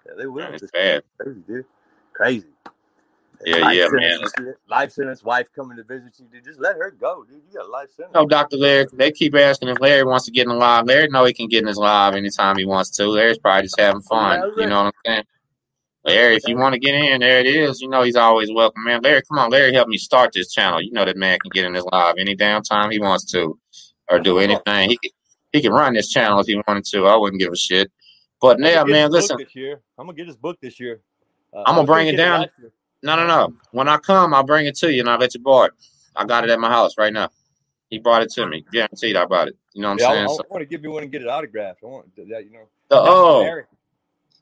Yeah, 0.05 0.13
they 0.17 0.25
will. 0.27 0.51
It's 0.53 0.69
bad. 0.71 1.03
crazy, 1.19 1.41
dude. 1.47 1.65
Crazy. 2.13 2.47
Yeah, 3.45 3.57
Life 3.57 3.75
yeah, 3.75 3.87
sentence 3.87 4.33
man. 4.39 4.53
Life 4.69 4.91
sentence. 4.91 5.23
Wife 5.23 5.47
coming 5.55 5.77
to 5.77 5.83
visit 5.83 6.13
you, 6.19 6.25
dude. 6.31 6.43
Just 6.43 6.59
let 6.59 6.75
her 6.75 6.91
go, 6.91 7.23
dude. 7.23 7.41
You 7.47 7.59
got 7.59 7.67
a 7.67 7.71
life 7.71 7.91
sentence. 7.91 8.13
No, 8.13 8.25
Dr. 8.25 8.57
Larry, 8.57 8.87
they 8.93 9.11
keep 9.11 9.35
asking 9.35 9.69
if 9.69 9.79
Larry 9.79 10.03
wants 10.03 10.25
to 10.25 10.31
get 10.31 10.43
in 10.43 10.49
the 10.49 10.55
live. 10.55 10.85
Larry 10.85 11.07
know 11.09 11.25
he 11.25 11.33
can 11.33 11.47
get 11.47 11.61
in 11.61 11.67
his 11.67 11.77
live 11.77 12.15
anytime 12.15 12.57
he 12.57 12.65
wants 12.65 12.91
to. 12.91 13.07
Larry's 13.07 13.37
probably 13.37 13.63
just 13.63 13.79
having 13.79 14.01
fun. 14.01 14.51
You 14.57 14.67
know 14.67 14.85
what 14.85 14.87
I'm 14.87 14.91
saying? 15.05 15.23
Larry, 16.05 16.35
if 16.35 16.43
you 16.47 16.57
want 16.57 16.73
to 16.73 16.79
get 16.79 16.93
in, 16.93 17.21
there 17.21 17.39
it 17.39 17.47
is. 17.47 17.81
You 17.81 17.89
know 17.89 18.03
he's 18.03 18.15
always 18.15 18.51
welcome, 18.53 18.83
man. 18.83 19.01
Larry, 19.01 19.23
come 19.27 19.39
on, 19.39 19.49
Larry, 19.49 19.73
help 19.73 19.87
me 19.87 19.97
start 19.97 20.31
this 20.33 20.51
channel. 20.51 20.81
You 20.81 20.91
know 20.91 21.03
that 21.03 21.17
man 21.17 21.39
can 21.39 21.49
get 21.49 21.65
in 21.65 21.73
his 21.73 21.85
live 21.91 22.15
any 22.19 22.35
damn 22.35 22.61
time 22.61 22.91
he 22.91 22.99
wants 22.99 23.31
to, 23.31 23.57
or 24.09 24.19
do 24.19 24.37
anything. 24.37 24.91
He 25.01 25.13
he 25.51 25.61
can 25.61 25.71
run 25.71 25.93
this 25.93 26.09
channel 26.09 26.39
if 26.39 26.47
he 26.47 26.61
wanted 26.67 26.85
to. 26.85 27.07
I 27.07 27.15
wouldn't 27.15 27.41
give 27.41 27.51
a 27.51 27.55
shit. 27.55 27.91
But 28.39 28.59
now, 28.59 28.83
man, 28.83 29.09
listen. 29.09 29.37
This 29.37 29.55
year, 29.55 29.81
I'm 29.97 30.05
gonna 30.05 30.15
get 30.15 30.27
his 30.27 30.37
book 30.37 30.59
this 30.61 30.79
year. 30.79 31.01
Uh, 31.51 31.59
I'm 31.59 31.75
gonna 31.75 31.77
I 31.77 31.81
was 31.81 31.87
bring 31.87 32.07
it 32.07 32.17
down. 32.17 32.41
year. 32.59 32.71
No, 33.05 33.15
no, 33.15 33.27
no. 33.27 33.53
When 33.71 33.87
I 33.87 33.97
come, 33.97 34.33
I'll 34.33 34.43
bring 34.43 34.65
it 34.65 34.75
to 34.77 34.91
you 34.91 35.01
and 35.01 35.09
I'll 35.09 35.19
let 35.19 35.35
you 35.35 35.39
borrow 35.39 35.65
it. 35.65 35.73
I 36.15 36.25
got 36.25 36.43
it 36.43 36.49
at 36.49 36.59
my 36.59 36.69
house 36.69 36.97
right 36.97 37.13
now. 37.13 37.29
He 37.91 37.99
brought 37.99 38.23
it 38.23 38.31
to 38.31 38.47
me. 38.47 38.65
Guaranteed 38.71 39.15
I 39.15 39.25
bought 39.25 39.49
it. 39.49 39.55
You 39.73 39.83
know 39.83 39.91
what 39.91 39.99
Yeah, 39.99 40.07
I'm 40.07 40.11
I, 40.11 40.15
saying? 40.15 40.25
I 40.25 40.33
So, 40.33 40.43
want 40.49 40.61
to 40.61 40.65
give 40.65 40.83
you 40.83 40.89
one 40.89 41.03
and 41.03 41.11
get 41.11 41.21
it 41.21 41.27
autographed. 41.27 41.81
I 41.83 41.85
want 41.85 42.15
that, 42.15 42.27
you 42.43 42.51
know. 42.51 42.67
the, 42.89 42.97
oh, 42.97 43.61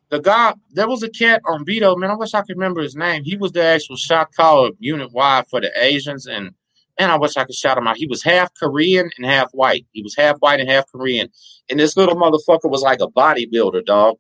the 0.09 0.21
guy, 0.21 0.53
there 0.71 0.87
was 0.87 1.03
a 1.03 1.09
cat 1.09 1.41
on 1.45 1.65
Beto, 1.65 1.97
man. 1.97 2.11
I 2.11 2.15
wish 2.15 2.33
I 2.33 2.39
could 2.39 2.55
remember 2.55 2.81
his 2.81 2.95
name. 2.95 3.25
He 3.25 3.35
was 3.35 3.51
the 3.51 3.63
actual 3.63 3.97
shot 3.97 4.33
caller 4.33 4.69
unit 4.79 5.11
wide 5.11 5.45
for 5.49 5.59
the 5.59 5.69
Asians. 5.83 6.25
And 6.27 6.51
man, 6.97 7.11
I 7.11 7.17
wish 7.17 7.35
I 7.35 7.43
could 7.43 7.55
shout 7.55 7.77
him 7.77 7.87
out. 7.87 7.97
He 7.97 8.07
was 8.07 8.23
half 8.23 8.53
Korean 8.53 9.09
and 9.17 9.25
half 9.25 9.49
white. 9.51 9.85
He 9.91 10.01
was 10.03 10.15
half 10.15 10.37
white 10.37 10.61
and 10.61 10.69
half 10.69 10.89
Korean. 10.89 11.27
And 11.69 11.77
this 11.77 11.97
little 11.97 12.15
motherfucker 12.15 12.69
was 12.71 12.81
like 12.81 13.01
a 13.01 13.07
bodybuilder, 13.07 13.85
dog. 13.85 14.17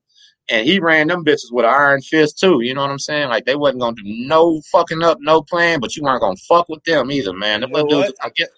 And 0.49 0.67
he 0.67 0.79
ran 0.79 1.07
them 1.07 1.23
bitches 1.23 1.51
with 1.51 1.65
an 1.65 1.73
iron 1.73 2.01
fist 2.01 2.37
too. 2.37 2.59
You 2.61 2.73
know 2.73 2.81
what 2.81 2.91
I'm 2.91 2.99
saying? 2.99 3.29
Like 3.29 3.45
they 3.45 3.55
wasn't 3.55 3.81
gonna 3.81 3.95
do 3.95 4.03
no 4.05 4.61
fucking 4.71 5.01
up, 5.01 5.17
no 5.21 5.41
plan, 5.41 5.79
but 5.79 5.95
you 5.95 6.03
weren't 6.03 6.21
gonna 6.21 6.35
fuck 6.35 6.67
with 6.67 6.83
them 6.83 7.11
either, 7.11 7.33
man. 7.33 7.61
You 7.61 7.67
know 7.69 7.87
dudes 7.87 8.11
what? 8.21 8.35
get 8.35 8.49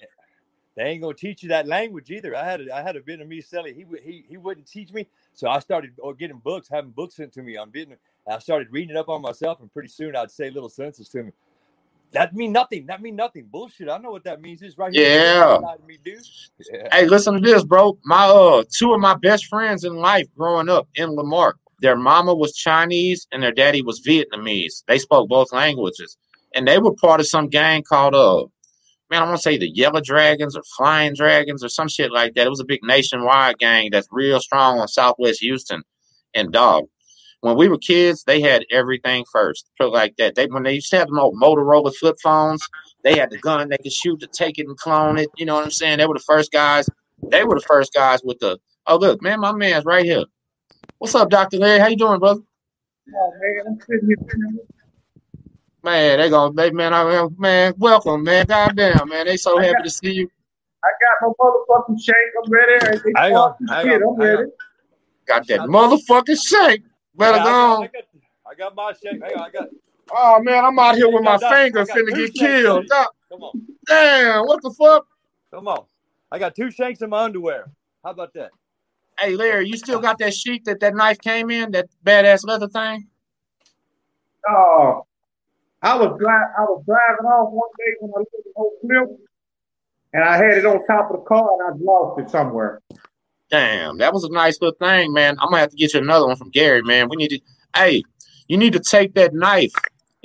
They 0.76 0.84
ain't 0.84 1.04
gonna 1.04 1.14
teach 1.14 1.44
you 1.44 1.50
that 1.50 1.68
language 1.68 2.10
either. 2.10 2.36
I 2.36 2.44
had 2.44 2.62
a, 2.62 2.76
I 2.76 2.82
had 2.82 2.96
a 2.96 3.02
Vietnamese 3.02 3.50
celly. 3.52 3.76
He 3.76 3.86
would 3.86 4.00
he 4.02 4.26
he 4.28 4.38
wouldn't 4.38 4.68
teach 4.68 4.92
me, 4.92 5.08
so 5.34 5.48
I 5.48 5.60
started 5.60 5.92
uh, 6.04 6.12
getting 6.14 6.40
books, 6.40 6.68
having 6.68 6.90
books 6.90 7.18
sent 7.18 7.32
to 7.34 7.44
me 7.44 7.56
on 7.56 7.72
Vietnam. 7.72 8.00
I 8.28 8.40
started 8.40 8.70
reading 8.72 8.96
it 8.96 8.98
up 8.98 9.08
on 9.08 9.22
myself, 9.22 9.60
and 9.62 9.72
pretty 9.72 9.90
soon 9.90 10.16
I'd 10.16 10.32
say 10.32 10.50
little 10.50 10.70
sentences 10.70 11.08
to 11.10 11.22
me. 11.24 11.32
That 12.12 12.34
mean 12.34 12.54
nothing. 12.54 12.86
That 12.86 13.02
mean 13.02 13.16
nothing. 13.18 13.46
Bullshit. 13.52 13.90
I 13.90 13.98
know 13.98 14.12
what 14.12 14.24
that 14.24 14.42
means. 14.42 14.62
It's 14.62 14.78
right 14.78 14.94
here. 14.94 15.06
Yeah. 15.06 15.76
Me, 15.86 15.98
dude. 16.04 16.22
Yeah. 16.72 16.88
Hey, 16.92 17.06
listen 17.08 17.34
to 17.34 17.40
this, 17.42 17.64
bro. 17.64 17.98
My 18.06 18.26
uh 18.26 18.64
two 18.72 18.94
of 18.94 19.02
my 19.02 19.16
best 19.16 19.48
friends 19.48 19.84
in 19.84 19.96
life 19.96 20.26
growing 20.38 20.70
up 20.70 20.88
in 20.96 21.10
La 21.14 21.24
Marque, 21.24 21.60
their 21.86 21.96
mama 21.96 22.34
was 22.34 22.54
Chinese 22.54 23.28
and 23.32 23.44
their 23.44 23.52
daddy 23.52 23.82
was 23.82 24.02
Vietnamese. 24.02 24.84
They 24.88 25.00
spoke 25.00 25.30
both 25.30 25.54
languages. 25.54 26.18
And 26.54 26.68
they 26.68 26.80
were 26.80 26.96
part 26.96 27.20
of 27.20 27.28
some 27.28 27.48
gang 27.48 27.84
called 27.84 28.16
uh 28.16 28.46
man, 29.10 29.22
I 29.22 29.26
want 29.26 29.38
to 29.38 29.42
say 29.42 29.58
the 29.58 29.70
Yellow 29.70 30.02
Dragons 30.02 30.58
or 30.58 30.64
Flying 30.78 31.14
Dragons 31.14 31.64
or 31.64 31.70
some 31.70 31.88
shit 31.88 32.12
like 32.12 32.34
that. 32.34 32.48
It 32.48 32.50
was 32.50 32.60
a 32.60 32.66
big 32.66 32.82
nationwide 32.84 33.60
gang 33.60 33.90
that's 33.92 34.08
real 34.12 34.40
strong 34.40 34.80
on 34.80 34.88
Southwest 34.88 35.42
Houston 35.42 35.84
and 36.34 36.52
dog. 36.52 36.86
When 37.42 37.58
we 37.58 37.70
were 37.70 37.78
kids, 37.78 38.24
they 38.24 38.42
had 38.42 38.66
everything 38.72 39.24
first. 39.32 39.70
It 39.80 39.86
like 39.86 40.16
that. 40.18 40.34
They 40.36 40.48
when 40.48 40.64
they 40.64 40.74
used 40.74 40.90
to 40.92 40.98
have 40.98 41.10
the 41.10 41.22
old 41.22 41.40
Motorola 41.40 41.94
flip 41.94 42.16
phones, 42.24 42.68
they 43.04 43.18
had 43.20 43.30
the 43.30 43.38
gun 43.38 43.70
they 43.70 43.78
could 43.78 43.94
shoot 43.94 44.20
to 44.22 44.28
take 44.28 44.58
it 44.58 44.68
and 44.68 44.78
clone 44.78 45.20
it. 45.20 45.30
You 45.38 45.46
know 45.46 45.56
what 45.56 45.66
I'm 45.66 45.72
saying? 45.72 46.00
They 46.00 46.08
were 46.08 46.16
the 46.16 46.24
first 46.26 46.52
guys. 46.52 46.90
They 47.30 47.44
were 47.44 47.56
the 47.56 47.66
first 47.68 47.94
guys 47.94 48.22
with 48.24 48.40
the 48.40 48.58
oh 48.88 48.98
look, 48.98 49.22
man, 49.22 49.40
my 49.42 49.52
man's 49.52 49.86
right 49.86 50.06
here. 50.06 50.24
What's 50.98 51.16
up, 51.16 51.30
Dr. 51.30 51.58
Larry? 51.58 51.80
How 51.80 51.88
you 51.88 51.98
doing, 51.98 52.20
brother? 52.20 52.42
Oh, 53.16 53.32
man, 53.40 53.64
I'm 53.68 53.80
sitting 53.82 54.08
here. 54.08 54.66
Man, 55.84 56.18
they 56.20 56.30
gonna 56.32 56.52
they 56.54 56.72
man, 56.72 56.96
I 56.96 57.28
man, 57.38 57.74
welcome, 57.78 58.24
man. 58.24 58.48
Goddamn, 58.48 59.08
man. 59.08 59.28
They 59.28 59.38
so 59.38 59.60
happy 59.60 59.84
to 59.84 59.90
see 59.90 60.14
you. 60.14 60.30
I 60.84 60.88
got 61.00 61.28
my 61.28 61.34
motherfucking 61.40 62.02
shake. 62.02 62.16
I'm 62.44 62.52
ready. 62.52 63.00
They 63.04 63.12
Hang 63.16 63.36
on, 63.36 63.52
fucking 63.52 63.68
hang 63.68 63.86
shit. 63.86 64.02
on, 64.02 64.14
I'm 64.16 64.20
ready. 64.20 64.42
on. 64.44 64.52
Got 65.28 65.48
that 65.48 65.60
motherfucking 65.62 66.38
shake. 66.44 66.82
Better 67.16 67.38
Yeah, 67.38 67.44
I, 67.44 67.46
go 67.46 67.52
on. 67.52 67.84
I, 67.84 67.88
got, 67.88 68.04
I 68.52 68.56
got 68.56 68.76
my 68.76 68.94
shake. 68.94 69.22
Hang 69.24 69.34
on, 69.36 69.40
I 69.42 69.52
got. 69.52 69.68
Oh 70.12 70.42
man, 70.42 70.66
I'm 70.66 70.80
out 70.80 70.96
here 70.96 71.12
with 71.12 71.24
my 71.24 71.36
I 71.36 71.38
got- 71.40 71.54
finger 71.56 71.86
finna 71.86 72.16
get 72.16 72.34
killed. 72.34 72.90
Come 72.90 73.44
on, 73.44 73.68
Damn, 73.88 74.46
what 74.48 74.64
the 74.64 74.72
fuck? 74.72 75.06
come 75.54 75.68
on. 75.68 75.86
I 76.32 76.40
got 76.40 76.56
two 76.56 76.72
shanks 76.72 77.04
in 77.04 77.12
my 77.12 77.24
underwear. 77.26 77.70
How 78.04 78.10
about 78.10 78.34
that? 78.34 78.50
Hey 79.20 79.36
Larry, 79.36 79.68
you 79.70 79.78
still 79.78 80.00
got 80.00 80.18
that 80.20 80.34
sheet 80.34 80.66
that 80.66 80.82
that 80.82 80.94
knife 80.94 81.20
came 81.20 81.50
in, 81.50 81.72
that 81.72 81.88
badass 82.06 82.46
leather 82.46 82.68
thing? 82.68 83.08
Oh, 84.48 85.06
I 85.82 85.96
was 85.96 86.18
driving. 86.20 86.54
I 86.58 86.62
was 86.64 86.84
driving 86.86 87.26
off 87.26 87.52
one 87.52 87.70
day 87.78 87.94
when 88.00 88.12
I 88.14 88.20
lived 88.20 88.46
in 88.46 88.54
Oak 88.58 88.74
Cliff, 88.82 89.20
and 90.14 90.24
I 90.24 90.38
had 90.38 90.58
it 90.58 90.66
on 90.66 90.86
top 90.86 91.12
of 91.12 91.20
the 91.20 91.24
car, 91.24 91.48
and 91.60 91.82
I 91.82 91.84
lost 91.84 92.20
it 92.20 92.30
somewhere. 92.30 92.82
Damn, 93.50 93.98
that 94.00 94.14
was 94.14 94.26
a 94.26 94.30
nice 94.32 94.60
little 94.62 94.76
thing, 94.80 95.14
man. 95.14 95.38
I'm 95.40 95.50
gonna 95.50 95.60
have 95.60 95.70
to 95.70 95.78
get 95.78 95.94
you 95.94 96.02
another 96.02 96.28
one 96.28 96.36
from 96.36 96.50
Gary, 96.50 96.82
man. 96.82 97.08
We 97.10 97.16
need 97.16 97.30
to 97.30 97.40
hey, 97.76 98.04
you 98.48 98.58
need 98.58 98.74
to 98.74 98.80
take 98.80 99.14
that 99.14 99.34
knife 99.34 99.74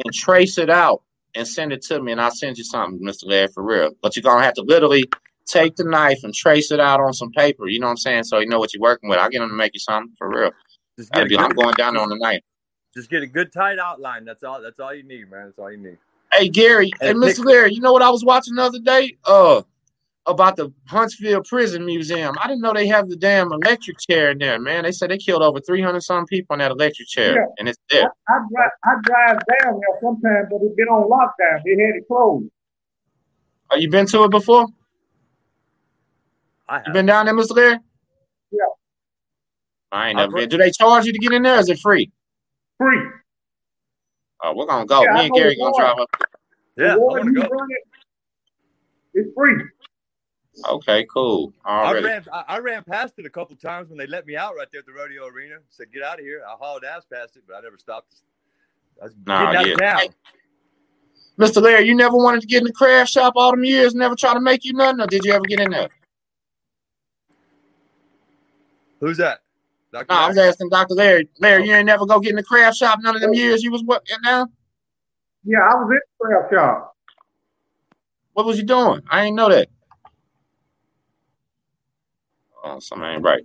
and 0.05 0.13
trace 0.13 0.59
it 0.59 0.71
out 0.71 1.03
and 1.35 1.47
send 1.47 1.73
it 1.73 1.83
to 1.83 2.03
me, 2.03 2.11
and 2.11 2.21
I'll 2.21 2.33
send 2.33 2.59
you 2.59 2.65
something, 2.65 3.07
Mr. 3.07 3.27
Larry, 3.27 3.49
for 3.49 3.63
real. 3.63 3.91
But 4.03 4.17
you're 4.17 4.23
gonna 4.23 4.43
have 4.43 4.55
to 4.55 4.63
literally 4.63 5.05
take 5.51 5.77
the 5.77 5.85
knife 5.85 6.21
and 6.23 6.35
trace 6.35 6.71
it 6.71 6.81
out 6.81 7.01
on 7.01 7.13
some 7.13 7.31
paper, 7.33 7.69
you 7.69 7.81
know 7.81 7.87
what 7.87 7.93
I'm 7.93 7.97
saying? 7.99 8.25
So 8.25 8.39
you 8.39 8.47
know 8.47 8.59
what 8.59 8.73
you're 8.75 8.81
working 8.83 9.09
with. 9.09 9.19
I'll 9.19 9.29
get 9.31 9.41
them 9.41 9.49
to 9.49 9.55
make 9.55 9.75
you 9.75 9.81
something 9.81 10.15
for 10.19 10.29
real. 10.29 10.51
Just 10.99 11.11
I'll 11.15 11.23
get, 11.23 11.27
a 11.27 11.29
be- 11.29 11.39
I'm 11.39 11.51
going 11.53 11.75
down 11.75 11.95
there 11.95 12.03
on 12.03 12.09
the 12.09 12.17
night. 12.17 12.45
just 12.95 13.11
get 13.11 13.23
a 13.23 13.27
good 13.27 13.53
tight 13.53 13.79
outline. 13.79 14.25
That's 14.25 14.43
all. 14.45 14.61
That's 14.63 14.79
all 14.81 14.95
you 14.95 15.03
need, 15.03 15.31
man. 15.31 15.47
That's 15.47 15.59
all 15.59 15.71
you 15.71 15.79
need. 15.79 15.99
Hey 16.33 16.49
Gary, 16.49 16.91
Hey, 17.01 17.09
hey 17.09 17.13
Nick. 17.15 17.37
Mr. 17.37 17.45
Larry, 17.45 17.73
you 17.75 17.81
know 17.81 17.93
what 17.93 18.03
I 18.03 18.11
was 18.11 18.25
watching 18.25 18.55
the 18.55 18.63
other 18.63 18.79
day? 18.81 19.17
Uh 19.25 19.63
about 20.27 20.55
the 20.55 20.73
Huntsville 20.87 21.43
Prison 21.43 21.85
Museum. 21.85 22.37
I 22.41 22.47
didn't 22.47 22.61
know 22.61 22.73
they 22.75 22.87
have 22.87 23.09
the 23.09 23.17
damn 23.17 23.51
electric 23.51 23.97
chair 23.99 24.31
in 24.31 24.39
there, 24.39 24.61
man. 24.61 24.85
They 24.85 24.93
said 24.93 25.11
they 25.11 25.17
killed 25.19 25.43
over 25.43 25.59
three 25.61 25.83
hundred 25.83 26.03
some 26.03 26.27
people 26.27 26.53
on 26.53 26.59
that 26.61 26.71
electric 26.71 27.09
chair. 27.09 27.35
Yeah. 27.37 27.47
And 27.59 27.69
it's 27.69 27.79
there. 27.91 28.13
I 28.29 28.39
drive. 28.55 28.71
I 28.85 28.91
drive 29.03 29.39
down 29.63 29.81
there 29.81 30.01
sometimes, 30.01 30.49
but 30.51 30.61
it's 30.63 30.75
been 30.77 30.87
on 30.89 31.09
lockdown. 31.11 31.63
They 31.65 31.71
had 31.83 31.97
it 31.97 32.07
closed. 32.07 32.47
Oh, 33.73 33.77
you 33.77 33.89
been 33.89 34.07
to 34.07 34.25
it 34.25 34.31
before? 34.31 34.67
I 36.71 36.81
You 36.87 36.93
been 36.93 37.07
down 37.07 37.27
there, 37.27 37.35
Mr. 37.35 37.55
Larry? 37.57 37.79
Yeah. 38.53 38.59
I 39.93 40.09
ain't 40.11 40.19
uh, 40.19 40.23
never 40.23 40.37
been. 40.37 40.49
Do 40.49 40.57
they 40.57 40.71
charge 40.71 41.05
you 41.05 41.13
to 41.13 41.19
get 41.19 41.33
in 41.33 41.43
there? 41.43 41.57
Or 41.57 41.61
is 41.61 41.69
it 41.69 41.81
free? 41.81 42.11
Free. 42.79 42.99
Oh, 44.43 44.55
we're 44.55 44.67
gonna 44.67 44.87
go. 44.87 45.03
Yeah, 45.03 45.13
Me 45.15 45.27
and 45.27 45.35
Gary 45.35 45.55
the 45.55 45.61
gonna 45.61 45.75
drive 45.77 45.99
up. 45.99 46.09
Yeah, 46.77 46.93
I 46.93 46.95
The 46.95 47.01
want 47.01 47.25
to 47.25 47.33
go. 47.33 47.43
it, 47.43 47.83
it's 49.15 49.29
free. 49.37 49.55
Okay, 50.67 51.07
cool. 51.13 51.53
I 51.65 51.87
Already. 51.87 52.07
ran. 52.07 52.25
I, 52.33 52.45
I 52.49 52.59
ran 52.59 52.85
past 52.85 53.15
it 53.19 53.27
a 53.27 53.31
couple 53.31 53.57
times 53.57 53.89
when 53.89 53.99
they 53.99 54.07
let 54.07 54.27
me 54.27 54.37
out 54.37 54.55
right 54.57 54.69
there 54.71 54.79
at 54.81 54.87
the 54.87 54.93
rodeo 54.93 55.27
arena. 55.27 55.57
Said, 55.69 55.93
"Get 55.93 56.03
out 56.03 56.19
of 56.21 56.25
here." 56.25 56.43
I 56.49 56.53
hauled 56.59 56.85
ass 56.85 57.05
past 57.13 57.37
it, 57.37 57.43
but 57.47 57.57
I 57.57 57.61
never 57.61 57.77
stopped. 57.79 58.15
I 59.01 59.05
was 59.05 59.15
Nah, 59.27 59.53
getting 59.53 59.59
out 59.59 59.67
yeah. 59.67 59.73
of 59.97 60.01
town. 60.01 60.15
Mr. 61.39 61.63
Larry, 61.63 61.87
you 61.87 61.95
never 61.95 62.17
wanted 62.17 62.43
to 62.43 62.47
get 62.47 62.59
in 62.59 62.65
the 62.65 62.73
craft 62.73 63.11
shop 63.11 63.33
all 63.37 63.51
them 63.51 63.65
years, 63.65 63.95
never 63.95 64.15
try 64.15 64.35
to 64.35 64.41
make 64.41 64.65
you 64.65 64.75
nothing, 64.75 65.01
or 65.01 65.07
did 65.07 65.25
you 65.25 65.33
ever 65.33 65.45
get 65.45 65.61
in 65.61 65.71
there? 65.71 65.89
Who's 69.01 69.17
that? 69.17 69.41
Dr. 69.93 70.07
No, 70.09 70.15
I 70.15 70.29
was 70.29 70.39
asking 70.39 70.69
Dr. 70.69 70.95
Larry. 70.95 71.29
Larry, 71.41 71.67
you 71.67 71.75
ain't 71.75 71.87
never 71.87 72.07
go 72.07 72.21
get 72.21 72.31
in 72.31 72.37
the 72.37 72.43
craft 72.43 72.77
shop 72.77 73.01
none 73.03 73.17
of 73.17 73.21
them 73.21 73.31
oh. 73.31 73.37
years 73.39 73.63
you 73.63 73.71
was 73.71 73.83
what 73.83 74.03
now? 74.23 74.47
Yeah, 75.45 75.59
I 75.59 75.75
was 75.75 75.91
in 75.91 75.99
the 75.99 76.27
craft 76.27 76.55
shop. 76.55 76.97
What 78.35 78.47
was 78.47 78.59
you 78.59 78.65
doing? 78.65 79.03
I 79.11 79.25
ain't 79.25 79.37
know 79.37 79.49
that. 79.49 79.69
Oh, 82.63 82.79
something 82.79 83.09
ain't 83.09 83.23
right. 83.23 83.43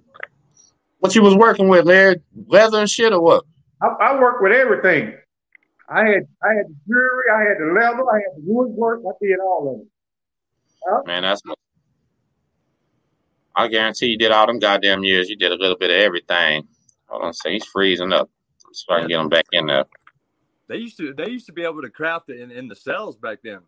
What 0.99 1.16
you 1.16 1.22
was 1.22 1.36
working 1.36 1.68
with, 1.68 1.86
Larry? 1.86 2.22
Leather 2.47 2.80
and 2.80 2.89
shit 2.89 3.14
or 3.14 3.22
what? 3.22 3.45
I, 3.82 3.88
I 3.88 4.20
worked 4.20 4.41
with 4.41 4.51
everything. 4.51 5.16
I 5.89 5.99
had 5.99 6.28
I 6.43 6.53
had 6.53 6.68
the 6.68 6.76
jewelry, 6.88 7.26
I 7.34 7.39
had 7.41 7.58
the 7.60 7.74
leather, 7.74 8.03
I 8.10 8.16
had 8.16 8.38
the 8.38 8.43
woodwork, 8.43 9.01
I 9.08 9.12
did 9.22 9.39
all 9.39 9.76
of 9.76 9.82
it. 9.82 9.88
Huh? 10.88 11.01
Man, 11.06 11.22
that's 11.22 11.41
I 13.56 13.68
guarantee 13.68 14.08
you 14.08 14.18
did 14.18 14.32
all 14.32 14.47
them 14.47 14.60
goddamn 14.60 15.03
years. 15.03 15.30
You 15.30 15.36
did 15.36 15.51
a 15.51 15.56
little 15.56 15.78
bit 15.78 15.89
of 15.89 15.97
everything. 15.97 16.68
Hold 17.08 17.24
on, 17.24 17.34
say 17.34 17.53
he's 17.53 17.66
freezing 17.66 18.12
up. 18.12 18.30
So 18.74 18.93
I 18.93 18.99
can 18.99 19.08
get 19.08 19.20
him 19.20 19.30
back 19.30 19.45
in 19.53 19.68
there. 19.68 19.86
They 20.68 20.78
used 20.78 20.97
to 20.97 21.14
they 21.14 21.30
used 21.30 21.45
to 21.45 21.53
be 21.53 21.64
able 21.64 21.82
to 21.82 21.89
craft 21.89 22.30
it 22.30 22.39
in, 22.39 22.51
in 22.51 22.68
the 22.68 22.76
cells 22.76 23.16
back 23.16 23.39
then. 23.43 23.60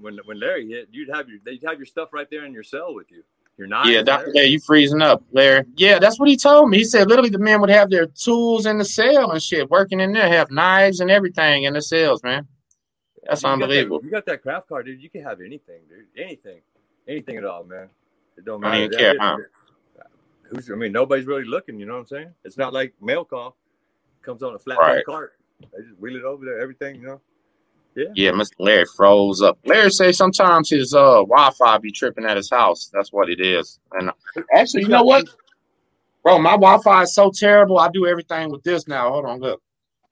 When 0.00 0.18
when 0.26 0.38
Larry 0.38 0.68
hit, 0.68 0.88
you'd 0.92 1.08
have 1.12 1.28
your 1.28 1.38
they'd 1.44 1.62
have 1.66 1.78
your 1.78 1.86
stuff 1.86 2.12
right 2.12 2.28
there 2.30 2.44
in 2.44 2.52
your 2.52 2.62
cell 2.62 2.94
with 2.94 3.10
you. 3.10 3.24
Your 3.56 3.66
knives. 3.68 3.88
Yeah, 3.88 4.02
Dr. 4.02 4.32
Larry, 4.34 4.48
you 4.48 4.60
freezing 4.60 5.00
up, 5.00 5.22
Larry. 5.32 5.64
Yeah, 5.76 5.98
that's 6.00 6.18
what 6.18 6.28
he 6.28 6.36
told 6.36 6.70
me. 6.70 6.78
He 6.78 6.84
said 6.84 7.08
literally 7.08 7.30
the 7.30 7.38
men 7.38 7.60
would 7.60 7.70
have 7.70 7.88
their 7.88 8.06
tools 8.06 8.66
in 8.66 8.78
the 8.78 8.84
cell 8.84 9.30
and 9.30 9.40
shit, 9.42 9.70
working 9.70 10.00
in 10.00 10.12
there, 10.12 10.28
have 10.28 10.50
knives 10.50 10.98
and 11.00 11.08
everything 11.10 11.62
in 11.64 11.74
the 11.74 11.82
cells, 11.82 12.22
man. 12.24 12.46
That's 13.24 13.42
You 13.42 13.46
got 13.46 13.58
that- 13.58 13.62
unbelievable. 13.62 14.00
you 14.04 14.10
got 14.10 14.26
that 14.26 14.42
craft 14.42 14.68
card, 14.68 14.86
dude. 14.86 15.00
You 15.00 15.08
can 15.08 15.22
have 15.22 15.40
anything, 15.40 15.80
dude. 15.88 16.06
Anything, 16.22 16.60
anything 17.08 17.36
at 17.36 17.44
all, 17.44 17.62
man. 17.64 17.88
It 18.36 18.44
don't 18.44 18.60
Don't 18.60 18.70
matter. 18.70 18.88
That- 18.88 18.98
care, 18.98 19.14
huh? 19.18 19.36
Who's? 20.50 20.70
I 20.70 20.74
mean, 20.74 20.92
nobody's 20.92 21.26
really 21.26 21.44
looking. 21.44 21.78
You 21.78 21.86
know 21.86 21.94
what 21.94 22.00
I'm 22.00 22.06
saying? 22.06 22.34
It's 22.44 22.58
not 22.58 22.72
like 22.72 22.92
mail 23.00 23.24
call 23.24 23.56
comes 24.22 24.42
on 24.42 24.54
a 24.54 24.58
flatbed 24.58 24.78
Right. 24.78 25.04
cart. 25.04 25.32
They 25.60 25.82
just 25.82 25.98
wheel 25.98 26.16
it 26.16 26.22
over 26.24 26.44
there. 26.44 26.60
Everything, 26.60 26.96
you 26.96 27.06
know. 27.06 27.20
Yeah. 27.94 28.06
Yeah, 28.14 28.30
Mr. 28.32 28.50
Larry 28.58 28.84
froze 28.96 29.40
up. 29.40 29.58
Larry 29.64 29.90
say 29.90 30.10
sometimes 30.12 30.68
his 30.70 30.92
uh 30.94 31.22
Wi-Fi 31.22 31.78
be 31.78 31.92
tripping 31.92 32.24
at 32.24 32.36
his 32.36 32.50
house. 32.50 32.90
That's 32.92 33.12
what 33.12 33.30
it 33.30 33.40
is. 33.40 33.78
And 33.92 34.10
actually, 34.54 34.82
you 34.82 34.88
know 34.88 35.04
what, 35.04 35.24
bro? 36.22 36.38
My 36.38 36.52
Wi-Fi 36.52 37.02
is 37.02 37.14
so 37.14 37.30
terrible. 37.34 37.78
I 37.78 37.88
do 37.88 38.06
everything 38.06 38.50
with 38.50 38.62
this 38.64 38.88
now. 38.88 39.10
Hold 39.10 39.26
on, 39.26 39.40
look. 39.40 39.62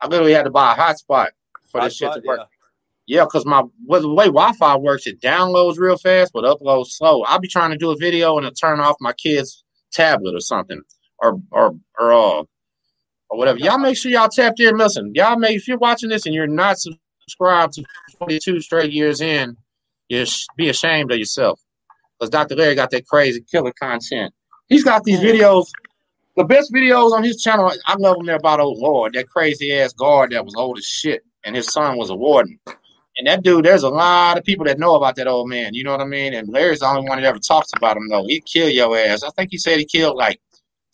I 0.01 0.07
literally 0.07 0.33
had 0.33 0.45
to 0.45 0.51
buy 0.51 0.73
a 0.75 0.77
hotspot 0.77 1.29
for 1.71 1.81
this 1.83 1.97
shit 1.97 2.13
to 2.13 2.23
work. 2.25 2.39
yeah. 2.41 2.45
Yeah, 3.07 3.25
because 3.25 3.45
my 3.45 3.63
well, 3.85 4.01
the 4.01 4.13
way 4.13 4.27
Wi-Fi 4.27 4.77
works, 4.77 5.07
it 5.07 5.21
downloads 5.21 5.79
real 5.79 5.97
fast, 5.97 6.33
but 6.33 6.45
uploads 6.45 6.89
slow. 6.91 7.23
I'll 7.23 7.41
be 7.41 7.49
trying 7.49 7.71
to 7.71 7.77
do 7.77 7.91
a 7.91 7.97
video 7.97 8.39
and 8.39 8.47
it 8.47 8.55
turn 8.59 8.81
off 8.81 8.97
my 9.01 9.13
kid's 9.13 9.65
tablet 9.93 10.35
or 10.35 10.41
something, 10.41 10.81
or 11.19 11.41
or 11.51 11.75
or 11.99 12.13
uh, 12.13 12.43
or 13.29 13.39
whatever. 13.39 13.59
Y'all 13.59 13.79
make 13.79 13.97
sure 13.97 14.13
y'all 14.13 14.29
tap 14.29 14.55
in. 14.59 14.77
Listen, 14.77 15.13
y'all 15.15 15.37
make 15.37 15.57
if 15.57 15.67
you're 15.67 15.79
watching 15.79 16.11
this 16.11 16.27
and 16.27 16.35
you're 16.35 16.47
not 16.47 16.77
subscribed 16.79 17.75
to 17.75 17.85
42 18.19 18.61
straight 18.61 18.93
years 18.93 19.21
in, 19.21 19.57
you 20.09 20.25
sh- 20.25 20.47
be 20.57 20.69
ashamed 20.69 21.11
of 21.11 21.19
yourself. 21.19 21.61
Because 22.19 22.31
Dr. 22.31 22.55
Larry 22.55 22.77
got 22.77 22.91
that 22.93 23.07
crazy 23.07 23.45
killer 23.51 23.73
content. 23.73 24.33
He's 24.69 24.85
got 24.85 25.03
these 25.03 25.19
videos. 25.19 25.67
The 26.37 26.45
best 26.45 26.73
videos 26.73 27.13
on 27.13 27.25
his 27.25 27.43
channel, 27.43 27.71
I 27.85 27.97
love 27.99 28.17
them 28.17 28.27
there 28.27 28.37
about 28.37 28.61
old 28.61 28.79
Lord, 28.79 29.15
that 29.15 29.29
crazy 29.29 29.75
ass 29.75 29.93
guard 29.93 30.33
that 30.33 30.45
was 30.45 30.55
old 30.57 30.79
as 30.79 30.87
shit, 30.87 31.23
and 31.45 31.55
his 31.55 31.67
son 31.71 31.99
was 31.99 32.11
a 32.11 32.15
warden. 32.15 32.59
And 33.17 33.27
that 33.27 33.43
dude, 33.43 33.65
there's 33.65 33.83
a 33.83 33.91
lot 33.91 34.39
of 34.39 34.45
people 34.45 34.65
that 34.67 34.79
know 34.79 34.95
about 34.95 35.17
that 35.17 35.29
old 35.29 35.49
man. 35.49 35.75
You 35.75 35.85
know 35.85 35.91
what 35.93 36.01
I 36.01 36.07
mean? 36.07 36.33
And 36.35 36.49
Larry's 36.49 36.79
the 36.81 36.87
only 36.87 37.07
one 37.09 37.21
that 37.21 37.27
ever 37.27 37.39
talks 37.39 37.71
about 37.77 37.97
him, 37.97 38.09
though. 38.09 38.25
He'd 38.27 38.47
kill 38.47 38.69
your 38.71 38.97
ass. 38.97 39.23
I 39.23 39.31
think 39.31 39.51
he 39.51 39.59
said 39.59 39.79
he 39.79 39.85
killed 39.85 40.17
like 40.17 40.41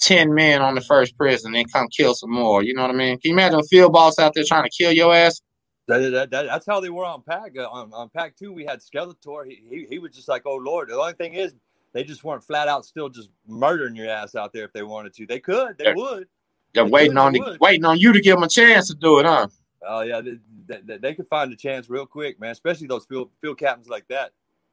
10 0.00 0.34
men 0.34 0.60
on 0.60 0.74
the 0.74 0.80
first 0.80 1.16
prison, 1.16 1.52
then 1.52 1.64
come 1.72 1.86
kill 1.88 2.14
some 2.14 2.32
more. 2.32 2.62
You 2.62 2.74
know 2.74 2.82
what 2.82 2.90
I 2.90 2.94
mean? 2.94 3.18
Can 3.18 3.30
you 3.30 3.34
imagine 3.34 3.60
a 3.60 3.64
field 3.64 3.92
boss 3.92 4.18
out 4.18 4.34
there 4.34 4.44
trying 4.46 4.64
to 4.64 4.70
kill 4.70 4.92
your 4.92 5.14
ass? 5.14 5.40
That, 5.86 5.98
that, 6.10 6.30
that, 6.30 6.46
that's 6.46 6.66
how 6.66 6.80
they 6.80 6.90
were 6.90 7.04
on 7.04 7.22
pack. 7.22 7.52
Uh, 7.56 7.66
on, 7.68 7.92
on 7.94 8.10
pack 8.10 8.36
two, 8.36 8.52
we 8.52 8.64
had 8.64 8.80
Skeletor. 8.80 9.46
He, 9.46 9.62
he 9.70 9.86
he 9.88 9.98
was 9.98 10.12
just 10.12 10.28
like, 10.28 10.42
oh 10.44 10.56
lord. 10.56 10.90
The 10.90 10.96
only 10.96 11.14
thing 11.14 11.34
is, 11.34 11.54
they 11.94 12.04
just 12.04 12.22
weren't 12.24 12.44
flat 12.44 12.68
out 12.68 12.84
still 12.84 13.08
just 13.08 13.30
murdering 13.46 13.96
your 13.96 14.10
ass 14.10 14.34
out 14.34 14.52
there 14.52 14.64
if 14.64 14.72
they 14.72 14.82
wanted 14.82 15.14
to. 15.14 15.26
They 15.26 15.40
could. 15.40 15.78
They 15.78 15.84
Yeah. 15.86 15.94
would. 15.94 16.26
They're 16.74 16.84
They 16.84 16.90
waiting 16.90 17.12
could, 17.12 17.18
on 17.18 17.32
the, 17.32 17.56
waiting 17.60 17.86
on 17.86 17.98
you 17.98 18.12
to 18.12 18.20
give 18.20 18.36
them 18.36 18.42
a 18.42 18.48
chance 18.48 18.88
to 18.88 18.94
do 18.94 19.18
it, 19.20 19.24
huh? 19.24 19.46
Oh 19.86 20.00
yeah, 20.00 20.20
they, 20.20 20.80
they, 20.84 20.98
they 20.98 21.14
could 21.14 21.28
find 21.28 21.52
a 21.52 21.56
chance 21.56 21.88
real 21.88 22.06
quick, 22.06 22.40
man. 22.40 22.50
Especially 22.50 22.86
those 22.86 23.04
field 23.06 23.30
field 23.40 23.58
captains 23.58 23.88
like 23.88 24.06
that. 24.08 24.32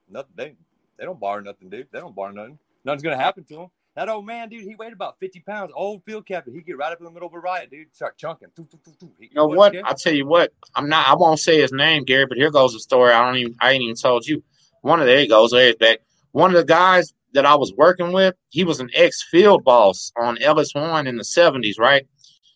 Nothing. 0.10 0.32
They 0.36 0.56
they 0.97 1.06
don't 1.06 1.20
bar 1.20 1.41
nothing, 1.41 1.70
dude. 1.70 1.88
They 1.91 1.99
don't 1.99 2.16
bar 2.16 2.32
nothing. 2.32 2.58
Nothing's 2.84 3.03
gonna 3.03 3.18
happen 3.18 3.43
to 3.45 3.56
them. 3.56 3.68
That 3.95 4.10
old 4.10 4.26
man, 4.26 4.49
dude, 4.49 4.64
he 4.64 4.76
weighed 4.76 4.93
about 4.93 5.20
fifty 5.20 5.39
pounds. 5.39 5.72
Old 5.76 6.03
field 6.03 6.26
captain, 6.26 6.53
he 6.53 6.62
get 6.62 6.78
right 6.78 6.91
up 6.91 6.99
in 6.99 7.06
the 7.06 7.12
middle 7.12 7.28
of 7.28 7.34
a 7.34 7.39
riot, 7.39 7.70
dude. 7.72 7.88
Start 7.95 8.18
chunking. 8.18 8.49
Doo, 8.56 8.68
doo, 8.70 8.80
doo, 8.84 8.91
doo. 8.99 9.12
He- 9.20 9.26
You 9.28 9.32
know 9.36 9.47
what? 9.47 9.74
I'll 9.86 9.95
tell 9.95 10.14
you 10.14 10.26
what. 10.28 10.51
I'm 10.76 10.89
not. 10.89 11.08
I 11.08 11.16
won't 11.16 11.39
say 11.39 11.62
his 11.62 11.72
name, 11.72 12.03
Gary. 12.03 12.26
But 12.26 12.38
here 12.38 12.51
goes 12.51 12.74
the 12.74 12.80
story. 12.80 13.12
I 13.14 13.26
don't 13.26 13.38
even. 13.38 13.56
I 13.62 13.72
ain't 13.72 13.84
even 13.84 13.95
told 13.95 14.26
you. 14.28 14.43
One 14.82 14.99
of 14.99 15.06
there 15.06 15.20
he 15.20 15.28
goes. 15.28 15.53
Larry's 15.53 15.76
back. 15.76 15.99
One 16.32 16.49
of 16.51 16.58
the 16.58 16.66
guys 16.66 17.14
that 17.34 17.45
I 17.45 17.56
was 17.56 17.74
working 17.78 18.12
with, 18.12 18.36
he 18.49 18.64
was 18.64 18.80
an 18.80 18.89
ex 18.93 19.24
field 19.32 19.64
boss 19.64 20.12
on 20.18 20.41
Ellis 20.41 20.74
One 20.74 21.08
in 21.08 21.16
the 21.18 21.24
'70s. 21.24 21.80
Right? 21.80 22.06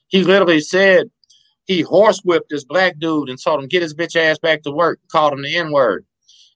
He 0.08 0.24
literally 0.24 0.60
said 0.60 1.10
he 1.70 1.84
horsewhipped 1.84 2.50
this 2.50 2.64
black 2.64 2.98
dude 2.98 3.30
and 3.30 3.40
told 3.40 3.62
him 3.62 3.68
get 3.68 3.84
his 3.84 3.94
bitch 3.94 4.16
ass 4.16 4.40
back 4.40 4.64
to 4.64 4.72
work. 4.72 5.00
Called 5.12 5.34
him 5.34 5.44
the 5.44 5.56
N 5.56 5.72
word. 5.72 6.04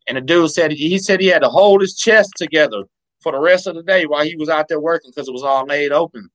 And 0.08 0.18
the 0.18 0.22
dude 0.22 0.50
said 0.50 0.72
he 0.72 0.98
said 0.98 1.22
he 1.22 1.28
had 1.28 1.44
to 1.44 1.50
hold 1.50 1.82
his 1.82 1.96
chest 1.96 2.32
together 2.36 2.86
for 3.22 3.32
the 3.32 3.40
rest 3.40 3.68
of 3.68 3.76
the 3.76 3.84
day 3.84 4.08
while 4.08 4.26
he 4.26 4.36
was 4.36 4.50
out 4.50 4.70
there 4.70 4.80
working 4.80 5.12
because 5.12 5.28
it 5.28 5.32
was 5.32 5.44
all 5.44 5.68
laid 5.68 5.92
open. 5.92 6.30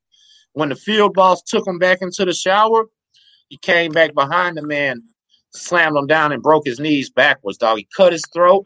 When 0.52 0.68
the 0.68 0.76
field 0.76 1.14
boss 1.14 1.42
took 1.42 1.66
him 1.66 1.80
back 1.80 1.98
into 2.02 2.24
the 2.24 2.32
shower, 2.32 2.84
he 3.48 3.56
came 3.56 3.90
back 3.90 4.14
behind 4.14 4.56
the 4.56 4.62
man, 4.62 5.02
slammed 5.50 5.96
him 5.96 6.06
down, 6.06 6.30
and 6.30 6.40
broke 6.40 6.64
his 6.64 6.78
knees 6.78 7.10
backwards, 7.10 7.58
dog. 7.58 7.78
He 7.78 7.88
cut 7.96 8.12
his 8.12 8.24
throat 8.32 8.64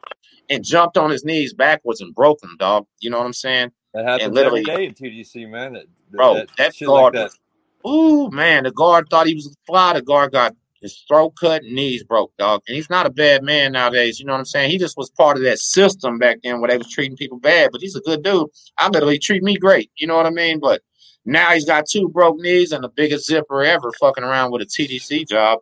and 0.50 0.62
jumped 0.62 0.98
on 0.98 1.10
his 1.10 1.24
knees 1.24 1.54
backwards 1.54 2.02
and 2.02 2.14
broke 2.14 2.38
them, 2.40 2.56
dog. 2.58 2.86
You 3.00 3.08
know 3.08 3.18
what 3.18 3.26
I'm 3.26 3.32
saying? 3.32 3.72
That 3.94 4.04
happens 4.04 4.34
literally- 4.34 4.60
every 4.68 4.76
day 4.76 4.84
in 4.88 4.94
TDC, 4.94 5.46
man. 5.46 5.72
That, 5.72 5.86
Bro, 6.10 6.44
that 6.58 6.74
shit 6.74 6.86
guard 6.86 7.14
like 7.14 7.30
that. 7.30 7.38
Ooh, 7.86 8.30
man, 8.30 8.64
the 8.64 8.70
guard 8.72 9.08
thought 9.10 9.26
he 9.26 9.34
was 9.34 9.46
a 9.46 9.50
fly. 9.66 9.94
The 9.94 10.02
guard 10.02 10.32
got 10.32 10.54
his 10.80 11.04
throat 11.06 11.34
cut 11.40 11.62
and 11.62 11.74
knees 11.74 12.02
broke, 12.02 12.32
dog. 12.38 12.62
And 12.66 12.74
he's 12.74 12.90
not 12.90 13.06
a 13.06 13.10
bad 13.10 13.42
man 13.42 13.72
nowadays. 13.72 14.18
You 14.18 14.26
know 14.26 14.32
what 14.32 14.40
I'm 14.40 14.44
saying? 14.44 14.70
He 14.70 14.78
just 14.78 14.96
was 14.96 15.10
part 15.10 15.36
of 15.36 15.42
that 15.44 15.58
system 15.60 16.18
back 16.18 16.38
then 16.42 16.60
where 16.60 16.70
they 16.70 16.78
was 16.78 16.90
treating 16.90 17.16
people 17.16 17.38
bad. 17.38 17.70
But 17.72 17.80
he's 17.80 17.94
a 17.96 18.00
good 18.00 18.22
dude. 18.22 18.48
I 18.78 18.88
literally 18.88 19.18
treat 19.18 19.42
me 19.42 19.56
great. 19.56 19.90
You 19.96 20.06
know 20.08 20.16
what 20.16 20.26
I 20.26 20.30
mean? 20.30 20.58
But 20.60 20.82
now 21.24 21.50
he's 21.50 21.64
got 21.64 21.86
two 21.88 22.08
broke 22.08 22.38
knees 22.38 22.72
and 22.72 22.82
the 22.82 22.88
biggest 22.88 23.26
zipper 23.26 23.62
ever 23.62 23.92
fucking 24.00 24.24
around 24.24 24.50
with 24.50 24.62
a 24.62 24.66
TDC 24.66 25.28
job. 25.28 25.60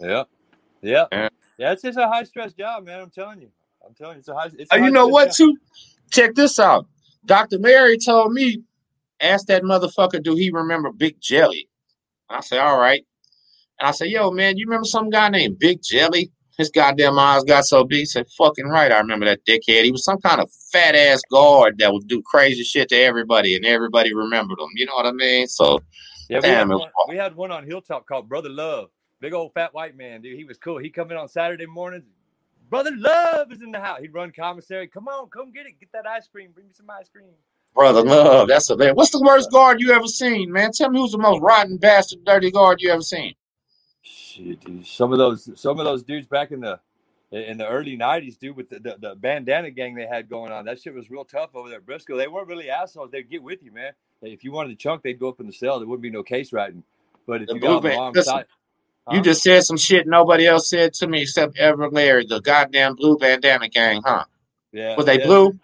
Yeah, 0.00 0.24
yeah, 0.82 1.06
Yeah. 1.10 1.28
yeah. 1.58 1.72
It's 1.72 1.82
just 1.82 1.98
a 1.98 2.06
high 2.08 2.24
stress 2.24 2.52
job, 2.52 2.84
man. 2.84 3.00
I'm 3.00 3.10
telling 3.10 3.40
you. 3.40 3.50
I'm 3.86 3.94
telling 3.94 4.14
you, 4.16 4.18
it's 4.20 4.28
a 4.28 4.34
high. 4.34 4.46
It's 4.56 4.70
a 4.72 4.74
Oh, 4.74 4.76
you 4.76 4.84
high 4.84 4.90
know 4.90 5.08
what, 5.08 5.26
job. 5.28 5.34
too? 5.36 5.56
Check 6.10 6.34
this 6.34 6.58
out. 6.60 6.86
Dr. 7.26 7.58
Larry 7.58 7.98
told 7.98 8.32
me, 8.32 8.62
ask 9.20 9.46
that 9.46 9.62
motherfucker, 9.62 10.22
do 10.22 10.34
he 10.34 10.50
remember 10.50 10.90
Big 10.92 11.20
Jelly? 11.20 11.68
I 12.28 12.40
said, 12.40 12.58
all 12.58 12.78
right. 12.78 13.04
And 13.80 13.88
I 13.88 13.90
said, 13.90 14.08
yo, 14.08 14.30
man, 14.30 14.56
you 14.56 14.66
remember 14.66 14.84
some 14.84 15.10
guy 15.10 15.28
named 15.28 15.58
Big 15.58 15.80
Jelly? 15.82 16.30
His 16.56 16.70
goddamn 16.70 17.18
eyes 17.18 17.42
got 17.42 17.64
so 17.64 17.82
big. 17.82 18.00
He 18.00 18.04
said, 18.04 18.26
fucking 18.38 18.68
right. 18.68 18.92
I 18.92 18.98
remember 18.98 19.26
that 19.26 19.44
dickhead. 19.44 19.82
He 19.82 19.90
was 19.90 20.04
some 20.04 20.20
kind 20.20 20.40
of 20.40 20.48
fat 20.72 20.94
ass 20.94 21.20
guard 21.30 21.78
that 21.78 21.92
would 21.92 22.06
do 22.06 22.22
crazy 22.22 22.62
shit 22.62 22.90
to 22.90 22.96
everybody, 22.96 23.56
and 23.56 23.66
everybody 23.66 24.14
remembered 24.14 24.60
him. 24.60 24.68
You 24.76 24.86
know 24.86 24.94
what 24.94 25.06
I 25.06 25.12
mean? 25.12 25.48
So, 25.48 25.80
Yeah, 26.28 26.38
we 26.38 26.42
Damn, 26.42 26.68
had, 26.68 26.76
one, 26.76 26.90
we 27.08 27.16
had 27.16 27.36
one 27.36 27.50
on 27.50 27.66
Hilltop 27.66 28.06
called 28.06 28.28
Brother 28.28 28.50
Love. 28.50 28.90
Big 29.20 29.32
old 29.32 29.52
fat 29.52 29.74
white 29.74 29.96
man, 29.96 30.22
dude. 30.22 30.38
He 30.38 30.44
was 30.44 30.58
cool. 30.58 30.78
He 30.78 30.90
come 30.90 31.10
in 31.10 31.16
on 31.16 31.28
Saturday 31.28 31.66
mornings. 31.66 32.04
Brother 32.70 32.92
Love 32.96 33.50
is 33.50 33.60
in 33.60 33.72
the 33.72 33.80
house. 33.80 34.00
He'd 34.00 34.14
run 34.14 34.30
commissary. 34.30 34.86
Come 34.86 35.08
on, 35.08 35.28
come 35.30 35.50
get 35.50 35.66
it. 35.66 35.80
Get 35.80 35.90
that 35.92 36.06
ice 36.06 36.28
cream. 36.28 36.52
Bring 36.52 36.66
me 36.66 36.72
some 36.72 36.88
ice 36.88 37.08
cream. 37.08 37.34
Brother, 37.74 38.02
love. 38.02 38.48
That's 38.48 38.70
a 38.70 38.76
man. 38.76 38.94
What's 38.94 39.10
the 39.10 39.22
worst 39.22 39.50
guard 39.50 39.80
you 39.80 39.92
ever 39.92 40.06
seen, 40.06 40.52
man? 40.52 40.72
Tell 40.72 40.90
me 40.90 41.00
who's 41.00 41.12
the 41.12 41.18
most 41.18 41.40
rotten 41.42 41.76
bastard, 41.78 42.24
dirty 42.24 42.50
guard 42.50 42.80
you 42.80 42.90
ever 42.90 43.02
seen? 43.02 43.34
Shit, 44.02 44.60
dude. 44.60 44.86
Some 44.86 45.12
of 45.12 45.18
those, 45.18 45.50
some 45.60 45.78
of 45.78 45.84
those 45.84 46.02
dudes 46.02 46.26
back 46.26 46.52
in 46.52 46.60
the 46.60 46.80
in 47.32 47.58
the 47.58 47.68
early 47.68 47.96
'90s, 47.96 48.38
dude, 48.38 48.56
with 48.56 48.68
the, 48.70 48.78
the, 48.80 48.96
the 49.00 49.14
bandana 49.16 49.70
gang 49.70 49.94
they 49.94 50.06
had 50.06 50.28
going 50.28 50.52
on. 50.52 50.66
That 50.66 50.80
shit 50.80 50.94
was 50.94 51.10
real 51.10 51.24
tough 51.24 51.50
over 51.54 51.68
there 51.68 51.78
at 51.78 51.86
Briscoe. 51.86 52.16
They 52.16 52.28
weren't 52.28 52.48
really 52.48 52.70
assholes. 52.70 53.10
They'd 53.10 53.30
get 53.30 53.42
with 53.42 53.62
you, 53.62 53.72
man. 53.72 53.92
If 54.22 54.44
you 54.44 54.52
wanted 54.52 54.70
to 54.70 54.76
chunk, 54.76 55.02
they'd 55.02 55.18
go 55.18 55.28
up 55.28 55.40
in 55.40 55.46
the 55.46 55.52
cell. 55.52 55.78
There 55.78 55.88
wouldn't 55.88 56.02
be 56.02 56.10
no 56.10 56.22
case 56.22 56.52
writing. 56.52 56.84
But 57.26 57.42
if 57.42 57.48
The 57.48 57.54
you 57.54 57.60
got 57.60 57.82
the 57.82 57.88
wrong 57.90 58.12
listen, 58.14 58.32
side, 58.34 58.46
You 59.10 59.20
just 59.22 59.42
said 59.42 59.64
some 59.64 59.76
shit 59.76 60.06
nobody 60.06 60.46
else 60.46 60.68
said 60.70 60.94
to 60.94 61.06
me 61.06 61.22
except 61.22 61.58
ever 61.58 61.88
Larry, 61.90 62.26
the 62.26 62.40
goddamn 62.40 62.94
blue 62.96 63.18
bandana 63.18 63.68
gang, 63.68 64.02
huh? 64.04 64.24
yeah, 64.72 64.96
Were 64.96 65.04
they 65.04 65.20
yeah. 65.20 65.26
blue? 65.26 65.58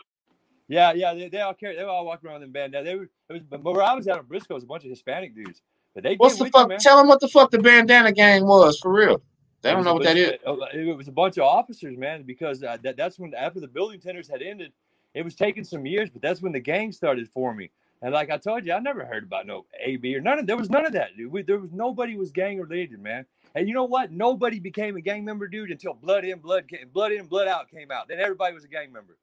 Yeah, 0.71 0.93
yeah, 0.93 1.15
they, 1.15 1.29
they 1.29 1.41
all 1.41 1.53
carry. 1.55 1.75
They 1.77 1.83
all 1.83 2.07
walk 2.07 2.25
around 2.25 2.45
in 2.45 2.53
bandana. 2.53 2.85
They 2.85 2.95
were. 2.95 3.11
It 3.29 3.33
was, 3.33 3.43
but 3.43 3.65
where 3.65 3.83
I 3.83 3.93
was 3.95 4.07
at 4.07 4.19
in 4.19 4.25
Briscoe 4.25 4.55
was 4.55 4.63
a 4.63 4.67
bunch 4.67 4.85
of 4.85 4.91
Hispanic 4.91 5.35
dudes. 5.35 5.63
But 5.95 6.05
they 6.05 6.15
What's 6.15 6.37
the 6.39 6.45
you, 6.45 6.51
fuck? 6.53 6.79
Tell 6.79 6.97
them 6.97 7.09
what 7.09 7.21
the 7.21 7.29
fuck 7.29 7.51
the 7.51 7.59
bandana 7.59 8.13
gang 8.13 8.47
was 8.47 8.79
for 8.79 8.93
real. 8.93 9.21
They 9.63 9.73
don't 9.73 9.85
know 9.85 9.95
what 9.95 10.05
that 10.05 10.17
is. 10.17 10.35
uh, 10.47 10.55
It 10.73 10.97
was 10.97 11.09
a 11.09 11.13
bunch 11.13 11.39
of 11.39 11.45
officers, 11.45 11.99
man, 11.99 12.23
because 12.23 12.63
uh, 12.63 12.79
that, 12.83 12.97
that's 12.97 13.19
when 13.19 13.35
after 13.35 13.61
the 13.61 13.69
building 13.69 14.01
tenders 14.01 14.29
had 14.29 14.43
ended, 14.43 14.73
it 15.13 15.23
was 15.23 15.35
taking 15.35 15.65
some 15.65 15.85
years, 15.87 16.09
but 16.09 16.23
that's 16.23 16.41
when 16.41 16.53
the 16.53 16.61
gang 16.61 16.93
started 16.93 17.29
forming. 17.29 17.69
And 18.01 18.15
like 18.15 18.31
I 18.31 18.39
told 18.39 18.65
you, 18.65 18.73
I 18.73 18.79
never 18.79 19.05
heard 19.05 19.25
about 19.25 19.47
no 19.47 19.67
AB 19.85 20.15
or 20.17 20.21
none 20.21 20.39
of 20.39 20.47
there 20.47 20.57
was 20.57 20.71
none 20.71 20.87
of 20.87 20.93
that. 20.93 21.17
Dude. 21.17 21.33
We, 21.33 21.43
there 21.43 21.59
was 21.59 21.73
nobody 21.73 22.17
was 22.17 22.31
gang 22.31 22.61
related, 22.61 23.01
man. 23.01 23.27
And 23.57 23.69
you 23.69 23.75
know 23.75 23.85
what? 23.85 24.13
Nobody 24.13 24.61
became 24.61 24.97
a 24.97 25.01
gang 25.01 25.25
member, 25.25 25.49
dude, 25.49 25.71
until 25.73 25.95
Blood 25.95 26.25
In, 26.25 26.39
Blood 26.39 26.69
came, 26.69 26.89
Blood 26.95 27.13
In, 27.13 27.27
Blood 27.27 27.49
Out 27.49 27.69
came 27.71 27.91
out. 27.91 28.09
Then 28.09 28.21
everybody 28.21 28.55
was 28.55 28.65
a 28.65 28.69
gang 28.69 28.93
member. 28.93 29.17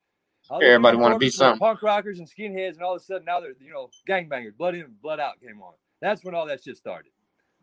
Everybody 0.51 0.97
wanna 0.97 1.17
be 1.17 1.27
us 1.27 1.35
something. 1.35 1.59
Punk 1.59 1.81
rockers 1.81 2.19
and 2.19 2.27
skinheads, 2.29 2.73
and 2.75 2.81
all 2.83 2.95
of 2.95 3.01
a 3.01 3.05
sudden 3.05 3.25
now 3.25 3.39
they're 3.39 3.53
you 3.59 3.71
know 3.71 3.89
gangbangers. 4.07 4.55
Blood 4.57 4.75
In, 4.75 4.85
Blood 5.01 5.19
Out 5.19 5.39
came 5.41 5.61
on. 5.61 5.73
That's 6.01 6.23
when 6.23 6.35
all 6.35 6.45
that 6.47 6.63
shit 6.63 6.77
started. 6.77 7.11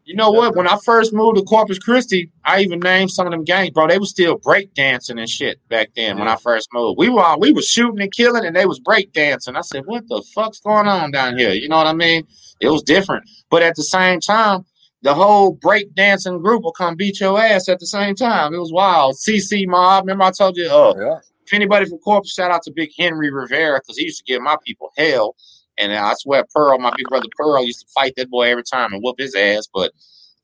You 0.07 0.15
know 0.17 0.31
what? 0.31 0.55
When 0.55 0.69
I 0.69 0.77
first 0.85 1.15
moved 1.15 1.39
to 1.39 1.45
Corpus 1.45 1.79
Christi, 1.79 2.31
I 2.45 2.61
even 2.61 2.79
named 2.81 3.11
some 3.11 3.27
of 3.27 3.31
them 3.31 3.43
gangs, 3.43 3.71
bro. 3.71 3.87
They 3.89 3.99
was 3.99 4.11
still 4.11 4.37
break 4.37 4.75
dancing 4.75 5.19
and 5.19 5.29
shit 5.29 5.67
back 5.71 5.89
then 5.97 6.19
when 6.19 6.29
I 6.29 6.37
first 6.37 6.69
moved. 6.75 6.99
We 6.99 7.09
were 7.09 7.23
all, 7.23 7.41
we 7.41 7.53
was 7.53 7.67
shooting 7.67 8.03
and 8.03 8.13
killing, 8.13 8.45
and 8.45 8.55
they 8.55 8.67
was 8.67 8.79
break 8.81 9.15
dancing. 9.15 9.57
I 9.57 9.63
said, 9.63 9.85
"What 9.87 10.07
the 10.09 10.23
fuck's 10.35 10.61
going 10.61 10.89
on 10.89 11.11
down 11.11 11.39
here?" 11.39 11.53
You 11.53 11.71
know 11.71 11.79
what 11.79 11.87
I 11.87 11.95
mean? 11.95 12.27
It 12.61 12.69
was 12.69 12.83
different, 12.83 13.25
but 13.49 13.63
at 13.63 13.77
the 13.77 13.83
same 13.83 14.21
time, 14.21 14.67
the 15.01 15.15
whole 15.15 15.53
break 15.53 15.95
dancing 15.95 16.39
group 16.39 16.65
will 16.65 16.73
come 16.73 16.97
beat 16.97 17.21
your 17.21 17.41
ass 17.41 17.69
at 17.71 17.79
the 17.79 17.87
same 17.87 18.15
time. 18.15 18.53
It 18.53 18.59
was 18.59 18.73
wild. 18.73 19.17
CC 19.17 19.67
Mob. 19.67 20.05
Remember 20.05 20.25
I 20.25 20.31
told 20.33 20.57
you? 20.57 20.69
Uh, 20.71 20.95
Yeah. 20.99 21.19
If 21.47 21.53
anybody 21.53 21.87
from 21.87 21.99
Corpus, 21.99 22.33
shout 22.33 22.51
out 22.51 22.63
to 22.63 22.73
Big 22.73 22.91
Henry 22.99 23.31
Rivera 23.31 23.81
because 23.81 23.99
he 23.99 24.05
used 24.05 24.19
to 24.19 24.25
give 24.25 24.43
my 24.43 24.57
people 24.67 24.91
hell. 24.97 25.37
And 25.79 25.93
I 25.93 26.15
swear, 26.17 26.45
Pearl, 26.55 26.79
my 26.79 26.93
big 26.97 27.09
brother 27.09 27.29
Pearl, 27.37 27.65
used 27.65 27.81
to 27.81 27.87
fight 27.95 28.15
that 28.17 28.31
boy 28.31 28.49
every 28.51 28.63
time 28.63 28.93
and 28.93 29.03
whoop 29.03 29.19
his 29.19 29.35
ass. 29.35 29.67
But 29.73 29.93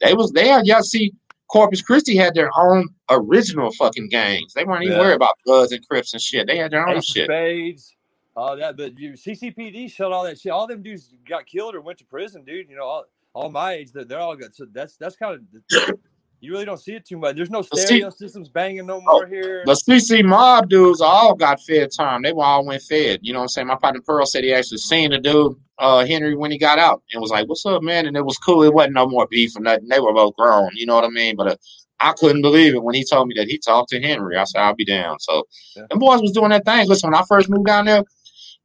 they 0.00 0.14
was 0.14 0.32
there. 0.32 0.60
Y'all 0.64 0.82
see, 0.82 1.12
Corpus 1.48 1.82
Christi 1.82 2.16
had 2.16 2.34
their 2.34 2.50
own 2.58 2.88
original 3.10 3.70
fucking 3.72 4.08
gangs. 4.08 4.52
They 4.54 4.64
weren't 4.64 4.84
even 4.84 4.96
Yeah. 4.96 5.00
worried 5.02 5.14
about 5.14 5.36
Bloods 5.44 5.72
and 5.72 5.86
Crips 5.88 6.12
and 6.12 6.20
shit. 6.22 6.46
They 6.46 6.56
had 6.56 6.72
their 6.72 6.86
own 6.86 6.96
Ace 6.96 7.06
shit. 7.06 7.26
Spades, 7.26 7.94
all 8.36 8.56
that. 8.56 8.76
But 8.76 8.98
you 8.98 9.12
CCPD 9.12 9.88
shut 9.88 10.10
all 10.12 10.24
that 10.24 10.40
shit. 10.40 10.52
All 10.52 10.66
them 10.66 10.82
dudes 10.82 11.14
got 11.28 11.46
killed 11.46 11.74
or 11.74 11.80
went 11.80 11.98
to 11.98 12.04
prison, 12.04 12.44
dude. 12.44 12.68
You 12.68 12.76
know, 12.76 12.84
all, 12.84 13.04
all 13.32 13.50
my 13.50 13.74
age, 13.74 13.92
they're, 13.92 14.04
they're 14.04 14.18
all 14.18 14.34
good. 14.36 14.54
So 14.54 14.66
that's 14.72 14.96
that's 14.96 15.16
kind 15.16 15.34
of 15.34 16.00
you 16.40 16.52
really 16.52 16.64
don't 16.64 16.78
see 16.78 16.94
it 16.94 17.04
too 17.06 17.18
much. 17.18 17.36
There's 17.36 17.50
no 17.50 17.62
see- 17.62 17.76
stereo 17.80 18.10
systems 18.10 18.48
banging 18.48 18.86
no 18.86 18.96
Oh, 19.06 19.18
more 19.20 19.26
here. 19.26 19.62
The 19.66 19.74
CC 19.74 20.22
Mob 20.24 20.68
dudes 20.68 21.00
all 21.00 21.34
got 21.34 21.60
fed 21.60 21.90
time. 21.96 22.22
They 22.22 22.32
were 22.32 22.44
all 22.44 22.64
went 22.64 22.82
fed. 22.82 23.20
You 23.22 23.32
know 23.32 23.40
what 23.40 23.44
I'm 23.44 23.48
saying? 23.48 23.66
My 23.66 23.76
partner 23.76 24.00
Pearl 24.04 24.24
said 24.26 24.44
he 24.44 24.52
actually 24.54 24.78
seen 24.78 25.10
the 25.10 25.18
dude, 25.18 25.54
uh, 25.78 26.04
Henry, 26.06 26.34
when 26.36 26.50
he 26.50 26.58
got 26.58 26.78
out 26.78 27.02
and 27.12 27.20
was 27.20 27.30
like, 27.30 27.48
What's 27.48 27.64
up, 27.66 27.82
man? 27.82 28.06
And 28.06 28.16
it 28.16 28.24
was 28.24 28.38
cool. 28.38 28.62
It 28.62 28.72
wasn't 28.72 28.94
no 28.94 29.06
more 29.06 29.26
beef 29.30 29.56
or 29.56 29.60
nothing. 29.60 29.88
They 29.88 30.00
were 30.00 30.12
both 30.14 30.34
grown. 30.36 30.70
You 30.74 30.86
know 30.86 30.94
what 30.94 31.04
I 31.04 31.08
mean? 31.10 31.36
But 31.36 31.46
uh, 31.48 31.56
I 32.00 32.12
couldn't 32.12 32.42
believe 32.42 32.74
it 32.74 32.82
when 32.82 32.94
he 32.94 33.04
told 33.04 33.28
me 33.28 33.34
that 33.36 33.46
he 33.48 33.58
talked 33.58 33.90
to 33.90 34.00
Henry. 34.00 34.36
I 34.36 34.44
said, 34.44 34.60
I'll 34.62 34.74
be 34.74 34.84
down. 34.86 35.18
So 35.20 35.44
Yeah. 35.76 35.82
them 35.90 35.98
boys 35.98 36.22
was 36.22 36.32
doing 36.32 36.50
that 36.50 36.64
thing. 36.64 36.88
Listen, 36.88 37.10
when 37.10 37.20
I 37.20 37.24
first 37.28 37.50
moved 37.50 37.66
down 37.66 37.84
there, 37.84 38.02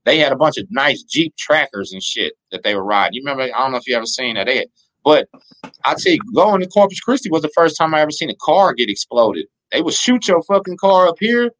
they 0.05 0.19
had 0.19 0.32
a 0.32 0.36
bunch 0.38 0.57
of 0.57 0.67
nice 0.69 1.03
Jeep 1.03 1.36
trackers 1.36 1.91
and 1.91 2.01
shit 2.01 2.34
that 2.51 2.63
they 2.63 2.76
were 2.76 2.84
riding. 2.86 3.15
You 3.15 3.21
remember? 3.26 3.43
I 3.43 3.59
don't 3.59 3.71
know 3.71 3.78
if 3.80 3.88
you 3.88 3.95
ever 3.97 4.05
seen 4.05 4.36
that. 4.36 4.45
They 4.45 4.57
had, 4.59 4.67
but 5.06 5.30
I 5.86 5.93
tell 5.93 6.14
you, 6.14 6.20
going 6.34 6.62
to 6.62 6.68
Corpus 6.68 6.99
Christi 6.99 7.30
was 7.30 7.43
the 7.43 7.51
first 7.56 7.78
time 7.78 7.93
I 7.93 8.01
ever 8.01 8.12
seen 8.12 8.32
a 8.32 8.36
car 8.41 8.74
get 8.74 8.89
exploded. 8.89 9.45
They 9.72 9.82
would 9.82 9.93
shoot 9.93 10.28
your 10.28 10.41
fucking 10.43 10.78
car 10.78 11.08
up 11.08 11.18
here 11.20 11.51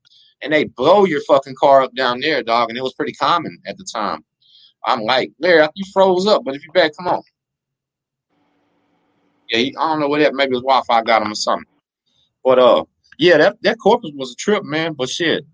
and 0.42 0.52
they 0.52 0.66
blow 0.66 1.06
your 1.06 1.22
fucking 1.22 1.56
car 1.58 1.84
up 1.84 1.94
down 1.96 2.20
there, 2.22 2.42
dog. 2.42 2.70
And 2.70 2.78
it 2.78 2.82
was 2.84 2.96
pretty 2.96 3.14
common 3.14 3.60
at 3.68 3.78
the 3.78 3.86
time. 3.86 4.26
I'm 4.86 5.02
like, 5.02 5.32
Larry, 5.40 5.68
you 5.76 5.86
froze 5.94 6.26
up, 6.26 6.44
but 6.44 6.56
if 6.56 6.64
you're 6.64 6.74
back, 6.74 6.94
come 6.98 7.08
on. 7.08 7.22
Yeah, 9.50 9.60
he, 9.60 9.76
I 9.80 9.90
don't 9.92 10.00
know 10.00 10.08
what 10.08 10.20
that. 10.20 10.34
Maybe 10.34 10.56
his 10.56 10.64
Wi-Fi 10.64 11.04
got 11.04 11.22
him 11.22 11.32
or 11.32 11.36
something. 11.36 11.66
But 12.44 12.58
uh, 12.58 12.84
yeah, 13.20 13.38
that 13.38 13.58
that 13.62 13.78
Corpus 13.78 14.12
was 14.16 14.32
a 14.32 14.36
trip, 14.36 14.64
man. 14.64 14.94
But 14.94 15.10
shit, 15.10 15.46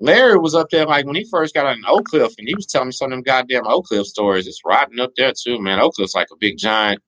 Larry 0.00 0.38
was 0.38 0.54
up 0.54 0.68
there 0.70 0.84
like 0.84 1.06
when 1.06 1.14
he 1.14 1.26
first 1.30 1.54
got 1.54 1.64
out 1.66 1.76
in 1.76 1.84
Oak 1.86 2.06
Cliff, 2.06 2.34
and 2.36 2.46
he 2.46 2.54
was 2.54 2.66
telling 2.66 2.88
me 2.88 2.92
some 2.92 3.06
of 3.06 3.16
them 3.16 3.22
goddamn 3.22 3.66
Oak 3.66 3.86
Cliff 3.86 4.06
stories. 4.06 4.46
It's 4.46 4.60
rotten 4.66 5.00
up 5.00 5.12
there 5.16 5.32
too, 5.32 5.60
man. 5.60 5.80
Oak 5.80 5.94
Cliff's 5.94 6.14
like 6.14 6.28
a 6.30 6.36
big 6.38 6.58
giant 6.58 7.02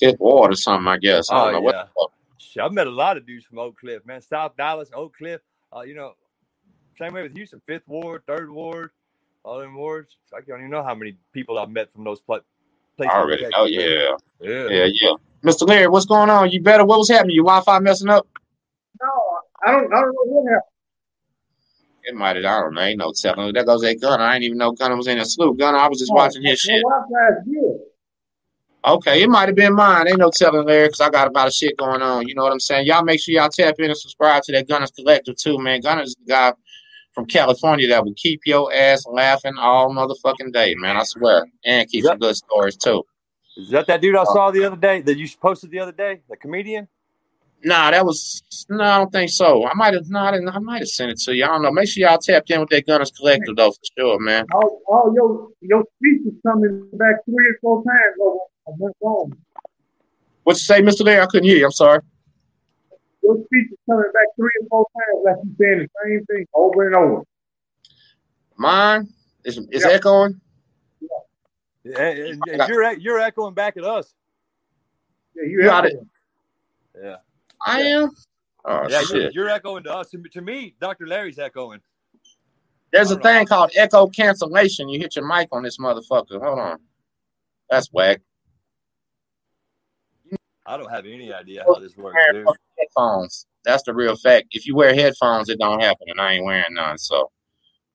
fifth 0.00 0.18
ward 0.20 0.52
or 0.52 0.56
something, 0.56 0.88
I 0.88 0.96
guess. 0.98 1.30
I 1.30 1.34
don't 1.36 1.48
Oh, 1.48 1.52
know 1.52 1.60
what 1.60 1.74
yeah. 1.76 1.82
the 1.84 1.88
fuck. 2.00 2.12
Shit, 2.38 2.62
I've 2.62 2.72
met 2.72 2.86
a 2.86 2.90
lot 2.90 3.16
of 3.16 3.26
dudes 3.26 3.44
from 3.44 3.58
Oak 3.58 3.78
Cliff, 3.78 4.04
man. 4.06 4.20
South 4.22 4.56
Dallas, 4.56 4.90
Oak 4.94 5.14
Cliff. 5.16 5.40
Uh, 5.74 5.82
you 5.82 5.94
know, 5.94 6.14
same 6.98 7.12
way 7.14 7.22
with 7.22 7.34
Houston, 7.36 7.60
Fifth 7.66 7.86
Ward, 7.86 8.22
Third 8.26 8.50
Ward, 8.50 8.90
all 9.44 9.58
them 9.60 9.74
wards. 9.76 10.16
I 10.34 10.40
don't 10.40 10.58
even 10.60 10.70
know 10.70 10.82
how 10.82 10.94
many 10.94 11.16
people 11.32 11.58
I've 11.58 11.70
met 11.70 11.92
from 11.92 12.04
those 12.04 12.20
pla- 12.20 12.40
places. 12.96 13.12
I 13.14 13.18
already 13.18 13.46
know. 13.48 13.64
Yeah, 13.66 14.16
yeah. 14.40 14.68
yeah, 14.68 14.88
yeah. 14.92 15.12
Mr. 15.44 15.66
Larry, 15.68 15.86
what's 15.88 16.06
going 16.06 16.28
on? 16.30 16.50
You 16.50 16.60
better. 16.60 16.84
What 16.84 16.98
was 16.98 17.08
happening? 17.08 17.36
Your 17.36 17.44
Wi-Fi 17.44 17.78
messing 17.80 18.08
up? 18.10 18.26
No, 19.00 19.08
I 19.64 19.70
don't. 19.72 19.92
I 19.92 20.00
don't 20.00 20.12
know 20.12 20.24
what 20.24 20.50
happened. 20.50 20.62
It 22.02 22.14
might 22.14 22.36
have. 22.36 22.44
I 22.46 22.60
don't 22.60 22.74
know. 22.74 22.80
Ain't 22.80 22.98
no 22.98 23.12
telling. 23.12 23.52
That 23.54 23.66
goes 23.66 23.82
that 23.82 24.00
gunner. 24.00 24.24
I 24.24 24.32
didn't 24.34 24.44
even 24.44 24.58
know 24.58 24.72
Gunner 24.72 24.96
was 24.96 25.06
in 25.06 25.18
a 25.18 25.24
sloop. 25.24 25.58
Gunner, 25.58 25.78
I 25.78 25.86
was 25.88 25.98
just 26.00 26.12
watching 26.12 26.42
his 26.42 26.58
shit. 26.58 26.82
Wi-Fi 26.82 27.28
is 27.38 27.44
good. 27.44 27.69
Okay, 28.84 29.22
it 29.22 29.28
might 29.28 29.48
have 29.48 29.56
been 29.56 29.74
mine. 29.74 30.08
Ain't 30.08 30.18
no 30.18 30.30
telling, 30.30 30.66
Larry, 30.66 30.88
because 30.88 31.00
I 31.02 31.10
got 31.10 31.26
about 31.26 31.36
a 31.36 31.40
lot 31.40 31.46
of 31.48 31.52
shit 31.52 31.76
going 31.76 32.00
on. 32.00 32.26
You 32.26 32.34
know 32.34 32.42
what 32.42 32.52
I'm 32.52 32.60
saying? 32.60 32.86
Y'all 32.86 33.04
make 33.04 33.20
sure 33.20 33.34
y'all 33.34 33.50
tap 33.50 33.74
in 33.78 33.86
and 33.86 33.96
subscribe 33.96 34.42
to 34.44 34.52
that 34.52 34.68
Gunners 34.68 34.90
Collective 34.90 35.36
too, 35.36 35.58
man. 35.58 35.80
Gunners 35.80 36.08
is 36.08 36.16
the 36.24 36.32
guy 36.32 36.52
from 37.12 37.26
California 37.26 37.88
that 37.88 38.04
will 38.04 38.14
keep 38.16 38.40
your 38.46 38.72
ass 38.72 39.04
laughing 39.06 39.54
all 39.58 39.90
motherfucking 39.90 40.52
day, 40.52 40.74
man. 40.76 40.96
I 40.96 41.02
swear. 41.02 41.46
And 41.64 41.88
keep 41.90 42.04
some 42.04 42.18
good 42.18 42.36
stories 42.36 42.76
too. 42.76 43.04
Is 43.56 43.68
that 43.70 43.86
that 43.88 44.00
dude 44.00 44.16
I 44.16 44.22
Uh, 44.22 44.24
saw 44.26 44.50
the 44.50 44.64
other 44.64 44.76
day 44.76 45.02
that 45.02 45.18
you 45.18 45.28
posted 45.42 45.70
the 45.70 45.80
other 45.80 45.92
day? 45.92 46.20
The 46.30 46.36
comedian? 46.36 46.88
Nah, 47.62 47.90
that 47.90 48.06
was 48.06 48.42
no, 48.70 48.82
I 48.82 48.96
don't 48.96 49.12
think 49.12 49.30
so. 49.30 49.66
I 49.66 49.74
might 49.74 49.92
have 49.92 50.08
no, 50.08 50.20
I, 50.20 50.30
didn't, 50.30 50.48
I 50.48 50.58
might 50.60 50.78
have 50.78 50.88
sent 50.88 51.10
it 51.10 51.18
to 51.24 51.34
you. 51.34 51.44
I 51.44 51.48
don't 51.48 51.60
know. 51.62 51.70
Make 51.70 51.88
sure 51.88 52.08
y'all 52.08 52.16
tapped 52.16 52.50
in 52.50 52.60
with 52.60 52.70
that 52.70 52.86
Gunners 52.86 53.10
Collective 53.10 53.54
though, 53.56 53.72
for 53.72 53.80
sure, 53.98 54.18
man. 54.18 54.46
All, 54.54 54.80
all 54.88 55.12
your 55.14 55.48
your 55.60 55.84
speech 55.98 56.22
is 56.26 56.40
coming 56.46 56.88
back 56.94 57.16
three 57.26 57.48
or 57.48 57.58
four 57.60 57.84
times 57.84 58.16
over 58.22 58.38
on 58.80 59.30
my. 59.30 59.36
What 60.44 60.54
you 60.54 60.60
say, 60.60 60.80
Mr. 60.82 61.04
Larry? 61.04 61.20
I 61.20 61.26
couldn't 61.26 61.48
hear 61.48 61.56
you. 61.58 61.64
I'm 61.66 61.72
sorry. 61.72 62.00
Your 63.22 63.36
speech 63.44 63.70
is 63.70 63.78
coming 63.88 64.04
back 64.14 64.26
three 64.36 64.50
or 64.62 64.68
four 64.68 64.86
times, 64.94 65.24
like 65.24 65.36
you 65.44 65.54
saying 65.60 65.78
the 65.78 65.88
same 66.04 66.24
thing 66.26 66.46
over 66.54 66.86
and 66.86 66.96
over. 66.96 67.22
Mine 68.56 69.08
is 69.44 69.58
is 69.70 69.82
Yeah. 69.84 69.90
echoing. 69.90 70.40
And, 71.84 71.96
and- 71.96 72.42
and 72.48 72.68
you're 72.68 72.92
you're 72.98 73.18
echoing 73.20 73.54
back 73.54 73.76
at 73.76 73.84
us. 73.84 74.14
Yeah, 75.34 75.44
you 75.44 75.62
Got 75.62 75.84
have 75.84 75.92
it. 75.92 76.00
Yeah. 77.02 77.16
I 77.64 77.80
am. 77.82 78.10
Oh 78.64 78.82
yeah, 78.88 79.00
you're, 79.00 79.04
shit. 79.06 79.34
you're 79.34 79.48
echoing 79.48 79.84
to 79.84 79.94
us. 79.94 80.10
To, 80.10 80.40
me- 80.42 80.74
Dr. 80.80 81.06
Larry's 81.06 81.38
echoing. 81.38 81.80
There's 82.92 83.10
a 83.10 83.14
don't 83.14 83.24
know. 83.24 83.30
thing 83.30 83.46
called 83.46 83.70
echo 83.76 84.06
cancellation. 84.08 84.88
You 84.88 84.98
hit 84.98 85.16
your 85.16 85.26
mic 85.26 85.48
on 85.52 85.62
this 85.62 85.78
motherfucker. 85.78 86.42
Hold 86.42 86.58
on. 86.58 86.78
That's 87.70 87.88
whack. 87.92 88.20
I 90.70 90.76
don't 90.76 90.90
have 90.90 91.04
any 91.04 91.32
idea 91.32 91.64
how 91.66 91.80
this 91.80 91.96
works, 91.96 92.16
dude. 92.32 92.46
headphones. 92.78 93.46
That's 93.64 93.82
the 93.82 93.92
real 93.92 94.14
fact. 94.14 94.46
If 94.52 94.68
you 94.68 94.76
wear 94.76 94.94
headphones, 94.94 95.48
it 95.48 95.58
don't 95.58 95.80
happen, 95.80 96.06
and 96.06 96.20
I 96.20 96.34
ain't 96.34 96.44
wearing 96.44 96.74
none. 96.74 96.96
So 96.96 97.32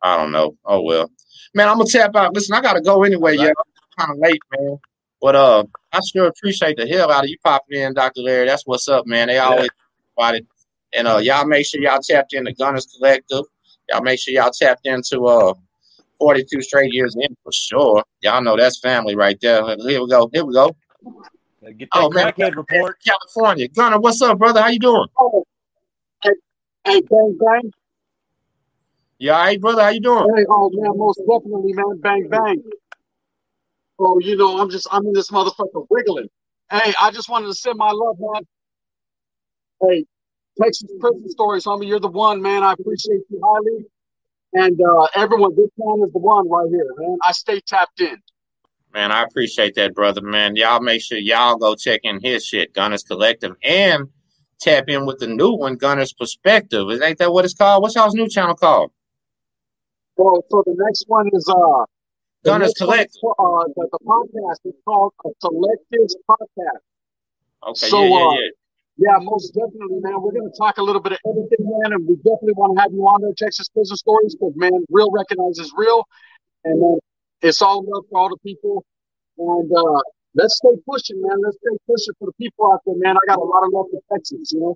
I 0.02 0.18
don't 0.18 0.34
know. 0.34 0.58
Oh 0.66 0.82
well. 0.82 1.10
Man, 1.54 1.70
I'm 1.70 1.78
gonna 1.78 1.90
tap 1.90 2.14
out. 2.18 2.34
Listen, 2.34 2.54
I 2.54 2.62
gotta 2.62 2.82
go 2.82 3.04
anyway. 3.04 3.38
Yeah, 3.38 3.54
kind 3.98 4.12
of 4.12 4.18
late, 4.18 4.42
man. 4.58 4.78
But 5.22 5.36
uh, 5.36 5.64
I 5.94 6.02
sure 6.14 6.28
appreciate 6.28 6.76
the 6.76 6.86
hell 6.86 7.14
out 7.14 7.24
of 7.24 7.30
you 7.30 7.38
popping 7.46 7.80
in, 7.80 7.94
Dr. 7.94 8.20
Larry. 8.20 8.46
That's 8.46 8.64
what's 8.68 8.90
up, 8.90 9.08
man. 9.08 9.30
They 9.30 9.38
always 9.38 9.70
about 10.18 10.36
it. 10.36 10.46
And 10.94 11.08
uh, 11.08 11.20
y'all 11.20 11.46
make 11.46 11.66
sure 11.66 11.82
y'all 11.82 12.02
tapped 12.02 12.34
in 12.34 12.44
the 12.44 12.54
Gunners 12.54 12.88
Collective. 12.98 13.46
Y'all 13.90 14.02
make 14.02 14.20
sure 14.20 14.34
y'all 14.34 14.52
tapped 14.52 14.86
into 14.86 15.28
uh 15.28 15.54
42 16.20 16.62
straight 16.62 16.94
years 16.94 17.16
in 17.16 17.38
for 17.42 17.54
sure. 17.54 18.04
Y'all 18.22 18.42
know 18.42 18.58
that's 18.58 18.80
family 18.80 19.16
right 19.16 19.38
there. 19.42 19.64
Here 19.78 20.02
we 20.02 20.10
go. 20.10 20.30
Here 20.34 20.44
we 20.44 20.54
go. 20.54 20.76
Get 21.74 21.90
that 21.94 22.00
Oh 22.00 22.10
man, 22.10 22.32
crackhead 22.32 22.56
report. 22.56 22.98
California. 23.04 23.68
Gunner, 23.70 24.00
what's 24.00 24.22
up, 24.22 24.38
brother? 24.38 24.62
How 24.62 24.70
you 24.70 24.80
doing? 24.80 25.08
Hey, 26.24 27.02
bang, 27.02 27.38
bang. 27.40 27.72
You 29.18 29.32
all 29.32 29.40
right, 29.40 29.60
brother? 29.60 29.82
How 29.82 29.90
you 29.90 30.02
doing? 30.02 30.32
Hey, 30.36 30.46
oh, 30.50 30.70
man, 30.74 30.98
most 30.98 31.20
definitely, 31.20 31.74
man. 31.74 32.00
Bang, 32.00 32.28
bang. 32.30 32.64
Oh, 33.98 34.20
you 34.20 34.36
know, 34.36 34.60
I'm 34.60 34.70
just, 34.70 34.88
I'm 34.92 35.06
in 35.08 35.14
this 35.14 35.32
motherfucker 35.32 35.88
wiggling. 35.90 36.28
Hey, 36.72 36.94
I 37.02 37.12
just 37.12 37.30
wanted 37.30 37.48
to 37.48 37.54
send 37.54 37.78
my 37.78 37.92
love, 37.92 38.18
man. 38.20 38.44
Hey, 39.82 40.06
Texas 40.62 40.92
prison 41.00 41.30
stories, 41.30 41.66
homie. 41.66 41.88
You're 41.88 42.00
the 42.00 42.08
one, 42.08 42.42
man. 42.42 42.64
I 42.64 42.74
appreciate 42.74 43.22
you 43.30 43.42
highly. 43.44 43.86
And 44.54 44.80
uh, 44.80 45.08
everyone, 45.16 45.56
this 45.56 45.70
man 45.78 46.06
is 46.06 46.14
the 46.14 46.20
one 46.20 46.50
right 46.50 46.68
here, 46.70 46.88
man. 46.98 47.18
I 47.24 47.32
stay 47.32 47.62
tapped 47.62 48.00
in. 48.02 48.18
Man, 48.96 49.12
I 49.12 49.24
appreciate 49.24 49.76
that, 49.76 49.94
brother. 49.94 50.22
Man, 50.22 50.56
y'all 50.56 50.80
make 50.80 51.02
sure 51.02 51.18
y'all 51.18 51.58
go 51.58 51.76
check 51.76 52.00
in 52.04 52.22
his 52.22 52.46
shit, 52.46 52.74
Gunners 52.74 53.04
Collective, 53.04 53.52
and 53.62 54.08
tap 54.62 54.88
in 54.88 55.06
with 55.06 55.20
the 55.20 55.28
new 55.28 55.52
one, 55.52 55.76
Gunners 55.76 56.14
Perspective. 56.14 56.90
Is 56.90 57.02
ain't 57.02 57.18
that 57.18 57.34
what 57.34 57.44
it's 57.44 57.54
called? 57.54 57.84
What's 57.84 57.96
y'all's 57.96 58.14
new 58.14 58.30
channel 58.30 58.56
called? 58.56 58.92
Well, 60.16 60.46
so 60.50 60.64
the 60.66 60.76
next 60.78 61.04
one 61.08 61.30
is 61.34 61.46
uh, 61.50 61.84
Gunners 62.46 62.74
one 62.80 62.88
Collective. 62.88 63.22
uh, 63.38 63.66
the, 63.76 63.90
the 63.92 64.00
podcast 64.00 64.60
is 64.64 64.76
called 64.86 65.12
a 65.26 65.30
Selectives 65.44 66.14
Podcast. 66.30 66.80
Okay, 67.68 67.90
So, 67.90 68.02
yeah, 68.02 68.08
yeah, 68.08 68.16
uh, 68.16 68.32
yeah. 68.32 68.50
Yeah, 68.98 69.18
most 69.20 69.54
definitely, 69.54 70.00
man. 70.00 70.22
We're 70.22 70.32
going 70.32 70.50
to 70.50 70.58
talk 70.58 70.78
a 70.78 70.82
little 70.82 71.02
bit 71.02 71.12
of 71.12 71.20
everything, 71.28 71.68
man, 71.68 71.92
and 71.92 72.08
we 72.08 72.16
definitely 72.16 72.54
want 72.54 72.78
to 72.78 72.82
have 72.82 72.94
you 72.94 73.02
on 73.02 73.24
there, 73.24 73.34
Texas 73.38 73.68
Business 73.76 74.00
Stories, 74.00 74.36
because, 74.36 74.54
man, 74.56 74.86
real 74.90 75.12
recognizes 75.12 75.74
real, 75.76 76.08
and 76.64 76.80
man, 76.80 77.00
it's 77.46 77.62
all 77.62 77.86
love 77.88 78.06
for 78.10 78.20
all 78.20 78.30
the 78.30 78.38
people. 78.44 78.84
And 79.38 79.72
uh, 79.72 80.02
let's 80.34 80.58
stay 80.58 80.76
pushing, 80.90 81.22
man. 81.22 81.38
Let's 81.44 81.58
stay 81.58 81.78
pushing 81.88 82.14
for 82.20 82.28
the 82.28 82.34
people 82.40 82.72
out 82.72 82.82
there, 82.86 82.96
man. 82.98 83.16
I 83.16 83.28
got 83.28 83.40
a 83.40 83.44
lot 83.44 83.66
of 83.66 83.74
love 83.74 83.86
for 83.92 84.02
Texas, 84.14 84.52
you 84.52 84.60
know. 84.60 84.76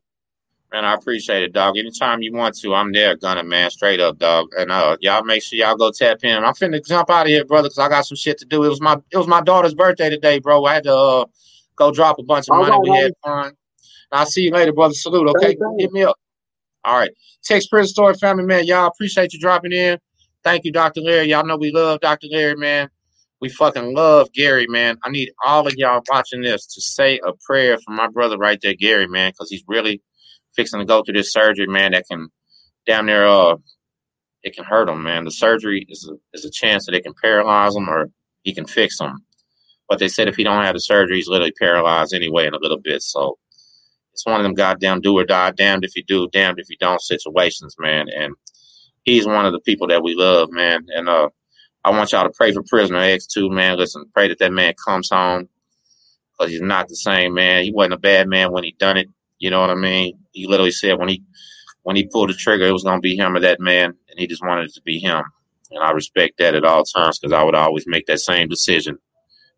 Man, 0.72 0.86
I 0.86 0.94
appreciate 0.94 1.42
it, 1.42 1.52
dog. 1.52 1.78
Anytime 1.78 2.22
you 2.22 2.32
want 2.32 2.56
to, 2.60 2.76
I'm 2.76 2.92
there, 2.92 3.16
gunning, 3.16 3.50
man. 3.50 3.72
Straight 3.72 4.00
up, 4.00 4.20
dog. 4.20 4.50
And 4.56 4.72
uh, 4.72 4.98
y'all 5.02 5.24
make 5.24 5.42
sure 5.42 5.58
y'all 5.58 5.76
go 5.76 5.90
tap 5.92 6.24
in. 6.24 6.44
I'm 6.44 6.54
finna 6.54 6.86
jump 6.86 7.10
out 7.10 7.26
of 7.26 7.30
here, 7.30 7.44
brother, 7.44 7.70
because 7.70 7.80
I 7.80 7.90
got 7.90 8.06
some 8.06 8.18
shit 8.18 8.38
to 8.40 8.46
do. 8.46 8.64
It 8.64 8.70
was 8.70 8.80
my 8.80 8.98
it 9.12 9.18
was 9.18 9.28
my 9.28 9.42
daughter's 9.42 9.74
birthday 9.74 10.12
today, 10.12 10.38
bro. 10.38 10.64
I 10.66 10.76
had 10.76 10.84
to 10.84 10.96
uh, 10.96 11.26
go 11.76 11.92
drop 11.92 12.20
a 12.20 12.24
bunch 12.24 12.50
of 12.50 12.54
All 12.54 12.62
money. 12.62 12.72
right, 12.72 12.82
we 12.82 12.98
had 12.98 13.14
fun. 13.26 13.54
I'll 14.12 14.28
see 14.28 14.44
you 14.44 14.52
later, 14.52 14.74
brother. 14.74 14.94
Salute, 14.94 15.30
okay? 15.30 15.58
Hit 15.80 15.92
me 15.92 16.04
up. 16.04 16.18
All 16.84 16.98
right. 17.00 17.12
Text 17.44 17.70
Prison 17.72 17.88
Story 17.88 18.14
family, 18.16 18.44
man. 18.44 18.66
Y'all 18.66 18.88
appreciate 18.88 19.34
you 19.34 19.40
dropping 19.40 19.72
in. 19.72 19.98
Thank 20.44 20.66
you, 20.66 20.74
Dr. 20.74 21.02
Larry. 21.02 21.30
Y'all 21.30 21.46
know 21.46 21.58
we 21.58 21.72
love 21.72 22.02
Dr. 22.02 22.28
Larry, 22.32 22.56
man. 22.58 22.90
We 23.42 23.50
fucking 23.50 23.96
love 23.96 24.32
Gary, 24.34 24.68
man. 24.68 24.98
I 25.04 25.12
need 25.12 25.32
all 25.46 25.68
of 25.68 25.76
y'all 25.78 26.02
watching 26.10 26.42
this 26.42 26.68
to 26.68 26.82
say 26.82 27.20
a 27.26 27.34
prayer 27.46 27.78
for 27.78 27.92
my 27.94 28.08
brother 28.10 28.38
right 28.38 28.60
there, 28.62 28.76
Gary, 28.76 29.08
man, 29.08 29.32
because 29.32 29.50
he's 29.52 29.64
really 29.68 30.02
fixing 30.56 30.80
to 30.80 30.86
go 30.86 31.04
through 31.04 31.16
this 31.16 31.34
surgery, 31.34 31.68
man, 31.68 31.94
that 31.94 32.06
can 32.10 32.30
down 32.88 33.06
there 33.08 33.28
uh 33.28 33.56
it 34.44 34.56
can 34.56 34.66
hurt 34.66 34.90
him, 34.90 35.04
man. 35.04 35.26
The 35.26 35.32
surgery 35.32 35.86
is 35.90 36.10
a, 36.10 36.16
is 36.34 36.46
a 36.46 36.52
chance 36.52 36.86
that 36.86 36.96
it 36.96 37.04
can 37.04 37.14
paralyze 37.22 37.76
him 37.76 37.90
or 37.90 38.10
he 38.44 38.54
can 38.54 38.66
fix 38.66 39.00
him. 39.00 39.20
But 39.90 40.00
they 40.00 40.08
said 40.08 40.28
if 40.28 40.36
he 40.38 40.44
don't 40.44 40.64
have 40.64 40.76
the 40.76 40.80
surgery, 40.80 41.18
he's 41.18 41.28
literally 41.28 41.54
paralyzed 41.60 42.14
anyway 42.14 42.48
in 42.48 42.54
a 42.54 42.60
little 42.60 42.80
bit. 42.80 43.02
So 43.02 43.38
it's 44.14 44.26
one 44.26 44.40
of 44.40 44.44
them 44.44 44.56
goddamn 44.56 45.02
do 45.02 45.18
or 45.18 45.26
die, 45.26 45.52
damned 45.52 45.86
if 45.86 45.96
you 45.96 46.04
do, 46.04 46.30
damned 46.30 46.60
if 46.60 46.70
you 46.70 46.78
don't 46.80 47.02
situations, 47.02 47.76
man. 47.80 48.08
And 48.10 48.36
he's 49.04 49.26
one 49.26 49.46
of 49.46 49.54
the 49.54 49.60
people 49.60 49.88
that 49.88 50.04
we 50.04 50.16
love, 50.16 50.52
man. 50.52 50.86
And 50.96 51.10
uh, 51.10 51.30
I 51.84 51.92
want 51.92 52.12
y'all 52.12 52.24
to 52.24 52.34
pray 52.36 52.54
for 52.54 52.64
Prisoner 52.64 53.00
X 53.00 53.28
too, 53.28 53.50
man. 53.50 53.78
Listen, 53.78 54.06
pray 54.14 54.28
that 54.28 54.40
that 54.40 54.54
man 54.54 54.74
comes 54.86 55.10
home 55.10 55.50
because 56.32 56.52
he's 56.52 56.62
not 56.62 56.88
the 56.88 56.96
same 56.96 57.34
man. 57.34 57.64
He 57.64 57.72
wasn't 57.72 57.94
a 57.94 58.00
bad 58.00 58.28
man 58.28 58.52
when 58.52 58.64
he 58.64 58.76
done 58.78 58.98
it. 58.98 59.08
You 59.40 59.50
know 59.50 59.62
what 59.62 59.70
I 59.70 59.76
mean? 59.76 60.20
He 60.32 60.48
literally 60.48 60.72
said 60.72 61.00
when 61.00 61.10
he 61.10 61.24
when 61.84 61.96
he 61.96 62.08
pulled 62.08 62.30
the 62.30 62.34
trigger, 62.34 62.66
it 62.66 62.74
was 62.74 62.84
gonna 62.84 63.00
be 63.00 63.16
him 63.16 63.36
or 63.36 63.40
that 63.40 63.60
man, 63.60 63.94
and 64.10 64.20
he 64.20 64.28
just 64.28 64.44
wanted 64.46 64.66
it 64.70 64.74
to 64.76 64.82
be 64.82 65.00
him. 65.00 65.24
And 65.72 65.84
I 65.84 65.92
respect 65.92 66.38
that 66.40 66.56
at 66.56 66.66
all 66.66 66.84
times 66.84 67.20
because 67.20 67.34
I 67.34 67.44
would 67.44 67.56
always 67.56 67.86
make 67.88 68.06
that 68.08 68.20
same 68.20 68.48
decision 68.48 68.98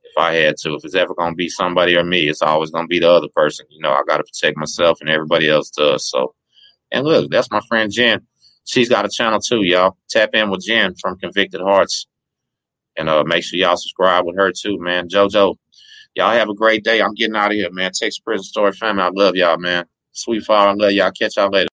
if 0.03 0.17
I 0.17 0.33
had 0.35 0.57
to. 0.57 0.75
If 0.75 0.85
it's 0.85 0.95
ever 0.95 1.13
gonna 1.15 1.35
be 1.35 1.49
somebody 1.49 1.95
or 1.95 2.03
me, 2.03 2.29
it's 2.29 2.41
always 2.41 2.69
gonna 2.71 2.87
be 2.87 2.99
the 2.99 3.09
other 3.09 3.29
person. 3.35 3.65
You 3.69 3.81
know, 3.81 3.91
I 3.91 4.03
gotta 4.07 4.23
protect 4.23 4.57
myself 4.57 4.99
and 5.01 5.09
everybody 5.09 5.49
else 5.49 5.71
does. 5.71 6.09
So, 6.09 6.35
and 6.91 7.05
look, 7.05 7.31
that's 7.31 7.51
my 7.51 7.61
friend 7.67 7.91
Jen. 7.91 8.27
She's 8.65 8.89
got 8.89 9.05
a 9.05 9.09
channel 9.09 9.39
too, 9.39 9.63
y'all. 9.63 9.97
Tap 10.09 10.29
in 10.33 10.49
with 10.49 10.65
Jen 10.65 10.95
from 11.01 11.17
Convicted 11.17 11.61
Hearts, 11.61 12.07
and 12.97 13.09
uh, 13.09 13.23
make 13.25 13.43
sure 13.43 13.59
y'all 13.59 13.77
subscribe 13.77 14.25
with 14.25 14.37
her 14.37 14.51
too, 14.51 14.79
man. 14.79 15.09
JoJo, 15.09 15.55
y'all 16.15 16.31
have 16.31 16.49
a 16.49 16.53
great 16.55 16.83
day. 16.83 17.01
I'm 17.01 17.13
getting 17.13 17.35
out 17.35 17.51
of 17.51 17.57
here, 17.57 17.71
man. 17.71 17.91
Texas 17.93 18.19
Prison 18.19 18.43
Story 18.43 18.71
family, 18.73 19.03
I 19.03 19.09
love 19.13 19.35
y'all, 19.35 19.57
man. 19.57 19.85
Sweet 20.13 20.43
father, 20.43 20.71
I 20.71 20.73
love 20.73 20.91
y'all. 20.91 21.11
Catch 21.11 21.37
y'all 21.37 21.49
later. 21.49 21.69